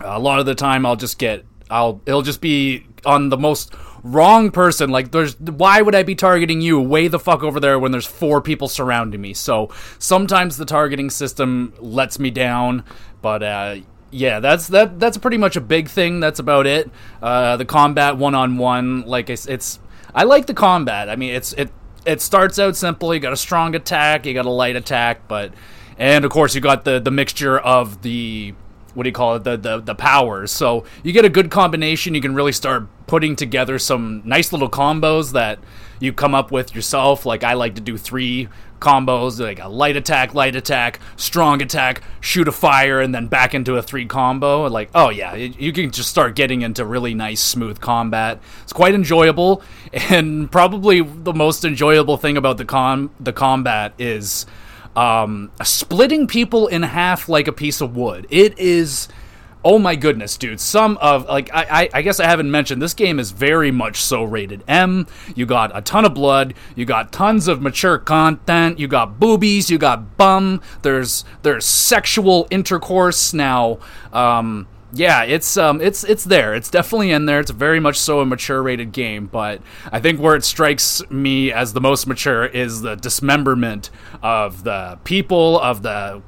a 0.00 0.18
lot 0.18 0.40
of 0.40 0.46
the 0.46 0.54
time 0.54 0.84
I'll 0.84 0.96
just 0.96 1.18
get 1.18 1.44
I'll 1.70 2.00
it'll 2.06 2.22
just 2.22 2.40
be 2.40 2.86
on 3.04 3.30
the 3.30 3.38
most 3.38 3.74
wrong 4.02 4.50
person. 4.50 4.90
Like, 4.90 5.10
there's 5.12 5.38
why 5.40 5.80
would 5.80 5.94
I 5.94 6.02
be 6.02 6.14
targeting 6.14 6.60
you 6.60 6.80
way 6.80 7.08
the 7.08 7.18
fuck 7.18 7.42
over 7.42 7.60
there 7.60 7.78
when 7.78 7.92
there's 7.92 8.06
four 8.06 8.40
people 8.40 8.68
surrounding 8.68 9.20
me? 9.20 9.34
So 9.34 9.70
sometimes 9.98 10.56
the 10.56 10.64
targeting 10.64 11.10
system 11.10 11.72
lets 11.78 12.18
me 12.18 12.30
down, 12.30 12.84
but 13.20 13.42
uh, 13.42 13.76
yeah, 14.12 14.40
that's 14.40 14.68
that. 14.68 15.00
That's 15.00 15.16
pretty 15.16 15.38
much 15.38 15.56
a 15.56 15.60
big 15.60 15.88
thing. 15.88 16.20
That's 16.20 16.38
about 16.38 16.66
it. 16.66 16.90
Uh, 17.20 17.56
the 17.56 17.64
combat 17.64 18.16
one 18.16 18.34
on 18.34 18.58
one, 18.58 19.02
like 19.02 19.30
it's, 19.30 19.46
it's, 19.46 19.80
I 20.14 20.24
like 20.24 20.46
the 20.46 20.54
combat. 20.54 21.08
I 21.08 21.16
mean, 21.16 21.34
it's 21.34 21.54
it 21.54 21.70
it 22.04 22.20
starts 22.20 22.58
out 22.58 22.76
simple. 22.76 23.12
You 23.14 23.20
got 23.20 23.32
a 23.32 23.36
strong 23.36 23.74
attack, 23.74 24.26
you 24.26 24.34
got 24.34 24.46
a 24.46 24.50
light 24.50 24.76
attack, 24.76 25.26
but 25.28 25.52
and 25.98 26.24
of 26.24 26.30
course 26.30 26.54
you 26.54 26.60
got 26.60 26.84
the 26.84 27.00
the 27.00 27.10
mixture 27.10 27.58
of 27.58 28.02
the 28.02 28.54
what 28.94 29.04
do 29.04 29.08
you 29.08 29.12
call 29.12 29.36
it 29.36 29.44
the, 29.44 29.56
the 29.56 29.80
the 29.80 29.94
powers 29.94 30.50
so 30.50 30.84
you 31.02 31.12
get 31.12 31.24
a 31.24 31.30
good 31.30 31.50
combination 31.50 32.14
you 32.14 32.20
can 32.20 32.34
really 32.34 32.52
start 32.52 32.86
putting 33.06 33.36
together 33.36 33.78
some 33.78 34.22
nice 34.24 34.52
little 34.52 34.70
combos 34.70 35.32
that 35.32 35.58
you 36.00 36.12
come 36.12 36.34
up 36.34 36.50
with 36.50 36.74
yourself 36.74 37.26
like 37.26 37.44
i 37.44 37.54
like 37.54 37.74
to 37.74 37.80
do 37.80 37.96
three 37.96 38.48
combos 38.82 39.40
like 39.40 39.60
a 39.60 39.68
light 39.68 39.96
attack, 39.96 40.34
light 40.34 40.56
attack, 40.56 40.98
strong 41.16 41.62
attack, 41.62 42.02
shoot 42.20 42.48
a 42.48 42.52
fire, 42.52 43.00
and 43.00 43.14
then 43.14 43.28
back 43.28 43.54
into 43.54 43.76
a 43.76 43.82
three 43.82 44.04
combo. 44.04 44.66
Like, 44.66 44.90
oh 44.94 45.08
yeah, 45.08 45.34
you 45.34 45.72
can 45.72 45.90
just 45.90 46.10
start 46.10 46.34
getting 46.34 46.62
into 46.62 46.84
really 46.84 47.14
nice, 47.14 47.40
smooth 47.40 47.80
combat. 47.80 48.40
It's 48.64 48.72
quite 48.72 48.94
enjoyable, 48.94 49.62
and 49.92 50.50
probably 50.50 51.00
the 51.00 51.32
most 51.32 51.64
enjoyable 51.64 52.16
thing 52.16 52.36
about 52.36 52.58
the 52.58 52.64
com 52.64 53.10
the 53.20 53.32
combat 53.32 53.94
is 53.98 54.44
um, 54.96 55.50
splitting 55.62 56.26
people 56.26 56.66
in 56.66 56.82
half 56.82 57.28
like 57.28 57.48
a 57.48 57.52
piece 57.52 57.80
of 57.80 57.96
wood. 57.96 58.26
It 58.30 58.58
is 58.58 59.08
oh 59.64 59.78
my 59.78 59.94
goodness, 59.96 60.36
dude. 60.36 60.60
Some 60.60 60.98
of 61.00 61.26
like 61.26 61.50
I, 61.52 61.88
I 61.92 62.02
guess 62.02 62.20
I 62.20 62.26
haven't 62.26 62.50
mentioned 62.50 62.82
this 62.82 62.94
game 62.94 63.18
is 63.18 63.30
very 63.30 63.70
much 63.70 64.00
so 64.00 64.22
rated 64.24 64.64
M. 64.66 65.06
You 65.34 65.46
got 65.46 65.70
a 65.74 65.80
ton 65.80 66.04
of 66.04 66.14
blood, 66.14 66.54
you 66.74 66.84
got 66.84 67.12
tons 67.12 67.48
of 67.48 67.62
mature 67.62 67.98
content, 67.98 68.78
you 68.78 68.88
got 68.88 69.18
boobies, 69.18 69.70
you 69.70 69.78
got 69.78 70.16
bum. 70.16 70.60
There's 70.82 71.24
there's 71.42 71.64
sexual 71.64 72.46
intercourse 72.50 73.32
now. 73.32 73.78
Um, 74.12 74.66
yeah, 74.92 75.22
it's 75.22 75.56
um, 75.56 75.80
it's 75.80 76.04
it's 76.04 76.24
there. 76.24 76.54
It's 76.54 76.70
definitely 76.70 77.10
in 77.10 77.26
there. 77.26 77.40
It's 77.40 77.50
very 77.50 77.80
much 77.80 77.98
so 77.98 78.20
a 78.20 78.26
mature 78.26 78.62
rated 78.62 78.92
game, 78.92 79.26
but 79.26 79.62
I 79.90 80.00
think 80.00 80.20
where 80.20 80.36
it 80.36 80.44
strikes 80.44 81.02
me 81.10 81.50
as 81.50 81.72
the 81.72 81.80
most 81.80 82.06
mature 82.06 82.44
is 82.44 82.82
the 82.82 82.94
dismemberment 82.94 83.90
of 84.22 84.64
the 84.64 84.98
people, 85.04 85.58
of 85.60 85.82
the 85.82 86.22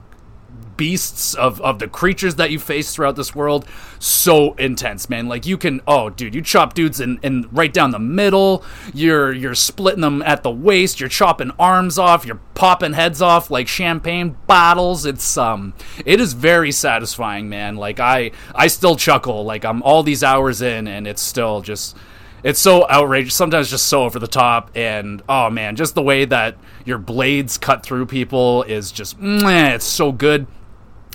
beasts 0.76 1.34
of 1.34 1.60
of 1.60 1.78
the 1.78 1.88
creatures 1.88 2.36
that 2.36 2.50
you 2.50 2.58
face 2.58 2.94
throughout 2.94 3.16
this 3.16 3.34
world. 3.34 3.66
So 3.98 4.54
intense 4.54 5.08
man. 5.08 5.28
Like 5.28 5.46
you 5.46 5.56
can 5.56 5.80
oh 5.86 6.10
dude 6.10 6.34
you 6.34 6.42
chop 6.42 6.74
dudes 6.74 7.00
in, 7.00 7.18
in 7.22 7.48
right 7.52 7.72
down 7.72 7.90
the 7.90 7.98
middle. 7.98 8.64
You're 8.92 9.32
you're 9.32 9.54
splitting 9.54 10.02
them 10.02 10.22
at 10.22 10.42
the 10.42 10.50
waist. 10.50 11.00
You're 11.00 11.08
chopping 11.08 11.50
arms 11.58 11.98
off. 11.98 12.24
You're 12.24 12.40
popping 12.54 12.92
heads 12.92 13.20
off 13.22 13.50
like 13.50 13.68
champagne 13.68 14.36
bottles. 14.46 15.06
It's 15.06 15.36
um 15.36 15.74
it 16.04 16.20
is 16.20 16.32
very 16.32 16.72
satisfying 16.72 17.48
man. 17.48 17.76
Like 17.76 18.00
i 18.00 18.30
i 18.54 18.66
still 18.66 18.96
chuckle. 18.96 19.44
Like 19.44 19.64
i'm 19.64 19.82
all 19.82 20.02
these 20.02 20.22
hours 20.22 20.62
in 20.62 20.86
and 20.86 21.06
it's 21.06 21.22
still 21.22 21.60
just 21.60 21.96
it's 22.42 22.60
so 22.60 22.86
outrageous. 22.90 23.34
Sometimes 23.34 23.70
just 23.70 23.86
so 23.86 24.04
over 24.04 24.18
the 24.18 24.28
top. 24.28 24.70
And 24.74 25.22
oh 25.28 25.50
man 25.50 25.76
just 25.76 25.94
the 25.94 26.02
way 26.02 26.24
that 26.26 26.56
your 26.84 26.98
blades 26.98 27.58
cut 27.58 27.82
through 27.82 28.06
people 28.06 28.62
is 28.64 28.92
just 28.92 29.16
it's 29.20 29.84
so 29.84 30.12
good 30.12 30.46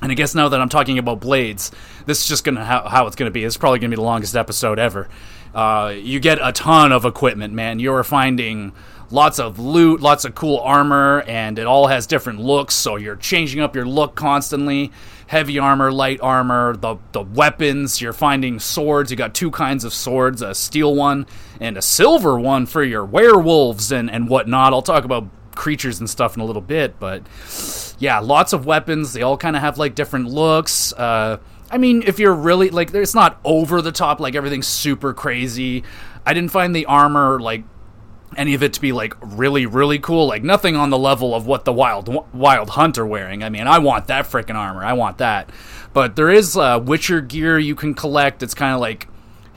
and 0.01 0.11
I 0.11 0.15
guess 0.15 0.35
now 0.35 0.49
that 0.49 0.61
I'm 0.61 0.69
talking 0.69 0.97
about 0.97 1.19
blades, 1.19 1.71
this 2.05 2.21
is 2.21 2.27
just 2.27 2.43
gonna 2.43 2.63
how, 2.63 2.87
how 2.87 3.07
it's 3.07 3.15
gonna 3.15 3.31
be. 3.31 3.43
It's 3.43 3.57
probably 3.57 3.79
gonna 3.79 3.89
be 3.89 3.95
the 3.95 4.01
longest 4.01 4.35
episode 4.35 4.79
ever. 4.79 5.07
Uh, 5.53 5.93
you 5.95 6.19
get 6.19 6.39
a 6.41 6.51
ton 6.51 6.91
of 6.91 7.05
equipment, 7.05 7.53
man. 7.53 7.79
You're 7.79 8.03
finding 8.03 8.73
lots 9.11 9.39
of 9.39 9.59
loot, 9.59 10.01
lots 10.01 10.25
of 10.25 10.35
cool 10.35 10.59
armor, 10.59 11.21
and 11.27 11.57
it 11.57 11.65
all 11.65 11.87
has 11.87 12.07
different 12.07 12.39
looks. 12.39 12.75
So 12.75 12.95
you're 12.95 13.15
changing 13.15 13.61
up 13.61 13.75
your 13.75 13.85
look 13.85 14.15
constantly. 14.15 14.91
Heavy 15.27 15.59
armor, 15.59 15.91
light 15.91 16.19
armor, 16.21 16.75
the 16.75 16.97
the 17.11 17.21
weapons. 17.21 18.01
You're 18.01 18.13
finding 18.13 18.59
swords. 18.59 19.11
You 19.11 19.17
got 19.17 19.33
two 19.33 19.51
kinds 19.51 19.83
of 19.83 19.93
swords: 19.93 20.41
a 20.41 20.55
steel 20.55 20.95
one 20.95 21.27
and 21.59 21.77
a 21.77 21.81
silver 21.81 22.39
one 22.39 22.65
for 22.65 22.83
your 22.83 23.05
werewolves 23.05 23.91
and 23.91 24.09
and 24.09 24.29
whatnot. 24.29 24.73
I'll 24.73 24.81
talk 24.81 25.03
about 25.03 25.27
creatures 25.60 25.99
and 25.99 26.10
stuff 26.10 26.36
in 26.36 26.41
a 26.41 26.45
little 26.45 26.62
bit, 26.62 26.97
but 26.99 27.22
yeah, 27.99 28.20
lots 28.20 28.53
of 28.53 28.66
weapons. 28.66 29.12
They 29.12 29.22
all 29.22 29.38
kind 29.38 29.57
of 29.57 29.62
have 29.62 29.78
like 29.78 29.93
different 29.93 30.30
looks. 30.30 30.93
Uh, 30.93 31.38
I 31.70 31.78
mean, 31.78 32.01
if 32.07 32.18
you're 32.18 32.34
really 32.34 32.70
like, 32.70 32.93
it's 32.95 33.14
not 33.14 33.39
over 33.43 33.82
the 33.82 33.91
top, 33.91 34.22
like 34.22 34.36
everything's 34.36 34.68
super 34.68 35.14
crazy. 35.14 35.84
I 36.26 36.34
didn't 36.34 36.51
find 36.51 36.74
the 36.74 36.86
armor 36.86 37.39
like 37.39 37.64
any 38.38 38.53
of 38.53 38.64
it 38.64 38.74
to 38.74 38.82
be 38.82 38.91
like 38.91 39.16
really 39.22 39.66
really 39.66 39.97
cool 39.97 40.28
like 40.28 40.43
nothing 40.43 40.76
on 40.76 40.91
the 40.91 40.97
level 40.99 41.34
of 41.34 41.47
what 41.47 41.66
the 41.66 41.74
wild 41.74 42.07
wild 42.32 42.70
hunt 42.70 42.95
are 42.99 43.05
wearing 43.05 43.43
i 43.43 43.49
mean 43.49 43.66
i 43.66 43.80
want 43.80 44.05
that 44.05 44.24
freaking 44.26 44.53
armor 44.53 44.86
i 44.86 44.93
want 44.93 45.18
that 45.18 45.49
but 45.93 46.16
there 46.16 46.30
is 46.30 46.55
uh, 46.55 46.80
witcher 46.80 47.22
gear 47.22 47.57
you 47.57 47.74
can 47.74 47.95
collect 47.95 48.43
it's 48.43 48.53
kind 48.53 48.76
of 48.76 48.80
like 48.80 49.07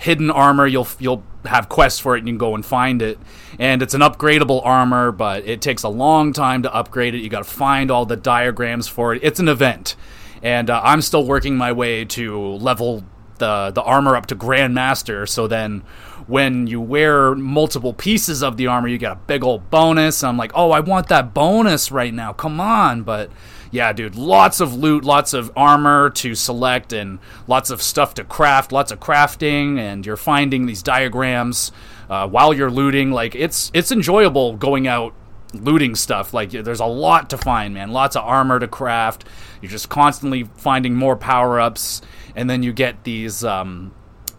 hidden 0.03 0.31
armor 0.31 0.67
you'll 0.67 0.89
you'll 0.99 1.23
have 1.45 1.69
quests 1.69 1.99
for 1.99 2.15
it 2.17 2.21
and 2.21 2.29
you 2.29 2.33
can 2.33 2.39
go 2.39 2.55
and 2.55 2.65
find 2.65 3.03
it 3.03 3.19
and 3.59 3.83
it's 3.83 3.95
an 3.95 4.01
upgradable 4.01 4.61
armor 4.65 5.13
but 5.13 5.47
it 5.47 5.61
takes 5.61 5.83
a 5.83 5.89
long 5.89 6.33
time 6.33 6.63
to 6.63 6.75
upgrade 6.75 7.15
it 7.15 7.19
you 7.19 7.29
got 7.29 7.45
to 7.45 7.51
find 7.51 7.91
all 7.91 8.05
the 8.07 8.17
diagrams 8.17 8.89
for 8.89 9.15
it 9.15 9.23
it's 9.23 9.41
an 9.41 9.49
event 9.49 9.97
and 10.43 10.71
uh, 10.71 10.81
i'm 10.85 11.01
still 11.01 11.25
working 11.25 11.57
my 11.57 11.73
way 11.73 12.05
to 12.05 12.39
level 12.55 13.05
the 13.39 13.71
the 13.75 13.83
armor 13.83 14.17
up 14.17 14.27
to 14.27 14.37
grandmaster 14.37 15.29
so 15.29 15.47
then 15.47 15.83
when 16.27 16.67
you 16.67 16.81
wear 16.81 17.35
multiple 17.35 17.93
pieces 17.93 18.43
of 18.43 18.57
the 18.57 18.67
armor, 18.67 18.89
you 18.89 18.99
get 18.99 19.13
a 19.13 19.17
big 19.17 19.43
old 19.43 19.71
bonus. 19.71 20.23
I'm 20.23 20.37
like, 20.37 20.53
oh, 20.55 20.71
I 20.71 20.81
want 20.81 21.09
that 21.09 21.35
bonus 21.35 21.91
right 21.91 22.13
now. 22.13 22.33
Come 22.33 22.61
on. 22.61 23.03
But 23.03 23.31
yeah, 23.73 23.93
dude, 23.93 24.15
lots 24.15 24.61
of 24.61 24.75
loot, 24.75 25.03
lots 25.03 25.33
of 25.33 25.51
armor 25.57 26.11
to 26.11 26.35
select, 26.35 26.93
and 26.93 27.19
lots 27.47 27.71
of 27.71 27.83
stuff 27.83 28.15
to 28.15 28.25
craft, 28.25 28.71
lots 28.71 28.93
of 28.93 29.01
crafting, 29.01 29.79
and 29.79 30.05
you're 30.07 30.19
finding 30.19 30.67
these 30.67 30.83
diagrams 30.83 31.73
uh, 32.09 32.29
while 32.29 32.53
you're 32.53 32.71
looting. 32.71 33.11
Like, 33.11 33.35
it's 33.35 33.71
it's 33.75 33.91
enjoyable 33.91 34.57
going 34.57 34.87
out 34.87 35.15
looting 35.55 35.95
stuff. 35.95 36.35
Like, 36.35 36.51
there's 36.51 36.81
a 36.81 36.87
lot 36.87 37.31
to 37.31 37.39
find, 37.39 37.73
man. 37.73 37.91
Lots 37.91 38.15
of 38.15 38.25
armor 38.25 38.61
to 38.61 38.69
craft. 38.69 39.25
You're 39.63 39.71
just 39.71 39.89
constantly 39.89 40.45
finding 40.57 40.95
more 40.95 41.17
power 41.17 41.59
ups, 41.59 42.03
and 42.37 42.49
then 42.49 42.63
you 42.63 42.73
get 42.73 43.05
these. 43.05 43.43
Um, 43.43 43.95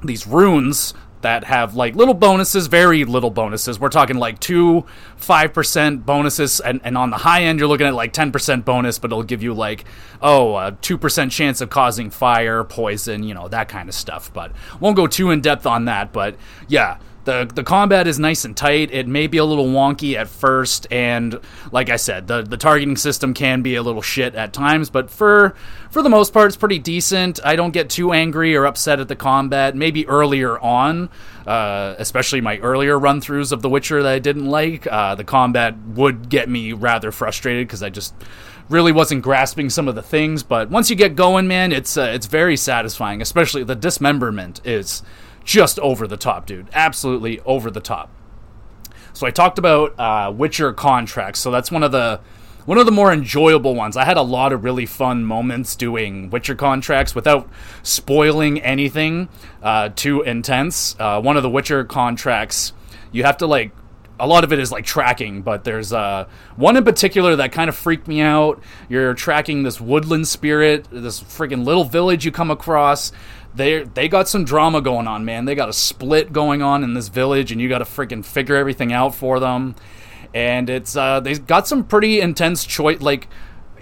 these 0.06 0.28
runes 0.28 0.94
that 1.24 1.44
have 1.46 1.76
like 1.76 1.96
little 1.96 2.14
bonuses, 2.14 2.68
very 2.68 3.04
little 3.04 3.32
bonuses. 3.32 3.80
We're 3.80 3.90
talking 3.90 4.18
like 4.18 4.40
two, 4.40 4.86
five 5.18 5.54
percent 5.54 6.06
bonuses, 6.06 6.60
and, 6.60 6.80
and 6.84 6.98
on 6.98 7.10
the 7.10 7.18
high 7.18 7.44
end, 7.44 7.60
you're 7.60 7.68
looking 7.68 7.88
at 7.88 7.96
like 7.96 8.14
ten 8.14 8.32
percent 8.32 8.64
bonus, 8.64 9.00
but 9.00 9.12
it'll 9.12 9.24
give 9.24 9.42
you 9.42 9.54
like 9.54 9.86
oh, 10.22 10.56
a 10.56 10.78
two 10.82 10.98
percent 10.98 11.32
chance 11.32 11.60
of 11.60 11.70
causing 11.70 12.10
fire, 12.10 12.64
poison, 12.64 13.24
you 13.24 13.34
know 13.34 13.48
that 13.48 13.68
kind 13.68 13.90
of 13.90 13.96
stuff. 13.96 14.32
But 14.32 14.52
won't 14.80 14.96
go 14.96 15.08
too 15.08 15.32
in 15.32 15.42
depth 15.42 15.66
on 15.66 15.86
that. 15.86 16.14
But 16.14 16.38
yeah, 16.68 16.98
the 17.26 17.50
the 17.54 17.64
combat 17.64 18.08
is 18.08 18.20
nice 18.20 18.46
and 18.46 18.56
tight. 18.56 18.92
It 18.92 19.08
may 19.08 19.28
be 19.28 19.38
a 19.38 19.46
little 19.46 19.68
wonky 19.68 20.16
at 20.16 20.28
first, 20.28 20.88
and 20.92 21.40
like 21.72 21.90
I 21.90 21.96
said, 21.96 22.28
the 22.28 22.42
the 22.42 22.58
targeting 22.58 22.98
system 22.98 23.34
can 23.34 23.62
be 23.62 23.76
a 23.76 23.84
little 23.84 24.02
shit 24.02 24.36
at 24.36 24.54
times. 24.54 24.90
But 24.90 25.10
for 25.10 25.56
for 25.90 26.02
the 26.02 26.10
most 26.10 26.34
part, 26.34 26.48
it's 26.48 26.58
pretty 26.58 26.80
decent. 26.80 27.40
I 27.46 27.56
don't 27.56 27.72
get 27.72 27.90
too 27.90 28.12
angry 28.12 28.56
or 28.56 28.66
upset 28.66 29.00
at 29.00 29.08
the 29.08 29.16
combat. 29.16 29.76
Maybe 29.76 30.08
earlier 30.08 30.60
on, 30.60 31.10
uh, 31.48 31.96
especially 31.98 32.42
my 32.42 32.58
earlier 32.58 32.98
run 32.98 33.22
throughs 33.22 33.52
of 33.52 33.62
The 33.62 33.70
Witcher 33.70 34.04
that 34.04 34.14
I 34.14 34.20
didn't 34.20 34.48
like, 34.48 34.88
uh, 34.88 35.16
the 35.16 35.24
combat 35.24 35.76
would 35.96 36.30
get 36.30 36.50
me 36.50 36.74
rather 36.74 37.12
frustrated 37.12 37.68
because 37.68 37.84
I 37.84 37.90
just 37.90 38.14
really 38.70 38.92
wasn't 38.92 39.22
grasping 39.22 39.70
some 39.70 39.88
of 39.88 39.96
the 39.96 40.02
things. 40.02 40.44
But 40.44 40.70
once 40.70 40.90
you 40.90 40.96
get 40.96 41.16
going, 41.16 41.48
man, 41.48 41.72
it's 41.72 41.98
uh, 41.98 42.12
it's 42.14 42.28
very 42.28 42.58
satisfying. 42.58 43.22
Especially 43.22 43.64
the 43.64 43.76
dismemberment 43.76 44.62
is 44.66 45.04
just 45.44 45.80
over 45.80 46.08
the 46.08 46.18
top, 46.18 46.46
dude. 46.46 46.70
Absolutely 46.74 47.40
over 47.42 47.70
the 47.70 47.82
top. 47.82 48.10
So 49.14 49.28
I 49.28 49.32
talked 49.32 49.60
about 49.60 50.00
uh, 50.00 50.32
Witcher 50.32 50.74
contracts. 50.74 51.40
So 51.40 51.52
that's 51.52 51.72
one 51.72 51.84
of 51.84 51.92
the 51.92 52.20
one 52.66 52.78
of 52.78 52.86
the 52.86 52.92
more 52.92 53.12
enjoyable 53.12 53.76
ones. 53.76 53.98
I 53.98 54.06
had 54.06 54.16
a 54.16 54.22
lot 54.22 54.54
of 54.54 54.64
really 54.64 54.86
fun 54.86 55.26
moments 55.26 55.76
doing 55.76 56.30
Witcher 56.30 56.56
contracts 56.56 57.14
without 57.14 57.50
spoiling 57.84 58.62
anything 58.62 59.28
uh, 59.62 59.90
too 59.90 60.22
intense. 60.22 60.96
Uh, 60.98 61.22
one 61.22 61.36
of 61.36 61.44
the 61.44 61.50
Witcher 61.50 61.84
contracts, 61.84 62.74
you 63.12 63.24
have 63.24 63.38
to 63.38 63.48
like. 63.48 63.72
A 64.20 64.28
lot 64.28 64.44
of 64.44 64.54
it 64.54 64.60
is 64.60 64.72
like 64.72 64.86
tracking, 64.86 65.42
but 65.42 65.64
there's 65.64 65.92
uh, 65.92 66.28
one 66.56 66.78
in 66.78 66.86
particular 66.86 67.36
that 67.38 67.52
kind 67.52 67.68
of 67.68 67.76
freaked 67.76 68.08
me 68.08 68.22
out. 68.22 68.62
You're 68.88 69.16
tracking 69.16 69.64
this 69.64 69.82
woodland 69.82 70.28
spirit, 70.28 70.88
this 70.92 71.20
freaking 71.20 71.66
little 71.66 71.84
village 71.84 72.24
you 72.24 72.32
come 72.32 72.52
across 72.52 73.12
they 73.56 73.84
they 73.84 74.08
got 74.08 74.28
some 74.28 74.46
drama 74.46 74.82
going 74.82 75.08
on, 75.08 75.26
man. 75.26 75.46
They 75.46 75.56
got 75.56 75.70
a 75.70 75.74
split 75.74 76.34
going 76.34 76.62
on 76.62 76.84
in 76.84 76.94
this 76.94 77.08
village, 77.08 77.52
and 77.52 77.62
you 77.62 77.70
got 77.70 77.80
to 77.80 77.86
freaking 77.86 78.26
figure 78.26 78.56
everything 78.56 78.92
out 78.92 79.14
for 79.16 79.40
them. 79.40 79.76
And 80.34 80.70
it's 80.70 80.96
uh, 80.96 81.20
they 81.20 81.38
got 81.38 81.68
some 81.68 81.84
pretty 81.84 82.20
intense 82.20 82.66
choice. 82.66 83.02
Like, 83.02 83.28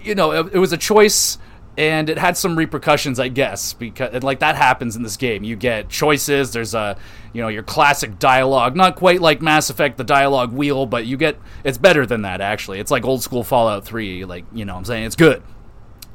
you 0.04 0.16
know, 0.16 0.32
it, 0.32 0.54
it, 0.56 0.60
was 0.60 0.74
a 0.74 0.78
choice, 0.78 1.38
and 1.78 2.10
it 2.10 2.18
had 2.18 2.36
some 2.36 2.58
repercussions, 2.58 3.20
I 3.20 3.30
guess, 3.30 3.72
because 3.72 4.22
like 4.24 4.40
that 4.40 4.58
happens 4.58 4.98
in 4.98 5.04
this 5.04 5.16
game. 5.16 5.44
You 5.46 5.56
get 5.56 5.88
choices. 5.88 6.52
There's 6.52 6.74
a 6.74 6.98
you 7.32 7.42
know 7.42 7.48
your 7.48 7.64
classic 7.64 8.20
dialogue, 8.20 8.76
not 8.76 8.98
quite 8.98 9.22
like 9.22 9.42
Mass 9.42 9.70
Effect, 9.70 9.98
the 9.98 10.04
dialogue 10.04 10.52
wheel, 10.52 10.86
but 10.86 11.06
you 11.06 11.16
get 11.16 11.38
it's 11.64 11.78
better 11.78 12.06
than 12.06 12.24
that 12.24 12.42
actually. 12.42 12.82
It's 12.82 12.92
like 12.92 13.06
old 13.06 13.24
school 13.24 13.46
Fallout 13.46 13.86
Three. 13.86 14.26
Like 14.26 14.44
you 14.52 14.66
know, 14.66 14.76
I'm 14.76 14.84
saying 14.84 15.06
it's 15.06 15.16
good 15.16 15.42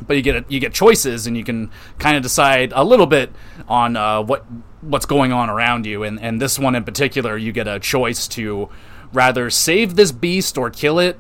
but 0.01 0.16
you 0.16 0.22
get 0.22 0.36
a, 0.36 0.44
you 0.49 0.61
get 0.61 0.72
choices 0.72 1.26
and 1.26 1.36
you 1.36 1.44
can 1.44 1.70
kind 1.99 2.16
of 2.16 2.22
decide 2.22 2.72
a 2.74 2.84
little 2.84 3.07
bit 3.07 3.30
on 3.68 3.97
uh, 3.97 4.22
what 4.22 4.44
what's 4.80 5.07
going 5.07 5.32
on 5.32 5.49
around 5.49 5.86
you. 5.86 6.03
And 6.03 6.20
and 6.20 6.40
this 6.40 6.59
one 6.59 6.74
in 6.74 6.84
particular 6.84 7.36
you 7.36 7.53
get 7.53 7.66
a 7.66 7.80
choice 7.80 8.28
to 8.28 8.68
rather 9.12 9.51
save 9.51 9.97
this 9.97 10.12
beast 10.12 10.59
or 10.59 10.70
kill 10.70 10.99
it. 10.99 11.18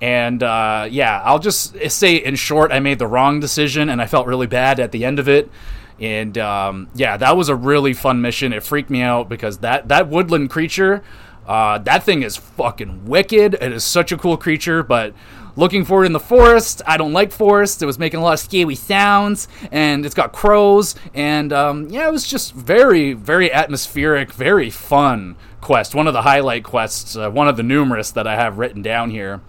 And 0.00 0.42
uh, 0.42 0.88
yeah 0.90 1.22
I'll 1.24 1.38
just 1.38 1.76
say 1.90 2.16
in 2.16 2.34
short 2.34 2.72
I 2.72 2.80
made 2.80 2.98
the 2.98 3.06
wrong 3.06 3.40
decision 3.40 3.88
and 3.88 4.02
I 4.02 4.06
felt 4.06 4.26
really 4.26 4.46
bad 4.46 4.80
at 4.80 4.92
the 4.92 5.04
end 5.04 5.18
of 5.18 5.28
it. 5.28 5.50
And 5.98 6.36
um, 6.38 6.88
yeah 6.94 7.16
that 7.16 7.36
was 7.36 7.48
a 7.48 7.56
really 7.56 7.94
fun 7.94 8.20
mission. 8.20 8.52
It 8.52 8.62
freaked 8.62 8.90
me 8.90 9.02
out 9.02 9.28
because 9.28 9.58
that 9.58 9.88
that 9.88 10.08
woodland 10.08 10.50
creature 10.50 11.02
uh, 11.46 11.78
that 11.78 12.02
thing 12.02 12.24
is 12.24 12.36
fucking 12.36 13.04
wicked. 13.04 13.54
It 13.54 13.70
is 13.70 13.84
such 13.84 14.10
a 14.10 14.16
cool 14.16 14.36
creature 14.36 14.82
but 14.82 15.14
looking 15.56 15.84
for 15.84 16.04
it 16.04 16.06
in 16.06 16.12
the 16.12 16.20
forest. 16.20 16.82
I 16.86 16.96
don't 16.96 17.12
like 17.12 17.32
forests. 17.32 17.82
It 17.82 17.86
was 17.86 17.98
making 17.98 18.20
a 18.20 18.22
lot 18.22 18.34
of 18.34 18.40
scary 18.40 18.74
sounds, 18.74 19.48
and 19.72 20.06
it's 20.06 20.14
got 20.14 20.32
crows, 20.32 20.94
and 21.14 21.52
um, 21.52 21.88
yeah, 21.88 22.06
it 22.06 22.12
was 22.12 22.26
just 22.26 22.52
very, 22.54 23.14
very 23.14 23.50
atmospheric, 23.52 24.32
very 24.32 24.70
fun 24.70 25.36
quest. 25.60 25.94
One 25.94 26.06
of 26.06 26.12
the 26.12 26.22
highlight 26.22 26.62
quests, 26.62 27.16
uh, 27.16 27.30
one 27.30 27.48
of 27.48 27.56
the 27.56 27.62
numerous 27.62 28.10
that 28.12 28.26
I 28.26 28.36
have 28.36 28.58
written 28.58 28.82
down 28.82 29.10
here. 29.10 29.40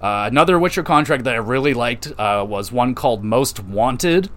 Uh, 0.00 0.26
another 0.30 0.58
Witcher 0.58 0.82
contract 0.82 1.24
that 1.24 1.34
I 1.34 1.38
really 1.38 1.74
liked 1.74 2.12
uh, 2.18 2.44
was 2.48 2.72
one 2.72 2.94
called 2.94 3.22
Most 3.22 3.62
Wanted. 3.62 4.30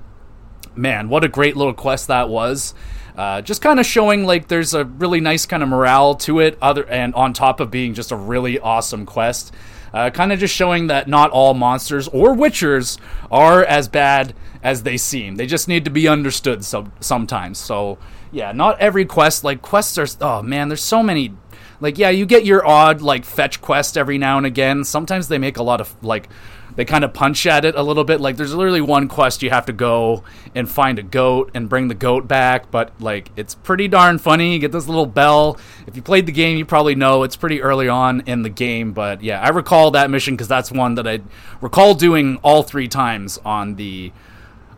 Man, 0.75 1.09
what 1.09 1.23
a 1.23 1.27
great 1.27 1.55
little 1.55 1.73
quest 1.73 2.07
that 2.07 2.29
was. 2.29 2.73
Uh, 3.17 3.41
just 3.41 3.61
kind 3.61 3.79
of 3.79 3.85
showing 3.85 4.25
like 4.25 4.49
there's 4.49 4.73
a 4.73 4.83
really 4.83 5.21
nice 5.21 5.45
kind 5.45 5.63
of 5.63 5.69
morale 5.69 6.15
to 6.15 6.39
it, 6.39 6.57
other 6.61 6.85
and 6.87 7.15
on 7.15 7.33
top 7.33 7.59
of 7.59 7.71
being 7.71 7.93
just 7.93 8.11
a 8.11 8.15
really 8.15 8.59
awesome 8.59 9.05
quest. 9.05 9.53
Uh, 9.95 10.09
kind 10.09 10.33
of 10.33 10.39
just 10.39 10.53
showing 10.53 10.87
that 10.87 11.07
not 11.07 11.31
all 11.31 11.53
monsters 11.53 12.09
or 12.09 12.35
witchers 12.35 12.99
are 13.31 13.63
as 13.63 13.87
bad 13.87 14.35
as 14.61 14.83
they 14.83 14.97
seem. 14.97 15.35
They 15.35 15.47
just 15.47 15.69
need 15.69 15.85
to 15.85 15.89
be 15.89 16.05
understood 16.05 16.65
so, 16.65 16.91
sometimes. 16.99 17.57
So, 17.57 17.97
yeah, 18.29 18.51
not 18.51 18.77
every 18.81 19.05
quest. 19.05 19.45
Like, 19.45 19.61
quests 19.61 19.97
are. 19.97 20.07
Oh, 20.19 20.41
man, 20.41 20.67
there's 20.67 20.83
so 20.83 21.01
many. 21.01 21.33
Like, 21.79 21.97
yeah, 21.97 22.09
you 22.09 22.25
get 22.25 22.43
your 22.43 22.67
odd, 22.67 22.99
like, 23.01 23.23
fetch 23.23 23.61
quest 23.61 23.97
every 23.97 24.17
now 24.17 24.35
and 24.35 24.45
again. 24.45 24.83
Sometimes 24.83 25.29
they 25.29 25.37
make 25.37 25.55
a 25.55 25.63
lot 25.63 25.79
of, 25.79 25.95
like, 26.03 26.27
they 26.75 26.85
kind 26.85 27.03
of 27.03 27.13
punch 27.13 27.45
at 27.45 27.65
it 27.65 27.75
a 27.75 27.83
little 27.83 28.03
bit. 28.03 28.21
Like 28.21 28.37
there's 28.37 28.53
literally 28.53 28.81
one 28.81 29.07
quest 29.07 29.43
you 29.43 29.49
have 29.49 29.65
to 29.67 29.73
go 29.73 30.23
and 30.53 30.69
find 30.69 30.99
a 30.99 31.03
goat 31.03 31.51
and 31.53 31.69
bring 31.69 31.87
the 31.87 31.95
goat 31.95 32.27
back, 32.27 32.71
but 32.71 32.91
like 32.99 33.31
it's 33.35 33.55
pretty 33.55 33.87
darn 33.87 34.17
funny. 34.17 34.53
You 34.53 34.59
get 34.59 34.71
this 34.71 34.87
little 34.87 35.05
bell. 35.05 35.57
If 35.87 35.95
you 35.95 36.01
played 36.01 36.25
the 36.25 36.31
game, 36.31 36.57
you 36.57 36.65
probably 36.65 36.95
know 36.95 37.23
it's 37.23 37.35
pretty 37.35 37.61
early 37.61 37.87
on 37.87 38.21
in 38.21 38.41
the 38.41 38.49
game, 38.49 38.93
but 38.93 39.21
yeah, 39.21 39.41
I 39.41 39.49
recall 39.49 39.91
that 39.91 40.09
mission 40.09 40.35
because 40.35 40.47
that's 40.47 40.71
one 40.71 40.95
that 40.95 41.07
I 41.07 41.21
recall 41.61 41.93
doing 41.93 42.37
all 42.43 42.63
three 42.63 42.87
times 42.87 43.39
on 43.45 43.75
the 43.75 44.11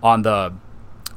on 0.03 0.21
the 0.21 0.53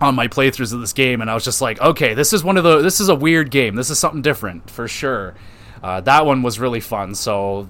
on 0.01 0.15
my 0.15 0.29
playthroughs 0.29 0.73
of 0.73 0.81
this 0.81 0.95
game, 0.95 1.21
and 1.21 1.31
I 1.31 1.35
was 1.35 1.45
just 1.45 1.61
like, 1.61 1.81
okay, 1.81 2.15
this 2.15 2.33
is 2.33 2.43
one 2.43 2.57
of 2.57 2.65
the 2.65 2.81
this 2.81 3.01
is 3.01 3.09
a 3.09 3.15
weird 3.15 3.51
game. 3.51 3.75
This 3.75 3.91
is 3.91 3.99
something 3.99 4.23
different 4.23 4.71
for 4.71 4.89
sure. 4.89 5.35
Uh, 5.83 6.01
that 6.03 6.27
one 6.27 6.43
was 6.43 6.59
really 6.59 6.81
fun. 6.81 7.15
So, 7.15 7.69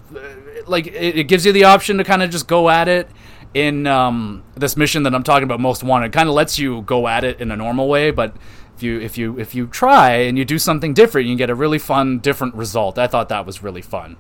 like, 0.67 0.87
it, 0.89 1.19
it 1.19 1.25
gives 1.25 1.47
you 1.47 1.53
the 1.53 1.65
option 1.65 1.99
to 1.99 2.05
kind 2.05 2.23
of 2.23 2.31
just 2.31 2.49
go 2.49 2.69
at 2.69 2.89
it 2.89 3.09
in 3.55 3.87
um, 3.87 4.43
this 4.57 4.77
mission 4.77 5.05
that 5.05 5.15
I'm 5.15 5.23
talking 5.23 5.45
about, 5.45 5.61
most 5.61 5.83
wanted. 5.83 6.13
Kind 6.13 6.29
of 6.29 6.35
lets 6.35 6.59
you 6.59 6.83
go 6.83 7.09
at 7.09 7.25
it 7.25 7.41
in 7.41 7.51
a 7.51 7.57
normal 7.57 7.89
way, 7.89 8.11
but 8.11 8.35
if 8.77 8.83
you 8.83 9.01
if 9.01 9.19
you 9.19 9.39
if 9.39 9.55
you 9.55 9.67
try 9.67 10.13
and 10.13 10.39
you 10.39 10.45
do 10.45 10.59
something 10.59 10.95
different, 10.95 11.29
you 11.29 11.37
get 11.37 11.51
a 11.51 11.55
really 11.55 11.79
fun, 11.79 12.19
different 12.19 12.55
result. 12.55 12.99
I 12.99 13.07
thought 13.07 13.29
that 13.29 13.47
was 13.47 13.63
really 13.63 13.83
fun. 13.83 14.17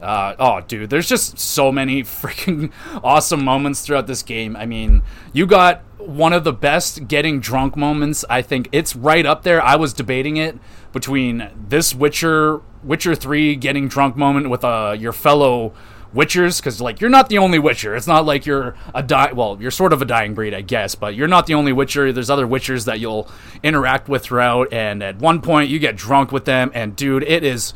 Uh, 0.00 0.34
oh, 0.38 0.60
dude, 0.60 0.90
there's 0.90 1.08
just 1.08 1.38
so 1.38 1.72
many 1.72 2.02
freaking 2.04 2.72
awesome 3.02 3.44
moments 3.44 3.82
throughout 3.82 4.06
this 4.06 4.22
game. 4.22 4.56
I 4.56 4.66
mean, 4.66 5.02
you 5.32 5.46
got 5.46 5.82
one 5.98 6.32
of 6.32 6.44
the 6.44 6.52
best 6.52 7.08
getting 7.08 7.40
drunk 7.40 7.76
moments. 7.76 8.24
I 8.30 8.42
think 8.42 8.68
it's 8.72 8.96
right 8.96 9.26
up 9.26 9.42
there. 9.42 9.62
I 9.62 9.76
was 9.76 9.92
debating 9.92 10.36
it 10.36 10.58
between 10.92 11.50
this 11.68 11.94
Witcher 11.94 12.62
Witcher 12.82 13.14
3 13.14 13.56
getting 13.56 13.88
drunk 13.88 14.16
moment 14.16 14.48
with 14.48 14.64
uh, 14.64 14.96
your 14.98 15.12
fellow 15.12 15.74
Witchers 16.14 16.58
because 16.58 16.80
like 16.80 17.00
you're 17.00 17.10
not 17.10 17.28
the 17.28 17.38
only 17.38 17.58
Witcher. 17.58 17.94
It's 17.94 18.06
not 18.06 18.24
like 18.24 18.46
you're 18.46 18.74
a 18.94 19.02
die. 19.02 19.32
Well, 19.32 19.58
you're 19.60 19.70
sort 19.70 19.92
of 19.92 20.00
a 20.00 20.04
dying 20.04 20.34
breed, 20.34 20.54
I 20.54 20.62
guess, 20.62 20.94
but 20.94 21.14
you're 21.14 21.28
not 21.28 21.46
the 21.46 21.54
only 21.54 21.72
Witcher. 21.72 22.12
There's 22.12 22.30
other 22.30 22.46
Witchers 22.46 22.86
that 22.86 22.98
you'll 23.00 23.30
interact 23.62 24.08
with 24.08 24.22
throughout, 24.22 24.72
and 24.72 25.02
at 25.02 25.18
one 25.18 25.42
point 25.42 25.68
you 25.68 25.78
get 25.78 25.96
drunk 25.96 26.32
with 26.32 26.44
them, 26.46 26.70
and 26.74 26.96
dude, 26.96 27.24
it 27.24 27.44
is. 27.44 27.74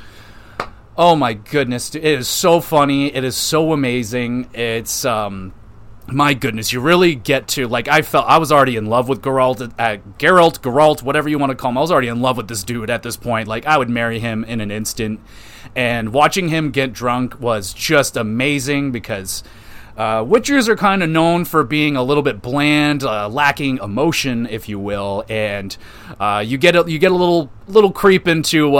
Oh 0.95 1.16
my 1.16 1.32
goodness, 1.32 1.95
it 1.95 2.05
is 2.05 2.28
so 2.28 2.61
funny. 2.61 3.07
It 3.14 3.24
is 3.24 3.34
so 3.34 3.72
amazing. 3.72 4.51
It's 4.53 5.07
um 5.07 5.55
my 6.07 6.34
goodness, 6.34 6.70
you 6.70 6.80
really 6.80 7.14
get 7.14 7.49
to 7.49 7.66
like 7.66 7.88
I 7.88 8.03
felt 8.03 8.26
I 8.26 8.36
was 8.36 8.53
already 8.53 8.76
in 8.76 8.86
love 8.86 9.09
with 9.09 9.22
Geralt, 9.22 9.72
uh, 9.78 9.97
Geralt, 10.18 10.61
Geralt, 10.61 11.03
whatever 11.03 11.30
you 11.30 11.38
want 11.38 11.49
to 11.49 11.57
call 11.57 11.70
him. 11.70 11.78
I 11.78 11.80
was 11.80 11.90
already 11.90 12.09
in 12.09 12.20
love 12.20 12.36
with 12.36 12.49
this 12.49 12.62
dude 12.62 12.90
at 12.90 13.03
this 13.03 13.16
point. 13.16 13.49
Like 13.49 13.64
I 13.64 13.78
would 13.78 13.88
marry 13.88 14.18
him 14.18 14.45
in 14.45 14.61
an 14.61 14.70
instant. 14.70 15.20
And 15.74 16.12
watching 16.12 16.49
him 16.49 16.70
get 16.70 16.93
drunk 16.93 17.40
was 17.40 17.72
just 17.72 18.18
amazing 18.18 18.93
because 18.93 19.43
uh, 19.97 20.22
Witchers 20.22 20.68
are 20.68 20.76
kind 20.76 21.03
of 21.03 21.09
known 21.09 21.47
for 21.47 21.64
being 21.64 21.97
a 21.97 22.03
little 22.03 22.22
bit 22.22 22.43
bland, 22.43 23.03
uh, 23.03 23.30
lacking 23.30 23.78
emotion, 23.78 24.47
if 24.51 24.68
you 24.68 24.78
will, 24.78 25.24
and 25.30 25.74
uh, 26.20 26.43
you 26.45 26.59
get 26.59 26.76
a, 26.76 26.84
you 26.86 26.99
get 26.99 27.12
a 27.12 27.16
little 27.16 27.51
little 27.66 27.93
creep 27.93 28.28
into 28.28 28.76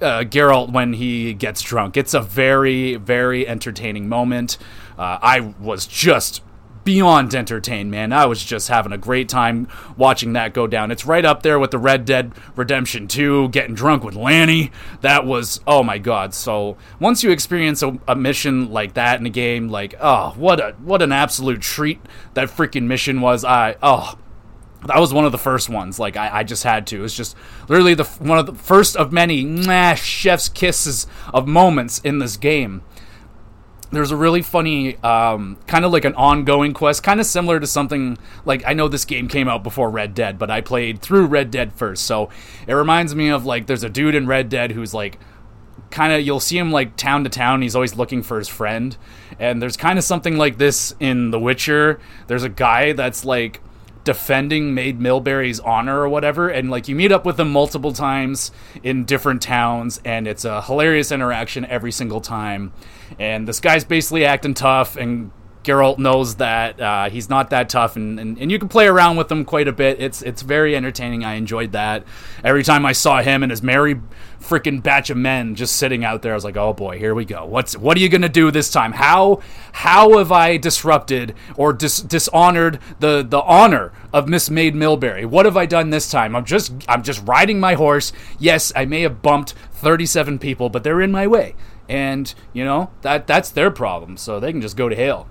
uh, 0.00 0.24
Geralt 0.24 0.72
when 0.72 0.94
he 0.94 1.34
gets 1.34 1.62
drunk. 1.62 1.96
It's 1.96 2.14
a 2.14 2.20
very 2.20 2.96
very 2.96 3.46
entertaining 3.46 4.08
moment. 4.08 4.58
Uh, 4.98 5.18
I 5.20 5.54
was 5.58 5.86
just 5.86 6.42
beyond 6.84 7.34
entertained, 7.34 7.90
man. 7.90 8.12
I 8.12 8.26
was 8.26 8.44
just 8.44 8.68
having 8.68 8.92
a 8.92 8.98
great 8.98 9.28
time 9.28 9.68
watching 9.96 10.34
that 10.34 10.54
go 10.54 10.66
down. 10.66 10.90
It's 10.90 11.06
right 11.06 11.24
up 11.24 11.42
there 11.42 11.58
with 11.58 11.70
the 11.70 11.78
Red 11.78 12.04
Dead 12.04 12.32
Redemption 12.54 13.08
2, 13.08 13.48
getting 13.48 13.74
drunk 13.74 14.04
with 14.04 14.14
Lenny. 14.14 14.70
That 15.00 15.26
was, 15.26 15.60
oh 15.66 15.82
my 15.82 15.98
god. 15.98 16.34
So 16.34 16.76
once 17.00 17.24
you 17.24 17.30
experience 17.30 17.82
a, 17.82 17.98
a, 18.06 18.14
mission 18.14 18.70
like 18.70 18.94
that 18.94 19.18
in 19.18 19.26
a 19.26 19.30
game, 19.30 19.68
like, 19.68 19.94
oh, 20.00 20.34
what 20.36 20.60
a 20.60 20.72
what 20.82 21.02
an 21.02 21.12
absolute 21.12 21.60
treat 21.60 22.00
that 22.34 22.48
freaking 22.48 22.84
mission 22.84 23.20
was. 23.20 23.44
I, 23.44 23.76
oh, 23.82 24.18
that 24.86 24.98
was 24.98 25.12
one 25.12 25.24
of 25.24 25.32
the 25.32 25.38
first 25.38 25.68
ones. 25.68 25.98
Like 25.98 26.16
I, 26.16 26.38
I 26.38 26.44
just 26.44 26.62
had 26.62 26.86
to. 26.88 27.04
It's 27.04 27.16
just 27.16 27.36
literally 27.68 27.94
the 27.94 28.04
one 28.04 28.38
of 28.38 28.46
the 28.46 28.54
first 28.54 28.96
of 28.96 29.12
many 29.12 29.44
nah, 29.44 29.94
chef's 29.94 30.48
kisses 30.48 31.06
of 31.32 31.46
moments 31.46 32.00
in 32.00 32.18
this 32.18 32.36
game 32.36 32.82
there's 33.94 34.10
a 34.10 34.16
really 34.16 34.42
funny 34.42 34.96
um, 34.98 35.56
kind 35.66 35.84
of 35.84 35.92
like 35.92 36.04
an 36.04 36.14
ongoing 36.14 36.72
quest 36.72 37.02
kind 37.02 37.20
of 37.20 37.26
similar 37.26 37.60
to 37.60 37.66
something 37.66 38.18
like 38.44 38.62
i 38.66 38.72
know 38.72 38.88
this 38.88 39.04
game 39.04 39.28
came 39.28 39.48
out 39.48 39.62
before 39.62 39.88
red 39.90 40.14
dead 40.14 40.38
but 40.38 40.50
i 40.50 40.60
played 40.60 41.00
through 41.00 41.26
red 41.26 41.50
dead 41.50 41.72
first 41.72 42.04
so 42.04 42.28
it 42.66 42.74
reminds 42.74 43.14
me 43.14 43.28
of 43.28 43.44
like 43.44 43.66
there's 43.66 43.84
a 43.84 43.88
dude 43.88 44.14
in 44.14 44.26
red 44.26 44.48
dead 44.48 44.72
who's 44.72 44.92
like 44.92 45.18
kind 45.90 46.12
of 46.12 46.20
you'll 46.22 46.40
see 46.40 46.58
him 46.58 46.72
like 46.72 46.96
town 46.96 47.22
to 47.24 47.30
town 47.30 47.62
he's 47.62 47.76
always 47.76 47.94
looking 47.94 48.22
for 48.22 48.38
his 48.38 48.48
friend 48.48 48.96
and 49.38 49.62
there's 49.62 49.76
kind 49.76 49.98
of 49.98 50.04
something 50.04 50.36
like 50.36 50.58
this 50.58 50.94
in 50.98 51.30
the 51.30 51.38
witcher 51.38 52.00
there's 52.26 52.42
a 52.42 52.48
guy 52.48 52.92
that's 52.92 53.24
like 53.24 53.60
defending 54.04 54.74
Maid 54.74 55.00
Millbury's 55.00 55.58
honor 55.60 56.00
or 56.00 56.08
whatever, 56.08 56.48
and 56.48 56.70
like 56.70 56.88
you 56.88 56.94
meet 56.94 57.10
up 57.10 57.24
with 57.24 57.36
them 57.36 57.50
multiple 57.50 57.92
times 57.92 58.52
in 58.82 59.04
different 59.04 59.42
towns, 59.42 60.00
and 60.04 60.28
it's 60.28 60.44
a 60.44 60.62
hilarious 60.62 61.10
interaction 61.10 61.64
every 61.66 61.90
single 61.90 62.20
time. 62.20 62.72
And 63.18 63.48
this 63.48 63.60
guy's 63.60 63.84
basically 63.84 64.24
acting 64.24 64.54
tough, 64.54 64.96
and 64.96 65.30
Geralt 65.64 65.98
knows 65.98 66.36
that 66.36 66.80
uh, 66.80 67.08
he's 67.08 67.28
not 67.28 67.50
that 67.50 67.68
tough, 67.68 67.96
and, 67.96 68.20
and, 68.20 68.38
and, 68.38 68.52
you 68.52 68.58
can 68.58 68.68
play 68.68 68.86
around 68.86 69.16
with 69.16 69.32
him 69.32 69.44
quite 69.44 69.66
a 69.66 69.72
bit. 69.72 70.00
It's 70.00 70.20
it's 70.22 70.42
very 70.42 70.76
entertaining. 70.76 71.24
I 71.24 71.34
enjoyed 71.34 71.72
that. 71.72 72.04
Every 72.44 72.62
time 72.62 72.84
I 72.84 72.92
saw 72.92 73.22
him 73.22 73.42
and 73.42 73.50
his 73.50 73.62
merry 73.62 74.00
freaking 74.40 74.82
batch 74.82 75.08
of 75.08 75.16
men 75.16 75.54
just 75.54 75.76
sitting 75.76 76.04
out 76.04 76.20
there, 76.20 76.32
I 76.32 76.34
was 76.34 76.44
like, 76.44 76.58
oh 76.58 76.74
boy, 76.74 76.98
here 76.98 77.14
we 77.14 77.24
go. 77.24 77.46
What's 77.46 77.76
what 77.76 77.96
are 77.96 78.00
you 78.00 78.10
gonna 78.10 78.28
do 78.28 78.50
this 78.50 78.70
time? 78.70 78.92
How 78.92 79.40
how 79.72 80.18
have 80.18 80.30
I 80.30 80.58
disrupted 80.58 81.34
or 81.56 81.72
dis- 81.72 82.02
dishonored 82.02 82.78
the 83.00 83.26
the 83.26 83.40
honor 83.40 83.92
of 84.12 84.28
Miss 84.28 84.50
Maid 84.50 84.74
Millbury? 84.74 85.24
What 85.24 85.46
have 85.46 85.56
I 85.56 85.64
done 85.64 85.90
this 85.90 86.10
time? 86.10 86.36
I'm 86.36 86.44
just 86.44 86.72
I'm 86.88 87.02
just 87.02 87.26
riding 87.26 87.58
my 87.58 87.74
horse. 87.74 88.12
Yes, 88.38 88.70
I 88.76 88.84
may 88.84 89.00
have 89.00 89.22
bumped 89.22 89.54
37 89.72 90.38
people, 90.38 90.68
but 90.68 90.84
they're 90.84 91.00
in 91.00 91.10
my 91.10 91.26
way 91.26 91.54
and 91.86 92.34
you 92.54 92.64
know 92.64 92.90
that 93.02 93.26
that's 93.26 93.50
their 93.50 93.70
problem 93.70 94.16
so 94.16 94.40
they 94.40 94.50
can 94.50 94.62
just 94.62 94.74
go 94.74 94.88
to 94.88 94.96
hell 94.96 95.28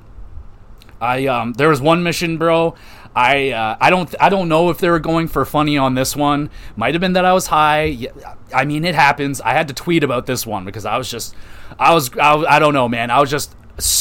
I 1.04 1.26
um, 1.28 1.54
there 1.54 1.70
was 1.70 1.82
one 1.82 2.02
mission, 2.02 2.38
bro. 2.38 2.76
I 3.16 3.52
uh, 3.52 3.78
I 3.80 3.90
don't 3.90 4.14
I 4.20 4.30
don't 4.30 4.48
know 4.48 4.70
if 4.70 4.78
they 4.78 4.90
were 4.90 5.00
going 5.00 5.28
for 5.28 5.44
funny 5.46 5.78
on 5.78 5.96
this 5.96 6.16
one. 6.16 6.50
Might 6.76 6.94
have 6.94 7.02
been 7.02 7.14
that 7.14 7.26
I 7.26 7.34
was 7.34 7.48
high. 7.48 8.08
I 8.54 8.66
mean, 8.66 8.86
it 8.86 8.96
happens. 8.96 9.42
I 9.42 9.52
had 9.52 9.68
to 9.68 9.74
tweet 9.74 10.04
about 10.04 10.26
this 10.26 10.48
one 10.48 10.66
because 10.66 10.86
I 10.86 10.98
was 10.98 11.12
just 11.12 11.36
I 11.78 11.94
was 11.94 12.18
I, 12.18 12.36
I 12.36 12.60
don't 12.60 12.74
know, 12.74 12.88
man. 12.88 13.12
I 13.12 13.20
was 13.20 13.30
just 13.30 13.54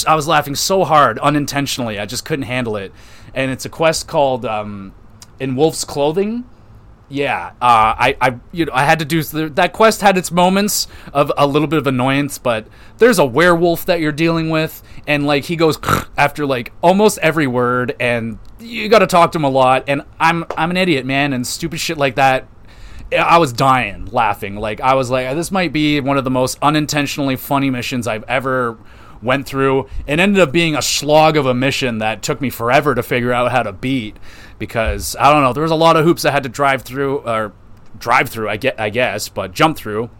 I 0.07 0.15
was 0.15 0.29
laughing 0.29 0.55
so 0.55 0.85
hard 0.85 1.19
unintentionally. 1.19 1.99
I 1.99 2.07
just 2.07 2.25
couldn't 2.25 2.45
handle 2.45 2.77
it. 2.77 2.93
And 3.35 3.51
it's 3.51 3.65
a 3.65 3.69
quest 3.69 4.07
called 4.07 4.47
um, 4.47 4.95
"In 5.41 5.57
Wolf's 5.57 5.85
Clothing." 5.85 6.45
Yeah, 7.13 7.49
uh, 7.61 7.93
I, 7.99 8.17
I, 8.23 8.39
you 8.53 8.65
know, 8.65 8.73
I 8.73 8.85
had 8.85 8.99
to 9.01 9.05
do 9.05 9.23
that. 9.23 9.75
Quest 9.75 10.01
had 10.01 10.17
its 10.17 10.33
moments 10.33 10.89
of 11.13 11.31
a 11.37 11.47
little 11.47 11.69
bit 11.69 11.79
of 11.79 11.87
annoyance, 11.87 12.39
but 12.39 12.67
there's 12.97 13.19
a 13.19 13.25
werewolf 13.27 13.85
that 13.85 14.01
you're 14.01 14.13
dealing 14.13 14.49
with, 14.49 14.83
and 15.07 15.27
like 15.27 15.45
he 15.45 15.55
goes 15.55 15.79
after 16.17 16.47
like 16.47 16.73
almost 16.81 17.19
every 17.19 17.47
word, 17.47 17.95
and 18.01 18.39
you 18.59 18.89
got 18.89 19.01
to 19.01 19.07
talk 19.07 19.33
to 19.33 19.39
him 19.39 19.45
a 19.45 19.51
lot. 19.51 19.85
And 19.89 20.05
I'm, 20.19 20.47
I'm 20.57 20.71
an 20.71 20.79
idiot, 20.79 21.05
man, 21.05 21.35
and 21.35 21.47
stupid 21.47 21.81
shit 21.81 21.99
like 21.99 22.15
that. 22.15 22.49
I 23.13 23.37
was 23.37 23.53
dying 23.53 24.07
laughing. 24.07 24.57
Like 24.57 24.81
I 24.81 24.95
was 24.95 25.11
like, 25.11 25.37
this 25.37 25.51
might 25.51 25.71
be 25.71 26.01
one 26.01 26.17
of 26.17 26.25
the 26.25 26.31
most 26.31 26.57
unintentionally 26.63 27.37
funny 27.37 27.69
missions 27.69 28.07
I've 28.07 28.25
ever 28.25 28.79
went 29.23 29.47
through. 29.47 29.89
It 30.07 30.19
ended 30.19 30.41
up 30.41 30.53
being 30.53 30.75
a 30.75 30.83
slog 30.83 31.37
of 31.37 31.47
a 31.47 31.55
mission 31.55 31.99
that 31.99 32.23
took 32.23 32.41
me 32.41 32.51
forever 32.51 32.95
to 32.95 33.03
figure 33.03 33.33
out 33.33 33.53
how 33.53 33.63
to 33.63 33.73
beat 33.73 34.17
because 34.59 35.17
I 35.19 35.33
don't 35.33 35.43
know. 35.43 35.53
There 35.53 35.63
was 35.63 35.73
a 35.73 35.77
lot 35.77 35.97
of 35.97 36.05
hoops 36.05 36.25
I 36.25 36.31
had 36.31 36.43
to 36.43 36.49
drive 36.49 36.83
through 36.83 37.19
or 37.21 37.53
drive 37.99 38.29
through. 38.29 38.49
I 38.49 38.57
get, 38.57 38.79
I 38.81 38.91
guess, 38.91 39.29
but 39.29 39.53
jump 39.53 39.77
through, 39.77 40.11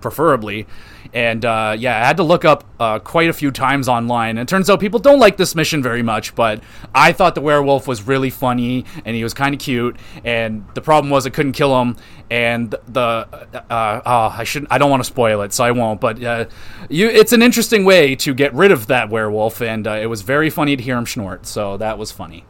preferably. 0.00 0.66
And 1.14 1.44
uh, 1.44 1.76
yeah, 1.78 2.02
I 2.02 2.06
had 2.06 2.16
to 2.16 2.22
look 2.22 2.44
up 2.44 2.64
uh, 2.80 2.98
quite 2.98 3.28
a 3.28 3.32
few 3.32 3.50
times 3.50 3.88
online. 3.88 4.30
And 4.30 4.40
it 4.40 4.48
turns 4.48 4.70
out 4.70 4.80
people 4.80 4.98
don't 4.98 5.18
like 5.18 5.36
this 5.36 5.54
mission 5.54 5.82
very 5.82 6.02
much, 6.02 6.34
but 6.34 6.62
I 6.94 7.12
thought 7.12 7.34
the 7.34 7.40
werewolf 7.40 7.86
was 7.86 8.06
really 8.06 8.30
funny 8.30 8.84
and 9.04 9.14
he 9.14 9.22
was 9.22 9.34
kind 9.34 9.54
of 9.54 9.60
cute. 9.60 9.96
And 10.24 10.64
the 10.74 10.80
problem 10.80 11.10
was 11.10 11.26
I 11.26 11.30
couldn't 11.30 11.52
kill 11.52 11.78
him. 11.80 11.96
And 12.30 12.70
the 12.88 13.28
uh, 13.70 13.72
uh 13.72 14.34
I 14.34 14.44
shouldn't. 14.44 14.72
I 14.72 14.78
don't 14.78 14.90
want 14.90 15.02
to 15.02 15.06
spoil 15.06 15.42
it, 15.42 15.52
so 15.52 15.64
I 15.64 15.70
won't. 15.72 16.00
But 16.00 16.22
uh, 16.22 16.46
you, 16.88 17.08
it's 17.08 17.32
an 17.32 17.42
interesting 17.42 17.84
way 17.84 18.16
to 18.16 18.32
get 18.32 18.54
rid 18.54 18.72
of 18.72 18.86
that 18.86 19.10
werewolf, 19.10 19.60
and 19.60 19.86
uh, 19.86 19.92
it 19.92 20.06
was 20.06 20.22
very 20.22 20.48
funny 20.48 20.74
to 20.74 20.82
hear 20.82 20.96
him 20.96 21.06
snort. 21.06 21.46
So 21.46 21.76
that 21.76 21.98
was 21.98 22.10
funny. 22.10 22.46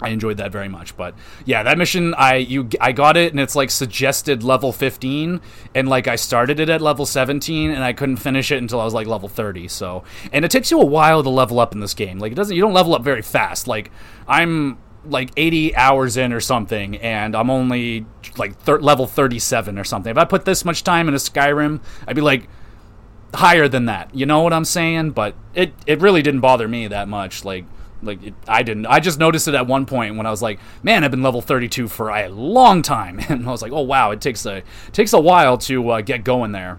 I 0.00 0.10
enjoyed 0.10 0.36
that 0.36 0.52
very 0.52 0.68
much. 0.68 0.96
But 0.96 1.14
yeah, 1.44 1.62
that 1.62 1.78
mission 1.78 2.14
I 2.14 2.36
you 2.36 2.68
I 2.80 2.92
got 2.92 3.16
it 3.16 3.32
and 3.32 3.40
it's 3.40 3.56
like 3.56 3.70
suggested 3.70 4.42
level 4.42 4.72
15 4.72 5.40
and 5.74 5.88
like 5.88 6.06
I 6.06 6.16
started 6.16 6.60
it 6.60 6.68
at 6.68 6.80
level 6.80 7.04
17 7.06 7.70
and 7.70 7.82
I 7.82 7.92
couldn't 7.92 8.16
finish 8.16 8.50
it 8.52 8.58
until 8.58 8.80
I 8.80 8.84
was 8.84 8.94
like 8.94 9.06
level 9.06 9.28
30. 9.28 9.68
So, 9.68 10.04
and 10.32 10.44
it 10.44 10.50
takes 10.50 10.70
you 10.70 10.80
a 10.80 10.84
while 10.84 11.22
to 11.22 11.30
level 11.30 11.58
up 11.58 11.72
in 11.72 11.80
this 11.80 11.94
game. 11.94 12.18
Like 12.18 12.32
it 12.32 12.36
doesn't 12.36 12.54
you 12.54 12.62
don't 12.62 12.74
level 12.74 12.94
up 12.94 13.02
very 13.02 13.22
fast. 13.22 13.66
Like 13.66 13.90
I'm 14.26 14.78
like 15.04 15.30
80 15.36 15.74
hours 15.76 16.16
in 16.16 16.32
or 16.32 16.40
something 16.40 16.96
and 16.96 17.34
I'm 17.34 17.50
only 17.50 18.06
like 18.36 18.58
thir- 18.60 18.80
level 18.80 19.06
37 19.06 19.78
or 19.78 19.84
something. 19.84 20.10
If 20.10 20.18
I 20.18 20.24
put 20.24 20.44
this 20.44 20.64
much 20.64 20.84
time 20.84 21.08
in 21.08 21.14
a 21.14 21.18
Skyrim, 21.18 21.80
I'd 22.06 22.16
be 22.16 22.22
like 22.22 22.48
higher 23.34 23.68
than 23.68 23.86
that. 23.86 24.14
You 24.14 24.26
know 24.26 24.42
what 24.42 24.52
I'm 24.52 24.64
saying? 24.64 25.10
But 25.10 25.34
it 25.54 25.72
it 25.86 26.00
really 26.00 26.22
didn't 26.22 26.40
bother 26.40 26.68
me 26.68 26.86
that 26.86 27.08
much 27.08 27.44
like 27.44 27.64
like 28.02 28.22
it, 28.22 28.34
I 28.46 28.62
didn't. 28.62 28.86
I 28.86 29.00
just 29.00 29.18
noticed 29.18 29.48
it 29.48 29.54
at 29.54 29.66
one 29.66 29.86
point 29.86 30.16
when 30.16 30.26
I 30.26 30.30
was 30.30 30.42
like, 30.42 30.60
"Man, 30.82 31.04
I've 31.04 31.10
been 31.10 31.22
level 31.22 31.40
32 31.40 31.88
for 31.88 32.10
a 32.10 32.28
long 32.28 32.82
time," 32.82 33.20
and 33.28 33.46
I 33.46 33.50
was 33.50 33.62
like, 33.62 33.72
"Oh 33.72 33.82
wow, 33.82 34.10
it 34.10 34.20
takes 34.20 34.44
a 34.46 34.62
takes 34.92 35.12
a 35.12 35.20
while 35.20 35.58
to 35.58 35.90
uh, 35.90 36.00
get 36.00 36.24
going 36.24 36.52
there." 36.52 36.78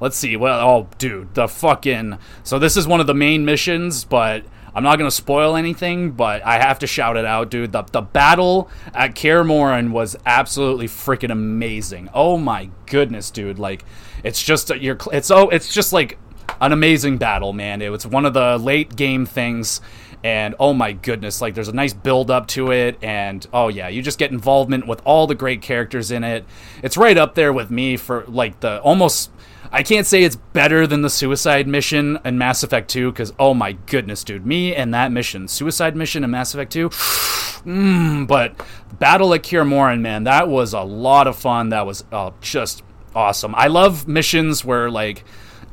Let's 0.00 0.16
see. 0.16 0.36
Well, 0.36 0.60
oh, 0.60 0.88
dude, 0.98 1.34
the 1.34 1.48
fucking. 1.48 2.18
So 2.42 2.58
this 2.58 2.76
is 2.76 2.86
one 2.86 3.00
of 3.00 3.06
the 3.06 3.14
main 3.14 3.44
missions, 3.44 4.04
but 4.04 4.44
I'm 4.74 4.82
not 4.82 4.98
gonna 4.98 5.10
spoil 5.10 5.56
anything. 5.56 6.10
But 6.10 6.44
I 6.44 6.58
have 6.58 6.80
to 6.80 6.86
shout 6.86 7.16
it 7.16 7.24
out, 7.24 7.50
dude. 7.50 7.72
The 7.72 7.82
the 7.82 8.02
battle 8.02 8.68
at 8.92 9.14
Kaer 9.14 9.44
was 9.90 10.16
absolutely 10.26 10.88
freaking 10.88 11.30
amazing. 11.30 12.10
Oh 12.12 12.36
my 12.36 12.70
goodness, 12.86 13.30
dude! 13.30 13.58
Like, 13.58 13.84
it's 14.22 14.42
just 14.42 14.68
you're. 14.76 14.98
It's 15.12 15.30
oh, 15.30 15.48
it's 15.48 15.72
just 15.72 15.92
like 15.92 16.18
an 16.60 16.72
amazing 16.72 17.18
battle, 17.18 17.52
man. 17.52 17.82
It 17.82 17.90
was 17.90 18.06
one 18.06 18.24
of 18.24 18.34
the 18.34 18.58
late 18.58 18.96
game 18.96 19.26
things, 19.26 19.80
and 20.22 20.54
oh 20.58 20.72
my 20.72 20.92
goodness, 20.92 21.40
like 21.40 21.54
there's 21.54 21.68
a 21.68 21.74
nice 21.74 21.92
build 21.92 22.30
up 22.30 22.46
to 22.48 22.72
it, 22.72 22.98
and 23.02 23.46
oh 23.52 23.68
yeah, 23.68 23.88
you 23.88 24.02
just 24.02 24.18
get 24.18 24.30
involvement 24.30 24.86
with 24.86 25.02
all 25.04 25.26
the 25.26 25.34
great 25.34 25.62
characters 25.62 26.10
in 26.10 26.24
it. 26.24 26.44
It's 26.82 26.96
right 26.96 27.16
up 27.16 27.34
there 27.34 27.52
with 27.52 27.70
me 27.70 27.96
for 27.96 28.24
like 28.26 28.60
the 28.60 28.80
almost. 28.80 29.30
I 29.72 29.82
can't 29.82 30.06
say 30.06 30.22
it's 30.22 30.36
better 30.36 30.86
than 30.86 31.02
the 31.02 31.10
suicide 31.10 31.66
mission 31.66 32.20
in 32.24 32.38
Mass 32.38 32.62
Effect 32.62 32.88
2 32.90 33.10
because 33.10 33.32
oh 33.40 33.54
my 33.54 33.72
goodness, 33.72 34.22
dude, 34.22 34.46
me 34.46 34.74
and 34.74 34.94
that 34.94 35.10
mission, 35.10 35.48
suicide 35.48 35.96
mission 35.96 36.22
in 36.22 36.30
Mass 36.30 36.54
Effect 36.54 36.72
2. 36.72 36.88
mm, 36.90 38.26
but 38.26 38.54
Battle 39.00 39.34
at 39.34 39.42
Kaer 39.42 39.64
Morhen, 39.64 40.00
man, 40.00 40.24
that 40.24 40.48
was 40.48 40.74
a 40.74 40.82
lot 40.82 41.26
of 41.26 41.36
fun. 41.36 41.70
That 41.70 41.86
was 41.86 42.04
uh, 42.12 42.30
just 42.40 42.84
awesome. 43.14 43.54
I 43.56 43.66
love 43.66 44.06
missions 44.06 44.64
where 44.64 44.90
like 44.90 45.24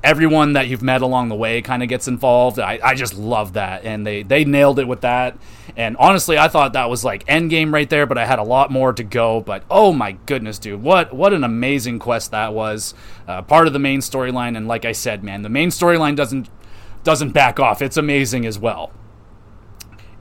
everyone 0.04 0.54
that 0.54 0.68
you've 0.68 0.82
met 0.82 1.02
along 1.02 1.30
the 1.30 1.36
way 1.36 1.62
kind 1.62 1.84
of 1.84 1.90
gets 1.90 2.08
involved. 2.08 2.60
I, 2.60 2.80
I 2.84 2.96
just 2.96 3.16
love 3.16 3.54
that, 3.54 3.86
and 3.86 4.06
they 4.06 4.24
they 4.24 4.46
nailed 4.46 4.80
it 4.80 4.88
with 4.88 5.02
that. 5.02 5.38
And 5.78 5.96
honestly, 5.98 6.38
I 6.38 6.48
thought 6.48 6.74
that 6.74 6.90
was 6.90 7.04
like 7.04 7.24
end 7.28 7.50
game 7.50 7.74
right 7.74 7.90
there, 7.90 8.06
but 8.06 8.18
I 8.18 8.26
had 8.26 8.40
a 8.40 8.44
lot 8.44 8.72
more 8.72 8.94
to 8.94 9.04
go. 9.04 9.42
But 9.42 9.64
oh 9.70 9.94
my 9.94 10.14
goodness, 10.26 10.60
dude, 10.60 10.82
what 10.82 11.14
what 11.14 11.34
an 11.34 11.44
amazing 11.44 12.00
quest 12.00 12.32
that 12.32 12.54
was! 12.54 12.94
Uh, 13.28 13.42
part 13.42 13.68
of 13.68 13.74
the 13.74 13.80
main 13.80 14.00
storyline, 14.00 14.58
and 14.58 14.68
like 14.68 14.86
I 14.86 14.92
said, 14.92 15.24
man, 15.24 15.42
the 15.42 15.50
main 15.50 15.70
storyline 15.70 16.16
doesn't 16.16 16.50
doesn't 17.04 17.32
back 17.32 17.60
off. 17.60 17.82
It's 17.82 17.98
amazing 17.98 18.46
as 18.46 18.60
well. 18.60 18.92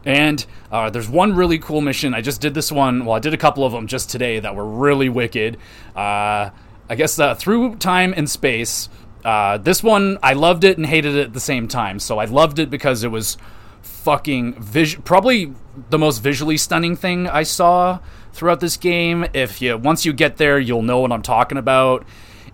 And 0.04 0.44
uh, 0.72 0.88
there's 0.88 1.08
one 1.08 1.34
really 1.34 1.58
cool 1.58 1.82
mission. 1.82 2.14
I 2.14 2.22
just 2.22 2.40
did 2.40 2.54
this 2.54 2.72
one. 2.72 3.04
Well, 3.04 3.16
I 3.16 3.18
did 3.18 3.34
a 3.34 3.36
couple 3.36 3.64
of 3.64 3.72
them 3.72 3.86
just 3.86 4.08
today 4.08 4.40
that 4.40 4.56
were 4.56 4.64
really 4.64 5.10
wicked. 5.10 5.58
Uh, 5.94 6.50
I 6.88 6.94
guess 6.96 7.18
uh, 7.18 7.34
through 7.34 7.76
time 7.76 8.14
and 8.16 8.28
space. 8.28 8.88
Uh, 9.24 9.58
this 9.58 9.82
one, 9.82 10.18
I 10.22 10.32
loved 10.32 10.64
it 10.64 10.76
and 10.76 10.86
hated 10.86 11.14
it 11.14 11.26
at 11.26 11.32
the 11.32 11.40
same 11.40 11.68
time. 11.68 11.98
So 11.98 12.18
I 12.18 12.24
loved 12.24 12.58
it 12.58 12.70
because 12.70 13.04
it 13.04 13.08
was 13.08 13.36
fucking 13.82 14.54
vis- 14.60 14.96
probably 15.04 15.52
the 15.90 15.98
most 15.98 16.18
visually 16.18 16.56
stunning 16.56 16.96
thing 16.96 17.26
I 17.26 17.42
saw 17.42 18.00
throughout 18.32 18.60
this 18.60 18.76
game. 18.76 19.26
If 19.32 19.60
you 19.60 19.76
once 19.76 20.04
you 20.04 20.12
get 20.12 20.36
there, 20.36 20.58
you'll 20.58 20.82
know 20.82 21.00
what 21.00 21.12
I'm 21.12 21.22
talking 21.22 21.58
about. 21.58 22.04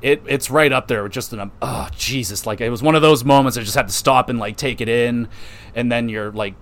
It 0.03 0.23
it's 0.27 0.51
right 0.51 0.73
up 0.73 0.89
there 0.89 1.03
with 1.03 1.13
just 1.13 1.33
an 1.33 1.51
oh 1.63 1.89
Jesus, 1.97 2.47
like 2.47 2.61
it 2.61 2.71
was 2.71 2.83
one 2.83 2.95
of 2.95 3.03
those 3.03 3.25
moments 3.25 3.57
I 3.57 3.63
just 3.63 3.75
had 3.75 3.89
to 3.89 3.95
stop 3.95 4.29
and 4.29 4.39
like 4.39 4.57
take 4.57 4.81
it 4.81 4.89
in, 4.89 5.29
and 5.75 5.91
then 5.91 6.09
you're 6.09 6.33
like 6.33 6.55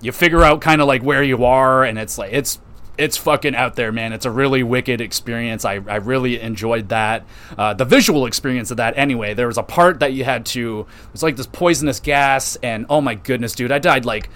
you 0.00 0.12
figure 0.12 0.42
out 0.42 0.60
kind 0.60 0.80
of 0.80 0.88
like 0.88 1.02
where 1.02 1.22
you 1.22 1.44
are, 1.44 1.84
and 1.84 1.98
it's 1.98 2.18
like 2.18 2.32
it's 2.32 2.58
it's 3.02 3.16
fucking 3.16 3.56
out 3.56 3.74
there, 3.74 3.90
man. 3.90 4.12
It's 4.12 4.26
a 4.26 4.30
really 4.30 4.62
wicked 4.62 5.00
experience. 5.00 5.64
I, 5.64 5.72
I 5.72 5.96
really 5.96 6.40
enjoyed 6.40 6.88
that. 6.90 7.26
Uh, 7.58 7.74
the 7.74 7.84
visual 7.84 8.26
experience 8.26 8.70
of 8.70 8.76
that, 8.76 8.96
anyway. 8.96 9.34
There 9.34 9.48
was 9.48 9.58
a 9.58 9.62
part 9.64 9.98
that 10.00 10.12
you 10.12 10.22
had 10.22 10.46
to, 10.46 10.86
it 11.06 11.12
was 11.12 11.22
like 11.22 11.34
this 11.34 11.48
poisonous 11.48 11.98
gas, 11.98 12.56
and 12.62 12.86
oh 12.88 13.00
my 13.00 13.16
goodness, 13.16 13.54
dude, 13.54 13.72
I 13.72 13.80
died 13.80 14.04
like 14.04 14.30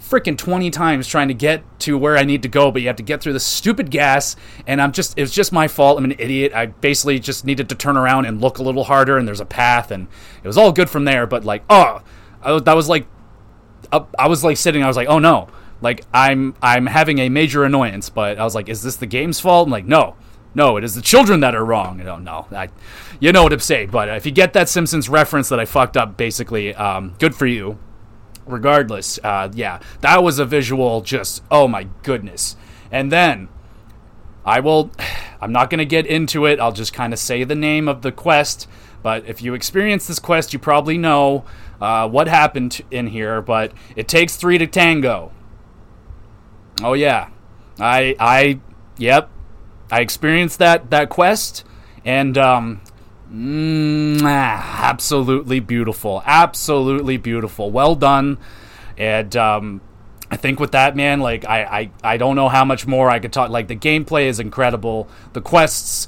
freaking 0.00 0.36
20 0.36 0.70
times 0.70 1.06
trying 1.06 1.28
to 1.28 1.34
get 1.34 1.62
to 1.80 1.96
where 1.96 2.16
I 2.16 2.24
need 2.24 2.42
to 2.42 2.48
go, 2.48 2.72
but 2.72 2.82
you 2.82 2.88
have 2.88 2.96
to 2.96 3.04
get 3.04 3.20
through 3.20 3.34
the 3.34 3.40
stupid 3.40 3.88
gas, 3.88 4.34
and 4.66 4.82
I'm 4.82 4.90
just, 4.90 5.16
it 5.16 5.20
was 5.20 5.32
just 5.32 5.52
my 5.52 5.68
fault. 5.68 5.96
I'm 5.96 6.04
an 6.04 6.16
idiot. 6.18 6.52
I 6.52 6.66
basically 6.66 7.20
just 7.20 7.44
needed 7.44 7.68
to 7.68 7.76
turn 7.76 7.96
around 7.96 8.26
and 8.26 8.40
look 8.40 8.58
a 8.58 8.64
little 8.64 8.84
harder, 8.84 9.16
and 9.16 9.28
there's 9.28 9.40
a 9.40 9.46
path, 9.46 9.92
and 9.92 10.08
it 10.42 10.46
was 10.48 10.58
all 10.58 10.72
good 10.72 10.90
from 10.90 11.04
there, 11.04 11.28
but 11.28 11.44
like, 11.44 11.62
oh, 11.70 12.02
I, 12.42 12.58
that 12.58 12.74
was 12.74 12.88
like, 12.88 13.06
I 13.92 14.26
was 14.26 14.42
like 14.42 14.56
sitting, 14.56 14.82
I 14.82 14.88
was 14.88 14.96
like, 14.96 15.08
oh 15.08 15.20
no 15.20 15.48
like 15.80 16.04
I'm 16.12 16.54
I'm 16.62 16.86
having 16.86 17.18
a 17.18 17.28
major 17.28 17.64
annoyance, 17.64 18.08
but 18.08 18.38
I 18.38 18.44
was 18.44 18.54
like, 18.54 18.68
is 18.68 18.82
this 18.82 18.96
the 18.96 19.06
game's 19.06 19.40
fault? 19.40 19.66
I'm 19.66 19.72
like, 19.72 19.84
no, 19.84 20.16
no, 20.54 20.76
it 20.76 20.84
is 20.84 20.94
the 20.94 21.02
children 21.02 21.40
that 21.40 21.54
are 21.54 21.64
wrong. 21.64 22.00
I 22.00 22.04
don't 22.04 22.24
know. 22.24 22.46
I, 22.50 22.68
you 23.20 23.32
know 23.32 23.42
what 23.42 23.52
I'm 23.52 23.60
saying. 23.60 23.90
But 23.90 24.08
if 24.08 24.26
you 24.26 24.32
get 24.32 24.54
that 24.54 24.68
Simpsons 24.68 25.08
reference 25.08 25.48
that 25.50 25.60
I 25.60 25.64
fucked 25.64 25.96
up, 25.96 26.16
basically, 26.16 26.74
um, 26.74 27.14
good 27.18 27.34
for 27.34 27.46
you. 27.46 27.78
Regardless, 28.46 29.18
uh, 29.22 29.50
yeah, 29.54 29.78
that 30.00 30.22
was 30.22 30.38
a 30.38 30.44
visual. 30.44 31.02
Just 31.02 31.42
oh 31.50 31.68
my 31.68 31.86
goodness. 32.02 32.56
And 32.90 33.12
then 33.12 33.48
I 34.44 34.60
will. 34.60 34.90
I'm 35.40 35.52
not 35.52 35.70
going 35.70 35.78
to 35.78 35.84
get 35.84 36.04
into 36.04 36.46
it. 36.46 36.58
I'll 36.58 36.72
just 36.72 36.92
kind 36.92 37.12
of 37.12 37.18
say 37.20 37.44
the 37.44 37.54
name 37.54 37.86
of 37.86 38.02
the 38.02 38.10
quest. 38.10 38.66
But 39.04 39.24
if 39.28 39.40
you 39.40 39.54
experience 39.54 40.08
this 40.08 40.18
quest, 40.18 40.52
you 40.52 40.58
probably 40.58 40.98
know 40.98 41.44
uh, 41.80 42.08
what 42.08 42.26
happened 42.26 42.82
in 42.90 43.06
here. 43.06 43.40
But 43.40 43.70
it 43.94 44.08
takes 44.08 44.34
three 44.34 44.58
to 44.58 44.66
tango. 44.66 45.30
Oh 46.82 46.92
yeah, 46.92 47.28
I 47.80 48.14
I 48.20 48.60
yep, 48.96 49.30
I 49.90 50.00
experienced 50.00 50.58
that 50.60 50.90
that 50.90 51.08
quest, 51.08 51.64
and 52.04 52.38
um, 52.38 52.80
mm, 53.32 54.22
absolutely 54.22 55.60
beautiful, 55.60 56.22
absolutely 56.24 57.16
beautiful. 57.16 57.70
Well 57.70 57.96
done, 57.96 58.38
and 58.96 59.34
um, 59.36 59.80
I 60.30 60.36
think 60.36 60.60
with 60.60 60.72
that 60.72 60.94
man, 60.94 61.20
like 61.20 61.44
I, 61.46 61.62
I 61.64 61.90
I 62.14 62.16
don't 62.16 62.36
know 62.36 62.48
how 62.48 62.64
much 62.64 62.86
more 62.86 63.10
I 63.10 63.18
could 63.18 63.32
talk. 63.32 63.50
Like 63.50 63.66
the 63.68 63.76
gameplay 63.76 64.26
is 64.26 64.38
incredible, 64.38 65.08
the 65.32 65.40
quests 65.40 66.06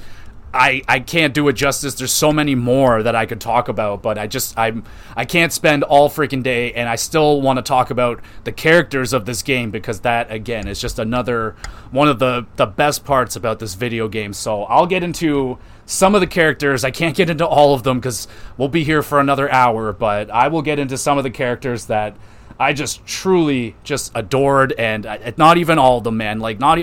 I, 0.53 0.83
I 0.89 0.99
can't 1.01 1.33
do 1.33 1.47
it 1.49 1.53
justice. 1.53 1.95
There's 1.95 2.13
so 2.13 2.33
many 2.33 2.55
more 2.55 3.03
that 3.03 3.15
I 3.15 3.27
could 3.27 3.41
talk 3.41 3.69
about, 3.69 4.03
but 4.03 4.19
I 4.19 4.27
just 4.27 4.59
I'm 4.59 4.83
I 5.17 5.25
can't 5.25 5.53
spend 5.53 5.85
all 5.85 6.11
freaking 6.11 6.43
day, 6.43 6.73
and 6.73 6.89
I 6.89 6.97
still 6.97 7.41
want 7.41 7.59
to 7.59 7.63
talk 7.63 7.91
about 7.91 8.21
the 8.43 8.51
characters 8.51 9.13
of 9.13 9.27
this 9.27 9.43
game 9.43 9.71
because 9.71 10.01
that 10.01 10.31
again 10.33 10.67
is 10.67 10.81
just 10.81 10.99
another 10.99 11.55
one 11.93 12.09
of 12.09 12.19
the 12.19 12.47
the 12.57 12.67
best 12.67 13.05
parts 13.05 13.37
about 13.37 13.61
this 13.61 13.75
video 13.75 14.09
game. 14.09 14.33
So 14.33 14.65
I'll 14.65 14.87
get 14.87 15.05
into 15.05 15.59
some 15.87 16.17
of 16.17 16.21
the 16.21 16.27
characters. 16.27 16.85
I 16.85 16.91
can't 16.91 17.17
get 17.17 17.31
into 17.31 17.47
all 17.47 17.73
of 17.73 17.85
them 17.85 18.01
because 18.01 18.27
we'll 18.57 18.69
be 18.69 18.83
here 18.83 19.03
for 19.03 19.21
another 19.21 19.51
hour, 19.53 19.93
but 19.93 20.31
I 20.31 20.49
will 20.49 20.63
get 20.63 20.81
into 20.81 20.99
some 20.99 21.17
of 21.17 21.23
the 21.23 21.31
characters 21.31 21.87
that 21.87 22.17
I 22.61 22.75
just 22.75 23.07
truly 23.07 23.75
just 23.85 24.13
adored, 24.15 24.75
and 24.77 25.07
I, 25.07 25.33
not 25.39 25.57
even 25.57 25.79
all 25.79 25.97
of 25.97 26.05
them, 26.05 26.19
man. 26.19 26.41
Like 26.41 26.61
not 26.61 26.79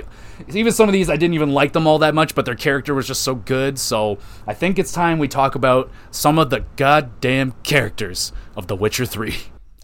even 0.50 0.72
some 0.74 0.90
of 0.90 0.94
these, 0.94 1.08
I 1.08 1.18
didn't 1.18 1.36
even 1.36 1.52
like 1.52 1.74
them 1.74 1.86
all 1.86 2.00
that 2.00 2.16
much, 2.16 2.34
but 2.34 2.46
their 2.46 2.56
character 2.56 2.96
was 2.96 3.06
just 3.06 3.22
so 3.22 3.36
good. 3.36 3.78
So 3.78 4.18
I 4.48 4.56
think 4.56 4.80
it's 4.80 4.92
time 4.92 5.20
we 5.20 5.28
talk 5.28 5.54
about 5.54 5.92
some 6.10 6.40
of 6.40 6.50
the 6.50 6.66
goddamn 6.78 7.54
characters 7.62 8.34
of 8.56 8.66
The 8.66 8.76
Witcher 8.76 9.06
Three. 9.06 9.36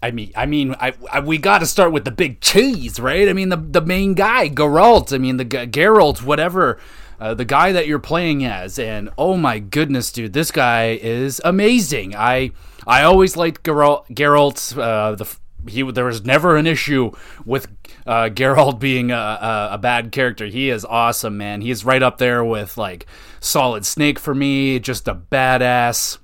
I 0.02 0.10
mean, 0.10 0.32
I 0.36 0.46
mean, 0.46 0.74
I, 0.80 0.94
I 1.12 1.20
we 1.20 1.38
got 1.38 1.60
to 1.60 1.66
start 1.66 1.92
with 1.92 2.04
the 2.04 2.10
big 2.10 2.40
cheese, 2.40 2.98
right? 2.98 3.28
I 3.28 3.32
mean, 3.32 3.50
the 3.50 3.56
the 3.56 3.80
main 3.80 4.14
guy, 4.14 4.48
Geralt. 4.48 5.14
I 5.14 5.18
mean, 5.18 5.36
the 5.36 5.44
Geralt, 5.44 6.22
whatever. 6.22 6.78
Uh, 7.20 7.32
the 7.32 7.44
guy 7.44 7.70
that 7.70 7.86
you're 7.86 8.00
playing 8.00 8.44
as, 8.44 8.78
and 8.80 9.08
oh 9.16 9.36
my 9.36 9.60
goodness, 9.60 10.10
dude, 10.10 10.32
this 10.32 10.50
guy 10.50 10.98
is 11.00 11.40
amazing. 11.44 12.16
I 12.16 12.50
I 12.84 13.04
always 13.04 13.36
liked 13.36 13.62
Geralt. 13.62 14.08
Geralt 14.08 14.76
uh, 14.76 15.14
the 15.14 15.36
he 15.68 15.82
there 15.90 16.04
was 16.04 16.24
never 16.24 16.56
an 16.56 16.66
issue 16.66 17.12
with 17.44 17.68
uh, 18.06 18.28
Geralt 18.32 18.78
being 18.78 19.10
a, 19.10 19.14
a, 19.14 19.68
a, 19.72 19.78
bad 19.78 20.12
character. 20.12 20.46
He 20.46 20.70
is 20.70 20.84
awesome, 20.84 21.36
man. 21.36 21.60
He's 21.60 21.84
right 21.84 22.02
up 22.02 22.18
there 22.18 22.44
with 22.44 22.76
like 22.76 23.06
Solid 23.40 23.84
Snake 23.86 24.18
for 24.18 24.34
me. 24.34 24.78
Just 24.78 25.08
a 25.08 25.14
badass. 25.14 26.18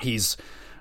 He's 0.00 0.36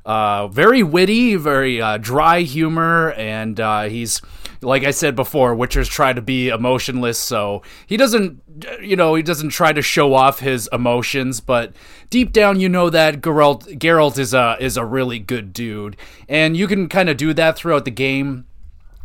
uh, 0.06 0.48
very 0.48 0.84
witty, 0.84 1.36
very 1.36 1.82
uh, 1.82 1.98
dry 1.98 2.42
humor, 2.42 3.12
and 3.14 3.60
uh, 3.60 3.84
he's 3.84 4.22
like 4.64 4.84
I 4.84 4.92
said 4.92 5.16
before, 5.16 5.56
Witchers 5.56 5.90
try 5.90 6.14
to 6.14 6.22
be 6.22 6.50
emotionless, 6.50 7.20
so 7.20 7.62
he 7.86 7.98
doesn't, 7.98 8.42
you 8.82 8.96
know, 8.96 9.16
he 9.16 9.24
doesn't 9.24 9.50
try 9.50 9.74
to 9.74 9.82
show 9.82 10.14
off 10.14 10.40
his 10.40 10.70
emotions, 10.72 11.40
but 11.40 11.74
deep 12.10 12.32
down, 12.32 12.60
you 12.60 12.70
know 12.70 12.90
that 12.90 13.22
Geralt, 13.22 13.80
Geralt 13.80 14.18
is 14.18 14.34
a 14.34 14.58
is 14.60 14.78
a 14.78 14.86
really 14.86 15.20
good 15.20 15.54
dude, 15.54 15.96
and 16.28 16.56
you 16.56 16.68
can 16.68 16.90
kind 16.90 17.10
of 17.10 17.18
do 17.18 17.34
that 17.34 17.56
throughout 17.56 17.86
the 17.86 17.92
game 17.92 18.46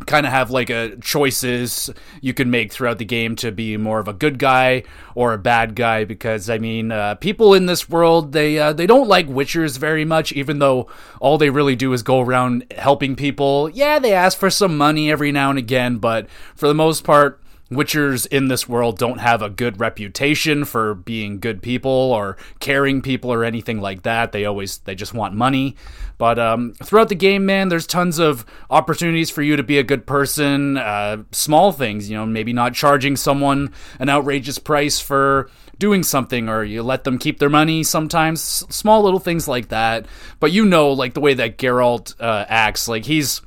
kind 0.05 0.25
of 0.25 0.31
have 0.31 0.49
like 0.49 0.69
a 0.69 0.95
choices 0.97 1.89
you 2.21 2.33
can 2.33 2.49
make 2.49 2.71
throughout 2.71 2.97
the 2.97 3.05
game 3.05 3.35
to 3.35 3.51
be 3.51 3.77
more 3.77 3.99
of 3.99 4.07
a 4.07 4.13
good 4.13 4.39
guy 4.39 4.83
or 5.15 5.33
a 5.33 5.37
bad 5.37 5.75
guy 5.75 6.05
because 6.05 6.49
I 6.49 6.57
mean 6.57 6.91
uh, 6.91 7.15
people 7.15 7.53
in 7.53 7.65
this 7.65 7.89
world 7.89 8.31
they 8.31 8.57
uh, 8.57 8.73
they 8.73 8.87
don't 8.87 9.07
like 9.07 9.27
witchers 9.27 9.77
very 9.77 10.05
much 10.05 10.31
even 10.31 10.59
though 10.59 10.87
all 11.19 11.37
they 11.37 11.49
really 11.49 11.75
do 11.75 11.93
is 11.93 12.03
go 12.03 12.21
around 12.21 12.65
helping 12.77 13.15
people. 13.15 13.69
Yeah 13.69 13.99
they 13.99 14.13
ask 14.13 14.37
for 14.37 14.49
some 14.49 14.77
money 14.77 15.11
every 15.11 15.31
now 15.31 15.49
and 15.49 15.59
again 15.59 15.97
but 15.97 16.27
for 16.55 16.67
the 16.67 16.73
most 16.73 17.03
part 17.03 17.41
Witchers 17.71 18.25
in 18.27 18.47
this 18.47 18.67
world 18.67 18.97
don't 18.97 19.19
have 19.19 19.41
a 19.41 19.49
good 19.49 19.79
reputation 19.79 20.65
for 20.65 20.95
being 20.95 21.39
good 21.39 21.61
people 21.61 21.91
or 21.91 22.35
caring 22.59 23.01
people 23.01 23.31
or 23.31 23.43
anything 23.43 23.79
like 23.79 24.01
that. 24.03 24.31
They 24.31 24.45
always 24.45 24.79
they 24.79 24.95
just 24.95 25.13
want 25.13 25.35
money. 25.35 25.75
But 26.17 26.39
um, 26.39 26.73
throughout 26.83 27.09
the 27.09 27.15
game, 27.15 27.45
man, 27.45 27.69
there's 27.69 27.87
tons 27.87 28.17
of 28.19 28.45
opportunities 28.69 29.29
for 29.29 29.41
you 29.41 29.55
to 29.55 29.63
be 29.63 29.77
a 29.77 29.83
good 29.83 30.07
person. 30.07 30.77
Uh, 30.77 31.23
small 31.31 31.71
things, 31.71 32.09
you 32.09 32.17
know, 32.17 32.25
maybe 32.25 32.53
not 32.53 32.73
charging 32.73 33.15
someone 33.15 33.71
an 33.99 34.09
outrageous 34.09 34.57
price 34.57 34.99
for 34.99 35.49
doing 35.77 36.03
something 36.03 36.49
or 36.49 36.63
you 36.63 36.83
let 36.83 37.05
them 37.05 37.17
keep 37.17 37.39
their 37.39 37.49
money 37.49 37.83
sometimes 37.83 38.41
small 38.41 39.01
little 39.01 39.17
things 39.19 39.47
like 39.47 39.69
that 39.69 40.05
but 40.41 40.51
you 40.51 40.65
know 40.65 40.91
like 40.91 41.13
the 41.13 41.21
way 41.21 41.33
that 41.33 41.57
Geralt 41.57 42.13
uh, 42.19 42.45
acts 42.49 42.89
like 42.89 43.05
he's 43.05 43.41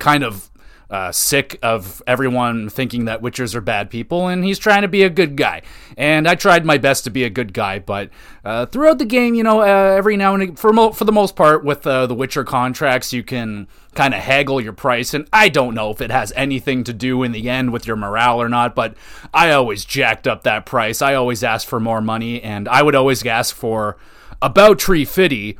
kind 0.00 0.24
of 0.24 0.50
uh, 0.92 1.10
sick 1.10 1.58
of 1.62 2.02
everyone 2.06 2.68
thinking 2.68 3.06
that 3.06 3.22
witchers 3.22 3.54
are 3.54 3.62
bad 3.62 3.88
people, 3.88 4.28
and 4.28 4.44
he's 4.44 4.58
trying 4.58 4.82
to 4.82 4.88
be 4.88 5.02
a 5.02 5.08
good 5.08 5.36
guy. 5.36 5.62
And 5.96 6.28
I 6.28 6.34
tried 6.34 6.66
my 6.66 6.76
best 6.76 7.04
to 7.04 7.10
be 7.10 7.24
a 7.24 7.30
good 7.30 7.54
guy, 7.54 7.78
but 7.78 8.10
uh, 8.44 8.66
throughout 8.66 8.98
the 8.98 9.06
game, 9.06 9.34
you 9.34 9.42
know, 9.42 9.62
uh, 9.62 9.64
every 9.96 10.18
now 10.18 10.34
and 10.34 10.42
again, 10.42 10.56
for 10.56 10.70
mo- 10.70 10.92
for 10.92 11.06
the 11.06 11.12
most 11.12 11.34
part, 11.34 11.64
with 11.64 11.86
uh, 11.86 12.06
the 12.06 12.14
Witcher 12.14 12.44
contracts, 12.44 13.10
you 13.10 13.22
can 13.22 13.68
kind 13.94 14.12
of 14.12 14.20
haggle 14.20 14.60
your 14.60 14.74
price. 14.74 15.14
And 15.14 15.26
I 15.32 15.48
don't 15.48 15.74
know 15.74 15.90
if 15.90 16.02
it 16.02 16.10
has 16.10 16.30
anything 16.36 16.84
to 16.84 16.92
do 16.92 17.22
in 17.22 17.32
the 17.32 17.48
end 17.48 17.72
with 17.72 17.86
your 17.86 17.96
morale 17.96 18.40
or 18.40 18.50
not, 18.50 18.74
but 18.74 18.94
I 19.32 19.52
always 19.52 19.86
jacked 19.86 20.26
up 20.26 20.42
that 20.42 20.66
price. 20.66 21.00
I 21.00 21.14
always 21.14 21.42
asked 21.42 21.68
for 21.68 21.80
more 21.80 22.02
money, 22.02 22.42
and 22.42 22.68
I 22.68 22.82
would 22.82 22.94
always 22.94 23.24
ask 23.24 23.56
for 23.56 23.96
about 24.42 24.78
Tree 24.78 25.06
Fitty 25.06 25.56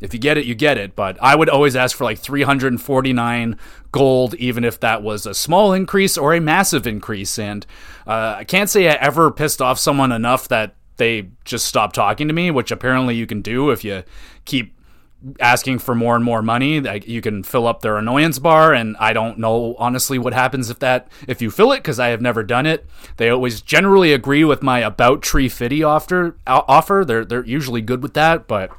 if 0.00 0.14
you 0.14 0.20
get 0.20 0.38
it, 0.38 0.44
you 0.44 0.54
get 0.54 0.78
it. 0.78 0.94
But 0.94 1.16
I 1.20 1.34
would 1.34 1.48
always 1.48 1.76
ask 1.76 1.96
for 1.96 2.04
like 2.04 2.18
349 2.18 3.58
gold, 3.92 4.34
even 4.34 4.64
if 4.64 4.80
that 4.80 5.02
was 5.02 5.26
a 5.26 5.34
small 5.34 5.72
increase 5.72 6.16
or 6.16 6.34
a 6.34 6.40
massive 6.40 6.86
increase. 6.86 7.38
And 7.38 7.66
uh, 8.06 8.36
I 8.38 8.44
can't 8.44 8.70
say 8.70 8.88
I 8.88 8.94
ever 8.94 9.30
pissed 9.30 9.60
off 9.60 9.78
someone 9.78 10.12
enough 10.12 10.48
that 10.48 10.74
they 10.96 11.30
just 11.44 11.66
stopped 11.66 11.94
talking 11.94 12.28
to 12.28 12.34
me, 12.34 12.50
which 12.50 12.70
apparently 12.70 13.14
you 13.14 13.26
can 13.26 13.40
do 13.40 13.70
if 13.70 13.84
you 13.84 14.02
keep 14.44 14.74
asking 15.40 15.78
for 15.78 15.94
more 15.94 16.14
and 16.14 16.24
more 16.24 16.42
money. 16.42 16.80
Like 16.80 17.08
you 17.08 17.20
can 17.20 17.42
fill 17.42 17.66
up 17.66 17.80
their 17.80 17.96
annoyance 17.96 18.38
bar, 18.38 18.72
and 18.74 18.96
I 18.98 19.12
don't 19.12 19.38
know 19.38 19.74
honestly 19.78 20.18
what 20.18 20.32
happens 20.32 20.70
if 20.70 20.78
that 20.80 21.08
if 21.26 21.42
you 21.42 21.50
fill 21.50 21.72
it 21.72 21.78
because 21.78 21.98
I 21.98 22.08
have 22.08 22.20
never 22.20 22.42
done 22.42 22.66
it. 22.66 22.86
They 23.16 23.28
always 23.30 23.60
generally 23.60 24.12
agree 24.12 24.44
with 24.44 24.62
my 24.62 24.80
about 24.80 25.22
tree 25.22 25.48
fitty 25.48 25.82
offer. 25.82 26.36
Offer 26.46 27.04
they're 27.06 27.24
they're 27.24 27.46
usually 27.46 27.80
good 27.80 28.02
with 28.02 28.14
that, 28.14 28.46
but 28.46 28.70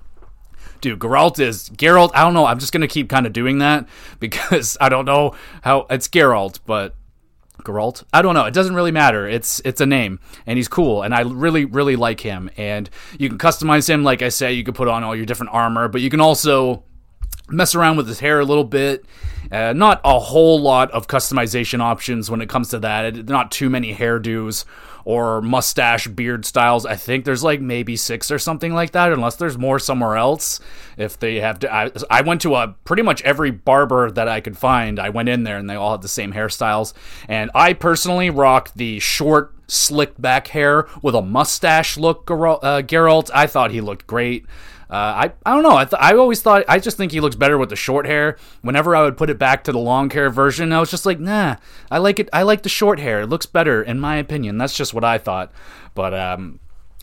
dude, 0.82 1.00
Geralt 1.00 1.40
is 1.40 1.70
Geralt. 1.70 2.12
I 2.14 2.24
don't 2.24 2.34
know. 2.34 2.46
I'm 2.46 2.60
just 2.60 2.72
gonna 2.74 2.88
keep 2.88 3.10
kind 3.10 3.26
of 3.26 3.34
doing 3.34 3.60
that 3.60 3.88
because 4.20 4.78
I 4.80 4.90
don't 4.90 5.06
know 5.06 5.36
how 5.62 5.86
it's 5.90 6.08
Geralt, 6.08 6.60
but 6.66 6.96
Geralt. 7.64 8.04
I 8.14 8.22
don't 8.22 8.34
know. 8.34 8.46
It 8.46 8.54
doesn't 8.54 8.76
really 8.76 8.92
matter. 8.92 9.28
It's 9.28 9.62
it's 9.66 9.82
a 9.82 9.86
name, 9.86 10.20
and 10.46 10.58
he's 10.58 10.68
cool, 10.68 11.04
and 11.04 11.14
I 11.14 11.22
really 11.22 11.66
really 11.66 11.96
like 11.96 12.20
him. 12.20 12.50
And 12.58 12.90
you 13.18 13.30
can 13.30 13.38
customize 13.38 13.90
him, 13.90 14.04
like 14.04 14.22
I 14.22 14.30
say. 14.30 14.54
You 14.54 14.64
can 14.64 14.74
put 14.74 14.88
on 14.88 15.04
all 15.04 15.16
your 15.16 15.26
different 15.26 15.54
armor, 15.54 15.88
but 15.88 16.02
you 16.02 16.10
can 16.10 16.22
also 16.22 16.84
mess 17.52 17.76
around 17.76 17.98
with 17.98 18.08
his 18.08 18.20
hair 18.20 18.40
a 18.40 18.46
little 18.46 18.64
bit. 18.64 19.06
Uh, 19.52 19.74
not 19.74 20.00
a 20.04 20.20
whole 20.20 20.62
lot 20.62 20.92
of 20.92 21.08
customization 21.08 21.80
options 21.80 22.30
when 22.30 22.42
it 22.42 22.50
comes 22.50 22.70
to 22.70 22.80
that. 22.80 23.28
Not 23.28 23.52
too 23.52 23.70
many 23.70 23.96
hairdos 23.96 24.66
or 25.06 25.42
mustache 25.42 26.08
beard 26.08 26.46
styles. 26.46 26.86
I 26.86 26.96
think 26.96 27.26
there's 27.26 27.44
like 27.44 27.62
maybe 27.62 27.96
six 27.96 28.30
or 28.30 28.38
something 28.38 28.74
like 28.74 28.92
that, 28.92 29.12
unless 29.12 29.38
there's 29.38 29.58
more 29.58 29.80
somewhere 29.80 30.18
else. 30.18 30.60
If 30.98 31.18
they 31.18 31.38
have 31.38 31.60
to, 31.60 31.74
I, 31.74 31.90
I 32.12 32.22
went 32.22 32.42
to 32.42 32.56
a 32.56 32.76
pretty 32.84 33.02
much 33.02 33.22
every 33.24 33.50
barber 33.50 34.12
that 34.12 34.28
I 34.28 34.40
could 34.40 34.58
find. 34.58 35.00
I 35.00 35.10
went 35.10 35.30
in 35.30 35.44
there 35.44 35.58
and 35.58 35.70
they 35.70 35.76
all 35.76 35.94
had 35.94 36.04
the 36.04 36.08
same 36.08 36.34
hairstyles. 36.34 36.94
And 37.28 37.50
I 37.56 37.74
personally 37.74 38.30
rock 38.30 38.72
the 38.76 39.00
short, 39.00 39.56
slicked 39.68 40.22
back 40.22 40.50
hair 40.50 40.88
with 41.02 41.16
a 41.16 41.22
mustache 41.24 41.98
look. 41.98 42.30
Uh, 42.30 42.84
Geralt, 42.84 43.32
I 43.34 43.48
thought 43.48 43.72
he 43.72 43.82
looked 43.82 44.06
great. 44.06 44.46
Uh, 44.90 44.96
I 44.96 45.32
I 45.46 45.54
don't 45.54 45.62
know. 45.62 45.78
I 45.78 45.86
th- 45.86 46.02
I 46.02 46.16
always 46.16 46.42
thought 46.42 46.64
I 46.68 46.80
just 46.80 46.98
think 46.98 47.12
he 47.12 47.20
looks 47.20 47.36
better 47.36 47.58
with 47.60 47.70
the 47.70 47.76
short 47.76 48.08
hair. 48.08 48.38
Whenever 48.62 48.96
I 48.96 49.04
would 49.04 49.18
put 49.18 49.30
it 49.30 49.38
back 49.38 49.64
to 49.66 49.72
the 49.72 49.78
long 49.78 50.10
hair 50.10 50.32
version, 50.32 50.74
I 50.74 50.80
was 50.80 50.90
just 50.90 51.06
like, 51.06 51.20
nah. 51.20 51.58
I 51.92 52.00
like 52.00 52.20
it. 52.20 52.28
I 52.34 52.42
like 52.42 52.64
the 52.64 52.70
short 52.70 53.00
hair. 53.00 53.22
It 53.22 53.28
looks 53.28 53.46
better 53.46 53.84
in 53.84 54.00
my 54.00 54.16
opinion. 54.16 54.58
That's 54.58 54.76
just 54.76 54.94
what 54.94 55.04
I 55.04 55.20
thought. 55.20 55.52
But 55.94 56.16
um, 56.16 56.60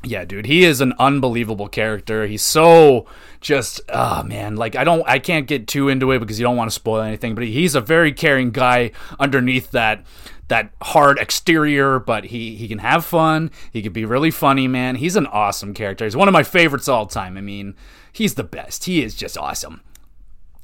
yeah, 0.07 0.25
dude, 0.25 0.47
he 0.47 0.65
is 0.65 0.81
an 0.81 0.95
unbelievable 0.99 1.69
character. 1.69 2.27
He's 2.27 2.43
so 2.43 3.07
just 3.41 3.81
oh 3.89 4.23
man, 4.23 4.57
like 4.57 4.77
I 4.77 4.85
don't 4.85 5.03
I 5.07 5.19
can't 5.19 5.47
get 5.47 5.67
too 5.67 5.89
into 5.89 6.11
it 6.13 6.21
because 6.21 6.39
you 6.39 6.45
don't 6.45 6.57
want 6.57 6.71
to 6.71 6.75
spoil 6.75 7.01
anything, 7.01 7.35
but 7.35 7.45
he's 7.45 7.75
a 7.75 7.81
very 7.81 8.13
caring 8.13 8.51
guy 8.51 8.93
underneath 9.19 9.71
that 9.73 10.05
that 10.49 10.71
hard 10.81 11.19
exterior, 11.19 11.99
but 11.99 12.27
he 12.27 12.57
he 12.57 12.69
can 12.69 12.79
have 12.79 13.05
fun. 13.05 13.51
He 13.73 13.83
can 13.83 13.93
be 13.93 14.05
really 14.05 14.31
funny, 14.31 14.69
man. 14.69 14.97
He's 14.97 15.17
an 15.17 15.27
awesome 15.27 15.75
character. 15.75 16.05
He's 16.05 16.17
one 16.17 16.29
of 16.29 16.33
my 16.33 16.43
favorites 16.43 16.89
all 16.89 17.07
time. 17.07 17.37
I 17.37 17.41
mean, 17.41 17.75
he's 18.13 18.35
the 18.35 18.45
best. 18.45 18.85
He 18.85 19.03
is 19.03 19.15
just 19.15 19.37
awesome. 19.37 19.83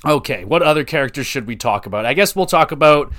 Okay, 0.05 0.45
what 0.45 0.63
other 0.63 0.85
characters 0.85 1.27
should 1.27 1.47
we 1.47 1.57
talk 1.57 1.87
about? 1.87 2.07
I 2.07 2.15
guess 2.15 2.35
we'll 2.35 2.47
talk 2.47 2.73
about 2.73 3.13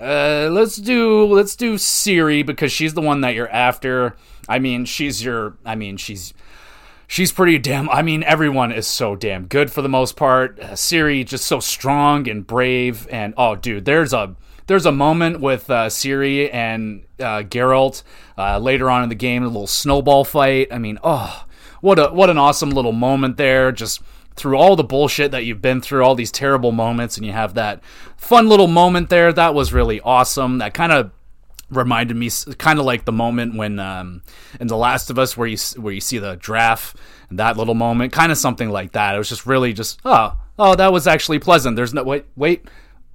uh, 0.00 0.48
let's 0.50 0.76
do 0.76 1.26
let's 1.26 1.54
do 1.54 1.74
Ciri 1.74 2.44
because 2.44 2.72
she's 2.72 2.94
the 2.94 3.00
one 3.00 3.20
that 3.20 3.34
you're 3.34 3.50
after. 3.50 4.16
I 4.48 4.58
mean, 4.58 4.84
she's 4.84 5.24
your 5.24 5.56
I 5.64 5.74
mean, 5.74 5.96
she's 5.96 6.34
she's 7.06 7.32
pretty 7.32 7.58
damn 7.58 7.88
I 7.90 8.02
mean, 8.02 8.22
everyone 8.22 8.72
is 8.72 8.86
so 8.86 9.16
damn 9.16 9.46
good 9.46 9.70
for 9.70 9.82
the 9.82 9.88
most 9.88 10.16
part. 10.16 10.58
Uh, 10.60 10.70
Ciri 10.70 11.26
just 11.26 11.44
so 11.46 11.60
strong 11.60 12.28
and 12.28 12.46
brave 12.46 13.08
and 13.10 13.34
oh 13.36 13.56
dude, 13.56 13.84
there's 13.84 14.12
a 14.12 14.36
there's 14.66 14.86
a 14.86 14.92
moment 14.92 15.40
with 15.40 15.68
uh, 15.70 15.88
Ciri 15.88 16.52
and 16.52 17.04
uh, 17.18 17.42
Geralt 17.42 18.02
uh, 18.38 18.58
later 18.58 18.88
on 18.88 19.02
in 19.02 19.08
the 19.08 19.14
game, 19.14 19.42
a 19.42 19.46
little 19.46 19.66
snowball 19.66 20.24
fight. 20.24 20.68
I 20.70 20.78
mean, 20.78 20.98
oh, 21.02 21.44
what 21.80 21.98
a 21.98 22.08
what 22.08 22.30
an 22.30 22.38
awesome 22.38 22.70
little 22.70 22.92
moment 22.92 23.36
there. 23.36 23.72
Just 23.72 24.02
through 24.34 24.56
all 24.56 24.76
the 24.76 24.84
bullshit 24.84 25.30
that 25.32 25.44
you've 25.44 25.60
been 25.60 25.80
through, 25.80 26.04
all 26.04 26.14
these 26.14 26.32
terrible 26.32 26.72
moments, 26.72 27.16
and 27.16 27.26
you 27.26 27.32
have 27.32 27.54
that 27.54 27.82
fun 28.16 28.48
little 28.48 28.68
moment 28.68 29.10
there. 29.10 29.32
That 29.32 29.54
was 29.54 29.72
really 29.72 30.00
awesome. 30.00 30.58
That 30.58 30.74
kind 30.74 30.92
of 30.92 31.10
reminded 31.72 32.16
me 32.16 32.30
kind 32.58 32.78
of 32.78 32.84
like 32.84 33.04
the 33.04 33.12
moment 33.12 33.56
when 33.56 33.78
um, 33.78 34.22
in 34.60 34.66
The 34.66 34.76
Last 34.76 35.10
of 35.10 35.18
Us 35.18 35.36
where 35.36 35.48
you 35.48 35.56
where 35.76 35.92
you 35.92 36.00
see 36.00 36.18
the 36.18 36.36
draft 36.36 36.96
and 37.30 37.38
that 37.38 37.56
little 37.56 37.74
moment, 37.74 38.12
kind 38.12 38.30
of 38.30 38.38
something 38.38 38.70
like 38.70 38.92
that. 38.92 39.14
It 39.14 39.18
was 39.18 39.28
just 39.28 39.46
really 39.46 39.72
just 39.72 40.00
oh 40.04 40.38
oh 40.58 40.74
that 40.76 40.92
was 40.92 41.06
actually 41.06 41.38
pleasant. 41.38 41.76
There's 41.76 41.94
no 41.94 42.04
wait 42.04 42.26
wait 42.36 42.66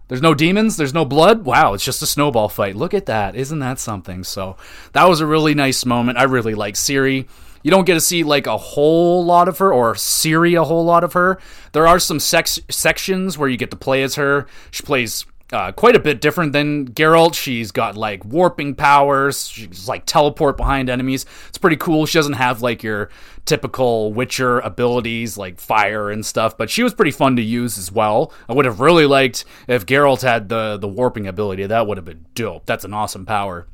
there's 0.07 0.21
no 0.21 0.33
demons, 0.33 0.77
there's 0.77 0.93
no 0.93 1.05
blood. 1.05 1.43
Wow, 1.45 1.73
it's 1.73 1.83
just 1.83 2.01
a 2.01 2.05
snowball 2.05 2.49
fight. 2.49 2.75
Look 2.75 2.93
at 2.93 3.07
that. 3.07 3.35
Isn't 3.35 3.59
that 3.59 3.79
something? 3.79 4.23
So, 4.23 4.55
that 4.93 5.07
was 5.07 5.19
a 5.19 5.25
really 5.25 5.53
nice 5.53 5.85
moment. 5.85 6.17
I 6.17 6.23
really 6.23 6.55
like 6.55 6.75
Ciri. 6.75 7.27
You 7.61 7.71
don't 7.71 7.85
get 7.85 7.95
to 7.95 8.01
see 8.01 8.23
like 8.23 8.47
a 8.47 8.57
whole 8.57 9.25
lot 9.25 9.49
of 9.49 9.57
her 9.57 9.73
or 9.73 9.95
Siri 9.95 10.53
a 10.53 10.63
whole 10.63 10.85
lot 10.85 11.03
of 11.03 11.13
her. 11.13 11.39
There 11.73 11.87
are 11.87 11.99
some 11.99 12.19
sex- 12.19 12.59
sections 12.69 13.37
where 13.37 13.49
you 13.49 13.57
get 13.57 13.71
to 13.71 13.77
play 13.77 14.03
as 14.03 14.15
her. 14.15 14.47
She 14.71 14.83
plays 14.83 15.25
uh, 15.51 15.71
quite 15.71 15.95
a 15.95 15.99
bit 15.99 16.21
different 16.21 16.53
than 16.53 16.89
Geralt. 16.89 17.33
She's 17.33 17.71
got 17.71 17.95
like 17.95 18.25
warping 18.25 18.75
powers. 18.75 19.47
She's 19.47 19.87
like 19.87 20.05
teleport 20.05 20.57
behind 20.57 20.89
enemies. 20.89 21.25
It's 21.47 21.57
pretty 21.57 21.77
cool. 21.77 22.05
She 22.05 22.17
doesn't 22.17 22.33
have 22.33 22.61
like 22.61 22.83
your 22.83 23.09
typical 23.45 24.13
Witcher 24.13 24.59
abilities 24.59 25.37
like 25.37 25.59
fire 25.59 26.11
and 26.11 26.25
stuff, 26.25 26.57
but 26.57 26.69
she 26.69 26.83
was 26.83 26.93
pretty 26.93 27.11
fun 27.11 27.37
to 27.37 27.41
use 27.41 27.77
as 27.77 27.91
well. 27.91 28.33
I 28.49 28.53
would 28.53 28.65
have 28.65 28.79
really 28.79 29.05
liked 29.05 29.45
if 29.67 29.85
Geralt 29.85 30.21
had 30.21 30.49
the 30.49 30.77
the 30.77 30.87
warping 30.87 31.27
ability. 31.27 31.65
That 31.65 31.87
would 31.87 31.97
have 31.97 32.05
been 32.05 32.25
dope. 32.35 32.65
That's 32.65 32.85
an 32.85 32.93
awesome 32.93 33.25
power. 33.25 33.67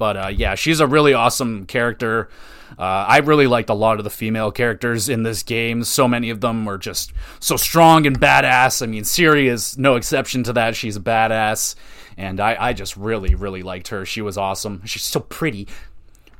But 0.00 0.16
uh, 0.16 0.28
yeah, 0.28 0.54
she's 0.54 0.80
a 0.80 0.86
really 0.86 1.12
awesome 1.12 1.66
character. 1.66 2.30
Uh, 2.78 3.04
I 3.06 3.18
really 3.18 3.46
liked 3.46 3.68
a 3.68 3.74
lot 3.74 3.98
of 3.98 4.04
the 4.04 4.10
female 4.10 4.50
characters 4.50 5.10
in 5.10 5.24
this 5.24 5.42
game. 5.42 5.84
So 5.84 6.08
many 6.08 6.30
of 6.30 6.40
them 6.40 6.64
were 6.64 6.78
just 6.78 7.12
so 7.38 7.58
strong 7.58 8.06
and 8.06 8.18
badass. 8.18 8.80
I 8.82 8.86
mean, 8.86 9.02
Ciri 9.02 9.44
is 9.44 9.76
no 9.76 9.96
exception 9.96 10.42
to 10.44 10.54
that. 10.54 10.74
She's 10.74 10.96
a 10.96 11.00
badass. 11.00 11.74
And 12.16 12.40
I, 12.40 12.56
I 12.58 12.72
just 12.72 12.96
really, 12.96 13.34
really 13.34 13.62
liked 13.62 13.88
her. 13.88 14.06
She 14.06 14.22
was 14.22 14.38
awesome. 14.38 14.80
She's 14.86 15.02
so 15.02 15.20
pretty. 15.20 15.68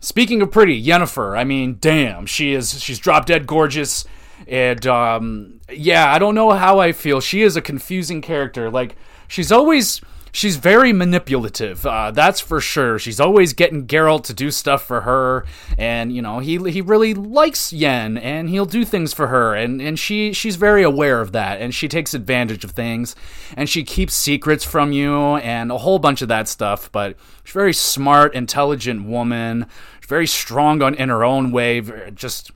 Speaking 0.01 0.41
of 0.41 0.51
pretty, 0.51 0.83
Yennefer, 0.83 1.39
I 1.39 1.45
mean, 1.45 1.77
damn, 1.83 2.25
she 2.25 2.55
is 2.55 2.83
she's 2.83 2.99
drop 2.99 3.27
dead 3.27 3.47
gorgeous. 3.47 4.07
And 4.49 4.87
um, 4.87 5.61
yeah, 5.71 6.11
I 6.11 6.19
don't 6.19 6.35
know 6.35 6.53
how 6.53 6.79
I 6.79 6.93
feel. 6.93 7.21
She 7.21 7.43
is 7.43 7.57
a 7.57 7.61
confusing 7.61 8.23
character. 8.23 8.71
Like 8.71 8.97
she's 9.29 9.53
always 9.53 10.01
she's 10.33 10.57
very 10.57 10.93
manipulative. 10.93 11.85
Uh, 11.85 12.11
that's 12.11 12.41
for 12.41 12.61
sure. 12.61 12.99
She's 12.99 13.21
always 13.21 13.53
getting 13.53 13.87
Geralt 13.87 14.25
to 14.25 14.35
do 14.35 14.51
stuff 14.51 14.85
for 14.85 15.03
her, 15.03 15.45
and 15.79 16.13
you 16.15 16.23
know 16.23 16.39
he 16.39 16.59
he 16.71 16.81
really 16.81 17.15
likes 17.15 17.73
Yen, 17.73 18.19
and 18.19 18.49
he'll 18.49 18.67
do 18.67 18.85
things 18.85 19.13
for 19.13 19.29
her, 19.29 19.55
and 19.55 19.81
and 19.81 19.99
she 19.99 20.33
she's 20.33 20.57
very 20.57 20.83
aware 20.83 21.21
of 21.21 21.33
that, 21.33 21.61
and 21.61 21.75
she 21.75 21.89
takes 21.89 22.15
advantage 22.15 22.65
of 22.65 22.73
things, 22.73 23.15
and 23.57 23.69
she 23.69 23.85
keeps 23.85 24.15
secrets 24.15 24.65
from 24.65 24.93
you, 24.93 25.37
and 25.37 25.71
a 25.71 25.79
whole 25.79 25.99
bunch 25.99 26.23
of 26.23 26.29
that 26.29 26.49
stuff. 26.49 26.91
But 26.93 27.17
she's 27.45 27.55
a 27.55 27.59
very 27.59 27.75
smart, 27.75 28.35
intelligent 28.35 29.07
woman. 29.07 29.67
Very 30.07 30.27
strong 30.27 30.83
on 30.83 30.95
in 30.95 31.09
her 31.09 31.23
own 31.23 31.53
way. 31.53 31.81
Just 32.13 32.51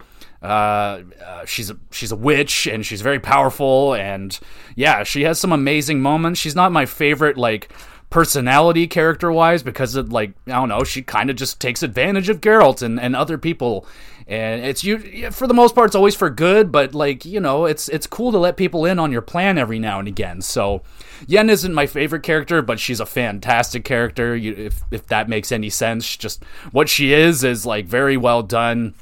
uh, 0.45 1.03
uh, 1.25 1.45
she's 1.47 1.71
a, 1.71 1.79
she's 1.91 2.12
a 2.12 2.16
witch 2.16 2.66
and 2.66 2.85
she's 2.85 3.01
very 3.01 3.19
powerful 3.19 3.95
and 3.95 4.39
yeah, 4.77 5.03
she 5.03 5.23
has 5.23 5.41
some 5.41 5.53
amazing 5.53 6.03
moments. 6.03 6.39
She's 6.39 6.55
not 6.55 6.71
my 6.71 6.85
favorite 6.85 7.39
like 7.39 7.73
personality 8.11 8.87
character 8.87 9.33
wise 9.33 9.62
because 9.62 9.97
it 9.97 10.11
like 10.11 10.35
I 10.47 10.53
don't 10.53 10.69
know, 10.69 10.85
she 10.85 11.01
kind 11.01 11.31
of 11.31 11.37
just 11.37 11.61
takes 11.61 11.83
advantage 11.83 12.29
of 12.29 12.43
Geralt 12.43 12.83
and, 12.83 13.01
and 13.01 13.16
other 13.16 13.39
people. 13.39 13.87
And 14.27 14.65
it's 14.65 14.85
you 14.85 15.31
for 15.31 15.47
the 15.47 15.55
most 15.55 15.75
part 15.75 15.87
it's 15.87 15.97
always 15.97 16.15
for 16.15 16.29
good, 16.29 16.71
but 16.71 16.95
like, 16.95 17.25
you 17.25 17.41
know, 17.41 17.65
it's 17.65 17.89
it's 17.89 18.07
cool 18.07 18.31
to 18.31 18.39
let 18.39 18.59
people 18.59 18.85
in 18.85 18.99
on 18.99 19.12
your 19.12 19.23
plan 19.23 19.57
every 19.57 19.79
now 19.79 19.99
and 19.99 20.09
again. 20.09 20.43
So 20.43 20.83
Yen 21.27 21.49
isn't 21.49 21.73
my 21.73 21.87
favorite 21.87 22.23
character, 22.23 22.61
but 22.61 22.79
she's 22.79 23.01
a 23.01 23.07
fantastic 23.07 23.85
character. 23.85 24.37
You, 24.37 24.55
if 24.55 24.83
if 24.91 25.07
that 25.07 25.29
makes 25.29 25.51
any 25.51 25.71
sense, 25.71 26.16
just 26.19 26.45
what 26.71 26.91
she 26.91 27.15
is 27.15 27.45
is 27.45 27.65
like 27.65 27.87
very 27.87 28.19
well 28.19 28.43
done 28.43 28.95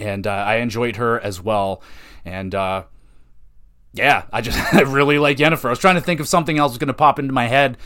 and 0.00 0.26
uh, 0.26 0.30
I 0.30 0.56
enjoyed 0.56 0.96
her 0.96 1.20
as 1.20 1.40
well. 1.40 1.82
And 2.24 2.54
uh, 2.54 2.84
yeah, 3.92 4.24
I 4.32 4.40
just 4.40 4.58
I 4.74 4.82
really 4.82 5.18
like 5.18 5.38
Yennefer. 5.38 5.66
I 5.66 5.70
was 5.70 5.78
trying 5.78 5.96
to 5.96 6.00
think 6.00 6.20
of 6.20 6.28
something 6.28 6.58
else 6.58 6.72
was 6.72 6.78
going 6.78 6.88
to 6.88 6.94
pop 6.94 7.18
into 7.18 7.32
my 7.32 7.46
head, 7.46 7.78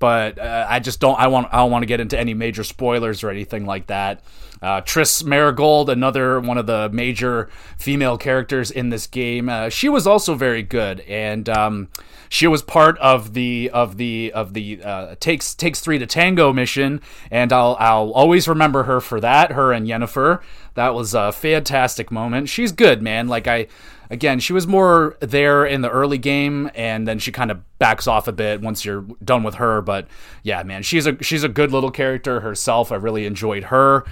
but 0.00 0.38
uh, 0.38 0.66
I 0.68 0.80
just 0.80 0.98
don't. 0.98 1.20
I 1.20 1.28
want. 1.28 1.46
I 1.52 1.58
don't 1.58 1.70
want 1.70 1.82
to 1.82 1.86
get 1.86 2.00
into 2.00 2.18
any 2.18 2.34
major 2.34 2.64
spoilers 2.64 3.22
or 3.22 3.30
anything 3.30 3.66
like 3.66 3.86
that. 3.86 4.22
Uh, 4.60 4.80
Triss 4.80 5.22
Merigold, 5.22 5.88
another 5.88 6.40
one 6.40 6.58
of 6.58 6.66
the 6.66 6.90
major 6.92 7.48
female 7.78 8.18
characters 8.18 8.70
in 8.70 8.90
this 8.90 9.06
game, 9.06 9.48
uh, 9.48 9.68
she 9.68 9.88
was 9.88 10.06
also 10.06 10.34
very 10.34 10.62
good, 10.62 11.00
and 11.00 11.48
um, 11.48 11.88
she 12.28 12.46
was 12.46 12.62
part 12.62 12.98
of 12.98 13.34
the 13.34 13.70
of 13.70 13.98
the 13.98 14.32
of 14.32 14.54
the 14.54 14.80
uh, 14.82 15.14
takes 15.20 15.54
takes 15.54 15.80
three 15.80 15.98
to 15.98 16.06
tango 16.06 16.52
mission, 16.52 17.00
and 17.30 17.52
I'll 17.52 17.76
I'll 17.78 18.10
always 18.12 18.48
remember 18.48 18.84
her 18.84 19.00
for 19.00 19.20
that. 19.20 19.52
Her 19.52 19.72
and 19.72 19.86
Yennefer, 19.86 20.40
that 20.74 20.94
was 20.94 21.14
a 21.14 21.30
fantastic 21.30 22.10
moment. 22.10 22.48
She's 22.48 22.72
good, 22.72 23.02
man. 23.02 23.28
Like 23.28 23.46
I 23.46 23.66
again, 24.10 24.40
she 24.40 24.52
was 24.52 24.66
more 24.66 25.16
there 25.20 25.64
in 25.64 25.80
the 25.80 25.90
early 25.90 26.18
game, 26.18 26.70
and 26.74 27.06
then 27.06 27.18
she 27.18 27.32
kind 27.32 27.50
of 27.50 27.78
backs 27.78 28.06
off 28.06 28.28
a 28.28 28.32
bit 28.32 28.60
once 28.60 28.84
you're 28.84 29.02
done 29.24 29.42
with 29.42 29.54
her. 29.54 29.80
But 29.80 30.08
yeah, 30.42 30.62
man, 30.62 30.82
she's 30.82 31.06
a 31.06 31.22
she's 31.22 31.44
a 31.44 31.48
good 31.48 31.72
little 31.72 31.90
character 31.90 32.40
herself. 32.40 32.92
I 32.92 32.96
really 32.96 33.24
enjoyed 33.24 33.64
her. 33.64 34.04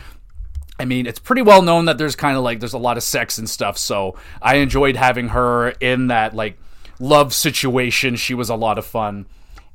I 0.80 0.84
mean, 0.84 1.06
it's 1.06 1.18
pretty 1.18 1.42
well 1.42 1.62
known 1.62 1.86
that 1.86 1.98
there's 1.98 2.14
kind 2.14 2.36
of 2.36 2.44
like 2.44 2.60
there's 2.60 2.72
a 2.72 2.78
lot 2.78 2.96
of 2.96 3.02
sex 3.02 3.36
and 3.36 3.50
stuff. 3.50 3.76
So 3.76 4.16
I 4.40 4.56
enjoyed 4.56 4.96
having 4.96 5.28
her 5.28 5.70
in 5.70 6.06
that 6.06 6.34
like 6.34 6.58
love 7.00 7.34
situation. 7.34 8.16
She 8.16 8.34
was 8.34 8.48
a 8.48 8.54
lot 8.54 8.78
of 8.78 8.86
fun. 8.86 9.26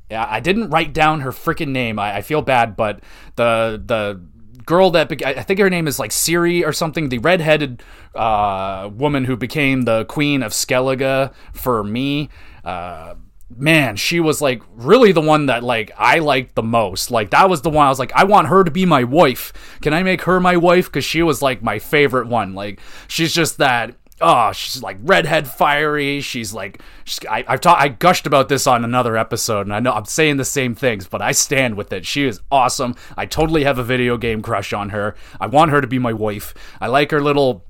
I 0.09 0.39
didn't 0.41 0.69
write 0.69 0.93
down 0.93 1.21
her 1.21 1.31
freaking 1.31 1.69
name. 1.69 1.97
I, 1.97 2.17
I, 2.17 2.21
feel 2.21 2.41
bad, 2.43 2.75
but 2.75 2.99
the 3.35 3.81
the 3.83 4.21
girl 4.65 4.91
that 4.91 5.09
be- 5.09 5.25
I 5.25 5.41
think 5.43 5.59
her 5.59 5.69
name 5.69 5.87
is 5.87 5.99
like 5.99 6.11
Siri 6.11 6.63
or 6.63 6.73
something. 6.73 7.09
The 7.09 7.19
redheaded 7.19 7.83
uh, 8.15 8.89
woman 8.93 9.25
who 9.25 9.35
became 9.35 9.83
the 9.83 10.05
queen 10.05 10.43
of 10.43 10.51
Skellige 10.51 11.33
for 11.53 11.83
me. 11.83 12.29
Uh, 12.63 13.15
man, 13.57 13.95
she 13.95 14.19
was 14.19 14.41
like 14.41 14.61
really 14.71 15.11
the 15.11 15.21
one 15.21 15.47
that 15.47 15.63
like 15.63 15.91
I 15.97 16.19
liked 16.19 16.55
the 16.55 16.63
most. 16.63 17.11
Like 17.11 17.31
that 17.31 17.49
was 17.49 17.61
the 17.61 17.69
one 17.69 17.85
I 17.85 17.89
was 17.89 17.99
like, 17.99 18.13
I 18.13 18.23
want 18.23 18.47
her 18.47 18.63
to 18.63 18.71
be 18.71 18.85
my 18.85 19.03
wife. 19.03 19.53
Can 19.81 19.93
I 19.93 20.03
make 20.03 20.21
her 20.23 20.39
my 20.39 20.57
wife? 20.57 20.85
Because 20.85 21.05
she 21.05 21.21
was 21.21 21.41
like 21.41 21.61
my 21.61 21.79
favorite 21.79 22.27
one. 22.27 22.53
Like 22.53 22.79
she's 23.07 23.33
just 23.33 23.57
that. 23.57 23.95
Oh, 24.23 24.51
she's 24.53 24.81
like 24.81 24.97
redhead 25.01 25.47
fiery. 25.47 26.21
She's 26.21 26.53
like, 26.53 26.81
she's, 27.03 27.19
I, 27.29 27.43
I've 27.47 27.61
taught, 27.61 27.79
I 27.79 27.89
gushed 27.89 28.25
about 28.25 28.49
this 28.49 28.65
on 28.65 28.83
another 28.83 29.17
episode, 29.17 29.67
and 29.67 29.75
I 29.75 29.79
know 29.79 29.91
I'm 29.91 30.05
saying 30.05 30.37
the 30.37 30.45
same 30.45 30.73
things, 30.75 31.07
but 31.07 31.21
I 31.21 31.33
stand 31.33 31.75
with 31.75 31.91
it. 31.91 32.05
She 32.05 32.23
is 32.23 32.39
awesome. 32.51 32.95
I 33.17 33.25
totally 33.25 33.65
have 33.65 33.77
a 33.77 33.83
video 33.83 34.17
game 34.17 34.41
crush 34.41 34.73
on 34.73 34.89
her. 34.89 35.15
I 35.39 35.47
want 35.47 35.71
her 35.71 35.81
to 35.81 35.87
be 35.87 35.99
my 35.99 36.13
wife. 36.13 36.53
I 36.79 36.87
like 36.87 37.11
her 37.11 37.21
little 37.21 37.65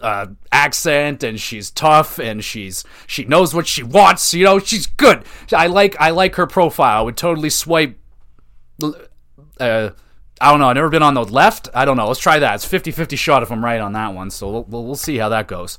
uh, 0.00 0.26
accent 0.50 1.22
and 1.22 1.40
she's 1.40 1.70
tough 1.70 2.18
and 2.18 2.42
she's 2.42 2.84
she 3.06 3.24
knows 3.24 3.54
what 3.54 3.66
she 3.66 3.82
wants 3.82 4.34
you 4.34 4.42
know 4.42 4.58
she's 4.58 4.86
good 4.86 5.22
i 5.52 5.66
like 5.66 5.94
i 6.00 6.10
like 6.10 6.34
her 6.34 6.46
profile 6.46 7.00
I 7.00 7.02
would 7.02 7.16
totally 7.16 7.50
swipe 7.50 7.96
uh, 9.60 9.90
i 10.40 10.50
don't 10.50 10.60
know. 10.60 10.68
I've 10.68 10.74
never 10.74 10.88
been 10.88 11.02
on 11.02 11.14
the 11.14 11.24
left. 11.24 11.68
I 11.74 11.84
don't 11.84 11.96
know. 11.96 12.08
Let's 12.08 12.20
try 12.20 12.38
that. 12.38 12.56
It's 12.56 12.66
50-50 12.66 13.16
shot 13.16 13.42
if 13.42 13.50
i'm 13.52 13.64
right 13.64 13.80
on 13.80 13.92
that 13.92 14.14
one. 14.14 14.30
So 14.30 14.64
we'll, 14.68 14.84
we'll 14.84 14.96
see 14.96 15.16
how 15.16 15.28
that 15.28 15.46
goes 15.46 15.78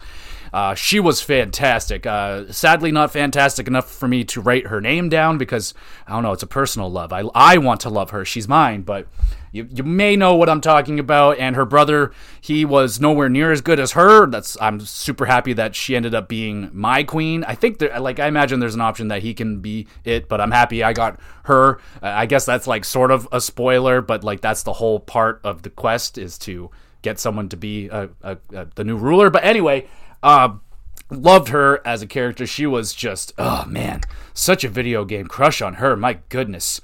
uh, 0.55 0.73
she 0.73 1.01
was 1.01 1.19
fantastic. 1.19 2.05
Uh, 2.05 2.49
sadly, 2.49 2.89
not 2.89 3.11
fantastic 3.11 3.67
enough 3.67 3.91
for 3.91 4.07
me 4.07 4.23
to 4.23 4.39
write 4.39 4.67
her 4.67 4.79
name 4.79 5.09
down 5.09 5.37
because 5.37 5.73
I 6.07 6.13
don't 6.13 6.23
know. 6.23 6.31
It's 6.31 6.43
a 6.43 6.47
personal 6.47 6.89
love. 6.89 7.11
I 7.11 7.23
I 7.35 7.57
want 7.57 7.81
to 7.81 7.89
love 7.89 8.11
her. 8.11 8.23
She's 8.23 8.47
mine, 8.47 8.83
but 8.83 9.05
you, 9.51 9.67
you 9.69 9.83
may 9.83 10.15
know 10.15 10.35
what 10.35 10.47
I'm 10.47 10.61
talking 10.61 10.97
about. 10.97 11.39
And 11.39 11.57
her 11.57 11.65
brother, 11.65 12.13
he 12.39 12.63
was 12.63 13.01
nowhere 13.01 13.27
near 13.27 13.51
as 13.51 13.59
good 13.59 13.81
as 13.81 13.91
her. 13.91 14.27
That's 14.27 14.55
I'm 14.61 14.79
super 14.79 15.25
happy 15.25 15.51
that 15.51 15.75
she 15.75 15.93
ended 15.93 16.15
up 16.15 16.29
being 16.29 16.69
my 16.71 17.03
queen. 17.03 17.43
I 17.43 17.55
think 17.55 17.79
there, 17.79 17.99
like 17.99 18.21
I 18.21 18.27
imagine 18.27 18.61
there's 18.61 18.75
an 18.75 18.81
option 18.81 19.09
that 19.09 19.23
he 19.23 19.33
can 19.33 19.59
be 19.59 19.87
it, 20.05 20.29
but 20.29 20.39
I'm 20.39 20.51
happy 20.51 20.83
I 20.83 20.93
got 20.93 21.19
her. 21.43 21.79
Uh, 22.01 22.07
I 22.07 22.27
guess 22.27 22.45
that's 22.45 22.65
like 22.65 22.85
sort 22.85 23.11
of 23.11 23.27
a 23.33 23.41
spoiler, 23.41 23.99
but 23.99 24.23
like 24.23 24.39
that's 24.39 24.63
the 24.63 24.71
whole 24.71 25.01
part 25.01 25.41
of 25.43 25.63
the 25.63 25.69
quest 25.69 26.17
is 26.17 26.37
to 26.37 26.71
get 27.01 27.19
someone 27.19 27.49
to 27.49 27.57
be 27.57 27.89
a, 27.89 28.07
a, 28.23 28.37
a, 28.53 28.67
the 28.75 28.85
new 28.85 28.95
ruler. 28.95 29.29
But 29.29 29.43
anyway, 29.43 29.87
uh, 30.25 30.55
loved 31.11 31.49
her 31.49 31.85
as 31.85 32.01
a 32.01 32.07
character. 32.07 32.47
She 32.47 32.65
was 32.65 32.93
just, 32.93 33.31
oh 33.37 33.63
man, 33.65 34.01
such 34.33 34.63
a 34.63 34.69
video 34.69 35.05
game 35.05 35.27
crush 35.27 35.61
on 35.61 35.75
her. 35.75 35.95
My 35.95 36.17
goodness. 36.29 36.81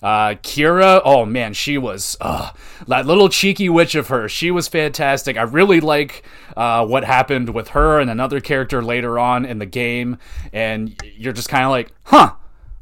Uh, 0.00 0.34
Keira, 0.34 1.00
oh 1.04 1.24
man, 1.24 1.54
she 1.54 1.78
was 1.78 2.16
uh, 2.20 2.50
that 2.86 3.06
little 3.06 3.28
cheeky 3.28 3.68
witch 3.70 3.94
of 3.94 4.08
her. 4.08 4.28
She 4.28 4.50
was 4.50 4.68
fantastic. 4.68 5.36
I 5.36 5.42
really 5.42 5.80
like 5.80 6.22
uh, 6.56 6.86
what 6.86 7.04
happened 7.04 7.54
with 7.54 7.68
her 7.68 7.98
and 7.98 8.10
another 8.10 8.38
character 8.40 8.82
later 8.82 9.18
on 9.18 9.46
in 9.46 9.58
the 9.58 9.66
game, 9.66 10.18
and 10.52 10.94
you're 11.16 11.32
just 11.32 11.48
kind 11.48 11.64
of 11.64 11.70
like, 11.70 11.90
huh, 12.04 12.34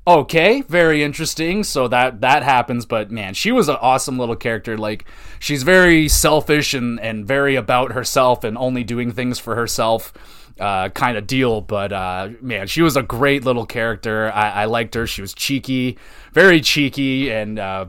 okay 0.04 0.62
very 0.62 1.02
interesting 1.02 1.62
so 1.62 1.86
that 1.86 2.20
that 2.20 2.42
happens 2.42 2.84
but 2.84 3.10
man 3.10 3.34
she 3.34 3.52
was 3.52 3.68
an 3.68 3.76
awesome 3.80 4.18
little 4.18 4.34
character 4.34 4.76
like 4.76 5.04
she's 5.38 5.62
very 5.62 6.08
selfish 6.08 6.74
and 6.74 6.98
and 6.98 7.24
very 7.24 7.54
about 7.54 7.92
herself 7.92 8.42
and 8.42 8.58
only 8.58 8.82
doing 8.82 9.12
things 9.12 9.38
for 9.38 9.54
herself 9.54 10.12
uh, 10.58 10.88
kind 10.88 11.16
of 11.16 11.26
deal 11.26 11.60
but 11.60 11.92
uh, 11.92 12.28
man 12.40 12.66
she 12.66 12.82
was 12.82 12.96
a 12.96 13.02
great 13.02 13.44
little 13.44 13.64
character 13.64 14.30
I, 14.34 14.62
I 14.62 14.64
liked 14.64 14.94
her 14.94 15.06
she 15.06 15.20
was 15.20 15.34
cheeky 15.34 15.98
very 16.32 16.60
cheeky 16.60 17.30
and 17.30 17.58
uh, 17.58 17.86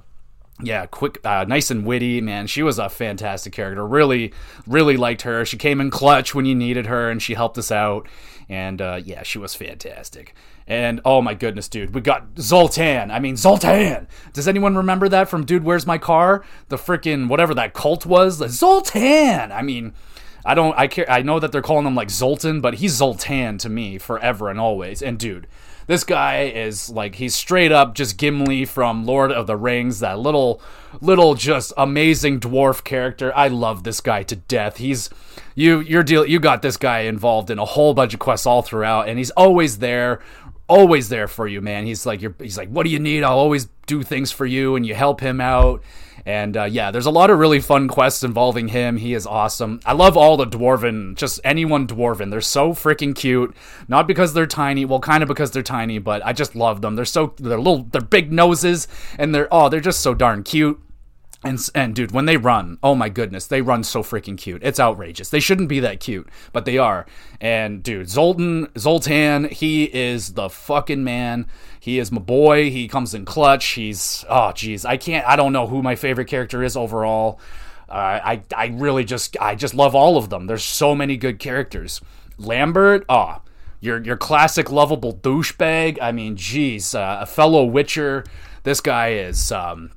yeah, 0.61 0.85
quick, 0.85 1.19
uh, 1.25 1.45
nice 1.47 1.71
and 1.71 1.85
witty, 1.85 2.21
man. 2.21 2.47
She 2.47 2.63
was 2.63 2.79
a 2.79 2.89
fantastic 2.89 3.53
character. 3.53 3.85
Really, 3.85 4.33
really 4.67 4.97
liked 4.97 5.23
her. 5.23 5.45
She 5.45 5.57
came 5.57 5.81
in 5.81 5.89
clutch 5.89 6.35
when 6.35 6.45
you 6.45 6.55
needed 6.55 6.85
her, 6.85 7.09
and 7.09 7.21
she 7.21 7.33
helped 7.33 7.57
us 7.57 7.71
out. 7.71 8.07
And 8.49 8.81
uh, 8.81 9.01
yeah, 9.03 9.23
she 9.23 9.39
was 9.39 9.55
fantastic. 9.55 10.35
And 10.67 11.01
oh 11.03 11.21
my 11.21 11.33
goodness, 11.33 11.67
dude, 11.67 11.93
we 11.93 12.01
got 12.01 12.25
Zoltan. 12.39 13.11
I 13.11 13.19
mean, 13.19 13.35
Zoltan. 13.35 14.07
Does 14.31 14.47
anyone 14.47 14.75
remember 14.75 15.09
that 15.09 15.29
from 15.29 15.45
Dude, 15.45 15.63
Where's 15.63 15.85
My 15.85 15.97
Car? 15.97 16.43
The 16.69 16.77
freaking 16.77 17.27
whatever 17.27 17.53
that 17.55 17.73
cult 17.73 18.05
was. 18.05 18.37
The 18.37 18.49
Zoltan. 18.49 19.51
I 19.51 19.61
mean, 19.61 19.93
I 20.45 20.55
don't. 20.55 20.77
I 20.77 20.87
care. 20.87 21.09
I 21.09 21.21
know 21.21 21.39
that 21.39 21.51
they're 21.51 21.61
calling 21.61 21.85
him 21.85 21.95
like 21.95 22.09
Zoltan, 22.09 22.59
but 22.61 22.75
he's 22.75 22.93
Zoltan 22.93 23.57
to 23.59 23.69
me 23.69 23.97
forever 23.97 24.49
and 24.49 24.59
always. 24.59 25.01
And 25.01 25.17
dude, 25.17 25.47
this 25.87 26.03
guy 26.03 26.45
is 26.45 26.89
like 26.89 27.15
he's 27.15 27.33
straight 27.33 27.71
up 27.71 27.95
just 27.95 28.17
Gimli 28.17 28.65
from 28.65 29.05
Lord 29.05 29.31
of 29.31 29.47
the 29.47 29.55
Rings. 29.55 29.99
That 29.99 30.19
little, 30.19 30.61
little 30.99 31.35
just 31.35 31.71
amazing 31.77 32.41
dwarf 32.41 32.83
character. 32.83 33.31
I 33.35 33.47
love 33.47 33.83
this 33.83 34.01
guy 34.01 34.23
to 34.23 34.35
death. 34.35 34.77
He's 34.77 35.09
you. 35.55 35.79
Your 35.79 36.03
deal. 36.03 36.25
You 36.25 36.41
got 36.41 36.61
this 36.61 36.75
guy 36.75 37.01
involved 37.01 37.49
in 37.49 37.57
a 37.57 37.65
whole 37.65 37.93
bunch 37.93 38.13
of 38.13 38.19
quests 38.19 38.45
all 38.45 38.61
throughout, 38.61 39.07
and 39.07 39.17
he's 39.17 39.31
always 39.31 39.77
there 39.77 40.19
always 40.67 41.09
there 41.09 41.27
for 41.27 41.47
you, 41.47 41.61
man. 41.61 41.85
He's 41.85 42.05
like, 42.05 42.21
you're, 42.21 42.35
he's 42.39 42.57
like, 42.57 42.69
what 42.69 42.83
do 42.83 42.89
you 42.89 42.99
need? 42.99 43.23
I'll 43.23 43.37
always 43.37 43.67
do 43.85 44.03
things 44.03 44.31
for 44.31 44.45
you, 44.45 44.75
and 44.75 44.85
you 44.85 44.95
help 44.95 45.21
him 45.21 45.41
out. 45.41 45.83
And 46.25 46.55
uh, 46.55 46.63
yeah, 46.63 46.91
there's 46.91 47.05
a 47.05 47.11
lot 47.11 47.29
of 47.29 47.37
really 47.37 47.59
fun 47.59 47.87
quests 47.89 48.23
involving 48.23 48.69
him. 48.69 48.97
He 48.97 49.13
is 49.13 49.27
awesome. 49.27 49.81
I 49.85 49.91
love 49.93 50.15
all 50.15 50.37
the 50.37 50.45
dwarven, 50.45 51.15
just 51.15 51.41
anyone 51.43 51.85
dwarven. 51.85 52.31
They're 52.31 52.39
so 52.39 52.71
freaking 52.71 53.13
cute. 53.13 53.53
Not 53.89 54.07
because 54.07 54.33
they're 54.33 54.47
tiny, 54.47 54.85
well, 54.85 54.99
kind 54.99 55.21
of 55.21 55.27
because 55.27 55.51
they're 55.51 55.63
tiny, 55.63 55.99
but 55.99 56.25
I 56.25 56.31
just 56.31 56.55
love 56.55 56.81
them. 56.81 56.95
They're 56.95 57.05
so 57.05 57.33
they're 57.37 57.57
little, 57.57 57.83
they're 57.83 58.01
big 58.01 58.31
noses, 58.31 58.87
and 59.17 59.35
they're 59.35 59.49
oh, 59.51 59.67
they're 59.69 59.81
just 59.81 59.99
so 59.99 60.13
darn 60.13 60.43
cute. 60.43 60.81
And, 61.43 61.59
and 61.75 61.93
dude, 61.93 62.11
when 62.11 62.25
they 62.25 62.37
run, 62.37 62.77
oh 62.81 62.95
my 62.95 63.09
goodness, 63.09 63.47
they 63.47 63.61
run 63.61 63.83
so 63.83 64.01
freaking 64.01 64.37
cute. 64.37 64.63
It's 64.63 64.79
outrageous. 64.79 65.29
They 65.29 65.41
shouldn't 65.41 65.67
be 65.67 65.81
that 65.81 65.99
cute, 65.99 66.29
but 66.53 66.63
they 66.63 66.77
are. 66.77 67.05
And 67.41 67.83
dude, 67.83 68.09
Zoltan, 68.09 68.69
Zoltan, 68.77 69.49
he 69.49 69.83
is 69.83 70.33
the 70.33 70.49
fucking 70.49 71.03
man. 71.03 71.47
He 71.79 71.99
is 71.99 72.13
my 72.13 72.21
boy. 72.21 72.69
He 72.71 72.87
comes 72.87 73.13
in 73.13 73.25
clutch. 73.25 73.65
He's 73.65 74.23
oh 74.29 74.53
jeez, 74.55 74.85
I 74.85 74.95
can't. 74.95 75.27
I 75.27 75.35
don't 75.35 75.51
know 75.51 75.67
who 75.67 75.81
my 75.81 75.95
favorite 75.95 76.29
character 76.29 76.63
is 76.63 76.77
overall. 76.77 77.41
Uh, 77.89 78.19
I 78.23 78.41
I 78.55 78.67
really 78.67 79.03
just 79.03 79.35
I 79.41 79.55
just 79.55 79.73
love 79.73 79.93
all 79.93 80.15
of 80.15 80.29
them. 80.29 80.47
There's 80.47 80.63
so 80.63 80.95
many 80.95 81.17
good 81.17 81.39
characters. 81.39 81.99
Lambert, 82.37 83.03
oh, 83.09 83.41
your 83.81 84.01
your 84.01 84.15
classic 84.15 84.71
lovable 84.71 85.13
douchebag. 85.13 85.97
I 86.01 86.13
mean, 86.13 86.37
jeez, 86.37 86.95
uh, 86.95 87.21
a 87.21 87.25
fellow 87.25 87.65
Witcher. 87.65 88.23
This 88.63 88.79
guy 88.79 89.09
is. 89.15 89.51
Um, 89.51 89.91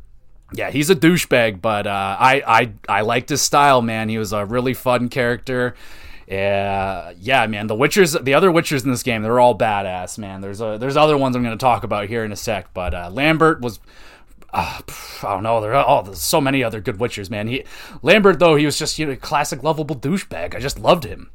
yeah, 0.52 0.70
he's 0.70 0.90
a 0.90 0.96
douchebag, 0.96 1.60
but 1.60 1.86
uh, 1.86 2.16
I 2.18 2.42
I 2.46 2.72
I 2.88 3.00
liked 3.02 3.30
his 3.30 3.42
style, 3.42 3.82
man. 3.82 4.08
He 4.08 4.18
was 4.18 4.32
a 4.32 4.44
really 4.44 4.74
fun 4.74 5.08
character. 5.08 5.74
Yeah, 6.28 7.12
yeah, 7.20 7.46
man. 7.46 7.68
The 7.68 7.74
Witchers, 7.74 8.22
the 8.22 8.34
other 8.34 8.50
Witchers 8.50 8.84
in 8.84 8.90
this 8.90 9.02
game, 9.02 9.22
they're 9.22 9.38
all 9.38 9.56
badass, 9.56 10.18
man. 10.18 10.40
There's 10.40 10.60
a, 10.60 10.76
there's 10.78 10.96
other 10.96 11.16
ones 11.16 11.36
I'm 11.36 11.44
going 11.44 11.56
to 11.56 11.62
talk 11.62 11.84
about 11.84 12.08
here 12.08 12.24
in 12.24 12.32
a 12.32 12.36
sec, 12.36 12.72
but 12.74 12.94
uh, 12.94 13.10
Lambert 13.12 13.60
was. 13.60 13.80
Uh, 14.52 14.80
I 15.22 15.34
don't 15.34 15.42
know. 15.42 15.60
There 15.60 15.74
are 15.74 15.84
oh, 15.86 16.02
there's 16.02 16.20
so 16.20 16.40
many 16.40 16.62
other 16.62 16.80
good 16.80 16.96
Witchers, 16.96 17.30
man. 17.30 17.48
He 17.48 17.64
Lambert 18.02 18.38
though, 18.38 18.56
he 18.56 18.66
was 18.66 18.78
just 18.78 18.98
you 18.98 19.06
know 19.06 19.16
classic 19.16 19.62
lovable 19.62 19.96
douchebag. 19.96 20.54
I 20.54 20.60
just 20.60 20.78
loved 20.78 21.04
him. 21.04 21.30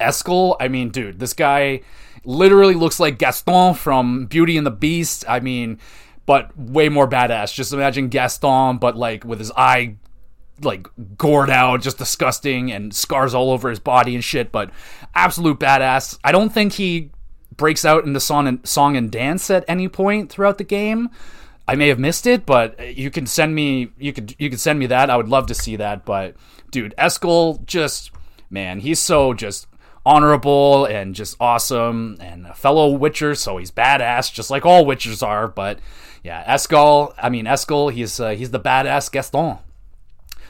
Eskel, 0.00 0.56
I 0.60 0.68
mean, 0.68 0.90
dude, 0.90 1.18
this 1.18 1.32
guy 1.32 1.80
literally 2.24 2.74
looks 2.74 2.98
like 2.98 3.18
Gaston 3.18 3.74
from 3.74 4.26
Beauty 4.26 4.56
and 4.56 4.66
the 4.66 4.70
Beast. 4.70 5.24
I 5.28 5.40
mean, 5.40 5.78
but 6.26 6.56
way 6.56 6.88
more 6.88 7.08
badass. 7.08 7.54
Just 7.54 7.72
imagine 7.72 8.08
Gaston, 8.08 8.78
but 8.78 8.96
like 8.96 9.24
with 9.24 9.38
his 9.38 9.52
eye 9.56 9.96
like 10.62 10.86
gored 11.18 11.50
out, 11.50 11.82
just 11.82 11.98
disgusting, 11.98 12.70
and 12.70 12.94
scars 12.94 13.34
all 13.34 13.50
over 13.50 13.70
his 13.70 13.80
body 13.80 14.14
and 14.14 14.22
shit. 14.22 14.52
But 14.52 14.70
absolute 15.14 15.58
badass. 15.58 16.18
I 16.22 16.32
don't 16.32 16.50
think 16.50 16.74
he 16.74 17.10
breaks 17.56 17.84
out 17.84 18.04
in 18.04 18.12
the 18.12 18.20
song 18.20 18.46
and 18.46 18.66
song 18.66 18.96
and 18.96 19.10
dance 19.10 19.50
at 19.50 19.64
any 19.68 19.88
point 19.88 20.30
throughout 20.30 20.58
the 20.58 20.64
game. 20.64 21.10
I 21.66 21.76
may 21.76 21.88
have 21.88 21.98
missed 21.98 22.26
it, 22.26 22.44
but 22.44 22.96
you 22.96 23.10
can 23.10 23.26
send 23.26 23.54
me 23.54 23.90
you 23.98 24.12
could 24.12 24.34
you 24.38 24.50
could 24.50 24.60
send 24.60 24.78
me 24.78 24.86
that. 24.86 25.10
I 25.10 25.16
would 25.16 25.28
love 25.28 25.46
to 25.46 25.54
see 25.54 25.76
that. 25.76 26.04
But 26.04 26.36
dude, 26.70 26.94
Eskel 26.98 27.64
just 27.64 28.10
man, 28.50 28.80
he's 28.80 29.00
so 29.00 29.34
just 29.34 29.66
honorable 30.06 30.84
and 30.84 31.14
just 31.14 31.36
awesome 31.40 32.18
and 32.20 32.46
a 32.46 32.54
fellow 32.54 32.90
Witcher, 32.90 33.34
so 33.34 33.56
he's 33.56 33.70
badass, 33.70 34.32
just 34.32 34.50
like 34.50 34.66
all 34.66 34.84
Witchers 34.84 35.26
are. 35.26 35.48
But 35.48 35.78
yeah, 36.24 36.42
Eskel, 36.52 37.14
I 37.18 37.28
mean 37.28 37.44
Eskel, 37.44 37.92
he's 37.92 38.18
uh, 38.18 38.30
he's 38.30 38.50
the 38.50 38.58
badass 38.58 39.12
Gaston. 39.12 39.58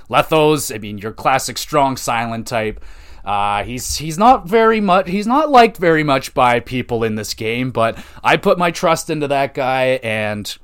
Lethos, 0.09 0.71
I 0.71 0.79
mean 0.79 0.99
your 0.99 1.13
classic 1.13 1.59
strong 1.59 1.97
silent 1.97 2.47
type. 2.47 2.83
Uh, 3.25 3.65
he's 3.65 3.97
he's 3.97 4.17
not 4.17 4.47
very 4.47 4.81
much 4.81 5.09
he's 5.09 5.27
not 5.27 5.51
liked 5.51 5.77
very 5.77 6.05
much 6.05 6.33
by 6.33 6.61
people 6.61 7.03
in 7.03 7.17
this 7.17 7.35
game, 7.35 7.73
but 7.73 7.99
I 8.23 8.37
put 8.37 8.57
my 8.57 8.71
trust 8.71 9.11
into 9.11 9.27
that 9.29 9.53
guy 9.53 9.99
and 10.03 10.57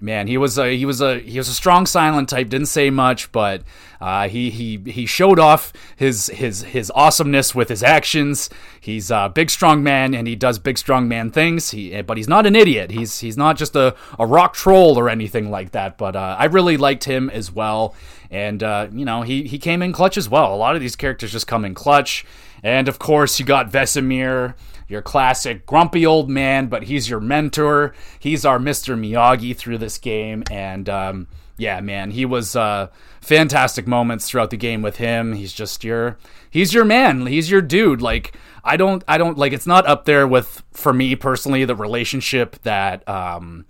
man, 0.00 0.26
he 0.26 0.36
was 0.36 0.58
a 0.58 0.76
he 0.76 0.84
was 0.84 1.00
a 1.00 1.18
he 1.20 1.38
was 1.38 1.48
a 1.48 1.54
strong 1.54 1.86
silent 1.86 2.28
type. 2.28 2.48
Didn't 2.48 2.66
say 2.66 2.90
much, 2.90 3.30
but 3.32 3.62
Uh, 4.00 4.28
he 4.28 4.48
he 4.48 4.78
he 4.90 5.04
showed 5.04 5.38
off 5.38 5.74
his 5.94 6.28
his 6.28 6.62
his 6.62 6.90
awesomeness 6.94 7.54
with 7.54 7.68
his 7.68 7.82
actions. 7.82 8.48
He's 8.80 9.10
a 9.10 9.30
big 9.34 9.50
strong 9.50 9.82
man 9.82 10.14
and 10.14 10.26
he 10.26 10.34
does 10.34 10.58
big 10.58 10.78
strong 10.78 11.06
man 11.06 11.30
things. 11.30 11.70
He 11.72 12.00
but 12.00 12.16
he's 12.16 12.28
not 12.28 12.46
an 12.46 12.56
idiot. 12.56 12.90
He's 12.92 13.20
he's 13.20 13.36
not 13.36 13.58
just 13.58 13.76
a, 13.76 13.94
a 14.18 14.26
rock 14.26 14.54
troll 14.54 14.98
or 14.98 15.10
anything 15.10 15.50
like 15.50 15.72
that. 15.72 15.98
But 15.98 16.16
uh, 16.16 16.36
I 16.38 16.46
really 16.46 16.78
liked 16.78 17.04
him 17.04 17.28
as 17.28 17.52
well. 17.52 17.94
And 18.30 18.62
uh, 18.62 18.88
you 18.90 19.04
know 19.04 19.20
he 19.20 19.42
he 19.42 19.58
came 19.58 19.82
in 19.82 19.92
clutch 19.92 20.16
as 20.16 20.30
well. 20.30 20.54
A 20.54 20.56
lot 20.56 20.74
of 20.74 20.80
these 20.80 20.96
characters 20.96 21.32
just 21.32 21.46
come 21.46 21.66
in 21.66 21.74
clutch. 21.74 22.24
And 22.62 22.88
of 22.88 22.98
course 22.98 23.38
you 23.38 23.46
got 23.46 23.70
Vesemir 23.70 24.54
your 24.90 25.02
classic 25.02 25.64
grumpy 25.66 26.04
old 26.04 26.28
man, 26.28 26.66
but 26.66 26.82
he's 26.82 27.08
your 27.08 27.20
mentor. 27.20 27.94
He's 28.18 28.44
our 28.44 28.58
Mr. 28.58 28.98
Miyagi 28.98 29.56
through 29.56 29.78
this 29.78 29.98
game, 29.98 30.42
and 30.50 30.88
um, 30.88 31.28
yeah, 31.56 31.80
man, 31.80 32.10
he 32.10 32.24
was 32.24 32.56
uh, 32.56 32.88
fantastic 33.20 33.86
moments 33.86 34.28
throughout 34.28 34.50
the 34.50 34.56
game 34.56 34.82
with 34.82 34.96
him. 34.96 35.34
He's 35.34 35.52
just 35.52 35.84
your 35.84 36.18
he's 36.50 36.74
your 36.74 36.84
man. 36.84 37.26
He's 37.26 37.50
your 37.50 37.62
dude. 37.62 38.02
Like 38.02 38.34
I 38.64 38.76
don't 38.76 39.04
I 39.06 39.16
don't 39.16 39.38
like 39.38 39.52
it's 39.52 39.66
not 39.66 39.86
up 39.86 40.06
there 40.06 40.26
with 40.26 40.62
for 40.72 40.92
me 40.92 41.14
personally 41.14 41.64
the 41.64 41.76
relationship 41.76 42.60
that 42.62 43.08
um 43.08 43.66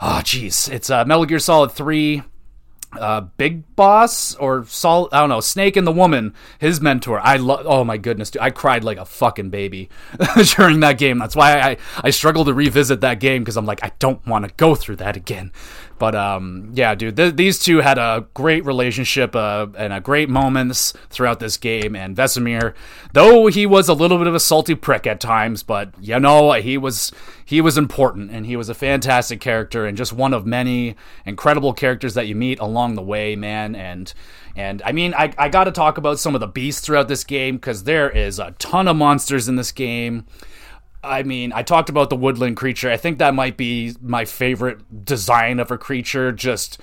oh 0.00 0.20
jeez 0.22 0.70
it's 0.70 0.90
uh, 0.90 1.04
Metal 1.04 1.24
Gear 1.24 1.38
Solid 1.38 1.72
three 1.72 2.22
uh, 2.98 3.22
Big 3.36 3.74
Boss 3.74 4.34
or 4.36 4.64
Sol, 4.66 5.08
I 5.12 5.20
don't 5.20 5.28
know, 5.28 5.40
Snake 5.40 5.76
and 5.76 5.86
the 5.86 5.92
Woman, 5.92 6.34
his 6.58 6.80
mentor. 6.80 7.20
I 7.20 7.36
love. 7.36 7.66
Oh 7.66 7.84
my 7.84 7.96
goodness, 7.96 8.30
dude, 8.30 8.42
I 8.42 8.50
cried 8.50 8.84
like 8.84 8.98
a 8.98 9.04
fucking 9.04 9.50
baby 9.50 9.88
during 10.56 10.80
that 10.80 10.98
game. 10.98 11.18
That's 11.18 11.36
why 11.36 11.58
I 11.60 11.76
I 12.02 12.10
struggle 12.10 12.44
to 12.44 12.54
revisit 12.54 13.00
that 13.00 13.20
game 13.20 13.42
because 13.42 13.56
I'm 13.56 13.66
like 13.66 13.82
I 13.82 13.92
don't 13.98 14.24
want 14.26 14.46
to 14.46 14.54
go 14.56 14.74
through 14.74 14.96
that 14.96 15.16
again. 15.16 15.52
But 16.02 16.16
um, 16.16 16.72
yeah, 16.74 16.96
dude, 16.96 17.16
th- 17.16 17.36
these 17.36 17.60
two 17.60 17.78
had 17.78 17.96
a 17.96 18.26
great 18.34 18.64
relationship 18.64 19.36
uh, 19.36 19.68
and 19.78 19.92
a 19.92 20.00
great 20.00 20.28
moments 20.28 20.94
throughout 21.10 21.38
this 21.38 21.56
game. 21.56 21.94
And 21.94 22.16
Vesemir, 22.16 22.74
though 23.12 23.46
he 23.46 23.66
was 23.66 23.88
a 23.88 23.94
little 23.94 24.18
bit 24.18 24.26
of 24.26 24.34
a 24.34 24.40
salty 24.40 24.74
prick 24.74 25.06
at 25.06 25.20
times, 25.20 25.62
but 25.62 25.94
you 26.00 26.18
know 26.18 26.54
he 26.54 26.76
was 26.76 27.12
he 27.44 27.60
was 27.60 27.78
important 27.78 28.32
and 28.32 28.46
he 28.46 28.56
was 28.56 28.68
a 28.68 28.74
fantastic 28.74 29.40
character 29.40 29.86
and 29.86 29.96
just 29.96 30.12
one 30.12 30.34
of 30.34 30.44
many 30.44 30.96
incredible 31.24 31.72
characters 31.72 32.14
that 32.14 32.26
you 32.26 32.34
meet 32.34 32.58
along 32.58 32.96
the 32.96 33.02
way, 33.02 33.36
man. 33.36 33.76
And 33.76 34.12
and 34.56 34.82
I 34.84 34.90
mean, 34.90 35.14
I 35.14 35.32
I 35.38 35.48
got 35.50 35.64
to 35.64 35.70
talk 35.70 35.98
about 35.98 36.18
some 36.18 36.34
of 36.34 36.40
the 36.40 36.48
beasts 36.48 36.80
throughout 36.80 37.06
this 37.06 37.22
game 37.22 37.58
because 37.58 37.84
there 37.84 38.10
is 38.10 38.40
a 38.40 38.56
ton 38.58 38.88
of 38.88 38.96
monsters 38.96 39.48
in 39.48 39.54
this 39.54 39.70
game. 39.70 40.26
I 41.04 41.22
mean, 41.24 41.52
I 41.52 41.62
talked 41.62 41.88
about 41.88 42.10
the 42.10 42.16
woodland 42.16 42.56
creature. 42.56 42.90
I 42.90 42.96
think 42.96 43.18
that 43.18 43.34
might 43.34 43.56
be 43.56 43.94
my 44.00 44.24
favorite 44.24 45.04
design 45.04 45.58
of 45.58 45.70
a 45.70 45.78
creature. 45.78 46.30
Just, 46.30 46.80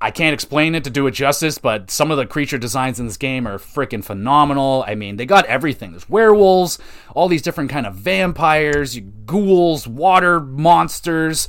I 0.00 0.10
can't 0.10 0.34
explain 0.34 0.74
it 0.74 0.82
to 0.84 0.90
do 0.90 1.06
it 1.06 1.12
justice, 1.12 1.58
but 1.58 1.90
some 1.90 2.10
of 2.10 2.16
the 2.16 2.26
creature 2.26 2.58
designs 2.58 2.98
in 2.98 3.06
this 3.06 3.16
game 3.16 3.46
are 3.46 3.58
freaking 3.58 4.04
phenomenal. 4.04 4.84
I 4.88 4.96
mean, 4.96 5.16
they 5.16 5.26
got 5.26 5.46
everything. 5.46 5.92
There's 5.92 6.08
werewolves, 6.08 6.78
all 7.14 7.28
these 7.28 7.42
different 7.42 7.70
kind 7.70 7.86
of 7.86 7.94
vampires, 7.94 8.98
ghouls, 9.24 9.86
water 9.86 10.40
monsters, 10.40 11.46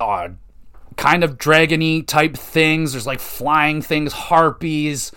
uh, 0.00 0.30
kind 0.96 1.22
of 1.22 1.38
dragony 1.38 2.04
type 2.04 2.36
things. 2.36 2.92
There's 2.92 3.06
like 3.06 3.20
flying 3.20 3.80
things, 3.80 4.12
harpies 4.12 5.12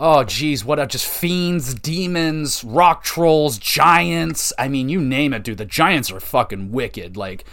oh 0.00 0.24
geez, 0.24 0.64
what 0.64 0.80
a 0.80 0.86
just 0.86 1.06
fiends, 1.06 1.74
demons, 1.74 2.64
rock 2.64 3.04
trolls, 3.04 3.58
giants. 3.58 4.52
I 4.58 4.66
mean, 4.66 4.88
you 4.88 5.00
name 5.00 5.34
it, 5.34 5.44
dude. 5.44 5.58
The 5.58 5.66
giants 5.66 6.10
are 6.10 6.18
fucking 6.18 6.72
wicked. 6.72 7.18
Like, 7.18 7.44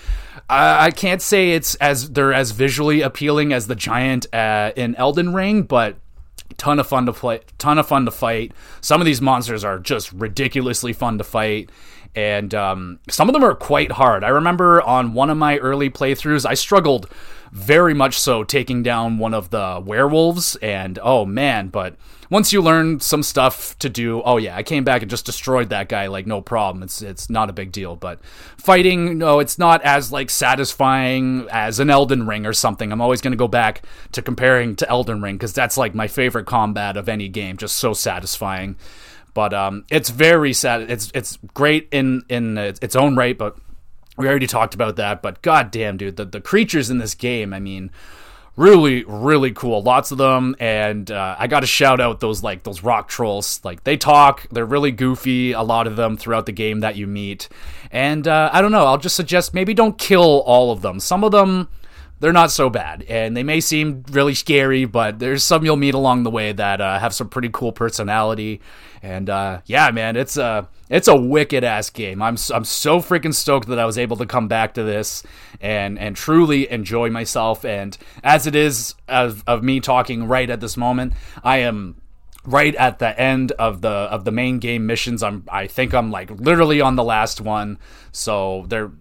I, 0.50 0.86
I 0.86 0.92
can't 0.92 1.22
say 1.22 1.52
it's 1.52 1.76
as 1.76 2.12
they're 2.12 2.34
as 2.34 2.52
visually 2.52 3.02
appealing 3.02 3.52
as 3.52 3.68
the 3.68 3.76
giant 3.76 4.34
uh, 4.34 4.72
in 4.78 4.96
Elden 4.96 5.34
Ring, 5.34 5.64
but 5.64 5.98
ton 6.56 6.80
of 6.80 6.88
fun 6.88 7.06
to 7.06 7.14
play, 7.14 7.42
ton 7.58 7.78
of 7.78 7.88
fun 7.88 8.06
to 8.06 8.12
fight. 8.12 8.54
Some 8.80 9.02
of 9.02 9.06
these 9.06 9.22
monsters 9.22 9.66
are 9.66 9.78
just 9.78 10.14
ridiculously 10.14 10.94
fun 10.94 11.18
to 11.18 11.26
fight. 11.26 11.70
And 12.16 12.56
um, 12.56 13.00
some 13.10 13.30
of 13.30 13.34
them 13.34 13.44
are 13.44 13.54
quite 13.54 13.92
hard. 13.92 14.24
I 14.24 14.30
remember 14.30 14.82
on 14.82 15.14
one 15.14 15.30
of 15.30 15.38
my 15.38 15.58
early 15.60 15.92
playthroughs, 15.92 16.48
I 16.48 16.56
struggled 16.56 17.08
very 17.52 17.94
much 17.94 18.20
so 18.20 18.44
taking 18.44 18.84
down 18.84 19.18
one 19.18 19.34
of 19.34 19.50
the 19.50 19.82
werewolves. 19.84 20.56
And 20.58 21.00
oh 21.02 21.26
man, 21.26 21.70
but 21.70 21.96
once 22.30 22.52
you 22.52 22.62
learn 22.62 23.00
some 23.00 23.24
stuff 23.24 23.78
to 23.80 23.90
do, 23.90 24.22
oh 24.24 24.38
yeah, 24.38 24.56
I 24.56 24.64
came 24.64 24.84
back 24.84 25.02
and 25.02 25.10
just 25.10 25.26
destroyed 25.26 25.70
that 25.70 25.90
guy 25.90 26.08
like 26.08 26.28
no 26.28 26.42
problem. 26.42 26.84
It's 26.84 27.02
it's 27.02 27.30
not 27.30 27.50
a 27.50 27.54
big 27.54 27.72
deal. 27.72 27.96
But 27.96 28.20
fighting, 28.58 29.18
no, 29.18 29.40
it's 29.40 29.58
not 29.58 29.82
as 29.84 30.12
like 30.12 30.30
satisfying 30.30 31.48
as 31.52 31.80
an 31.80 31.90
Elden 31.90 32.28
Ring 32.28 32.46
or 32.46 32.54
something. 32.54 32.92
I'm 32.92 33.02
always 33.02 33.22
gonna 33.22 33.36
go 33.36 33.48
back 33.48 33.84
to 34.12 34.22
comparing 34.22 34.76
to 34.78 34.90
Elden 34.90 35.22
Ring 35.22 35.36
because 35.36 35.54
that's 35.54 35.78
like 35.78 35.96
my 35.96 36.08
favorite 36.08 36.46
combat 36.46 36.98
of 36.98 37.08
any 37.08 37.30
game. 37.30 37.58
Just 37.58 37.78
so 37.78 37.94
satisfying. 37.94 38.76
But 39.34 39.54
um, 39.54 39.86
it's 39.90 40.10
very 40.10 40.52
sad. 40.52 40.90
It's 40.90 41.12
it's 41.14 41.38
great 41.54 41.88
in 41.92 42.24
in 42.28 42.58
its 42.58 42.96
own 42.96 43.16
right, 43.16 43.38
but 43.38 43.56
we 44.18 44.28
already 44.28 44.48
talked 44.48 44.74
about 44.74 44.96
that. 44.98 45.22
But 45.22 45.42
goddamn, 45.42 45.98
dude, 45.98 46.18
the 46.18 46.26
the 46.26 46.42
creatures 46.42 46.90
in 46.90 46.98
this 46.98 47.16
game. 47.16 47.54
I 47.54 47.60
mean 47.60 47.92
really 48.58 49.04
really 49.04 49.52
cool 49.52 49.84
lots 49.84 50.12
of 50.12 50.18
them 50.18 50.56
and 50.60 51.12
uh, 51.12 51.36
i 51.38 51.46
gotta 51.46 51.68
shout 51.68 52.02
out 52.02 52.20
those 52.20 52.42
like 52.42 52.64
those 52.64 52.82
rock 52.82 53.08
trolls 53.08 53.62
like 53.64 53.84
they 53.84 53.96
talk 53.96 54.48
they're 54.52 54.66
really 54.66 54.92
goofy 54.92 55.52
a 55.52 55.62
lot 55.62 55.86
of 55.86 55.96
them 55.96 56.18
throughout 56.18 56.48
the 56.48 56.52
game 56.52 56.80
that 56.80 56.96
you 56.96 57.06
meet 57.06 57.48
and 57.92 58.28
uh, 58.28 58.50
i 58.52 58.60
don't 58.60 58.72
know 58.72 58.88
i'll 58.88 58.98
just 58.98 59.16
suggest 59.16 59.54
maybe 59.54 59.76
don't 59.76 60.00
kill 60.00 60.42
all 60.42 60.72
of 60.72 60.82
them 60.82 61.00
some 61.00 61.24
of 61.24 61.32
them 61.32 61.70
they're 62.20 62.34
not 62.34 62.52
so 62.52 62.70
bad. 62.70 63.04
And 63.04 63.36
they 63.36 63.44
may 63.44 63.60
seem 63.60 64.04
really 64.12 64.34
scary 64.34 64.86
but 64.86 65.20
there's 65.20 65.44
some 65.44 65.64
you'll 65.64 65.76
meet 65.76 65.94
along 65.94 66.24
the 66.24 66.32
way 66.32 66.52
that 66.52 66.82
uh, 66.82 67.00
have 67.00 67.14
some 67.14 67.30
pretty 67.30 67.50
cool 67.52 67.72
personality. 67.72 68.62
And 69.02 69.30
uh, 69.30 69.62
yeah 69.66 69.92
man 69.92 70.16
it's 70.16 70.38
a 70.38 70.68
it's 70.90 71.08
a 71.08 71.16
wicked 71.16 71.64
ass 71.64 71.90
game. 71.90 72.22
I'm 72.22 72.38
i'm 72.54 72.66
so 72.66 73.00
freaking 73.00 73.34
stoked 73.34 73.68
that 73.68 73.80
i 73.80 73.86
was 73.86 73.98
able 73.98 74.18
to 74.18 74.26
come 74.26 74.48
back 74.48 74.74
to 74.76 74.84
this 74.84 75.24
and 75.62 76.00
and 76.00 76.16
truly 76.16 76.70
enjoy 76.72 77.10
myself. 77.10 77.66
And 77.66 77.98
as 78.24 78.48
it 78.48 78.56
is 78.56 78.96
of, 79.08 79.44
of 79.48 79.64
me 79.64 79.80
talking 79.80 80.28
right 80.28 80.50
at 80.50 80.60
this 80.60 80.78
moment 80.78 81.14
i 81.44 81.58
am 81.58 82.02
right 82.48 82.76
at 82.76 83.00
the 83.00 83.20
end 83.20 83.52
of 83.54 83.82
the 83.82 83.90
of 83.90 84.24
the 84.24 84.32
main 84.32 84.58
game 84.58 84.88
missions. 84.88 85.22
I'm 85.22 85.44
i 85.50 85.68
think 85.68 85.94
i'm 85.94 86.10
like 86.10 86.32
literally 86.32 86.82
on 86.82 86.96
the 86.96 87.04
last 87.04 87.42
one. 87.42 87.78
So 88.12 88.66
they're 88.70 88.92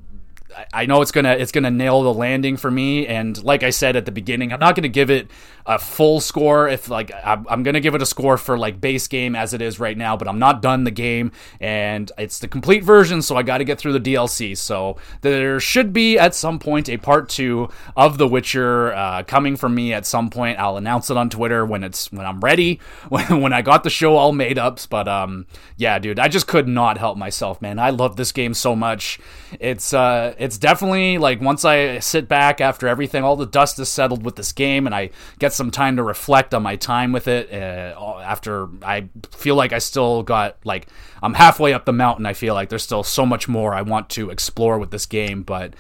I 0.72 0.86
know 0.86 1.02
it's 1.02 1.10
gonna 1.12 1.32
it's 1.32 1.52
gonna 1.52 1.70
nail 1.70 2.02
the 2.02 2.14
landing 2.14 2.56
for 2.56 2.70
me, 2.70 3.06
and 3.06 3.42
like 3.42 3.62
I 3.62 3.70
said 3.70 3.96
at 3.96 4.04
the 4.04 4.12
beginning, 4.12 4.52
I'm 4.52 4.60
not 4.60 4.74
gonna 4.74 4.88
give 4.88 5.10
it 5.10 5.30
a 5.66 5.78
full 5.78 6.20
score. 6.20 6.68
If 6.68 6.88
like 6.88 7.10
I'm, 7.24 7.46
I'm 7.48 7.62
gonna 7.62 7.80
give 7.80 7.94
it 7.94 8.02
a 8.02 8.06
score 8.06 8.36
for 8.36 8.56
like 8.56 8.80
base 8.80 9.08
game 9.08 9.34
as 9.34 9.52
it 9.52 9.60
is 9.60 9.80
right 9.80 9.96
now, 9.96 10.16
but 10.16 10.28
I'm 10.28 10.38
not 10.38 10.62
done 10.62 10.84
the 10.84 10.90
game, 10.90 11.32
and 11.60 12.10
it's 12.18 12.38
the 12.38 12.48
complete 12.48 12.84
version, 12.84 13.22
so 13.22 13.36
I 13.36 13.42
got 13.42 13.58
to 13.58 13.64
get 13.64 13.78
through 13.78 13.98
the 13.98 14.14
DLC. 14.14 14.56
So 14.56 14.96
there 15.22 15.58
should 15.60 15.92
be 15.92 16.18
at 16.18 16.34
some 16.34 16.58
point 16.58 16.88
a 16.88 16.96
part 16.96 17.28
two 17.28 17.68
of 17.96 18.18
The 18.18 18.28
Witcher 18.28 18.94
uh, 18.94 19.22
coming 19.24 19.56
from 19.56 19.74
me 19.74 19.92
at 19.92 20.06
some 20.06 20.30
point. 20.30 20.58
I'll 20.58 20.76
announce 20.76 21.10
it 21.10 21.16
on 21.16 21.30
Twitter 21.30 21.64
when 21.64 21.82
it's 21.82 22.12
when 22.12 22.26
I'm 22.26 22.40
ready, 22.40 22.80
when 23.08 23.40
when 23.40 23.52
I 23.52 23.62
got 23.62 23.82
the 23.84 23.90
show 23.90 24.16
all 24.16 24.32
made 24.32 24.58
up. 24.58 24.76
But 24.90 25.08
um, 25.08 25.46
yeah, 25.76 25.98
dude, 25.98 26.18
I 26.18 26.28
just 26.28 26.46
could 26.46 26.68
not 26.68 26.98
help 26.98 27.16
myself, 27.16 27.62
man. 27.62 27.78
I 27.78 27.90
love 27.90 28.16
this 28.16 28.32
game 28.32 28.54
so 28.54 28.76
much. 28.76 29.18
It's 29.58 29.92
uh 29.92 30.34
it's 30.38 30.58
definitely 30.58 31.18
like 31.18 31.40
once 31.40 31.64
I 31.64 31.98
sit 31.98 32.28
back 32.28 32.60
after 32.60 32.86
everything, 32.86 33.24
all 33.24 33.36
the 33.36 33.46
dust 33.46 33.78
is 33.78 33.88
settled 33.88 34.24
with 34.24 34.36
this 34.36 34.52
game, 34.52 34.86
and 34.86 34.94
I 34.94 35.10
get 35.38 35.52
some 35.56 35.70
time 35.70 35.96
to 35.96 36.02
reflect 36.02 36.54
on 36.54 36.62
my 36.62 36.76
time 36.76 37.12
with 37.12 37.26
it. 37.26 37.52
Uh, 37.52 38.20
after 38.20 38.68
I 38.82 39.08
feel 39.32 39.56
like 39.56 39.72
I 39.72 39.78
still 39.78 40.22
got 40.22 40.56
like 40.64 40.88
I'm 41.22 41.34
halfway 41.34 41.72
up 41.72 41.84
the 41.84 41.92
mountain. 41.92 42.26
I 42.26 42.32
feel 42.32 42.54
like 42.54 42.68
there's 42.68 42.82
still 42.82 43.02
so 43.02 43.26
much 43.26 43.48
more 43.48 43.74
I 43.74 43.82
want 43.82 44.08
to 44.10 44.30
explore 44.30 44.78
with 44.78 44.90
this 44.90 45.06
game, 45.06 45.42
but 45.42 45.74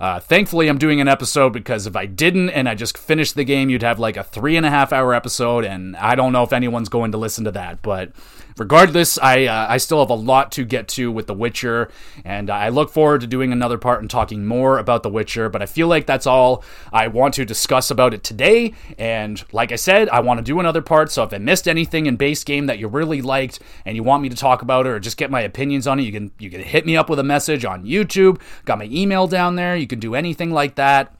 uh, 0.00 0.20
thankfully 0.20 0.68
I'm 0.68 0.78
doing 0.78 1.00
an 1.00 1.08
episode 1.08 1.52
because 1.52 1.86
if 1.86 1.96
I 1.96 2.06
didn't 2.06 2.50
and 2.50 2.68
I 2.68 2.74
just 2.74 2.98
finished 2.98 3.34
the 3.34 3.44
game, 3.44 3.70
you'd 3.70 3.82
have 3.82 3.98
like 3.98 4.16
a 4.16 4.24
three 4.24 4.56
and 4.56 4.66
a 4.66 4.70
half 4.70 4.92
hour 4.92 5.14
episode, 5.14 5.64
and 5.64 5.96
I 5.96 6.14
don't 6.14 6.32
know 6.32 6.42
if 6.42 6.52
anyone's 6.52 6.88
going 6.88 7.12
to 7.12 7.18
listen 7.18 7.44
to 7.44 7.52
that, 7.52 7.82
but 7.82 8.12
regardless, 8.58 9.18
I 9.18 9.44
uh, 9.44 9.66
I 9.68 9.76
still 9.78 10.00
have 10.00 10.10
a 10.10 10.14
lot 10.14 10.52
to 10.52 10.64
get 10.64 10.88
to 10.88 11.10
with 11.10 11.26
The 11.26 11.34
Witcher, 11.34 11.90
and 12.24 12.50
I 12.50 12.68
look 12.68 12.90
forward 12.90 13.20
to 13.22 13.26
doing 13.26 13.52
another 13.52 13.78
part 13.78 14.00
and 14.00 14.10
talking 14.10 14.44
more 14.46 14.78
about 14.78 15.02
The 15.02 15.08
Witcher. 15.08 15.48
But 15.48 15.62
I 15.62 15.66
feel 15.66 15.88
like 15.88 16.06
that's 16.06 16.26
all 16.26 16.64
I 16.92 17.08
want 17.08 17.34
to 17.34 17.44
discuss 17.44 17.90
about 17.90 18.14
it 18.14 18.22
today. 18.22 18.74
And 18.98 19.42
like 19.52 19.72
I 19.72 19.76
said, 19.76 20.08
I 20.08 20.20
want 20.20 20.38
to 20.38 20.44
do 20.44 20.60
another 20.60 20.82
part. 20.82 21.10
So 21.10 21.22
if 21.22 21.32
I 21.32 21.38
missed 21.38 21.68
anything 21.68 22.06
in 22.06 22.16
base 22.16 22.44
game 22.44 22.66
that 22.66 22.78
you 22.78 22.88
really 22.88 23.22
liked 23.22 23.60
and 23.84 23.96
you 23.96 24.02
want 24.02 24.22
me 24.22 24.28
to 24.28 24.36
talk 24.36 24.62
about 24.62 24.86
it 24.86 24.90
or 24.90 25.00
just 25.00 25.16
get 25.16 25.30
my 25.30 25.40
opinions 25.40 25.86
on 25.86 25.98
it, 25.98 26.02
you 26.02 26.12
can 26.12 26.32
you 26.38 26.50
can 26.50 26.60
hit 26.60 26.86
me 26.86 26.96
up 26.96 27.08
with 27.08 27.18
a 27.18 27.24
message 27.24 27.64
on 27.64 27.84
YouTube. 27.84 28.40
Got 28.64 28.78
my 28.78 28.88
email 28.90 29.26
down 29.26 29.56
there. 29.56 29.76
You 29.76 29.86
can 29.86 30.00
do 30.00 30.14
anything 30.14 30.50
like 30.50 30.76
that. 30.76 31.14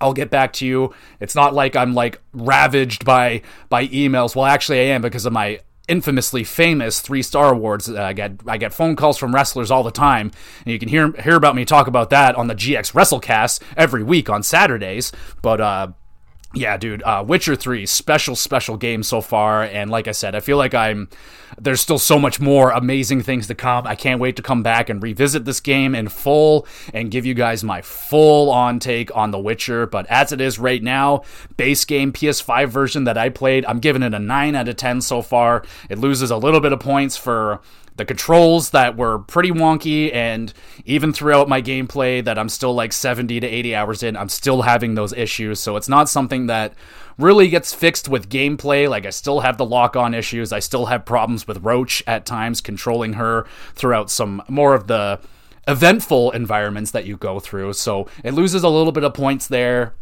I'll 0.00 0.14
get 0.14 0.30
back 0.30 0.54
to 0.54 0.66
you. 0.66 0.94
It's 1.20 1.34
not 1.34 1.54
like 1.54 1.76
I'm 1.76 1.94
like 1.94 2.20
ravaged 2.32 3.04
by 3.04 3.42
by 3.68 3.86
emails. 3.88 4.34
Well, 4.34 4.46
actually 4.46 4.80
I 4.80 4.94
am 4.94 5.02
because 5.02 5.26
of 5.26 5.32
my 5.32 5.60
infamously 5.90 6.44
famous 6.44 7.00
three 7.00 7.22
star 7.22 7.52
awards. 7.52 7.90
Uh, 7.90 8.00
I 8.00 8.12
get 8.12 8.40
I 8.46 8.56
get 8.56 8.72
phone 8.72 8.96
calls 8.96 9.18
from 9.18 9.34
wrestlers 9.34 9.70
all 9.70 9.82
the 9.82 9.90
time, 9.90 10.30
and 10.64 10.72
you 10.72 10.78
can 10.78 10.88
hear 10.88 11.12
hear 11.20 11.36
about 11.36 11.56
me 11.56 11.64
talk 11.64 11.86
about 11.86 12.10
that 12.10 12.36
on 12.36 12.46
the 12.46 12.54
GX 12.54 12.92
WrestleCast 12.92 13.60
every 13.76 14.02
week 14.02 14.30
on 14.30 14.42
Saturdays. 14.42 15.12
But 15.42 15.60
uh, 15.60 15.88
yeah, 16.52 16.76
dude, 16.76 17.02
uh, 17.04 17.24
Witcher 17.26 17.54
3, 17.54 17.86
special, 17.86 18.34
special 18.34 18.76
game 18.76 19.04
so 19.04 19.20
far. 19.20 19.62
And 19.62 19.88
like 19.88 20.08
I 20.08 20.12
said, 20.12 20.34
I 20.34 20.40
feel 20.40 20.56
like 20.56 20.74
I'm, 20.74 21.08
there's 21.60 21.80
still 21.80 21.98
so 21.98 22.18
much 22.18 22.40
more 22.40 22.72
amazing 22.72 23.22
things 23.22 23.46
to 23.46 23.54
come. 23.54 23.86
I 23.86 23.94
can't 23.94 24.20
wait 24.20 24.34
to 24.34 24.42
come 24.42 24.62
back 24.64 24.88
and 24.88 25.00
revisit 25.00 25.44
this 25.44 25.60
game 25.60 25.94
in 25.94 26.08
full 26.08 26.66
and 26.92 27.08
give 27.08 27.24
you 27.24 27.34
guys 27.34 27.62
my 27.62 27.82
full 27.82 28.50
on 28.50 28.80
take 28.80 29.14
on 29.16 29.30
The 29.30 29.38
Witcher. 29.38 29.86
But 29.86 30.06
as 30.08 30.32
it 30.32 30.40
is 30.40 30.58
right 30.58 30.82
now, 30.82 31.22
base 31.56 31.84
game 31.84 32.12
PS5 32.12 32.68
version 32.68 33.04
that 33.04 33.16
I 33.16 33.28
played, 33.28 33.64
I'm 33.66 33.78
giving 33.78 34.02
it 34.02 34.12
a 34.12 34.18
9 34.18 34.56
out 34.56 34.68
of 34.68 34.74
10 34.74 35.02
so 35.02 35.22
far. 35.22 35.64
It 35.88 35.98
loses 35.98 36.32
a 36.32 36.36
little 36.36 36.60
bit 36.60 36.72
of 36.72 36.80
points 36.80 37.16
for 37.16 37.60
the 38.00 38.04
controls 38.06 38.70
that 38.70 38.96
were 38.96 39.18
pretty 39.18 39.50
wonky 39.50 40.10
and 40.14 40.54
even 40.86 41.12
throughout 41.12 41.50
my 41.50 41.60
gameplay 41.60 42.24
that 42.24 42.38
I'm 42.38 42.48
still 42.48 42.72
like 42.72 42.94
70 42.94 43.40
to 43.40 43.46
80 43.46 43.74
hours 43.74 44.02
in, 44.02 44.16
I'm 44.16 44.30
still 44.30 44.62
having 44.62 44.94
those 44.94 45.12
issues. 45.12 45.60
So 45.60 45.76
it's 45.76 45.88
not 45.88 46.08
something 46.08 46.46
that 46.46 46.72
really 47.18 47.50
gets 47.50 47.74
fixed 47.74 48.08
with 48.08 48.30
gameplay. 48.30 48.88
Like 48.88 49.04
I 49.04 49.10
still 49.10 49.40
have 49.40 49.58
the 49.58 49.66
lock 49.66 49.96
on 49.96 50.14
issues. 50.14 50.50
I 50.50 50.60
still 50.60 50.86
have 50.86 51.04
problems 51.04 51.46
with 51.46 51.62
Roach 51.62 52.02
at 52.06 52.24
times 52.24 52.62
controlling 52.62 53.12
her 53.12 53.46
throughout 53.74 54.10
some 54.10 54.42
more 54.48 54.74
of 54.74 54.86
the 54.86 55.20
eventful 55.68 56.30
environments 56.30 56.92
that 56.92 57.04
you 57.04 57.18
go 57.18 57.38
through. 57.38 57.74
So 57.74 58.08
it 58.24 58.32
loses 58.32 58.62
a 58.62 58.68
little 58.70 58.92
bit 58.92 59.04
of 59.04 59.12
points 59.12 59.46
there. 59.46 59.92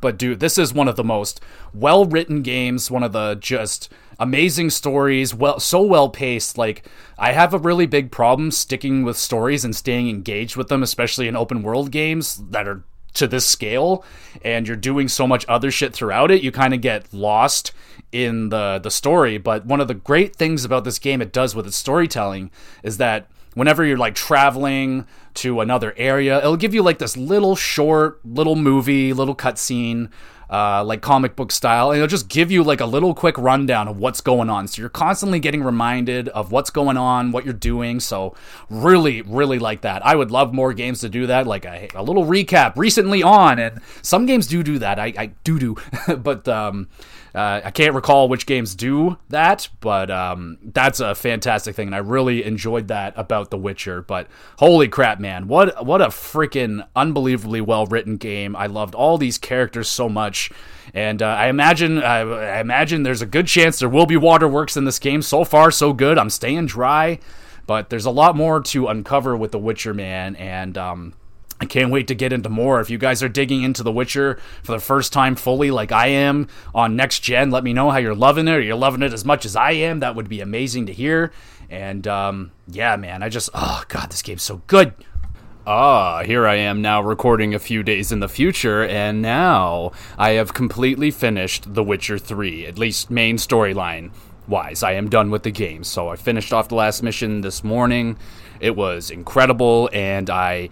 But 0.00 0.18
dude, 0.18 0.40
this 0.40 0.58
is 0.58 0.74
one 0.74 0.88
of 0.88 0.96
the 0.96 1.04
most 1.04 1.40
well 1.72 2.04
written 2.04 2.42
games, 2.42 2.90
one 2.90 3.04
of 3.04 3.12
the 3.12 3.36
just 3.36 3.92
amazing 4.18 4.70
stories, 4.70 5.34
well 5.34 5.60
so 5.60 5.82
well 5.82 6.08
paced. 6.08 6.58
Like 6.58 6.88
I 7.18 7.32
have 7.32 7.54
a 7.54 7.58
really 7.58 7.86
big 7.86 8.10
problem 8.10 8.50
sticking 8.50 9.02
with 9.04 9.16
stories 9.16 9.64
and 9.64 9.74
staying 9.74 10.08
engaged 10.08 10.56
with 10.56 10.68
them, 10.68 10.82
especially 10.82 11.28
in 11.28 11.36
open 11.36 11.62
world 11.62 11.90
games 11.90 12.42
that 12.50 12.66
are 12.66 12.84
to 13.14 13.26
this 13.26 13.46
scale 13.46 14.04
and 14.42 14.68
you're 14.68 14.76
doing 14.76 15.08
so 15.08 15.26
much 15.26 15.44
other 15.48 15.70
shit 15.70 15.92
throughout 15.92 16.30
it, 16.30 16.42
you 16.42 16.52
kind 16.52 16.74
of 16.74 16.80
get 16.80 17.12
lost 17.12 17.72
in 18.12 18.48
the 18.48 18.78
the 18.82 18.90
story. 18.90 19.38
But 19.38 19.66
one 19.66 19.80
of 19.80 19.88
the 19.88 19.94
great 19.94 20.36
things 20.36 20.64
about 20.64 20.84
this 20.84 20.98
game 20.98 21.22
it 21.22 21.32
does 21.32 21.54
with 21.54 21.66
its 21.66 21.76
storytelling 21.76 22.50
is 22.82 22.98
that 22.98 23.28
whenever 23.54 23.84
you're 23.84 23.98
like 23.98 24.14
traveling 24.14 25.06
to 25.34 25.60
another 25.60 25.94
area, 25.96 26.38
it'll 26.38 26.56
give 26.56 26.74
you 26.74 26.82
like 26.82 26.98
this 26.98 27.16
little 27.16 27.56
short, 27.56 28.24
little 28.24 28.56
movie, 28.56 29.12
little 29.12 29.36
cutscene 29.36 30.10
uh, 30.50 30.82
like 30.84 31.02
comic 31.02 31.36
book 31.36 31.52
style, 31.52 31.90
and 31.90 31.98
it'll 31.98 32.08
just 32.08 32.28
give 32.28 32.50
you 32.50 32.62
like 32.62 32.80
a 32.80 32.86
little 32.86 33.14
quick 33.14 33.36
rundown 33.38 33.88
of 33.88 33.98
what's 33.98 34.20
going 34.20 34.48
on. 34.48 34.68
So 34.68 34.80
you're 34.80 34.88
constantly 34.88 35.40
getting 35.40 35.62
reminded 35.62 36.28
of 36.30 36.52
what's 36.52 36.70
going 36.70 36.96
on, 36.96 37.32
what 37.32 37.44
you're 37.44 37.54
doing. 37.54 38.00
So 38.00 38.34
really, 38.70 39.22
really 39.22 39.58
like 39.58 39.82
that. 39.82 40.04
I 40.04 40.14
would 40.14 40.30
love 40.30 40.54
more 40.54 40.72
games 40.72 41.00
to 41.00 41.08
do 41.08 41.26
that, 41.26 41.46
like 41.46 41.64
a, 41.64 41.88
a 41.94 42.02
little 42.02 42.24
recap 42.24 42.76
recently 42.76 43.22
on, 43.22 43.58
and 43.58 43.80
some 44.02 44.26
games 44.26 44.46
do 44.46 44.62
do 44.62 44.78
that. 44.78 44.98
I, 44.98 45.12
I 45.16 45.26
do 45.44 45.58
do, 45.58 45.76
but 46.16 46.48
um, 46.48 46.88
uh, 47.34 47.60
I 47.64 47.70
can't 47.70 47.94
recall 47.94 48.28
which 48.28 48.46
games 48.46 48.74
do 48.74 49.18
that, 49.28 49.68
but 49.80 50.10
um, 50.10 50.58
that's 50.62 51.00
a 51.00 51.14
fantastic 51.14 51.74
thing, 51.74 51.88
and 51.88 51.94
I 51.94 51.98
really 51.98 52.44
enjoyed 52.44 52.88
that 52.88 53.12
about 53.16 53.50
The 53.50 53.58
Witcher. 53.58 54.02
But 54.02 54.28
holy 54.58 54.88
crap, 54.88 55.20
man, 55.20 55.48
what 55.48 55.84
what 55.84 56.00
a 56.00 56.06
freaking 56.06 56.86
unbelievably 56.96 57.60
well 57.60 57.86
written 57.86 58.16
game! 58.16 58.56
I 58.56 58.66
loved 58.66 58.94
all 58.94 59.18
these 59.18 59.38
characters 59.38 59.88
so 59.88 60.08
much, 60.08 60.50
and 60.94 61.22
uh, 61.22 61.26
I 61.26 61.48
imagine 61.48 62.02
I, 62.02 62.20
I 62.20 62.60
imagine 62.60 63.02
there's 63.02 63.22
a 63.22 63.26
good 63.26 63.46
chance 63.46 63.78
there 63.78 63.88
will 63.88 64.06
be 64.06 64.16
waterworks 64.16 64.76
in 64.76 64.84
this 64.84 64.98
game. 64.98 65.22
So 65.22 65.44
far, 65.44 65.70
so 65.70 65.92
good. 65.92 66.18
I'm 66.18 66.30
staying 66.30 66.66
dry, 66.66 67.18
but 67.66 67.90
there's 67.90 68.06
a 68.06 68.10
lot 68.10 68.36
more 68.36 68.62
to 68.62 68.86
uncover 68.86 69.36
with 69.36 69.52
The 69.52 69.58
Witcher, 69.58 69.92
man, 69.92 70.34
and 70.36 70.78
um, 70.78 71.14
I 71.60 71.64
can't 71.66 71.90
wait 71.90 72.06
to 72.08 72.14
get 72.14 72.32
into 72.32 72.48
more. 72.48 72.80
If 72.80 72.88
you 72.88 72.98
guys 72.98 73.22
are 73.22 73.28
digging 73.28 73.62
into 73.62 73.82
The 73.82 73.92
Witcher 73.92 74.38
for 74.62 74.72
the 74.72 74.80
first 74.80 75.12
time 75.12 75.34
fully, 75.34 75.70
like 75.70 75.90
I 75.90 76.08
am 76.08 76.48
on 76.74 76.94
next 76.94 77.20
gen, 77.20 77.50
let 77.50 77.64
me 77.64 77.72
know 77.72 77.90
how 77.90 77.98
you're 77.98 78.14
loving 78.14 78.46
it. 78.46 78.52
Or 78.52 78.60
you're 78.60 78.76
loving 78.76 79.02
it 79.02 79.12
as 79.12 79.24
much 79.24 79.44
as 79.44 79.56
I 79.56 79.72
am. 79.72 80.00
That 80.00 80.14
would 80.14 80.28
be 80.28 80.40
amazing 80.40 80.86
to 80.86 80.92
hear. 80.92 81.32
And 81.68 82.06
um, 82.06 82.52
yeah, 82.68 82.96
man, 82.96 83.22
I 83.22 83.28
just 83.28 83.50
oh 83.54 83.82
god, 83.88 84.10
this 84.10 84.22
game's 84.22 84.42
so 84.42 84.62
good. 84.66 84.94
Ah, 85.66 86.22
here 86.22 86.46
I 86.46 86.54
am 86.54 86.80
now 86.80 87.02
recording 87.02 87.52
a 87.54 87.58
few 87.58 87.82
days 87.82 88.10
in 88.10 88.20
the 88.20 88.28
future, 88.28 88.84
and 88.84 89.20
now 89.20 89.92
I 90.16 90.30
have 90.30 90.54
completely 90.54 91.10
finished 91.10 91.74
The 91.74 91.84
Witcher 91.84 92.16
3, 92.16 92.64
at 92.64 92.78
least 92.78 93.10
main 93.10 93.36
storyline 93.36 94.10
wise. 94.46 94.82
I 94.82 94.92
am 94.92 95.10
done 95.10 95.30
with 95.30 95.42
the 95.42 95.50
game. 95.50 95.84
So 95.84 96.08
I 96.08 96.16
finished 96.16 96.54
off 96.54 96.68
the 96.68 96.74
last 96.74 97.02
mission 97.02 97.42
this 97.42 97.62
morning. 97.62 98.16
It 98.60 98.76
was 98.76 99.10
incredible, 99.10 99.90
and 99.92 100.30
I 100.30 100.70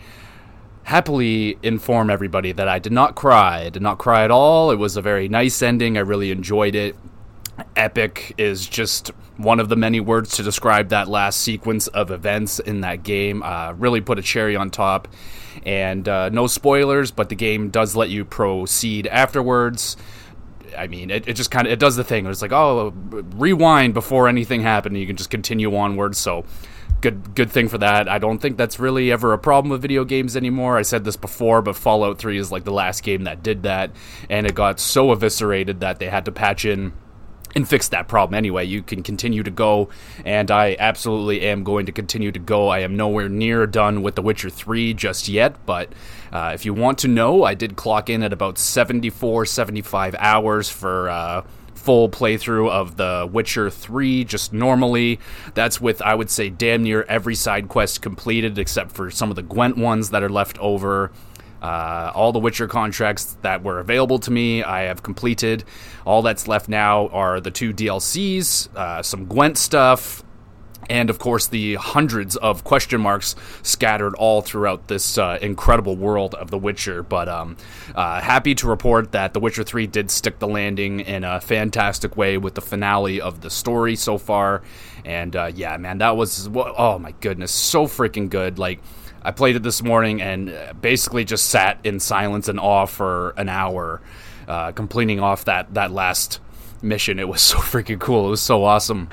happily 0.87 1.59
inform 1.65 2.11
everybody 2.11 2.53
that 2.53 2.69
I 2.69 2.79
did 2.79 2.93
not 2.93 3.17
cry. 3.17 3.63
I 3.63 3.71
did 3.71 3.83
not 3.83 3.99
cry 3.99 4.23
at 4.23 4.31
all. 4.31 4.71
It 4.71 4.77
was 4.77 4.97
a 4.97 5.03
very 5.03 5.29
nice 5.29 5.61
ending. 5.61 5.97
I 5.97 6.01
really 6.01 6.31
enjoyed 6.31 6.77
it. 6.77 6.95
Epic 7.75 8.35
is 8.39 8.69
just 8.69 9.09
one 9.37 9.59
of 9.59 9.69
the 9.69 9.75
many 9.75 9.99
words 9.99 10.37
to 10.37 10.45
describe 10.45 10.91
that 10.91 11.09
last 11.09 11.41
sequence 11.41 11.89
of 11.89 12.13
events 12.13 12.61
in 12.61 12.83
that 12.83 13.03
game. 13.03 13.43
Uh, 13.43 13.73
really 13.73 14.01
put 14.01 14.21
a 14.21 14.23
cherry 14.23 14.55
on 14.55 14.71
top. 14.71 15.09
And 15.65 16.09
uh, 16.09 16.29
no 16.29 16.47
spoilers, 16.47 17.11
but 17.11 17.31
the 17.31 17.35
game 17.35 17.71
does 17.71 17.97
let 17.97 18.09
you 18.09 18.25
proceed 18.25 19.09
afterwards. 19.09 19.97
I 20.79 20.87
mean, 20.87 21.11
it, 21.11 21.27
it 21.27 21.33
just 21.33 21.51
kind 21.51 21.67
of 21.67 21.73
it 21.73 21.81
does 21.81 21.97
the 21.97 22.05
thing. 22.05 22.27
It's 22.27 22.43
like, 22.43 22.53
oh, 22.53 22.93
rewind 23.35 23.93
before 23.93 24.29
anything 24.29 24.63
happened. 24.63 24.97
You 24.97 25.07
can 25.09 25.17
just 25.17 25.31
continue 25.31 25.75
onwards. 25.75 26.19
So 26.19 26.45
good 27.01 27.35
good 27.35 27.51
thing 27.51 27.69
for 27.69 27.79
that. 27.79 28.09
I 28.09 28.19
don't 28.19 28.39
think 28.39 28.57
that's 28.57 28.79
really 28.79 29.13
ever 29.13 29.33
a 29.33 29.39
problem 29.39 29.71
with 29.71 29.83
video 29.83 30.05
games 30.05 30.37
anymore. 30.37 30.77
I 30.77 30.83
said 30.83 31.05
this 31.05 31.17
before, 31.17 31.63
but 31.63 31.77
Fallout 31.77 32.19
3 32.19 32.39
is 32.39 32.53
like 32.53 32.65
the 32.65 32.73
last 32.73 33.03
game 33.03 33.25
that 33.25 33.43
did 33.43 33.63
that 33.65 33.91
and 34.29 34.47
it 34.47 34.55
got 34.55 34.81
so 34.81 35.13
eviscerated 35.13 35.81
that 35.81 35.99
they 35.99 36.09
had 36.09 36.25
to 36.25 36.33
patch 36.33 36.65
in 36.65 36.93
and 37.57 37.67
fix 37.67 37.89
that 37.89 38.07
problem 38.07 38.35
anyway. 38.35 38.65
You 38.65 38.83
can 38.83 39.03
continue 39.03 39.43
to 39.43 39.51
go, 39.51 39.89
and 40.25 40.51
I 40.51 40.77
absolutely 40.79 41.41
am 41.41 41.65
going 41.65 41.87
to 41.87 41.93
continue 41.93 42.31
to 42.31 42.39
go. 42.39 42.69
I 42.69 42.81
am 42.81 42.97
nowhere 42.97 43.31
near 43.31 43.67
done 43.67 44.03
with 44.03 44.15
The 44.15 44.23
Witcher 44.23 44.51
3 44.51 44.93
just 44.93 45.27
yet, 45.27 45.57
but 45.65 45.91
uh, 46.31 46.53
if 46.55 46.67
you 46.67 46.75
want 46.75 46.99
to 46.99 47.09
know, 47.09 47.45
I 47.45 47.55
did 47.55 47.75
clock 47.75 48.11
in 48.11 48.23
at 48.23 48.33
about 48.33 48.59
74, 48.59 49.47
75 49.47 50.15
hours 50.19 50.69
for. 50.69 51.09
Uh, 51.09 51.45
full 51.87 52.09
playthrough 52.09 52.69
of 52.69 52.97
The 52.97 53.29
Witcher 53.33 53.71
3 53.71 54.25
just 54.25 54.53
normally. 54.53 55.21
That's 55.55 55.81
with, 55.81 56.03
I 56.03 56.17
would 56.17 56.31
say, 56.31 56.51
damn 56.51 56.83
near 56.83 57.05
every 57.05 57.37
side 57.37 57.69
quest 57.69 58.03
completed 58.03 58.59
except 58.59 58.91
for 58.91 59.09
some 59.09 59.31
of 59.31 59.37
the 59.37 59.43
Gwent 59.43 59.77
ones 59.79 60.11
that 60.11 60.25
are 60.25 60.29
left 60.29 60.59
over. 60.59 61.13
Uh, 61.63 62.11
all 62.13 62.33
the 62.33 62.41
Witcher 62.41 62.67
contracts 62.67 63.37
that 63.43 63.63
were 63.63 63.79
available 63.79 64.19
to 64.19 64.33
me, 64.33 64.65
I 64.65 64.83
have 64.83 65.05
completed. 65.05 65.63
All 66.05 66.23
that's 66.23 66.49
left 66.49 66.69
now 66.69 67.07
are 67.09 67.41
the 67.41 67.53
two 67.53 67.73
DLCs, 67.73 68.75
uh, 68.75 69.03
some 69.03 69.27
Gwent 69.27 69.57
stuff, 69.57 70.25
and 70.89 71.11
of 71.11 71.19
course 71.19 71.47
the 71.49 71.75
hundreds 71.75 72.37
of 72.37 72.65
question 72.65 73.01
marks 73.01 73.35
scattered 73.63 74.15
all 74.17 74.43
throughout 74.43 74.89
this 74.89 75.19
uh, 75.19 75.39
incredible 75.43 75.97
world 75.97 76.35
of 76.35 76.51
The 76.51 76.59
Witcher. 76.59 77.03
But 77.03 77.29
um, 77.29 77.57
uh, 77.95 78.21
happy 78.21 78.55
to 78.57 78.67
report 78.67 79.13
that 79.13 79.33
The 79.33 79.41
Witcher 79.41 79.65
3 79.65 79.87
did 79.87 80.11
stick 80.11 80.39
the 80.39 80.49
landing 80.49 81.01
in 81.01 81.25
a 81.25 81.41
fantastic 81.41 82.17
way 82.17 82.39
with 82.39 82.55
the 82.55 82.61
finale 82.61 83.21
of 83.21 83.41
the 83.41 83.51
story 83.51 83.97
so 83.97 84.19
far. 84.19 84.63
And 85.05 85.35
uh, 85.35 85.51
yeah, 85.55 85.77
man, 85.77 85.99
that 85.99 86.17
was 86.17 86.49
oh 86.55 86.99
my 86.99 87.13
goodness, 87.21 87.53
so 87.53 87.87
freaking 87.87 88.31
good. 88.31 88.59
Like. 88.59 88.81
I 89.23 89.33
played 89.33 89.57
it 89.57 89.65
this 89.65 89.83
morning 89.83 90.23
and 90.23 90.57
basically 90.81 91.25
just 91.25 91.49
sat 91.49 91.81
in 91.83 91.99
silence 91.99 92.47
and 92.47 92.61
awe 92.61 92.87
for 92.87 93.31
an 93.31 93.49
hour, 93.49 94.01
uh, 94.47 94.71
completing 94.71 95.19
off 95.19 95.47
that 95.47 95.75
that 95.75 95.91
last 95.91 96.39
mission. 96.81 97.19
It 97.19 97.27
was 97.27 97.43
so 97.43 97.59
freaking 97.59 97.99
cool. 97.99 98.29
It 98.29 98.31
was 98.31 98.41
so 98.41 98.63
awesome 98.63 99.09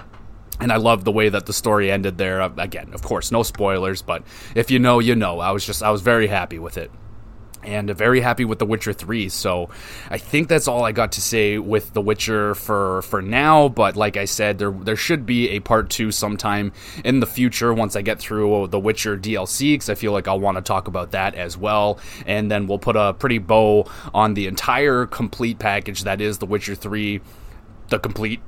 and 0.59 0.71
I 0.71 0.77
love 0.77 1.03
the 1.03 1.11
way 1.11 1.30
that 1.30 1.45
the 1.45 1.53
story 1.53 1.91
ended 1.91 2.17
there. 2.17 2.41
Uh, 2.41 2.51
again, 2.57 2.93
of 2.93 3.01
course, 3.01 3.31
no 3.31 3.43
spoilers, 3.43 4.01
but 4.01 4.23
if 4.55 4.69
you 4.71 4.80
know, 4.80 4.99
you 4.99 5.15
know. 5.15 5.39
I 5.39 5.51
was 5.51 5.65
just 5.65 5.84
I 5.84 5.91
was 5.91 6.01
very 6.01 6.27
happy 6.27 6.59
with 6.59 6.77
it. 6.77 6.91
And 7.65 7.89
very 7.91 8.19
happy 8.19 8.43
with 8.43 8.59
The 8.59 8.65
Witcher 8.65 8.91
3. 8.91 9.30
So 9.30 9.69
I 10.09 10.17
think 10.17 10.49
that's 10.49 10.67
all 10.67 10.84
I 10.84 10.91
got 10.91 11.13
to 11.13 11.21
say 11.21 11.57
with 11.57 11.93
The 11.93 12.01
Witcher 12.01 12.55
for 12.55 13.01
for 13.03 13.21
now. 13.21 13.69
But 13.69 13.95
like 13.95 14.17
I 14.17 14.25
said, 14.25 14.59
there 14.59 14.71
there 14.71 14.97
should 14.97 15.25
be 15.25 15.49
a 15.51 15.61
part 15.61 15.89
two 15.89 16.11
sometime 16.11 16.73
in 17.05 17.21
the 17.21 17.25
future 17.25 17.73
once 17.73 17.95
I 17.95 18.01
get 18.01 18.19
through 18.19 18.67
The 18.67 18.80
Witcher 18.80 19.17
DLC 19.17 19.75
because 19.75 19.89
I 19.89 19.95
feel 19.95 20.11
like 20.11 20.27
I'll 20.27 20.41
want 20.41 20.57
to 20.57 20.61
talk 20.61 20.89
about 20.89 21.11
that 21.11 21.35
as 21.35 21.57
well. 21.57 21.99
And 22.25 22.51
then 22.51 22.67
we'll 22.67 22.80
put 22.80 22.97
a 22.97 23.13
pretty 23.13 23.38
bow 23.38 23.89
on 24.13 24.34
the 24.34 24.47
entire 24.47 25.05
complete 25.05 25.57
package 25.57 26.03
that 26.03 26.19
is 26.19 26.39
The 26.39 26.45
Witcher 26.45 26.75
3 26.75 27.21
the 27.89 27.99
complete 27.99 28.41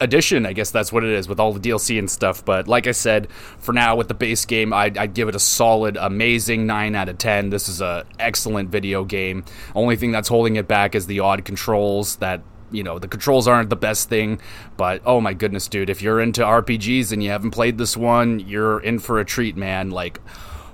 edition. 0.00 0.46
I 0.46 0.52
guess 0.52 0.70
that's 0.70 0.92
what 0.92 1.04
it 1.04 1.10
is 1.10 1.28
with 1.28 1.38
all 1.38 1.52
the 1.52 1.60
DLC 1.60 1.98
and 1.98 2.10
stuff. 2.10 2.44
But 2.44 2.66
like 2.66 2.86
I 2.86 2.92
said, 2.92 3.30
for 3.58 3.72
now 3.72 3.96
with 3.96 4.08
the 4.08 4.14
base 4.14 4.44
game, 4.44 4.72
I'd, 4.72 4.96
I'd 4.96 5.14
give 5.14 5.28
it 5.28 5.34
a 5.34 5.40
solid, 5.40 5.96
amazing 5.96 6.66
nine 6.66 6.94
out 6.94 7.08
of 7.08 7.18
ten. 7.18 7.50
This 7.50 7.68
is 7.68 7.80
a 7.80 8.04
excellent 8.18 8.70
video 8.70 9.04
game. 9.04 9.44
Only 9.74 9.96
thing 9.96 10.10
that's 10.12 10.28
holding 10.28 10.56
it 10.56 10.66
back 10.66 10.94
is 10.94 11.06
the 11.06 11.20
odd 11.20 11.44
controls 11.44 12.16
that 12.16 12.42
you 12.72 12.82
know 12.82 12.98
the 12.98 13.08
controls 13.08 13.48
aren't 13.48 13.68
the 13.68 13.74
best 13.74 14.08
thing 14.08 14.40
but 14.76 15.02
oh 15.04 15.20
my 15.20 15.34
goodness 15.34 15.66
dude 15.66 15.90
if 15.90 16.00
you're 16.00 16.20
into 16.20 16.40
rpgs 16.40 17.10
and 17.10 17.20
you 17.20 17.28
haven't 17.28 17.50
played 17.50 17.78
this 17.78 17.96
one 17.96 18.38
you're 18.38 18.78
in 18.78 19.00
for 19.00 19.18
a 19.18 19.24
treat 19.24 19.56
man 19.56 19.90
like 19.90 20.20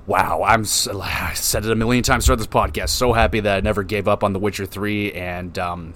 wow 0.06 0.42
i'm 0.42 0.60
i 0.60 1.32
said 1.32 1.64
it 1.64 1.70
a 1.70 1.74
million 1.74 2.02
times 2.02 2.26
throughout 2.26 2.36
this 2.36 2.46
podcast 2.46 2.90
so 2.90 3.14
happy 3.14 3.40
that 3.40 3.56
i 3.56 3.60
never 3.60 3.82
gave 3.82 4.06
up 4.06 4.22
on 4.22 4.34
the 4.34 4.38
witcher 4.38 4.66
3 4.66 5.12
and 5.14 5.58
um, 5.58 5.94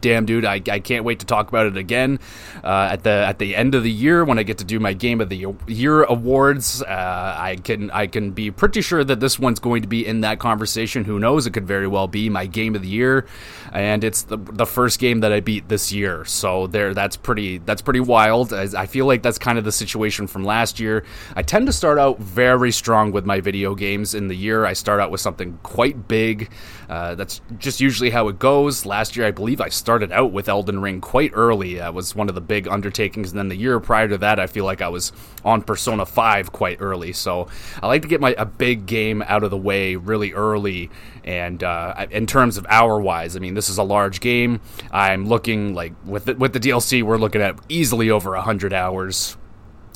damn 0.00 0.26
dude 0.26 0.44
I, 0.44 0.62
I 0.70 0.80
can't 0.80 1.04
wait 1.04 1.20
to 1.20 1.26
talk 1.26 1.48
about 1.48 1.66
it 1.66 1.76
again 1.76 2.20
uh, 2.62 2.88
at 2.92 3.02
the 3.02 3.10
at 3.10 3.38
the 3.38 3.56
end 3.56 3.74
of 3.74 3.82
the 3.82 3.90
year 3.90 4.24
when 4.24 4.38
i 4.38 4.42
get 4.42 4.58
to 4.58 4.64
do 4.64 4.78
my 4.78 4.92
game 4.92 5.20
of 5.20 5.28
the 5.28 5.46
year 5.66 6.04
awards. 6.04 6.82
Uh, 6.82 7.36
i 7.38 7.56
can 7.56 7.90
i 7.90 8.06
can 8.06 8.30
be 8.30 8.50
pretty 8.50 8.80
sure 8.80 9.02
that 9.04 9.20
this 9.20 9.38
one's 9.38 9.58
going 9.58 9.82
to 9.82 9.88
be 9.88 10.06
in 10.06 10.20
that 10.20 10.38
conversation. 10.38 11.04
Who 11.04 11.18
knows? 11.18 11.46
It 11.46 11.52
could 11.52 11.66
very 11.66 11.86
well 11.86 12.08
be 12.08 12.28
my 12.28 12.46
game 12.46 12.74
of 12.74 12.82
the 12.82 12.88
year 12.88 13.26
and 13.72 14.04
it's 14.04 14.22
the, 14.22 14.36
the 14.36 14.66
first 14.66 14.98
game 14.98 15.20
that 15.20 15.32
i 15.32 15.40
beat 15.40 15.68
this 15.68 15.92
year 15.92 16.24
so 16.24 16.66
there 16.66 16.94
that's 16.94 17.16
pretty 17.16 17.58
that's 17.58 17.82
pretty 17.82 18.00
wild 18.00 18.52
i 18.52 18.86
feel 18.86 19.06
like 19.06 19.22
that's 19.22 19.38
kind 19.38 19.58
of 19.58 19.64
the 19.64 19.72
situation 19.72 20.26
from 20.26 20.44
last 20.44 20.78
year 20.78 21.04
i 21.36 21.42
tend 21.42 21.66
to 21.66 21.72
start 21.72 21.98
out 21.98 22.18
very 22.18 22.72
strong 22.72 23.12
with 23.12 23.24
my 23.24 23.40
video 23.40 23.74
games 23.74 24.14
in 24.14 24.28
the 24.28 24.36
year 24.36 24.64
i 24.66 24.72
start 24.72 25.00
out 25.00 25.10
with 25.10 25.20
something 25.20 25.58
quite 25.62 26.08
big 26.08 26.50
uh, 26.88 27.14
that's 27.14 27.42
just 27.58 27.80
usually 27.80 28.08
how 28.08 28.28
it 28.28 28.38
goes 28.38 28.86
last 28.86 29.16
year 29.16 29.26
i 29.26 29.30
believe 29.30 29.60
i 29.60 29.68
started 29.68 30.12
out 30.12 30.32
with 30.32 30.48
Elden 30.48 30.80
Ring 30.80 31.00
quite 31.00 31.30
early. 31.34 31.76
That 31.76 31.94
was 31.94 32.14
one 32.14 32.28
of 32.28 32.34
the 32.34 32.40
big 32.40 32.68
undertakings. 32.68 33.30
And 33.30 33.38
then 33.38 33.48
the 33.48 33.56
year 33.56 33.78
prior 33.80 34.08
to 34.08 34.18
that, 34.18 34.38
I 34.38 34.46
feel 34.46 34.64
like 34.64 34.82
I 34.82 34.88
was 34.88 35.12
on 35.44 35.62
Persona 35.62 36.04
5 36.04 36.52
quite 36.52 36.78
early. 36.80 37.12
So 37.12 37.48
I 37.82 37.86
like 37.86 38.02
to 38.02 38.08
get 38.08 38.20
my 38.20 38.34
a 38.36 38.44
big 38.44 38.86
game 38.86 39.22
out 39.22 39.44
of 39.44 39.50
the 39.50 39.56
way 39.56 39.96
really 39.96 40.32
early. 40.32 40.90
And 41.24 41.62
uh, 41.62 42.06
in 42.10 42.26
terms 42.26 42.56
of 42.56 42.66
hour 42.68 43.00
wise, 43.00 43.36
I 43.36 43.38
mean, 43.38 43.54
this 43.58 43.68
is 43.68 43.76
a 43.76 43.82
large 43.82 44.20
game. 44.20 44.60
I'm 44.92 45.26
looking 45.26 45.74
like 45.74 45.92
with 46.04 46.26
the, 46.26 46.34
with 46.36 46.52
the 46.52 46.60
DLC, 46.60 47.02
we're 47.02 47.18
looking 47.18 47.42
at 47.42 47.58
easily 47.68 48.08
over 48.08 48.30
100 48.30 48.72
hours. 48.72 49.36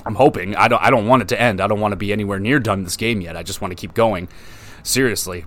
I'm 0.04 0.16
hoping. 0.16 0.56
I 0.56 0.66
don't. 0.66 0.82
I 0.82 0.90
don't 0.90 1.06
want 1.06 1.22
it 1.22 1.28
to 1.28 1.40
end. 1.40 1.60
I 1.60 1.68
don't 1.68 1.78
want 1.78 1.92
to 1.92 1.96
be 1.96 2.12
anywhere 2.12 2.40
near 2.40 2.58
done 2.58 2.82
this 2.82 2.96
game 2.96 3.20
yet. 3.20 3.36
I 3.36 3.44
just 3.44 3.60
want 3.60 3.70
to 3.70 3.76
keep 3.76 3.94
going. 3.94 4.26
Seriously, 4.82 5.44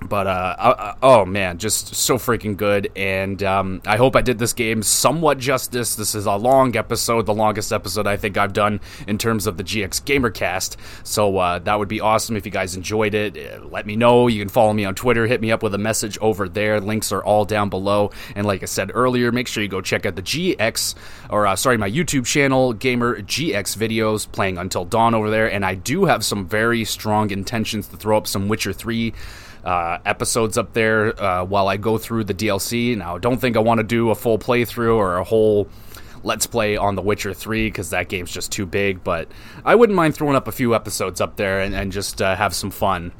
but 0.00 0.26
uh, 0.26 0.94
oh 1.02 1.24
man, 1.24 1.58
just 1.58 1.94
so 1.94 2.18
freaking 2.18 2.56
good, 2.56 2.90
and 2.94 3.42
um, 3.42 3.80
I 3.86 3.96
hope 3.96 4.16
I 4.16 4.20
did 4.20 4.38
this 4.38 4.52
game 4.52 4.82
somewhat 4.82 5.38
justice. 5.38 5.96
This 5.96 6.14
is 6.14 6.26
a 6.26 6.36
long 6.36 6.76
episode, 6.76 7.26
the 7.26 7.34
longest 7.34 7.72
episode 7.72 8.06
I 8.06 8.16
think 8.16 8.36
I've 8.36 8.52
done 8.52 8.80
in 9.06 9.18
terms 9.18 9.46
of 9.46 9.56
the 9.56 9.64
GX 9.64 10.02
Gamercast. 10.02 10.76
So 11.04 11.38
uh, 11.38 11.58
that 11.60 11.78
would 11.78 11.88
be 11.88 12.00
awesome 12.00 12.36
if 12.36 12.44
you 12.44 12.52
guys 12.52 12.76
enjoyed 12.76 13.14
it. 13.14 13.36
Uh, 13.36 13.64
let 13.66 13.86
me 13.86 13.96
know. 13.96 14.28
You 14.28 14.40
can 14.40 14.48
follow 14.48 14.72
me 14.72 14.84
on 14.84 14.94
Twitter. 14.94 15.26
Hit 15.26 15.40
me 15.40 15.50
up 15.50 15.62
with 15.62 15.74
a 15.74 15.78
message 15.78 16.18
over 16.20 16.48
there. 16.48 16.80
Links 16.80 17.10
are 17.12 17.24
all 17.24 17.44
down 17.44 17.70
below. 17.70 18.10
And 18.36 18.46
like 18.46 18.62
I 18.62 18.66
said 18.66 18.90
earlier, 18.94 19.32
make 19.32 19.48
sure 19.48 19.62
you 19.62 19.68
go 19.68 19.80
check 19.80 20.04
out 20.04 20.16
the 20.16 20.22
GX 20.22 20.94
or 21.30 21.46
uh, 21.46 21.56
sorry, 21.56 21.78
my 21.78 21.90
YouTube 21.90 22.26
channel, 22.26 22.72
Gamer 22.72 23.22
GX 23.22 23.76
videos, 23.76 24.30
playing 24.30 24.58
Until 24.58 24.84
Dawn 24.84 25.14
over 25.14 25.30
there. 25.30 25.50
And 25.50 25.64
I 25.64 25.74
do 25.74 26.04
have 26.04 26.24
some 26.24 26.46
very 26.46 26.84
strong 26.84 27.30
intentions 27.30 27.88
to 27.88 27.96
throw 27.96 28.16
up 28.16 28.26
some 28.26 28.48
Witcher 28.48 28.72
Three 28.72 29.14
uh, 29.64 29.98
episodes 30.04 30.58
up 30.58 30.72
there 30.72 31.20
uh, 31.20 31.44
while 31.44 31.68
I 31.68 31.76
go 31.76 31.98
through 31.98 32.24
the 32.24 32.34
DLC. 32.34 32.96
Now, 32.96 33.18
don't 33.18 33.40
think 33.40 33.56
I 33.56 33.60
want 33.60 33.78
to 33.78 33.84
do 33.84 34.10
a 34.10 34.14
full 34.14 34.38
playthrough 34.38 34.96
or 34.96 35.16
a 35.16 35.24
whole 35.24 35.68
let's 36.22 36.46
play 36.46 36.76
on 36.76 36.94
The 36.94 37.02
Witcher 37.02 37.34
3 37.34 37.66
because 37.66 37.90
that 37.90 38.08
game's 38.08 38.32
just 38.32 38.50
too 38.50 38.66
big, 38.66 39.04
but 39.04 39.28
I 39.64 39.74
wouldn't 39.74 39.96
mind 39.96 40.14
throwing 40.14 40.36
up 40.36 40.48
a 40.48 40.52
few 40.52 40.74
episodes 40.74 41.20
up 41.20 41.36
there 41.36 41.60
and, 41.60 41.74
and 41.74 41.92
just 41.92 42.22
uh, 42.22 42.34
have 42.34 42.54
some 42.54 42.70
fun 42.70 43.12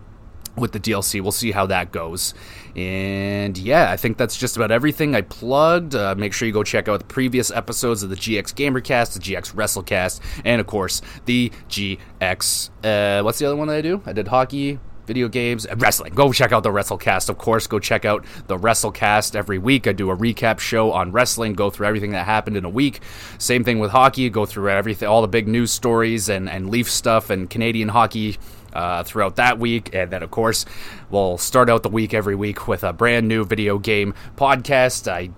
with 0.57 0.73
the 0.73 0.81
DLC. 0.81 1.21
We'll 1.21 1.33
see 1.33 1.53
how 1.53 1.67
that 1.67 1.93
goes. 1.93 2.35
And 2.77 3.57
yeah, 3.59 3.91
I 3.91 3.97
think 3.97 4.17
that's 4.17 4.37
just 4.37 4.57
about 4.57 4.71
everything 4.71 5.15
I 5.15 5.21
plugged. 5.23 5.95
Uh, 5.95 6.15
make 6.17 6.33
sure 6.33 6.47
you 6.47 6.55
go 6.55 6.63
check 6.63 6.89
out 6.89 7.01
the 7.01 7.07
previous 7.07 7.51
episodes 7.51 8.03
of 8.03 8.11
the 8.11 8.17
GX 8.17 8.55
Gamercast, 8.55 9.15
the 9.15 9.21
GX 9.21 9.55
WrestleCast, 9.55 10.21
and 10.45 10.61
of 10.61 10.67
course, 10.67 11.03
the 11.27 11.51
GX. 11.69 12.71
Uh, 12.83 13.23
what's 13.23 13.39
the 13.39 13.47
other 13.47 13.57
one 13.57 13.69
that 13.69 13.77
I 13.77 13.83
do? 13.83 14.03
I 14.07 14.13
did 14.13 14.29
hockey, 14.29 14.79
video 15.07 15.29
games, 15.29 15.67
and 15.67 15.81
wrestling. 15.81 16.15
Go 16.15 16.33
check 16.33 16.53
out 16.53 16.63
the 16.63 16.71
WrestleCast, 16.71 17.29
of 17.29 17.39
course. 17.39 17.67
Go 17.67 17.79
check 17.79 18.05
out 18.05 18.25
the 18.47 18.57
WrestleCast 18.57 19.35
every 19.35 19.59
week. 19.59 19.87
I 19.87 19.93
do 19.93 20.11
a 20.11 20.17
recap 20.17 20.59
show 20.59 20.93
on 20.93 21.13
wrestling, 21.13 21.55
go 21.55 21.71
through 21.71 21.87
everything 21.87 22.13
that 22.13 22.27
happened 22.27 22.57
in 22.57 22.65
a 22.65 22.71
week. 22.71 23.01
Same 23.39 23.65
thing 23.65 23.79
with 23.79 23.91
hockey, 23.91 24.31
go 24.31 24.47
through 24.47 24.71
everything, 24.71 25.09
all 25.09 25.23
the 25.23 25.29
big 25.29 25.49
news 25.49 25.71
stories 25.71 26.29
and, 26.29 26.49
and 26.49 26.71
Leaf 26.71 26.91
stuff 26.91 27.31
and 27.31 27.49
Canadian 27.49 27.89
hockey. 27.89 28.37
Uh, 28.73 29.05
throughout 29.05 29.37
that 29.37 29.61
week, 29.61 29.95
and 29.95 30.11
then 30.11 30.21
of 30.25 30.33
course, 30.33 30.67
we'll 31.09 31.39
start 31.39 31.71
out 31.71 31.85
the 31.85 31.89
week 31.89 32.13
every 32.13 32.35
week 32.35 32.67
with 32.67 32.83
a 32.83 32.93
brand 32.93 33.29
new 33.29 33.45
video 33.45 33.79
game 33.79 34.13
podcast. 34.35 35.07
I 35.07 35.31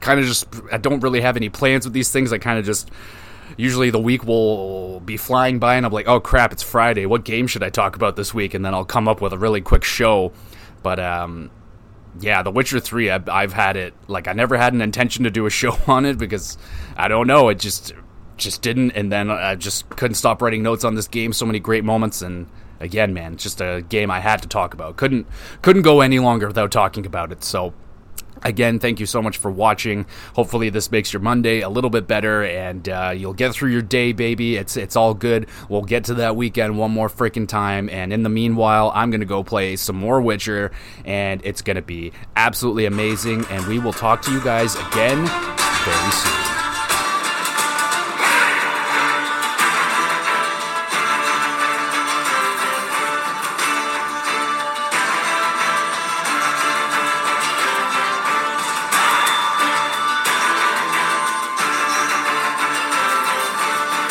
kind 0.00 0.18
of 0.18 0.26
just 0.26 0.46
I 0.72 0.78
don't 0.78 1.00
really 1.00 1.20
have 1.20 1.36
any 1.36 1.48
plans 1.48 1.84
with 1.84 1.92
these 1.92 2.10
things. 2.10 2.32
I 2.32 2.38
kind 2.38 2.58
of 2.58 2.64
just 2.64 2.90
usually 3.56 3.90
the 3.90 3.98
week 3.98 4.24
will 4.24 5.00
be 5.00 5.16
flying 5.16 5.58
by 5.58 5.76
and 5.76 5.86
I'm 5.86 5.92
like, 5.92 6.08
oh 6.08 6.20
crap, 6.20 6.52
it's 6.52 6.62
Friday. 6.62 7.06
What 7.06 7.24
game 7.24 7.46
should 7.46 7.62
I 7.62 7.70
talk 7.70 7.96
about 7.96 8.16
this 8.16 8.34
week? 8.34 8.54
And 8.54 8.64
then 8.64 8.74
I'll 8.74 8.84
come 8.84 9.08
up 9.08 9.20
with 9.20 9.32
a 9.32 9.38
really 9.38 9.60
quick 9.60 9.84
show. 9.84 10.32
But 10.82 11.00
um, 11.00 11.50
yeah, 12.20 12.42
The 12.42 12.50
Witcher 12.50 12.80
3, 12.80 13.10
I've, 13.10 13.28
I've 13.28 13.52
had 13.52 13.76
it. 13.76 13.94
Like, 14.08 14.28
I 14.28 14.32
never 14.32 14.56
had 14.56 14.72
an 14.72 14.80
intention 14.80 15.24
to 15.24 15.30
do 15.30 15.46
a 15.46 15.50
show 15.62 15.76
on 15.86 16.04
it 16.04 16.18
because 16.18 16.58
I 16.96 17.08
don't 17.08 17.26
know. 17.26 17.48
It 17.48 17.58
just 17.58 17.92
just 18.36 18.60
didn't. 18.60 18.90
And 18.92 19.10
then 19.10 19.30
I 19.30 19.54
just 19.54 19.88
couldn't 19.90 20.16
stop 20.16 20.42
writing 20.42 20.62
notes 20.62 20.84
on 20.84 20.94
this 20.94 21.08
game. 21.08 21.32
So 21.32 21.46
many 21.46 21.58
great 21.58 21.84
moments. 21.84 22.20
And 22.20 22.48
again, 22.80 23.14
man, 23.14 23.36
just 23.36 23.60
a 23.60 23.82
game 23.88 24.10
I 24.10 24.20
had 24.20 24.42
to 24.42 24.48
talk 24.48 24.74
about. 24.74 24.96
Couldn't 24.96 25.26
couldn't 25.62 25.82
go 25.82 26.00
any 26.00 26.18
longer 26.18 26.46
without 26.46 26.70
talking 26.70 27.06
about 27.06 27.32
it. 27.32 27.42
So 27.42 27.72
Again, 28.42 28.78
thank 28.78 29.00
you 29.00 29.06
so 29.06 29.22
much 29.22 29.38
for 29.38 29.50
watching. 29.50 30.06
Hopefully, 30.34 30.70
this 30.70 30.90
makes 30.90 31.12
your 31.12 31.20
Monday 31.20 31.60
a 31.60 31.68
little 31.68 31.90
bit 31.90 32.06
better, 32.06 32.44
and 32.44 32.88
uh, 32.88 33.12
you'll 33.16 33.34
get 33.34 33.52
through 33.52 33.70
your 33.70 33.82
day, 33.82 34.12
baby. 34.12 34.56
It's 34.56 34.76
it's 34.76 34.96
all 34.96 35.14
good. 35.14 35.48
We'll 35.68 35.82
get 35.82 36.04
to 36.04 36.14
that 36.14 36.36
weekend 36.36 36.78
one 36.78 36.90
more 36.90 37.08
freaking 37.08 37.48
time, 37.48 37.88
and 37.88 38.12
in 38.12 38.22
the 38.22 38.28
meanwhile, 38.28 38.92
I'm 38.94 39.10
gonna 39.10 39.24
go 39.24 39.42
play 39.42 39.76
some 39.76 39.96
more 39.96 40.20
Witcher, 40.20 40.70
and 41.04 41.40
it's 41.44 41.62
gonna 41.62 41.82
be 41.82 42.12
absolutely 42.36 42.86
amazing. 42.86 43.44
And 43.50 43.66
we 43.66 43.78
will 43.78 43.92
talk 43.92 44.22
to 44.22 44.32
you 44.32 44.40
guys 44.42 44.74
again 44.74 45.26
very 45.26 46.10
soon. 46.12 46.55